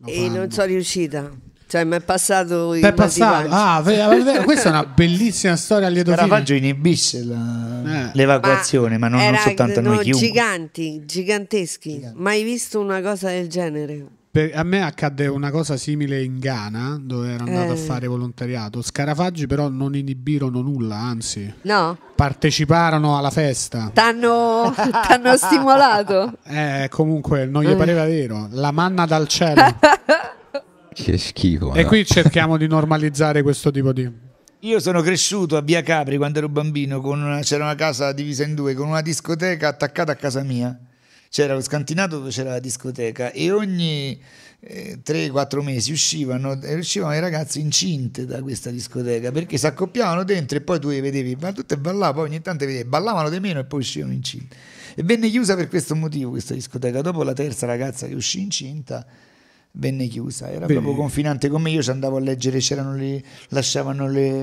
Lo 0.00 0.06
e 0.06 0.28
non 0.28 0.50
sono 0.50 0.66
riuscita. 0.66 1.32
Cioè 1.68 1.82
mi 1.84 1.96
è 1.96 2.00
passato 2.00 2.74
il 2.74 2.94
passato. 2.94 3.48
Ah, 3.50 3.80
ve- 3.82 4.22
ve- 4.22 4.44
questa 4.44 4.68
è 4.68 4.70
una 4.72 4.84
bellissima 4.94 5.56
storia 5.56 5.88
a 5.88 5.90
lieto 5.90 6.10
fine. 6.12 6.22
Caravaggio 6.22 6.54
inibisce 6.54 7.24
la- 7.24 8.06
Eh. 8.06 8.10
l'evacuazione, 8.12 8.98
ma, 8.98 9.08
non, 9.08 9.18
non 9.18 9.28
era- 9.28 9.38
soltanto 9.38 9.80
a 9.80 9.82
noi, 9.82 9.96
no, 9.96 10.02
chiunque. 10.02 10.26
giganti, 10.26 11.02
giganteschi. 11.04 12.08
Mai 12.14 12.44
visto 12.44 12.78
una 12.80 13.00
cosa 13.02 13.28
del 13.30 13.48
genere? 13.48 14.06
Per- 14.30 14.52
a 14.54 14.62
me 14.64 14.82
accadde 14.84 15.26
una 15.28 15.50
cosa 15.50 15.76
simile 15.78 16.22
in 16.22 16.38
Ghana, 16.38 17.00
dove 17.02 17.32
ero 17.32 17.44
andato 17.44 17.72
a 17.72 17.74
Eh. 17.74 17.78
fare 17.78 18.06
volontariato. 18.06 18.82
Scarafaggi 18.82 19.46
però 19.46 19.68
non 19.68 19.96
inibirono 19.96 20.60
nulla, 20.60 20.96
anzi, 20.96 21.52
No? 21.62 21.96
parteciparono 22.14 23.16
alla 23.18 23.30
festa. 23.30 23.90
T'hanno, 23.92 24.72
t'hanno 25.08 25.36
stimolato? 25.36 26.34
Eh, 26.44 26.86
comunque 26.90 27.46
non 27.46 27.64
gli 27.64 27.74
pareva 27.74 28.04
vero. 28.04 28.46
La 28.52 28.70
manna 28.72 29.04
dal 29.06 29.26
cielo. 29.26 29.62
Che 30.96 31.18
schifo. 31.18 31.74
e 31.74 31.82
no? 31.82 31.88
qui 31.88 32.06
cerchiamo 32.06 32.56
di 32.56 32.66
normalizzare 32.66 33.42
questo 33.42 33.70
tipo 33.70 33.92
di... 33.92 34.10
Io 34.60 34.80
sono 34.80 35.02
cresciuto 35.02 35.58
a 35.58 35.60
Via 35.60 35.82
Capri 35.82 36.16
quando 36.16 36.38
ero 36.38 36.48
bambino, 36.48 37.02
con 37.02 37.22
una- 37.22 37.40
c'era 37.40 37.64
una 37.64 37.74
casa 37.74 38.12
divisa 38.12 38.44
in 38.44 38.54
due, 38.54 38.72
con 38.72 38.88
una 38.88 39.02
discoteca 39.02 39.68
attaccata 39.68 40.12
a 40.12 40.14
casa 40.14 40.42
mia. 40.42 40.76
C'era 41.28 41.52
lo 41.52 41.60
scantinato 41.60 42.16
dove 42.16 42.30
c'era 42.30 42.50
la 42.50 42.60
discoteca 42.60 43.30
e 43.30 43.50
ogni 43.50 44.18
3-4 45.04 45.62
mesi 45.62 45.92
uscivano, 45.92 46.58
e 46.62 46.76
uscivano 46.76 47.14
i 47.14 47.20
ragazzi 47.20 47.60
incinte 47.60 48.24
da 48.24 48.40
questa 48.40 48.70
discoteca 48.70 49.30
perché 49.30 49.58
si 49.58 49.66
accoppiavano 49.66 50.24
dentro 50.24 50.56
e 50.56 50.62
poi 50.62 50.80
tu 50.80 50.88
li 50.88 51.00
vedevi, 51.00 51.36
ma 51.38 51.52
tutte 51.52 51.76
ballavano, 51.76 52.14
poi 52.14 52.28
ogni 52.30 52.40
tanto 52.40 52.64
vedevi, 52.64 52.88
ballavano 52.88 53.28
di 53.28 53.38
meno 53.38 53.60
e 53.60 53.64
poi 53.64 53.80
uscivano 53.80 54.12
incinte. 54.14 54.56
E 54.94 55.02
venne 55.02 55.28
chiusa 55.28 55.54
per 55.56 55.68
questo 55.68 55.94
motivo 55.94 56.30
questa 56.30 56.54
discoteca. 56.54 57.02
Dopo 57.02 57.22
la 57.22 57.34
terza 57.34 57.66
ragazza 57.66 58.06
che 58.06 58.14
uscì 58.14 58.40
incinta 58.40 59.04
venne 59.78 60.06
chiusa, 60.06 60.50
era 60.50 60.66
Beh. 60.66 60.72
proprio 60.74 60.94
confinante 60.94 61.48
con 61.48 61.62
me, 61.62 61.70
io 61.70 61.82
ci 61.82 61.90
andavo 61.90 62.16
a 62.16 62.20
leggere, 62.20 62.58
c'erano 62.58 62.94
le, 62.94 63.22
lasciavano 63.48 64.08
le, 64.08 64.40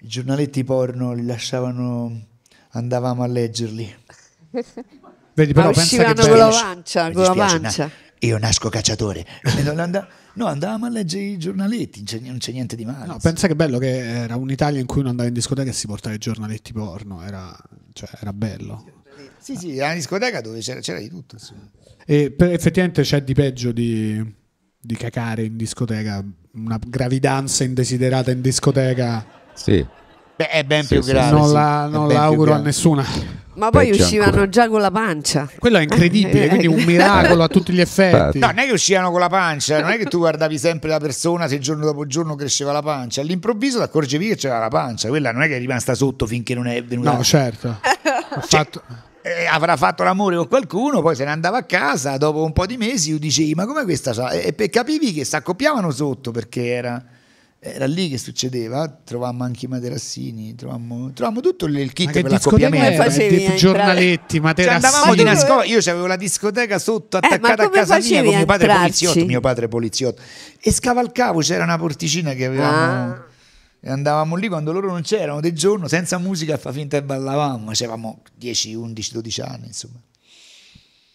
i 0.00 0.06
giornaletti 0.06 0.64
porno, 0.64 1.12
li 1.12 1.24
lasciavano, 1.24 2.26
andavamo 2.70 3.22
a 3.22 3.26
leggerli. 3.26 3.94
Vedi, 5.34 5.52
però 5.52 5.68
Ah, 5.68 5.72
pensa 5.72 6.02
che 6.04 6.14
con 6.14 6.36
la 6.36 6.48
pancia, 6.48 7.12
con 7.12 7.22
la 7.22 7.34
pancia. 7.34 7.90
io 8.20 8.38
nasco 8.38 8.68
cacciatore. 8.68 9.24
No, 10.34 10.46
andavamo 10.46 10.86
a 10.86 10.88
leggere 10.88 11.24
i 11.24 11.36
giornaletti, 11.36 12.04
non 12.24 12.38
c'è, 12.38 12.52
niente 12.52 12.76
di 12.76 12.84
male. 12.84 13.06
No, 13.06 13.18
pensa 13.20 13.46
che 13.48 13.56
bello 13.56 13.78
che 13.78 13.98
era 14.22 14.36
un'Italia 14.36 14.80
in 14.80 14.86
cui 14.86 15.00
uno 15.00 15.10
andava 15.10 15.28
in 15.28 15.34
discoteca 15.34 15.70
e 15.70 15.72
si 15.72 15.86
portava 15.86 16.14
i 16.14 16.18
giornaletti 16.18 16.72
porno, 16.72 17.22
era, 17.22 17.56
cioè, 17.92 18.08
era 18.20 18.32
bello. 18.32 18.84
Sì, 19.38 19.56
sì, 19.56 19.76
era 19.76 19.86
una 19.86 19.94
discoteca 19.94 20.40
dove 20.40 20.60
c'era, 20.60 20.80
c'era 20.80 21.00
di 21.00 21.08
tutto. 21.08 21.36
E 22.06 22.30
per- 22.30 22.52
effettivamente 22.52 23.02
c'è 23.02 23.22
di 23.22 23.34
peggio 23.34 23.72
di, 23.72 24.34
di 24.80 24.96
cacare 24.96 25.42
in 25.44 25.56
discoteca, 25.56 26.22
una 26.54 26.78
gravidanza 26.86 27.64
indesiderata 27.64 28.30
in 28.30 28.40
discoteca. 28.40 29.24
Sì. 29.54 29.84
Beh, 30.36 30.48
è 30.50 30.62
ben 30.64 30.84
Sì, 30.84 30.94
più 30.94 31.02
sì, 31.02 31.10
grave. 31.10 31.30
non 31.32 31.46
sì, 31.48 31.52
la, 31.52 31.86
non 31.86 32.08
la 32.08 32.22
auguro 32.22 32.52
a 32.54 32.58
nessuna. 32.58 33.04
Ma 33.54 33.70
poi 33.70 33.88
Peggio 33.90 34.04
uscivano 34.04 34.30
ancora. 34.30 34.48
già 34.48 34.68
con 34.68 34.80
la 34.80 34.90
pancia. 34.92 35.50
Quello 35.58 35.78
è 35.78 35.82
incredibile, 35.82 36.44
Eh, 36.44 36.48
quindi 36.48 36.68
un 36.68 36.80
miracolo 36.84 37.42
a 37.42 37.48
tutti 37.48 37.72
gli 37.72 37.80
effetti. 37.80 38.38
No, 38.38 38.46
non 38.46 38.58
è 38.60 38.66
che 38.66 38.72
uscivano 38.72 39.10
con 39.10 39.18
la 39.18 39.28
pancia, 39.28 39.80
non 39.80 39.90
è 39.90 39.96
che 39.98 40.04
tu 40.04 40.18
guardavi 40.18 40.56
sempre 40.56 40.88
la 40.90 41.00
persona 41.00 41.48
se 41.48 41.58
giorno 41.58 41.84
dopo 41.84 42.06
giorno 42.06 42.36
cresceva 42.36 42.70
la 42.70 42.82
pancia, 42.82 43.20
all'improvviso 43.20 43.78
ti 43.78 43.82
accorgevi 43.82 44.28
che 44.28 44.36
c'era 44.36 44.60
la 44.60 44.68
pancia, 44.68 45.08
quella 45.08 45.32
non 45.32 45.42
è 45.42 45.48
che 45.48 45.56
è 45.56 45.58
rimasta 45.58 45.94
sotto 45.96 46.24
finché 46.24 46.54
non 46.54 46.68
è 46.68 46.84
venuta. 46.84 47.10
No, 47.14 47.22
certo. 47.24 47.80
Ho 48.36 48.40
fatto- 48.42 48.80
Eh, 49.28 49.46
avrà 49.46 49.76
fatto 49.76 50.02
l'amore 50.04 50.36
con 50.36 50.48
qualcuno, 50.48 51.02
poi 51.02 51.14
se 51.16 51.24
ne 51.24 51.30
andava 51.30 51.58
a 51.58 51.64
casa, 51.64 52.16
dopo 52.16 52.42
un 52.44 52.52
po' 52.52 52.66
di 52.66 52.76
mesi 52.76 53.10
tu 53.10 53.18
dicevi 53.18 53.54
ma 53.54 53.66
come 53.66 53.84
questa 53.84 54.12
c'ha? 54.12 54.30
E, 54.30 54.54
e 54.56 54.70
capivi 54.70 55.12
che 55.12 55.24
si 55.24 55.36
accoppiavano 55.36 55.90
sotto 55.90 56.30
perché 56.30 56.66
era, 56.66 57.04
era 57.60 57.86
lì 57.86 58.08
che 58.08 58.16
succedeva, 58.18 58.88
trovammo 59.04 59.42
anche 59.44 59.66
i 59.66 59.68
materassini, 59.68 60.54
trovammo, 60.54 61.12
trovammo 61.12 61.40
tutto 61.40 61.66
il, 61.66 61.76
il 61.78 61.86
Ma 61.86 61.92
kit 61.92 62.10
che 62.12 62.22
per 62.22 62.30
l'accoppiamento. 62.30 63.02
Facevi 63.02 63.56
giornaletti, 63.56 64.36
Cioè, 64.36 64.40
materassini. 64.40 65.16
tu- 65.16 65.22
nascosto, 65.24 65.62
io 65.68 65.78
avevo 65.78 66.06
la 66.06 66.16
discoteca 66.16 66.78
sotto 66.78 67.16
Eh, 67.16 67.20
attaccata 67.26 67.62
a 67.64 67.66
come 67.68 67.78
casa 67.80 67.98
mia 67.98 68.22
con 68.22 68.32
a 68.32 68.36
mio 68.36 68.46
padre 68.46 68.66
entrarci? 68.68 69.04
poliziotto, 69.04 69.26
mio 69.28 69.40
padre 69.40 69.68
poliziotto. 69.68 70.22
E 70.60 70.72
scavalcavo, 70.72 71.40
c'era 71.40 71.64
una 71.64 71.76
porticina 71.78 72.32
che 72.34 72.44
avevamo 72.46 73.12
Ah. 73.12 73.26
E 73.80 73.90
andavamo 73.90 74.34
lì 74.36 74.48
quando 74.48 74.72
loro 74.72 74.88
non 74.90 75.02
c'erano 75.02 75.40
di 75.40 75.52
giorno, 75.54 75.86
senza 75.88 76.18
musica, 76.18 76.54
a 76.54 76.58
fa 76.58 76.72
finta 76.72 76.98
che 76.98 77.04
ballavamo, 77.04 77.66
facevamo 77.68 78.22
10, 78.36 78.74
11, 78.74 79.12
12 79.12 79.40
anni, 79.40 79.66
insomma. 79.66 80.00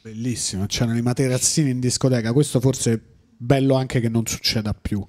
Bellissimo, 0.02 0.66
c'erano 0.66 0.98
i 0.98 1.02
materazzini 1.02 1.70
in 1.70 1.80
discoteca. 1.80 2.34
Questo 2.34 2.60
forse 2.60 2.94
è 2.94 3.00
bello 3.38 3.76
anche 3.76 4.00
che 4.02 4.10
non 4.10 4.26
succeda 4.26 4.74
più 4.74 5.06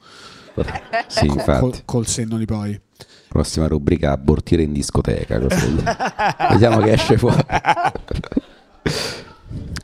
Sì, 1.08 1.26
col, 1.26 1.36
infatti. 1.38 1.82
col 1.84 2.06
senno 2.06 2.38
di 2.38 2.44
poi. 2.44 2.80
Prossima 3.28 3.66
rubrica 3.66 4.12
abortire 4.12 4.62
in 4.62 4.72
discoteca. 4.72 5.38
Vediamo 6.50 6.78
che 6.78 6.92
esce 6.92 7.18
fuori. 7.18 7.42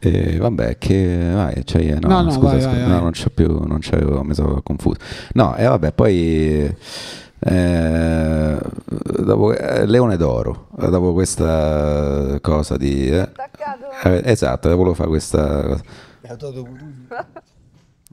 Eh, 0.03 0.39
vabbè, 0.39 0.79
che 0.79 1.31
vai, 1.35 1.63
cioè, 1.67 1.99
no, 2.01 2.09
No, 2.09 2.23
no, 2.23 2.31
scusa, 2.31 2.47
vai, 2.53 2.61
scusa, 2.63 2.71
vai, 2.71 2.81
no, 2.81 2.89
vai. 2.89 3.03
non 3.03 3.11
c'ho 3.11 3.29
più, 3.29 3.47
non 3.67 3.79
c'avevo, 3.83 4.23
mi 4.25 4.33
sono 4.35 4.63
confuso. 4.63 4.97
No, 5.35 5.55
e 5.57 5.65
vabbè, 5.65 5.93
poi 5.93 6.75
eh, 7.41 8.59
dopo 9.23 9.53
eh, 9.55 9.87
Leone 9.87 10.17
d'Oro, 10.17 10.69
eh, 10.79 10.89
dopo 10.89 11.13
questa 11.13 12.39
cosa 12.41 12.77
di 12.77 13.09
eh, 13.09 13.29
eh, 14.05 14.23
esatto, 14.25 14.69
volevo 14.69 14.95
fare 14.95 15.09
questa 15.09 15.63
cosa. 15.63 15.83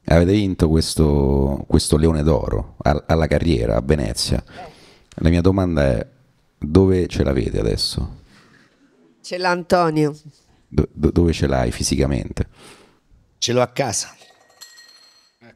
Avete 0.10 0.32
vinto 0.32 0.70
questo, 0.70 1.66
questo 1.68 1.98
Leone 1.98 2.24
d'Oro 2.24 2.76
al- 2.84 3.04
alla 3.08 3.28
carriera 3.28 3.76
a 3.76 3.82
Venezia. 3.82 4.42
La 5.20 5.30
mia 5.30 5.42
domanda 5.42 5.84
è: 5.84 6.08
dove 6.58 7.08
ce 7.08 7.24
l'avete 7.24 7.60
adesso? 7.60 8.16
Ce 9.22 9.38
l'ha 9.38 9.50
Antonio. 9.50 10.16
Do- 10.70 10.88
do- 10.94 11.12
dove 11.12 11.34
ce 11.34 11.48
l'hai 11.48 11.72
fisicamente? 11.72 12.48
Ce 13.38 13.52
l'ho 13.52 13.62
a 13.62 13.68
casa, 13.68 14.16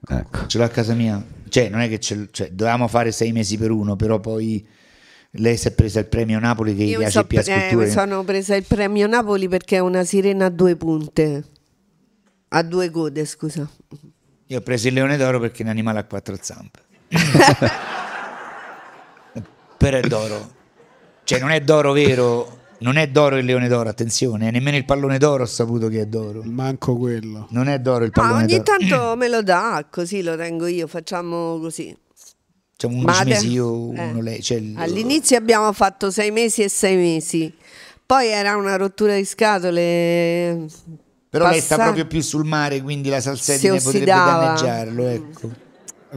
Ecco. 0.10 0.48
ce 0.48 0.58
l'ho 0.58 0.64
a 0.66 0.70
casa 0.70 0.94
mia. 0.94 1.24
Cioè, 1.52 1.68
non 1.68 1.82
è 1.82 1.90
che 1.90 2.00
cioè, 2.00 2.50
dovevamo 2.50 2.88
fare 2.88 3.12
sei 3.12 3.34
mesi 3.34 3.58
per 3.58 3.72
uno, 3.72 3.98
però 3.98 4.22
poi 4.22 4.66
lei 5.32 5.58
si 5.58 5.68
è 5.68 5.72
presa 5.72 6.00
il 6.00 6.06
premio 6.06 6.40
Napoli 6.40 6.74
che 6.74 6.84
Io 6.84 7.00
piace 7.00 7.20
so- 7.20 7.26
più 7.26 7.40
a 7.40 7.42
eh, 7.42 7.44
sculture. 7.44 7.86
mi 7.86 7.92
sono 7.92 8.24
presa 8.24 8.56
il 8.56 8.64
premio 8.64 9.06
Napoli 9.06 9.50
perché 9.50 9.76
è 9.76 9.80
una 9.80 10.06
sirena 10.06 10.46
a 10.46 10.50
due 10.50 10.78
punte. 10.78 11.44
A 12.48 12.64
due 12.64 12.90
code, 12.90 13.26
scusa. 13.26 13.70
Io 14.48 14.58
ho 14.58 14.62
preso 14.62 14.88
il 14.88 14.94
leone 14.94 15.18
d'oro 15.18 15.42
perché 15.42 15.62
è 15.62 15.66
un 15.66 15.72
animale 15.72 16.00
a 16.00 16.06
quattro 16.06 16.38
zampe. 16.40 16.80
Però 19.78 19.98
è 19.98 20.02
d'oro. 20.08 20.54
Cioè 21.26 21.40
non 21.40 21.52
è 21.52 21.60
d'oro 21.60 21.92
vero, 21.92 22.61
non 22.82 22.98
è 22.98 23.08
d'oro 23.08 23.38
il 23.38 23.46
leone 23.46 23.68
d'oro, 23.68 23.90
attenzione, 23.90 24.52
nemmeno 24.52 24.78
il 24.78 24.86
pallone 24.86 25.18
d'oro 25.18 25.44
ho 25.44 25.48
saputo 25.48 25.88
che 25.88 26.02
è 26.02 26.06
d'oro. 26.06 26.42
Manco 26.44 26.96
quello. 26.98 27.48
Non 27.50 27.68
è 27.68 27.80
d'oro 27.80 28.04
il 28.06 28.12
No, 28.14 28.22
pallone 28.22 28.44
ogni 28.44 28.62
d'oro. 28.62 28.64
tanto 28.64 29.16
me 29.16 29.28
lo 29.28 29.42
dà, 29.44 29.86
così 29.90 30.22
lo 30.22 30.36
tengo 30.36 30.66
io, 30.68 30.88
facciamo 30.88 31.60
così. 31.60 31.96
Facciamo 32.72 32.96
11 33.02 33.20
Ma 33.20 33.24
mesi 33.26 33.52
io, 33.52 33.94
eh. 33.94 34.10
uno 34.10 34.22
lei. 34.22 34.42
Cioè 34.42 34.58
il- 34.58 34.74
All'inizio 34.78 35.38
abbiamo 35.38 35.72
fatto 35.74 36.10
sei 36.10 36.32
mesi 36.32 36.64
e 36.64 36.70
sei 36.70 36.96
mesi, 36.96 37.54
poi 38.06 38.28
era 38.30 38.56
una 38.56 38.76
rottura 38.76 39.16
di 39.16 39.26
scatole. 39.26 40.66
Però 41.30 41.48
lei 41.48 41.62
sta 41.62 41.76
proprio 41.78 42.06
più 42.08 42.22
sul 42.22 42.44
mare, 42.46 42.82
quindi 42.82 43.10
la 43.10 43.22
salsedine 43.22 43.80
potrebbe 43.80 44.06
danneggiarlo, 44.06 45.08
ecco. 45.08 45.52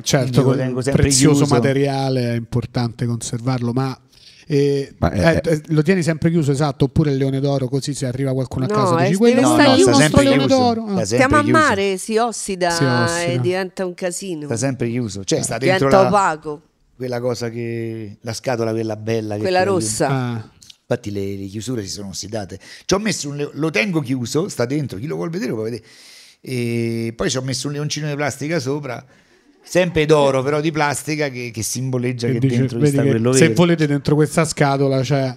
Certo, 0.03 0.43
sempre 0.82 1.03
prezioso 1.03 1.45
chiuso. 1.45 1.55
materiale 1.55 2.32
è 2.32 2.35
importante 2.35 3.07
conservarlo, 3.07 3.73
ma, 3.73 3.97
eh, 4.46 4.94
Ma 4.98 5.10
è- 5.10 5.40
eh, 5.44 5.50
eh, 5.52 5.62
lo 5.68 5.82
tieni 5.82 6.02
sempre 6.02 6.30
chiuso, 6.30 6.52
esatto, 6.52 6.84
oppure 6.84 7.10
il 7.10 7.16
leone 7.16 7.40
d'oro, 7.40 7.68
così 7.68 7.94
se 7.94 8.06
arriva 8.06 8.32
qualcuno 8.32 8.64
a 8.66 8.68
No, 8.68 8.74
casa 8.74 9.00
eh, 9.04 9.06
dici 9.08 9.16
quello 9.18 9.40
il 9.40 9.46
chiuso. 9.46 9.56
nostro 9.90 9.94
sempre 9.94 10.22
leone 10.22 10.38
chiuso. 10.46 10.56
d'oro. 10.56 10.84
Ah. 10.86 11.04
Stiamo 11.04 11.36
a 11.36 11.42
mare, 11.42 11.96
si 11.98 12.16
ossida, 12.18 12.70
Si 12.70 12.84
ossida. 12.84 13.22
e 13.22 13.40
diventa 13.40 13.84
un 13.86 13.94
casino. 13.94 14.44
Sta 14.46 14.56
sempre 14.56 14.88
chiuso. 14.90 15.24
Cioè 15.24 15.42
sta 15.42 15.58
dentro 15.58 15.88
Diventa 15.88 16.02
la, 16.02 16.08
opaco, 16.08 16.62
quella 16.96 17.20
cosa 17.20 17.48
che... 17.50 18.18
La 18.20 18.32
scatola 18.32 18.70
quella 18.72 18.96
bella. 18.96 19.36
quella 19.36 19.62
rossa. 19.62 20.08
Ah, 20.08 20.48
Infatti 20.86 21.10
le, 21.10 21.36
le 21.36 21.46
chiusure 21.46 21.82
si 21.82 21.88
sono 21.88 22.08
ossidate. 22.08 22.58
Ci 22.84 22.94
ho 22.94 22.98
messo 22.98 23.28
un 23.30 23.48
lo 23.54 23.70
tengo 23.70 24.00
chiuso, 24.00 24.48
sta 24.48 24.66
dentro, 24.66 24.98
chi 24.98 25.06
lo 25.06 25.16
vuol 25.16 25.30
vedere 25.30 25.50
lo 25.50 25.56
può 25.56 25.64
vedere. 25.64 25.82
e 26.42 27.12
poi 27.16 27.30
ci 27.30 27.38
ho 27.38 27.42
messo 27.42 27.68
un 27.68 27.72
leoncino 27.72 28.06
di 28.06 28.14
plastica 28.14 28.58
sopra, 28.58 29.02
sempre 29.65 30.05
d'oro 30.07 30.43
però 30.43 30.61
di 30.61 30.70
plastica 30.70 31.28
che, 31.28 31.51
che 31.53 31.62
simboleggia 31.62 32.27
che, 32.28 32.35
Che 32.35 32.39
dice, 32.41 32.57
dentro 32.59 32.85
sta 32.86 33.03
che 33.03 33.09
quello 33.09 33.32
se 33.32 33.41
vero. 33.49 33.55
volete 33.55 33.86
dentro 33.86 34.15
questa 34.15 34.45
scatola 34.45 35.01
c'è 35.01 35.36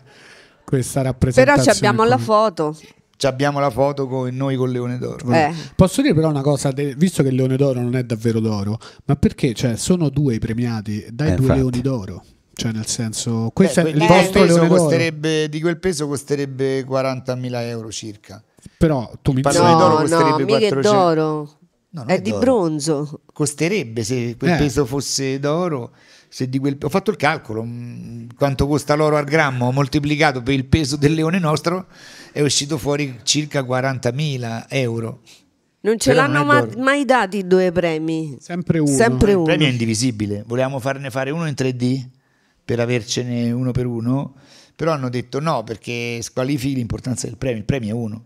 questa 0.64 1.00
Però 1.00 1.12
rappresentazione. 1.12 1.64
ci 1.64 1.78
abbiamo 1.78 2.04
la 2.04 2.16
qui. 2.16 2.24
foto. 2.26 2.78
Ci 3.18 3.26
abbiamo 3.26 3.60
la 3.60 3.72
foto 3.72 4.06
con 4.08 4.30
noi 4.36 4.56
con 4.58 4.70
Leone 4.70 5.00
d'Oro. 5.00 5.32
Eh. 5.34 5.52
Posso 5.76 6.04
dire 6.04 6.14
però 6.14 6.30
una 6.30 6.42
cosa, 6.42 6.72
visto 6.72 7.24
che 7.24 7.30
il 7.30 7.36
leone 7.36 7.56
d'oro 7.56 7.82
non 7.82 7.96
è 7.96 8.04
davvero 8.04 8.40
d'oro, 8.40 8.78
ma 9.06 9.16
perché 9.16 9.54
cioè, 9.56 9.76
sono 9.76 10.10
due 10.10 10.36
i 10.36 10.40
premiati, 10.40 11.04
dai 11.10 11.30
Eh, 11.30 11.36
due 11.36 11.40
infatti. 11.42 11.60
leoni 11.60 11.82
d'oro. 11.82 12.24
Cioè, 12.54 12.72
nel 12.74 12.86
senso, 12.86 13.50
questo 13.56 13.82
Beh, 13.82 13.90
è 13.90 13.94
il 13.94 14.06
vostro 14.06 14.42
peso 14.42 14.54
leone 14.54 14.68
d'oro. 14.68 14.82
costerebbe, 14.82 15.50
di 15.50 15.62
quel 15.62 15.80
peso 15.80 16.08
costerebbe 16.08 16.84
40.000 16.86 17.62
euro 17.62 17.92
circa. 17.92 18.44
Però 18.78 19.12
tu 19.24 19.32
mi 19.32 19.42
Pallone 19.42 19.72
d'oro 19.72 19.88
No, 19.88 19.94
no, 19.94 20.00
costerebbe 20.02 20.44
mica 20.44 20.58
è 20.58 20.68
400. 20.70 20.92
d'oro. 20.92 21.50
No, 21.98 22.04
non 22.04 22.12
È 22.12 22.22
di 22.22 22.32
bronzo. 22.32 23.22
Costerebbe 23.34 24.04
se 24.04 24.36
quel 24.38 24.52
Eh. 24.54 24.58
peso 24.58 24.86
fosse 24.86 25.40
d'oro. 25.40 25.92
Se 26.30 26.50
di 26.50 26.60
quel... 26.60 26.78
Ho 26.82 26.90
fatto 26.90 27.10
il 27.12 27.18
calcolo, 27.18 27.64
mh, 27.64 28.36
quanto 28.36 28.68
costa 28.68 28.94
l'oro 28.96 29.16
al 29.18 29.24
grammo 29.26 29.72
moltiplicato 29.72 30.44
per 30.44 30.54
il 30.54 30.66
peso 30.66 30.96
del 30.98 31.14
leone 31.14 31.40
nostro, 31.40 31.88
è 32.34 32.42
uscito 32.42 32.78
fuori 32.78 33.20
circa 33.24 33.62
40.000 33.62 34.66
euro. 34.70 35.22
Non 35.80 35.98
ce 35.98 36.12
Però 36.12 36.22
l'hanno 36.28 36.44
non 36.44 36.58
è 36.58 36.76
ma- 36.76 36.84
mai 36.84 37.06
dati 37.06 37.38
i 37.38 37.48
due 37.48 37.72
premi. 37.72 38.36
sempre 38.40 38.80
uno. 38.80 38.92
Sempre 38.96 39.32
Il 39.32 39.38
uno. 39.38 39.46
premio 39.46 39.68
è 39.68 39.70
indivisibile. 39.70 40.44
Volevamo 40.46 40.80
farne 40.80 41.10
fare 41.10 41.32
uno 41.32 41.48
in 41.48 41.54
3D 41.56 42.06
per 42.66 42.80
avercene 42.82 43.52
uno 43.52 43.72
per 43.72 43.86
uno, 43.86 44.36
però 44.76 44.92
hanno 44.92 45.08
detto 45.10 45.40
no 45.40 45.64
perché 45.64 46.22
squalifichi 46.22 46.76
l'importanza 46.76 47.26
del 47.28 47.38
premio. 47.38 47.60
Il 47.60 47.66
premio 47.66 47.90
è 47.90 47.94
uno. 47.98 48.24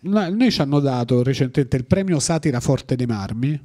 No, 0.00 0.28
noi 0.28 0.50
ci 0.50 0.60
hanno 0.60 0.80
dato 0.80 1.22
recentemente 1.22 1.76
il 1.76 1.84
premio 1.86 2.18
Satira 2.20 2.60
Forte 2.60 2.94
dei 2.96 3.06
Marmi, 3.06 3.60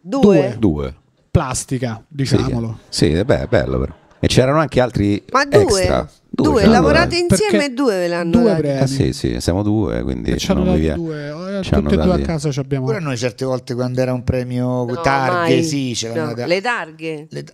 Due. 0.00 0.56
Due. 0.58 0.94
plastica, 1.30 1.96
Sì, 2.08 2.14
diciamolo. 2.14 2.78
Sì, 2.88 3.12
eh, 3.12 3.24
beh, 3.24 3.42
è 3.42 3.46
bello 3.46 3.78
però. 3.78 3.94
E 4.20 4.26
c'erano 4.26 4.58
anche 4.58 4.80
altri 4.80 5.22
Ma 5.30 5.44
due. 5.44 5.62
extra. 5.62 6.08
Due, 6.30 6.60
l'hanno 6.62 6.72
lavorate 6.72 7.08
dati. 7.10 7.20
insieme 7.20 7.50
Perché 7.52 7.66
e 7.66 7.74
due 7.74 7.96
ve 7.98 8.08
l'hanno 8.08 8.30
due 8.30 8.54
premi. 8.56 8.80
Eh 8.80 8.86
sì, 8.86 9.12
sì, 9.12 9.40
siamo 9.40 9.62
due, 9.62 10.02
quindi 10.02 10.38
ci 10.38 10.50
hanno 10.50 10.74
viene. 10.74 10.94
due, 10.96 11.58
eh, 11.58 11.62
ci 11.62 11.70
tutte 11.70 11.94
e 11.94 11.98
due 11.98 12.14
a 12.14 12.18
casa 12.20 12.50
ci 12.50 12.58
abbiamo. 12.58 12.84
Pure 12.86 13.00
noi 13.00 13.16
certe 13.16 13.44
volte 13.44 13.74
quando 13.74 14.00
era 14.00 14.12
un 14.12 14.24
premio 14.24 14.84
No, 14.84 15.00
targhe, 15.00 15.54
mai. 15.54 15.64
sì, 15.64 15.94
ce 15.94 16.08
l'hanno 16.08 16.20
No, 16.20 16.34
data- 16.34 16.46
Le 16.46 16.60
targhe. 16.60 17.26
Le- 17.30 17.44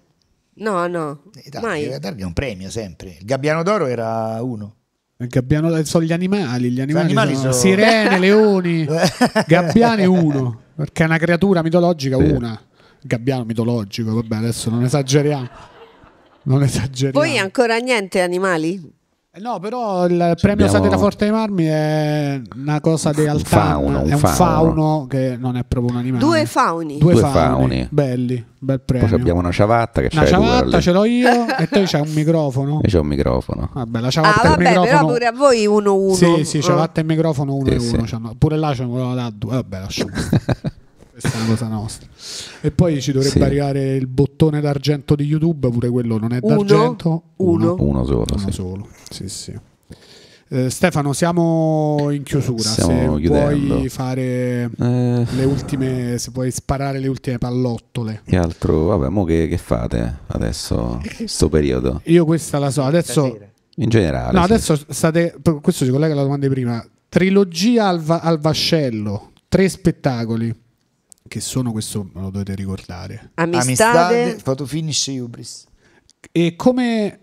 No, 0.57 0.87
no. 0.87 1.23
le 1.35 1.43
targhe, 1.51 1.67
Mai. 1.67 1.87
le 1.89 1.99
targhe 1.99 2.23
è 2.23 2.27
un 2.27 2.33
premio 2.33 2.71
sempre. 2.71 3.17
Il 3.19 3.25
gabbiano 3.25 3.63
d'oro 3.63 3.87
era 3.87 4.39
uno. 4.43 4.75
Gabbiano 5.17 5.75
eh, 5.77 5.85
sono 5.85 6.05
gli 6.05 6.13
animali, 6.13 6.71
gli 6.71 6.81
animali, 6.81 7.07
animali 7.07 7.35
sono, 7.37 7.53
sono- 7.53 7.55
sirene, 7.55 8.19
leoni, 8.19 8.85
gabbiani 9.47 10.05
uno, 10.07 10.61
perché 10.75 11.05
è 11.05 11.07
una 11.07 11.19
creatura 11.19 11.63
mitologica 11.63 12.17
Sì. 12.17 12.23
una. 12.25 12.61
Gabbiano 13.01 13.45
mitologico, 13.45 14.15
vabbè, 14.15 14.37
adesso 14.37 14.71
non 14.71 14.83
esageriamo. 14.83 15.49
Non 16.45 16.63
esageriamo. 16.63 17.25
Voi 17.25 17.39
ancora 17.39 17.77
niente 17.79 18.21
animali? 18.21 18.83
Eh, 19.37 19.41
No, 19.41 19.59
però 19.59 20.05
il 20.07 20.35
premio 20.41 20.65
abbiamo- 20.67 20.71
Satira 20.71 20.97
Forte 20.97 21.25
dei 21.25 21.35
Marmi 21.35 21.65
è 21.65 22.41
una 22.55 22.81
cosa 22.81 23.11
di 23.11 23.27
alta, 23.27 23.45
fauno, 23.49 24.03
un 24.03 24.09
è 24.09 24.13
un 24.13 24.19
fauno. 24.21 24.35
fauno 24.37 25.07
che 25.09 25.37
non 25.37 25.57
è 25.57 25.65
proprio 25.67 25.93
un 25.93 25.99
animale. 25.99 26.25
Due 26.25 26.47
fauni. 26.47 26.99
Due 26.99 27.13
Due 27.15 27.21
fauni, 27.21 27.35
fauni. 27.35 27.89
belli, 27.91 28.45
bel 28.61 28.81
Poi 28.81 28.99
premio. 28.99 29.17
abbiamo 29.17 29.41
una 29.41 29.51
ciabatta 29.51 30.01
che 30.03 30.09
una 30.13 30.23
c'hai 30.23 30.33
tu, 30.35 30.41
ciabatta 30.41 30.81
ce 30.81 30.93
l'ho 30.93 31.05
io 31.05 31.47
e 31.59 31.67
te 31.69 31.83
c'hai 31.85 32.01
un 32.03 32.13
microfono. 32.13 32.81
E 32.83 32.87
c'è 32.89 32.99
un 33.01 33.07
microfono. 33.09 33.71
Vabbè, 33.73 33.99
la 34.01 34.07
Ah, 34.07 34.11
ciabatta 34.11 34.41
e 34.41 34.45
il 34.45 34.51
vabbè, 34.51 34.63
però 34.69 34.81
microfono. 34.83 35.13
pure 35.13 35.27
a 35.27 35.33
voi 35.33 35.67
uno 35.67 35.95
uno. 35.97 36.15
Sì, 36.15 36.45
sì, 36.45 36.59
Ah. 36.59 36.63
ciabatta 36.63 37.01
e 37.01 37.05
microfono 37.05 37.55
uno 37.57 37.67
Sì, 37.71 37.75
e 37.75 37.81
sì. 37.81 37.95
uno. 37.97 38.05
c'hanno- 38.07 38.35
Pure 38.39 38.57
là 38.57 38.73
ce 38.73 38.83
ne 38.83 38.89
volevano 38.89 39.15
da 39.17 39.33
due. 39.35 39.55
Vabbè, 39.55 39.81
lasciamo. 39.81 40.11
Questa 41.19 41.39
è 41.39 41.41
una 41.43 41.47
cosa 41.51 41.69
nostra. 41.69 42.09
E 42.61 42.71
poi 42.73 43.01
ci 43.01 43.13
dovrebbe 43.13 43.37
Sì. 43.37 43.43
arrivare 43.43 43.95
il 43.95 44.09
bottone 44.09 44.61
d'argento 44.61 45.15
di 45.15 45.25
YouTube, 45.25 45.69
pure 45.71 45.89
quello 45.89 46.19
non 46.19 46.33
è 46.33 46.39
Uno, 46.43 46.57
d'argento. 46.65 47.23
uno. 47.37 47.77
Uno 47.79 48.05
solo, 48.05 48.25
Uno 48.29 48.39
sì. 48.39 48.51
solo. 48.51 48.89
Sì, 49.11 49.29
sì. 49.29 49.59
Eh, 50.49 50.71
Stefano, 50.71 51.13
siamo 51.13 52.11
in 52.11 52.23
chiusura. 52.25 52.63
Stiamo 52.69 53.15
se 53.17 53.21
chiudendo. 53.23 53.75
puoi 53.77 53.89
fare 53.89 54.71
Eh, 54.79 55.27
le 55.37 55.45
ultime, 55.45 56.19
se 56.19 56.31
puoi 56.33 56.51
sparare 56.51 56.99
le 56.99 57.07
ultime 57.09 57.39
pallottole. 57.39 58.23
che 58.27 58.37
altro? 58.37 58.85
Vabbè, 58.87 59.09
mo 59.09 59.23
che, 59.25 59.47
che 59.49 59.57
fate 59.57 60.19
adesso, 60.27 61.01
sto 61.27 61.49
periodo? 61.49 62.01
Io 62.05 62.25
questa 62.25 62.59
la 62.59 62.71
so. 62.71 62.83
Adesso. 62.83 63.39
In 63.77 63.89
generale. 63.89 64.33
no, 64.39 64.45
sì. 64.47 64.53
adesso 64.53 64.79
state. 64.89 65.35
Questo 65.63 65.85
si 65.85 65.91
collega 65.91 66.13
alla 66.13 66.23
domanda 66.23 66.47
di 66.47 66.53
prima. 66.53 66.85
Trilogia 67.09 67.87
al, 67.89 68.01
va- 68.01 68.21
al 68.21 68.39
vascello, 68.41 69.31
tre 69.49 69.69
spettacoli. 69.69 70.55
Che 71.35 71.41
sono 71.41 71.73
questo, 71.73 72.09
me 72.13 72.21
lo 72.21 72.31
dovete 72.31 72.55
ricordare. 72.55 73.33
Amistade. 73.35 73.99
Amistade, 74.23 74.39
foto 74.39 74.67
finish 74.67 75.07
Ubris. 75.09 75.65
E 76.31 76.55
come. 76.55 77.19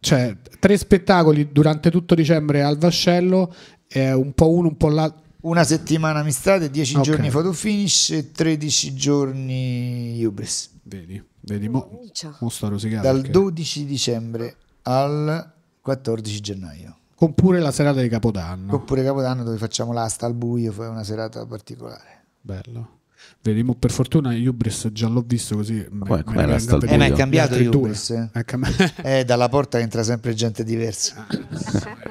Cioè, 0.00 0.34
tre 0.58 0.78
spettacoli 0.78 1.52
durante 1.52 1.90
tutto 1.90 2.14
dicembre 2.14 2.62
al 2.62 2.78
vascello, 2.78 3.54
è 3.86 4.12
un 4.12 4.32
po' 4.32 4.48
uno, 4.50 4.68
un 4.68 4.78
po' 4.78 4.88
l'altro. 4.88 5.20
Una 5.42 5.62
settimana 5.64 6.20
amistade, 6.20 6.70
10 6.70 6.96
Ok. 6.96 7.02
giorni 7.02 7.28
foto 7.28 7.52
finish 7.52 8.08
e 8.12 8.32
13 8.32 8.94
giorni 8.94 10.24
Ubris. 10.24 10.70
Vedi, 10.84 11.22
vedi, 11.40 11.68
mo, 11.68 12.00
mo 12.38 12.48
sto 12.48 12.70
rosicando. 12.70 13.02
Dal 13.06 13.16
perché- 13.16 13.30
12 13.30 13.84
dicembre 13.84 14.56
al 14.84 15.52
14 15.82 16.40
gennaio. 16.40 16.96
Con 17.14 17.34
pure 17.34 17.60
la 17.60 17.72
serata 17.72 18.00
di 18.00 18.08
Capodanno. 18.08 18.74
Oppure 18.74 19.04
Capodanno 19.04 19.44
dove 19.44 19.58
facciamo 19.58 19.92
l'asta 19.92 20.24
al 20.24 20.32
buio, 20.32 20.72
fa 20.72 20.88
una 20.88 21.04
serata 21.04 21.44
particolare. 21.44 22.24
Bello. 22.40 22.99
Vedi, 23.42 23.62
mo 23.62 23.74
per 23.74 23.90
fortuna 23.90 24.34
Ubris 24.34 24.88
già 24.92 25.08
l'ho 25.08 25.24
visto 25.26 25.56
così. 25.56 25.84
me- 25.90 26.06
Com'è- 26.06 26.16
me 26.18 26.24
com'è 26.24 26.36
ne 26.40 26.46
la 26.46 26.56
vengo 26.56 26.76
a 26.76 26.78
sta- 26.80 26.86
Eh, 26.92 26.96
ma 26.96 27.04
è 27.06 27.12
cambiato 27.12 27.50
Gli 27.54 27.58
altri 27.58 27.68
due. 27.70 27.76
Ubris. 27.82 28.10
eh. 28.10 28.28
È 28.32 28.44
cam- 28.44 28.66
Eh, 29.02 29.24
dalla 29.24 29.48
porta 29.48 29.78
entra 29.78 30.02
sempre 30.02 30.34
gente 30.34 30.62
diversa. 30.64 31.26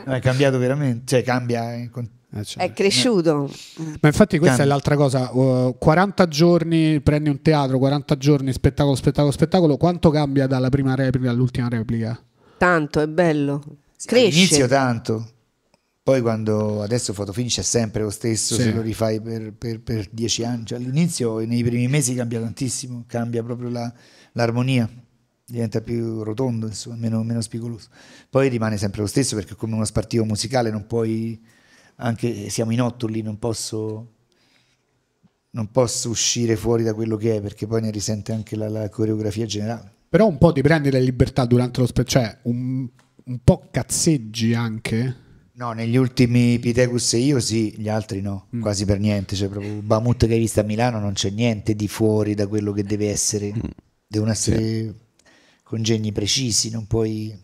No, 0.05 0.13
è 0.15 0.19
cambiato 0.21 0.57
veramente, 0.57 1.03
cioè 1.05 1.21
cambia. 1.23 1.73
in 1.73 1.89
con- 1.91 2.09
Eh, 2.33 2.43
cioè. 2.43 2.63
È 2.63 2.73
cresciuto. 2.73 3.49
Ma 4.01 4.07
infatti 4.07 4.37
questa 4.37 4.57
Cambia. 4.57 4.63
è 4.63 4.67
l'altra 4.67 4.95
cosa, 4.95 5.31
uh, 5.35 5.75
40 5.77 6.27
giorni, 6.27 6.99
prendi 7.01 7.29
un 7.29 7.41
teatro, 7.41 7.77
40 7.79 8.17
giorni, 8.17 8.51
spettacolo, 8.53 8.95
spettacolo, 8.95 9.31
spettacolo, 9.31 9.77
quanto 9.77 10.09
cambia 10.09 10.45
dalla 10.47 10.69
prima 10.69 10.95
replica 10.95 11.29
all'ultima 11.31 11.67
replica? 11.69 12.19
Tanto, 12.57 13.01
è 13.01 13.07
bello. 13.07 13.63
All'inizio 14.11 14.57
Cresce. 14.57 14.67
tanto, 14.67 15.29
poi 16.09 16.21
quando 16.21 16.81
adesso 16.81 17.13
fotofinish 17.13 17.59
è 17.59 17.61
sempre 17.61 18.01
lo 18.01 18.09
stesso 18.09 18.55
Sì. 18.55 18.63
se 18.63 18.71
lo 18.71 18.81
rifai 18.81 19.21
per, 19.21 19.53
per- 19.53 19.79
per 19.79 20.07
dieci 20.11 20.43
anni. 20.43 20.65
Cioè, 20.65 20.79
all'inizio, 20.79 21.37
nei 21.45 21.63
primi 21.63 21.87
mesi 21.87 22.15
cambia 22.15 22.39
tantissimo, 22.39 23.03
cambia 23.05 23.43
proprio 23.43 23.69
la- 23.69 23.93
l'armonia, 24.31 24.89
diventa 25.45 25.81
più 25.81 26.23
rotondo, 26.23 26.65
insomma, 26.65 26.95
meno, 26.95 27.21
meno 27.21 27.41
spigoloso. 27.41 27.89
Poi 28.27 28.49
rimane 28.49 28.77
sempre 28.77 29.01
lo 29.01 29.07
stesso 29.07 29.35
perché 29.35 29.53
come 29.55 29.75
uno 29.75 29.85
spartito 29.85 30.25
musicale 30.25 30.71
non 30.71 30.87
puoi, 30.87 31.39
anche 31.97 32.49
siamo 32.49 32.71
in 32.71 32.81
otto 32.81 33.05
lì, 33.05 33.21
non 33.21 33.37
posso, 33.37 34.13
non 35.51 35.69
posso 35.69 36.09
uscire 36.09 36.55
fuori 36.55 36.81
da 36.83 36.95
quello 36.95 37.17
che 37.17 37.35
è 37.35 37.41
perché 37.41 37.67
poi 37.67 37.81
ne 37.81 37.91
risente 37.91 38.31
anche 38.33 38.55
la, 38.55 38.67
la 38.67 38.89
coreografia 38.89 39.45
generale. 39.45 39.91
Però 40.09 40.25
un 40.27 40.39
po' 40.39 40.51
ti 40.53 40.61
prendi 40.63 40.89
le 40.89 41.01
libertà 41.01 41.45
durante 41.45 41.81
lo 41.81 41.85
spettacolo, 41.85 42.25
cioè 42.25 42.37
un, 42.45 42.87
un 43.25 43.39
po' 43.43 43.67
cazzeggi 43.69 44.55
anche. 44.55 45.27
No, 45.59 45.73
negli 45.73 45.97
ultimi 45.97 46.57
Pitecus 46.57 47.15
e 47.15 47.17
io 47.17 47.41
sì, 47.41 47.73
gli 47.77 47.89
altri 47.89 48.21
no, 48.21 48.47
Mm. 48.55 48.61
quasi 48.61 48.85
per 48.85 48.97
niente. 48.97 49.35
Cioè, 49.35 49.49
proprio 49.49 49.73
Bamut 49.81 50.25
che 50.25 50.31
hai 50.33 50.39
visto 50.39 50.61
a 50.61 50.63
Milano 50.63 50.99
non 50.99 51.11
c'è 51.11 51.31
niente 51.31 51.75
di 51.75 51.89
fuori 51.89 52.33
da 52.33 52.47
quello 52.47 52.71
che 52.71 52.83
deve 52.83 53.09
essere. 53.09 53.53
Mm. 53.53 53.59
Devono 54.07 54.31
essere 54.31 54.93
congegni 55.63 56.13
precisi, 56.13 56.69
non 56.69 56.87
puoi. 56.87 57.37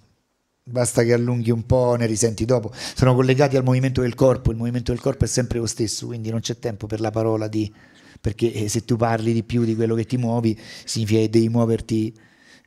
Basta 0.64 1.04
che 1.04 1.12
allunghi 1.12 1.52
un 1.52 1.66
po', 1.66 1.96
ne 1.96 2.06
risenti 2.06 2.46
dopo. 2.46 2.72
Sono 2.74 3.14
collegati 3.14 3.58
al 3.58 3.66
movimento 3.66 4.00
del 4.00 4.16
corpo, 4.16 4.50
il 4.52 4.58
movimento 4.58 4.94
del 4.94 5.02
corpo 5.02 5.26
è 5.26 5.28
sempre 5.28 5.60
lo 5.60 5.66
stesso, 5.66 6.06
quindi 6.08 6.30
non 6.30 6.40
c'è 6.40 6.58
tempo 6.58 6.88
per 6.88 7.02
la 7.02 7.12
parola 7.12 7.50
di. 7.50 7.72
Perché 8.22 8.52
eh, 8.54 8.70
se 8.70 8.86
tu 8.86 8.96
parli 8.96 9.34
di 9.34 9.44
più 9.44 9.66
di 9.66 9.76
quello 9.76 9.94
che 9.94 10.06
ti 10.06 10.16
muovi, 10.16 10.58
significa 10.86 11.20
che 11.20 11.30
devi 11.30 11.50
muoverti 11.50 12.18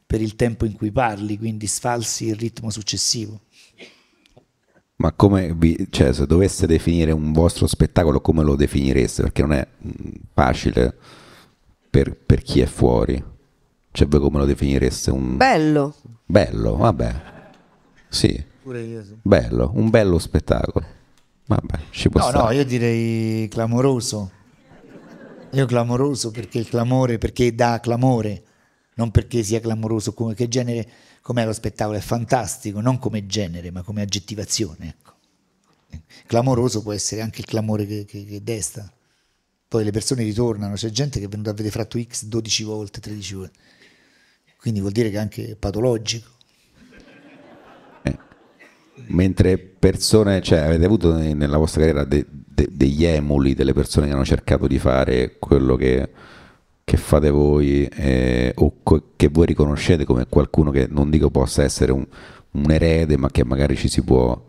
per 0.07 0.21
il 0.21 0.37
tempo 0.37 0.67
in 0.67 0.73
cui 0.75 0.93
parli, 0.93 1.39
quindi 1.39 1.67
sfalsi 1.67 2.27
il 2.27 2.37
ritmo 2.37 2.69
successivo. 2.71 3.41
Ma 5.01 5.13
come 5.13 5.55
vi, 5.55 5.87
cioè, 5.91 6.13
se 6.13 6.27
doveste 6.27 6.67
definire 6.67 7.13
un 7.13 7.33
vostro 7.33 7.67
spettacolo, 7.69 8.21
come 8.21 8.43
lo 8.43 8.57
definireste? 8.57 9.23
Perché 9.23 9.43
non 9.43 9.53
è 9.53 9.67
mh, 9.79 9.91
facile 10.35 10.97
per, 11.89 12.17
per 12.17 12.43
chi 12.43 12.61
è 12.61 12.67
fuori. 12.67 13.23
Cioè, 13.93 14.09
voi 14.09 14.21
come 14.21 14.39
lo 14.39 14.45
definireste? 14.45 15.11
Un 15.13 15.37
Bello. 15.37 15.95
bello, 16.25 16.77
vabbè. 16.77 17.23
Sì, 18.09 18.45
Pure 18.63 18.81
io 18.83 19.05
sì. 19.05 19.15
bello, 19.23 19.71
un 19.75 19.89
bello 19.89 20.19
spettacolo. 20.19 20.85
Vabbè, 21.47 21.79
ci 21.91 22.09
può 22.11 22.21
No, 22.21 22.27
stare. 22.29 22.45
no, 22.45 22.51
io 22.51 22.65
direi 22.65 23.47
clamoroso. 23.49 24.31
Io 25.53 25.65
clamoroso 25.67 26.31
perché 26.31 26.59
il 26.59 26.69
clamore, 26.69 27.19
perché 27.19 27.55
dà 27.55 27.79
clamore, 27.81 28.43
non 28.95 29.11
perché 29.11 29.43
sia 29.43 29.61
clamoroso, 29.61 30.13
come 30.13 30.35
che 30.35 30.49
genere, 30.49 30.87
com'è 31.29 31.45
lo 31.45 31.53
spettacolo, 31.53 31.99
è 31.99 32.01
fantastico, 32.01 32.81
non 32.81 32.99
come 32.99 33.27
genere, 33.27 33.71
ma 33.71 33.83
come 33.83 34.01
aggettivazione. 34.01 34.97
Ecco. 34.97 35.13
Clamoroso 36.27 36.81
può 36.81 36.93
essere 36.93 37.21
anche 37.21 37.41
il 37.41 37.47
clamore 37.47 37.85
che, 37.85 38.07
che- 38.07 38.25
che 38.25 38.43
desta. 38.43 38.91
poi 39.69 39.85
le 39.85 39.91
persone 39.91 40.23
ritornano, 40.23 40.73
c'è 40.75 40.89
gente 40.89 41.19
che 41.19 41.27
è 41.27 41.29
venuta 41.29 41.51
a 41.51 41.53
vedere 41.53 41.71
Fratto 41.71 42.01
X 42.03 42.25
12 42.25 42.63
volte, 42.65 43.01
13 43.01 43.35
volte. 43.35 43.59
Quindi 44.57 44.81
vuol 44.81 44.93
dire 44.93 45.11
che 45.11 45.17
è 45.17 45.21
anche 45.21 45.55
patologico. 45.55 46.31
Eh. 48.05 48.19
Mentre 49.09 49.59
persone, 49.59 50.41
cioè 50.41 50.61
avete 50.61 50.87
avuto 50.87 51.15
nella 51.15 51.59
vostra 51.59 51.81
carriera 51.83 52.05
de- 52.05 52.25
de- 52.31 52.69
degli 52.71 53.05
emuli, 53.05 53.53
delle 53.53 53.75
persone 53.75 54.07
che 54.07 54.15
hanno 54.15 54.25
cercato 54.25 54.67
di 54.67 54.79
fare 54.79 55.37
quello 55.39 55.77
che, 55.77 56.11
che 56.89 56.97
fate 56.97 57.29
voi 57.29 57.85
eh, 57.85 58.51
o 58.57 58.77
co- 58.83 59.11
che 59.15 59.29
voi 59.29 59.45
riconoscete 59.45 60.07
come 60.07 60.27
qualcuno 60.27 60.71
che 60.71 60.87
non 60.89 61.11
dico 61.11 61.29
possa 61.29 61.63
essere 61.63 61.93
un, 61.93 62.03
un 62.53 62.71
erede, 62.71 63.19
ma 63.19 63.29
che 63.29 63.45
magari 63.45 63.77
ci 63.77 63.91
si 63.91 64.01
può 64.01 64.43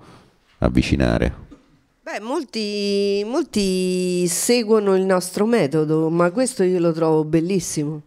avvicinare? 0.59 1.47
Beh, 2.01 2.21
molti, 2.21 3.25
molti 3.25 4.25
seguono 4.29 4.95
il 4.95 5.03
nostro 5.03 5.45
metodo, 5.45 6.09
ma 6.09 6.31
questo 6.31 6.63
io 6.63 6.79
lo 6.79 6.93
trovo 6.93 7.25
bellissimo. 7.25 8.03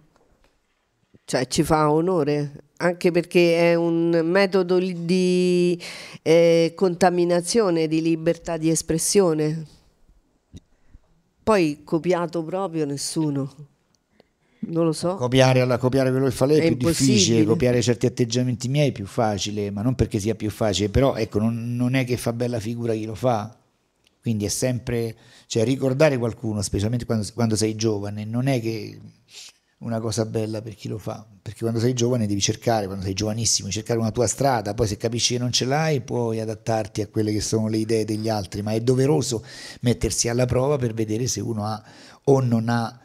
Cioè 1.26 1.46
ci 1.46 1.62
fa 1.62 1.90
onore, 1.90 2.52
anche 2.78 3.10
perché 3.10 3.72
è 3.72 3.74
un 3.74 4.18
metodo 4.24 4.78
di 4.78 5.78
eh, 6.22 6.72
contaminazione, 6.74 7.86
di 7.86 8.00
libertà 8.00 8.56
di 8.56 8.70
espressione. 8.70 9.66
Poi 11.42 11.82
copiato 11.84 12.42
proprio 12.42 12.86
nessuno. 12.86 13.71
Non 14.64 14.84
lo 14.84 14.92
so. 14.92 15.16
Copiare, 15.16 15.60
alla, 15.60 15.76
copiare 15.76 16.10
quello 16.10 16.26
che 16.26 16.32
fa 16.32 16.46
lei 16.46 16.58
è, 16.58 16.64
È 16.64 16.76
più 16.76 16.88
difficile, 16.88 17.44
copiare 17.44 17.82
certi 17.82 18.06
atteggiamenti 18.06 18.68
miei 18.68 18.90
è 18.90 18.92
più 18.92 19.06
facile, 19.06 19.70
ma 19.70 19.82
non 19.82 19.94
perché 19.94 20.20
sia 20.20 20.34
più 20.34 20.50
facile, 20.50 20.88
però 20.88 21.16
ecco, 21.16 21.38
non, 21.38 21.74
non 21.74 21.94
è 21.94 22.04
che 22.04 22.16
fa 22.16 22.32
bella 22.32 22.60
figura 22.60 22.92
chi 22.92 23.04
lo 23.04 23.14
fa. 23.14 23.56
Quindi 24.20 24.44
è 24.44 24.48
sempre, 24.48 25.16
cioè 25.46 25.64
ricordare 25.64 26.16
qualcuno, 26.16 26.62
specialmente 26.62 27.04
quando, 27.04 27.26
quando 27.34 27.56
sei 27.56 27.74
giovane, 27.74 28.24
non 28.24 28.46
è 28.46 28.60
che 28.60 29.00
una 29.78 29.98
cosa 29.98 30.24
bella 30.24 30.62
per 30.62 30.76
chi 30.76 30.86
lo 30.86 30.98
fa, 30.98 31.26
perché 31.42 31.60
quando 31.60 31.80
sei 31.80 31.92
giovane 31.92 32.28
devi 32.28 32.40
cercare, 32.40 32.86
quando 32.86 33.04
sei 33.04 33.14
giovanissimo, 33.14 33.68
cercare 33.68 33.98
una 33.98 34.12
tua 34.12 34.28
strada, 34.28 34.74
poi 34.74 34.86
se 34.86 34.96
capisci 34.96 35.34
che 35.34 35.40
non 35.40 35.50
ce 35.50 35.64
l'hai 35.64 36.00
puoi 36.02 36.38
adattarti 36.38 37.02
a 37.02 37.08
quelle 37.08 37.32
che 37.32 37.40
sono 37.40 37.66
le 37.66 37.78
idee 37.78 38.04
degli 38.04 38.28
altri, 38.28 38.62
ma 38.62 38.70
è 38.70 38.80
doveroso 38.80 39.44
mettersi 39.80 40.28
alla 40.28 40.46
prova 40.46 40.76
per 40.76 40.94
vedere 40.94 41.26
se 41.26 41.40
uno 41.40 41.64
ha 41.66 41.82
o 42.24 42.40
non 42.40 42.68
ha 42.68 43.01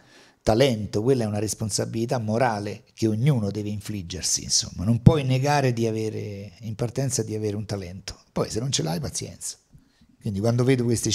talento, 0.47 1.03
quella 1.03 1.25
è 1.25 1.27
una 1.27 1.39
responsabilità 1.39 2.19
morale 2.19 2.83
che 2.93 3.05
ognuno 3.05 3.51
deve 3.51 3.67
infliggersi, 3.67 4.43
insomma, 4.43 4.85
non 4.85 5.01
puoi 5.01 5.25
negare 5.25 5.73
di 5.73 5.85
avere 5.87 6.53
in 6.61 6.73
partenza 6.73 7.21
di 7.21 7.35
avere 7.35 7.57
un 7.57 7.65
talento, 7.65 8.17
poi 8.31 8.49
se 8.49 8.61
non 8.61 8.71
ce 8.71 8.81
l'hai 8.81 9.01
pazienza. 9.01 9.57
Quindi 10.21 10.39
quando 10.39 10.63
vedo 10.63 10.85
queste, 10.85 11.11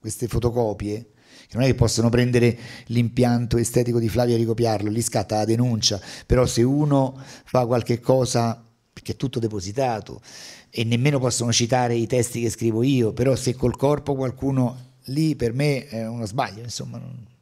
queste 0.00 0.26
fotocopie, 0.26 1.10
che 1.46 1.56
non 1.56 1.62
è 1.62 1.66
che 1.66 1.76
possono 1.76 2.08
prendere 2.08 2.58
l'impianto 2.86 3.58
estetico 3.58 4.00
di 4.00 4.08
Flavia 4.08 4.34
e 4.34 4.38
ricopiarlo, 4.38 4.90
lì 4.90 5.02
scatta 5.02 5.36
la 5.36 5.44
denuncia, 5.44 6.00
però 6.26 6.44
se 6.44 6.64
uno 6.64 7.16
fa 7.44 7.64
qualche 7.64 8.00
cosa, 8.00 8.60
perché 8.92 9.12
è 9.12 9.16
tutto 9.16 9.38
depositato, 9.38 10.20
e 10.68 10.82
nemmeno 10.82 11.20
possono 11.20 11.52
citare 11.52 11.94
i 11.94 12.08
testi 12.08 12.40
che 12.40 12.50
scrivo 12.50 12.82
io, 12.82 13.12
però 13.12 13.36
se 13.36 13.54
col 13.54 13.76
corpo 13.76 14.16
qualcuno 14.16 14.94
lì 15.04 15.36
per 15.36 15.52
me 15.52 15.86
è 15.86 16.08
uno 16.08 16.26
sbaglio, 16.26 16.64
insomma. 16.64 16.98
Non, 16.98 17.36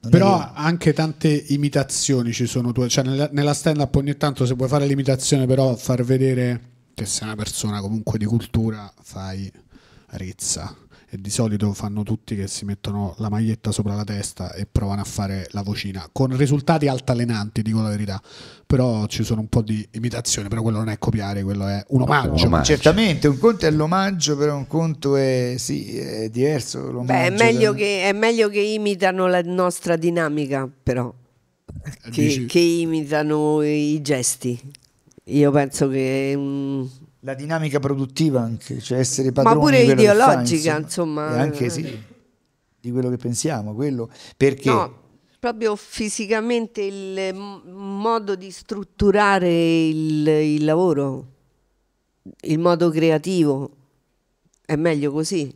non 0.00 0.10
Però 0.10 0.52
anche 0.54 0.92
tante 0.92 1.28
imitazioni 1.48 2.32
ci 2.32 2.46
sono 2.46 2.72
tue, 2.72 2.88
cioè 2.88 3.04
nella, 3.04 3.28
nella 3.32 3.54
stand 3.54 3.80
up 3.80 3.94
ogni 3.96 4.16
tanto 4.16 4.46
se 4.46 4.54
vuoi 4.54 4.68
fare 4.68 4.86
l'imitazione 4.86 5.46
però 5.46 5.74
far 5.74 6.04
vedere 6.04 6.60
che 6.94 7.06
sei 7.06 7.26
una 7.26 7.36
persona 7.36 7.80
comunque 7.80 8.18
di 8.18 8.24
cultura 8.24 8.92
fai 9.02 9.50
rezza 10.08 10.74
e 11.08 11.20
di 11.20 11.30
solito 11.30 11.72
fanno 11.72 12.02
tutti 12.02 12.34
che 12.34 12.48
si 12.48 12.64
mettono 12.64 13.14
la 13.18 13.28
maglietta 13.28 13.70
sopra 13.70 13.94
la 13.94 14.04
testa 14.04 14.52
e 14.54 14.66
provano 14.66 15.02
a 15.02 15.04
fare 15.04 15.46
la 15.50 15.62
vocina 15.62 16.08
con 16.10 16.36
risultati 16.36 16.88
altalenanti 16.88 17.62
dico 17.62 17.80
la 17.80 17.90
verità 17.90 18.20
però 18.66 19.06
ci 19.06 19.22
sono 19.22 19.40
un 19.40 19.48
po' 19.48 19.62
di 19.62 19.86
imitazione 19.92 20.48
però 20.48 20.62
quello 20.62 20.78
non 20.78 20.88
è 20.88 20.98
copiare 20.98 21.44
quello 21.44 21.68
è 21.68 21.84
un 21.88 22.02
omaggio 22.02 22.46
omaggio. 22.56 22.64
Certamente, 22.64 23.28
un 23.28 23.38
conto 23.38 23.66
è 23.66 23.70
l'omaggio, 23.70 24.36
però 24.36 24.56
un 24.56 24.66
conto 24.66 25.16
è, 25.16 25.54
sì, 25.58 25.96
è 25.96 26.28
diverso. 26.30 26.80
Beh, 27.02 27.26
è 27.26 27.30
meglio, 27.30 27.72
da- 27.72 27.78
che, 27.78 28.02
è 28.02 28.12
meglio 28.12 28.48
che 28.48 28.60
imitano 28.60 29.26
la 29.26 29.42
nostra 29.42 29.96
dinamica, 29.96 30.68
però, 30.82 31.12
che, 32.10 32.10
Dici- 32.10 32.46
che 32.46 32.58
imitano 32.58 33.62
i 33.62 34.00
gesti. 34.02 34.58
Io 35.24 35.50
penso 35.50 35.88
che... 35.88 36.34
mm, 36.36 36.84
La 37.26 37.34
dinamica 37.34 37.80
produttiva 37.80 38.40
anche, 38.40 38.78
cioè 38.78 38.98
essere 38.98 39.32
Ma 39.34 39.42
padroni 39.42 39.60
pure 39.60 39.78
di 39.80 39.84
quello 39.84 40.00
che 40.00 40.06
fa, 40.06 40.12
ideologica, 40.12 40.78
insomma. 40.78 41.34
E 41.34 41.38
anche 41.40 41.70
sì, 41.70 42.02
di 42.78 42.90
quello 42.92 43.10
che 43.10 43.16
pensiamo, 43.16 43.74
quello 43.74 44.08
perché 44.36 44.70
No, 44.70 45.02
proprio 45.40 45.74
fisicamente 45.74 46.82
il 46.82 47.34
modo 47.34 48.36
di 48.36 48.48
strutturare 48.52 49.48
il, 49.48 50.24
il 50.28 50.64
lavoro, 50.64 51.26
il 52.42 52.60
modo 52.60 52.90
creativo, 52.90 53.70
è 54.64 54.76
meglio 54.76 55.10
così. 55.10 55.52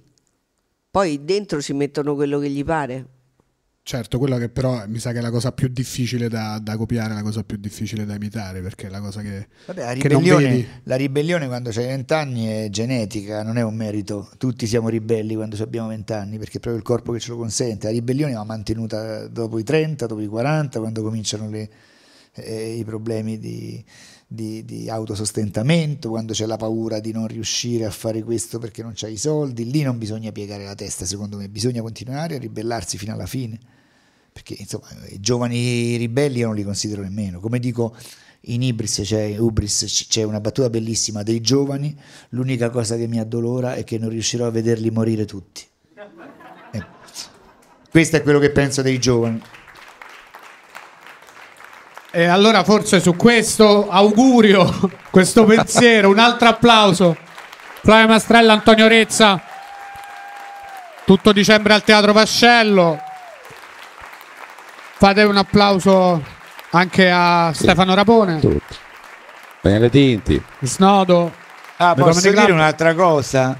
Poi 0.91 1.25
dentro 1.25 1.63
ci 1.63 1.73
mettono 1.73 2.17
quello 2.17 2.41
che 2.41 2.51
gli 2.51 2.65
pare. 2.65 3.07
Certo 3.83 4.19
quella 4.19 4.39
che 4.39 4.49
però 4.49 4.87
mi 4.87 4.99
sa 4.99 5.13
che 5.13 5.19
è 5.19 5.21
la 5.21 5.31
cosa 5.31 5.53
più 5.53 5.69
difficile 5.69 6.29
da, 6.29 6.59
da 6.63 6.77
copiare 6.77 7.15
la 7.15 7.23
cosa 7.23 7.43
più 7.43 7.57
difficile 7.57 8.05
da 8.05 8.15
imitare 8.15 8.61
perché 8.61 8.87
è 8.87 8.91
la 8.91 9.01
cosa 9.01 9.21
che, 9.23 9.49
Vabbè, 9.67 9.81
la, 9.83 9.91
ribellione, 9.93 10.81
la 10.85 10.97
ribellione 10.97 11.47
quando 11.47 11.71
hai 11.71 11.75
20 11.87 12.13
anni 12.13 12.47
è 12.47 12.69
genetica, 12.71 13.43
non 13.43 13.59
è 13.59 13.63
un 13.63 13.75
merito. 13.75 14.31
Tutti 14.37 14.67
siamo 14.67 14.89
ribelli 14.89 15.35
quando 15.35 15.61
abbiamo 15.63 15.89
20 15.89 16.13
anni 16.13 16.39
perché 16.39 16.59
è 16.59 16.61
proprio 16.61 16.77
il 16.77 16.83
corpo 16.83 17.13
che 17.13 17.21
ce 17.21 17.31
lo 17.31 17.37
consente. 17.37 17.87
La 17.87 17.93
ribellione 17.93 18.35
va 18.35 18.45
mantenuta 18.45 19.27
dopo 19.29 19.59
i 19.59 19.65
30, 19.65 20.07
dopo 20.07 20.21
i 20.21 20.27
40, 20.27 20.79
quando 20.79 21.03
cominciano 21.03 21.49
le- 21.49 21.71
eh, 22.35 22.75
i 22.77 22.85
problemi 22.85 23.39
di, 23.39 23.85
di- 24.33 24.65
di 24.65 24.89
autosostentamento, 24.89 26.09
quando 26.09 26.33
c'è 26.33 26.47
la 26.47 26.57
paura 26.57 27.01
di 27.01 27.11
non 27.11 27.27
riuscire 27.27 27.85
a 27.85 27.91
fare 27.91 28.23
questo 28.23 28.61
perché 28.61 28.81
non 28.81 28.93
c'hai 28.95 29.15
i 29.15 29.17
soldi. 29.17 29.69
Lì 29.69 29.83
non 29.83 29.99
bisogna 29.99 30.31
piegare 30.31 30.65
la 30.65 30.77
testa, 30.77 31.05
secondo 31.05 31.37
me, 31.37 31.49
bisogna 31.49 31.83
continuare 31.83 32.37
a 32.37 32.39
ribellarsi 32.39 32.97
fino 32.97 33.13
alla 33.13 33.27
fine 33.27 33.59
perché 34.33 34.55
insomma 34.57 34.87
i 35.09 35.19
giovani 35.19 35.97
ribelli 35.97 36.39
io 36.39 36.47
non 36.47 36.55
li 36.55 36.63
considero 36.63 37.03
nemmeno. 37.03 37.41
Come 37.41 37.59
dico 37.59 37.97
in 38.43 38.63
Ibris 38.63 39.01
c'è, 39.03 39.37
Ubris 39.37 40.07
c'è 40.09 40.23
una 40.23 40.41
battuta 40.41 40.71
bellissima 40.71 41.25
dei 41.25 41.41
giovani 41.41 41.95
l'unica 42.31 42.71
cosa 42.71 42.97
che 42.97 43.09
mi 43.09 43.19
addolora 43.19 43.75
è 43.75 43.83
che 43.83 43.99
non 43.99 44.11
riuscirò 44.11 44.47
a 44.47 44.51
vederli 44.51 44.91
morire 44.91 45.25
tutti. 45.25 45.67
Eh, 46.73 46.85
questo 47.91 48.17
è 48.17 48.23
quello 48.23 48.39
che 48.39 48.51
penso 48.51 48.81
dei 48.81 49.01
giovani 49.01 49.43
E 52.13 52.25
allora 52.27 52.65
forse 52.65 52.99
su 53.01 53.15
questo 53.15 53.89
augurio, 53.89 54.91
questo 55.11 55.45
pensiero, 55.45 56.09
un 56.11 56.19
altro 56.19 56.49
applauso. 56.49 57.17
Flavio 57.83 58.09
Mastrella, 58.09 58.53
Antonio 58.53 58.89
Rezza. 58.89 59.41
Tutto 61.05 61.33
dicembre 61.33 61.73
al 61.75 61.83
Teatro 61.85 62.13
Vascello. 62.13 62.99
Fate 64.97 65.23
un 65.23 65.37
applauso 65.37 66.23
anche 66.71 67.11
a 67.11 67.53
Stefano 67.55 67.95
Rapone, 67.95 68.39
Tutti. 68.41 68.75
Daniele 69.63 69.89
Tinti. 69.91 70.43
Snodo. 70.61 71.33
ah, 71.79 71.95
posso 71.95 72.21
dire 72.21 72.35
Club. 72.35 72.51
un'altra 72.51 72.95
cosa 72.95 73.57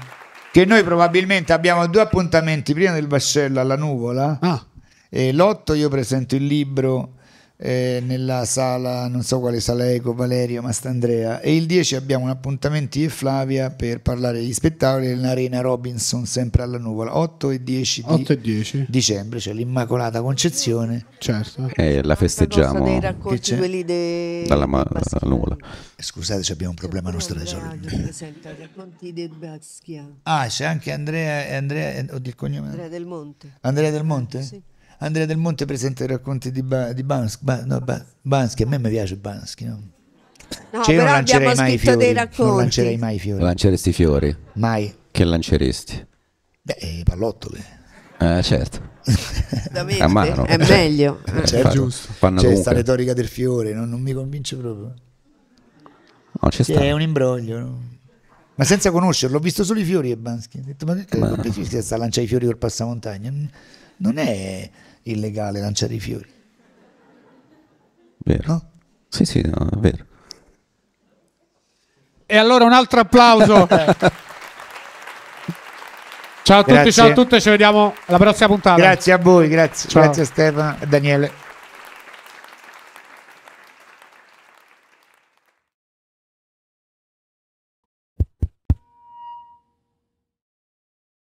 che 0.51 0.65
noi 0.65 0.83
probabilmente 0.83 1.51
abbiamo 1.53 1.87
due 1.87 2.01
appuntamenti 2.01 2.73
prima 2.73 2.91
del 2.91 3.07
vascello 3.07 3.59
alla 3.59 3.75
nuvola 3.77 4.37
Ah, 4.41 4.61
E 5.09 5.31
l'8 5.31 5.75
io 5.75 5.89
presento 5.89 6.35
il 6.35 6.45
libro 6.45 7.13
eh, 7.63 8.01
nella 8.03 8.43
sala, 8.45 9.07
non 9.07 9.21
so 9.21 9.39
quale 9.39 9.59
sala 9.59 9.87
Eco, 9.87 10.15
Valerio 10.15 10.63
Mastandrea. 10.63 11.41
E 11.41 11.55
il 11.55 11.67
10 11.67 11.95
abbiamo 11.95 12.23
un 12.23 12.31
appuntamento 12.31 12.97
io 12.97 13.05
e 13.05 13.09
Flavia 13.09 13.69
per 13.69 14.01
parlare 14.01 14.39
degli 14.39 14.51
spettacoli 14.53 15.05
nell'Arena 15.07 15.61
Robinson, 15.61 16.25
sempre 16.25 16.63
alla 16.63 16.79
nuvola. 16.79 17.15
8 17.17 17.51
e 17.51 17.63
10 17.63 18.03
di 18.03 18.11
8 18.11 18.33
e 18.33 18.41
10, 18.41 18.85
dicembre, 18.89 19.37
c'è 19.37 19.53
l'Immacolata 19.53 20.21
Concezione. 20.23 21.05
certo. 21.19 21.69
E 21.75 22.01
la 22.01 22.01
Cosa 22.01 22.03
dei 22.07 22.15
festeggiamo 22.15 22.99
racconti 22.99 23.35
Che 23.35 23.41
c'è? 23.41 23.57
quelli 23.57 23.85
de... 23.85 24.43
dalla 24.47 24.65
ma- 24.65 24.85
nuvola. 25.21 25.55
Scusate, 25.97 26.51
abbiamo 26.51 26.71
un 26.71 26.77
problema 26.77 27.11
nostro 27.11 27.35
da 27.37 27.43
Radio 27.43 27.59
risolvere. 27.59 28.01
presenta 28.03 28.49
racconti 28.57 29.13
dei 29.13 29.27
Baschià. 29.27 30.09
Ah, 30.23 30.47
c'è 30.47 30.65
anche 30.65 30.91
Andrea, 30.91 31.57
Andrea, 31.57 31.89
eh, 31.93 32.07
oddio 32.11 32.31
il 32.31 32.35
cognome. 32.35 32.69
Andrea 32.69 32.87
del 32.87 33.05
Monte. 33.05 33.51
Andrea 33.61 33.91
Del 33.91 34.03
Monte? 34.03 34.41
Sì. 34.41 34.61
Andrea 35.03 35.25
Del 35.25 35.37
Monte 35.37 35.65
presenta 35.65 36.03
i 36.03 36.07
racconti 36.07 36.51
di, 36.51 36.61
ba- 36.61 36.93
di 36.93 37.03
Bansky. 37.03 37.43
Ba- 37.43 37.63
no, 37.65 37.79
Ba- 37.79 38.05
Bansky, 38.21 38.63
a 38.63 38.67
me 38.67 38.77
mi 38.77 38.89
piace 38.89 39.17
Bansky. 39.17 39.65
No? 39.65 39.79
No, 40.73 40.83
Cioè, 40.83 40.93
io 40.95 41.01
non 41.01 41.11
lancerei 41.11 41.55
mai 41.55 41.73
i 41.73 41.77
fiori. 41.77 42.13
Non 42.37 42.55
lancerei 42.57 42.97
mai 42.97 43.15
i 43.15 43.19
fiori. 43.19 43.41
Lanceresti 43.41 43.89
i 43.89 43.93
fiori? 43.93 44.35
Mai. 44.53 44.93
Che 45.09 45.23
lanceresti? 45.23 46.07
Beh, 46.61 46.77
i 46.81 47.03
pallottole. 47.03 47.63
Eh, 48.19 48.41
certo. 48.43 48.89
Da 49.71 49.83
me 49.83 49.97
A 49.97 50.07
mano. 50.07 50.45
È 50.45 50.57
meglio. 50.57 51.21
Certo. 51.45 51.61
Fa- 51.61 51.69
giusto. 51.69 52.11
Fanno 52.13 52.35
C'è 52.37 52.47
comunque. 52.47 52.61
sta 52.61 52.73
retorica 52.73 53.13
del 53.13 53.27
fiore, 53.27 53.73
non, 53.73 53.89
non 53.89 54.01
mi 54.01 54.11
convince 54.13 54.55
proprio. 54.57 54.93
No, 56.39 56.49
ci 56.51 56.63
Sì, 56.63 56.73
sta. 56.73 56.81
è 56.81 56.91
un 56.91 57.01
imbroglio. 57.01 57.59
no? 57.59 57.81
Ma 58.55 58.63
senza 58.65 58.91
conoscerlo, 58.91 59.37
ho 59.37 59.39
visto 59.39 59.63
solo 59.63 59.79
i 59.79 59.83
fiori 59.83 60.11
e 60.11 60.17
Bansky. 60.17 60.59
Ho 60.59 60.63
detto, 60.63 60.85
ma 60.85 60.93
che 60.95 61.17
Ma- 61.17 61.35
sta 61.81 61.95
a 61.95 61.97
lanciare 61.97 62.25
i 62.25 62.29
fiori 62.29 62.45
col 62.45 62.57
passamontagna? 62.57 63.31
non 63.97 64.17
è 64.17 64.69
illegale 65.03 65.59
lanciare 65.59 65.93
i 65.93 65.99
fiori. 65.99 66.29
Vero. 68.17 68.43
No? 68.45 68.71
Sì, 69.09 69.25
sì, 69.25 69.41
no, 69.41 69.69
è 69.71 69.77
vero. 69.77 70.05
E 72.25 72.37
allora 72.37 72.63
un 72.63 72.73
altro 72.73 73.01
applauso. 73.01 73.67
ciao 76.43 76.59
a 76.59 76.63
tutti, 76.63 76.71
Grazie. 76.71 76.91
ciao 76.91 77.09
a 77.09 77.13
tutte, 77.13 77.41
ci 77.41 77.49
vediamo 77.49 77.93
alla 78.05 78.17
prossima 78.17 78.47
puntata. 78.47 78.79
Grazie 78.79 79.11
a 79.13 79.17
voi, 79.17 79.49
grazie, 79.49 79.89
Ciao. 79.89 80.03
grazie 80.03 80.21
a 80.21 80.25
Stefano 80.25 80.77
e 80.79 80.87
Daniele. 80.87 81.31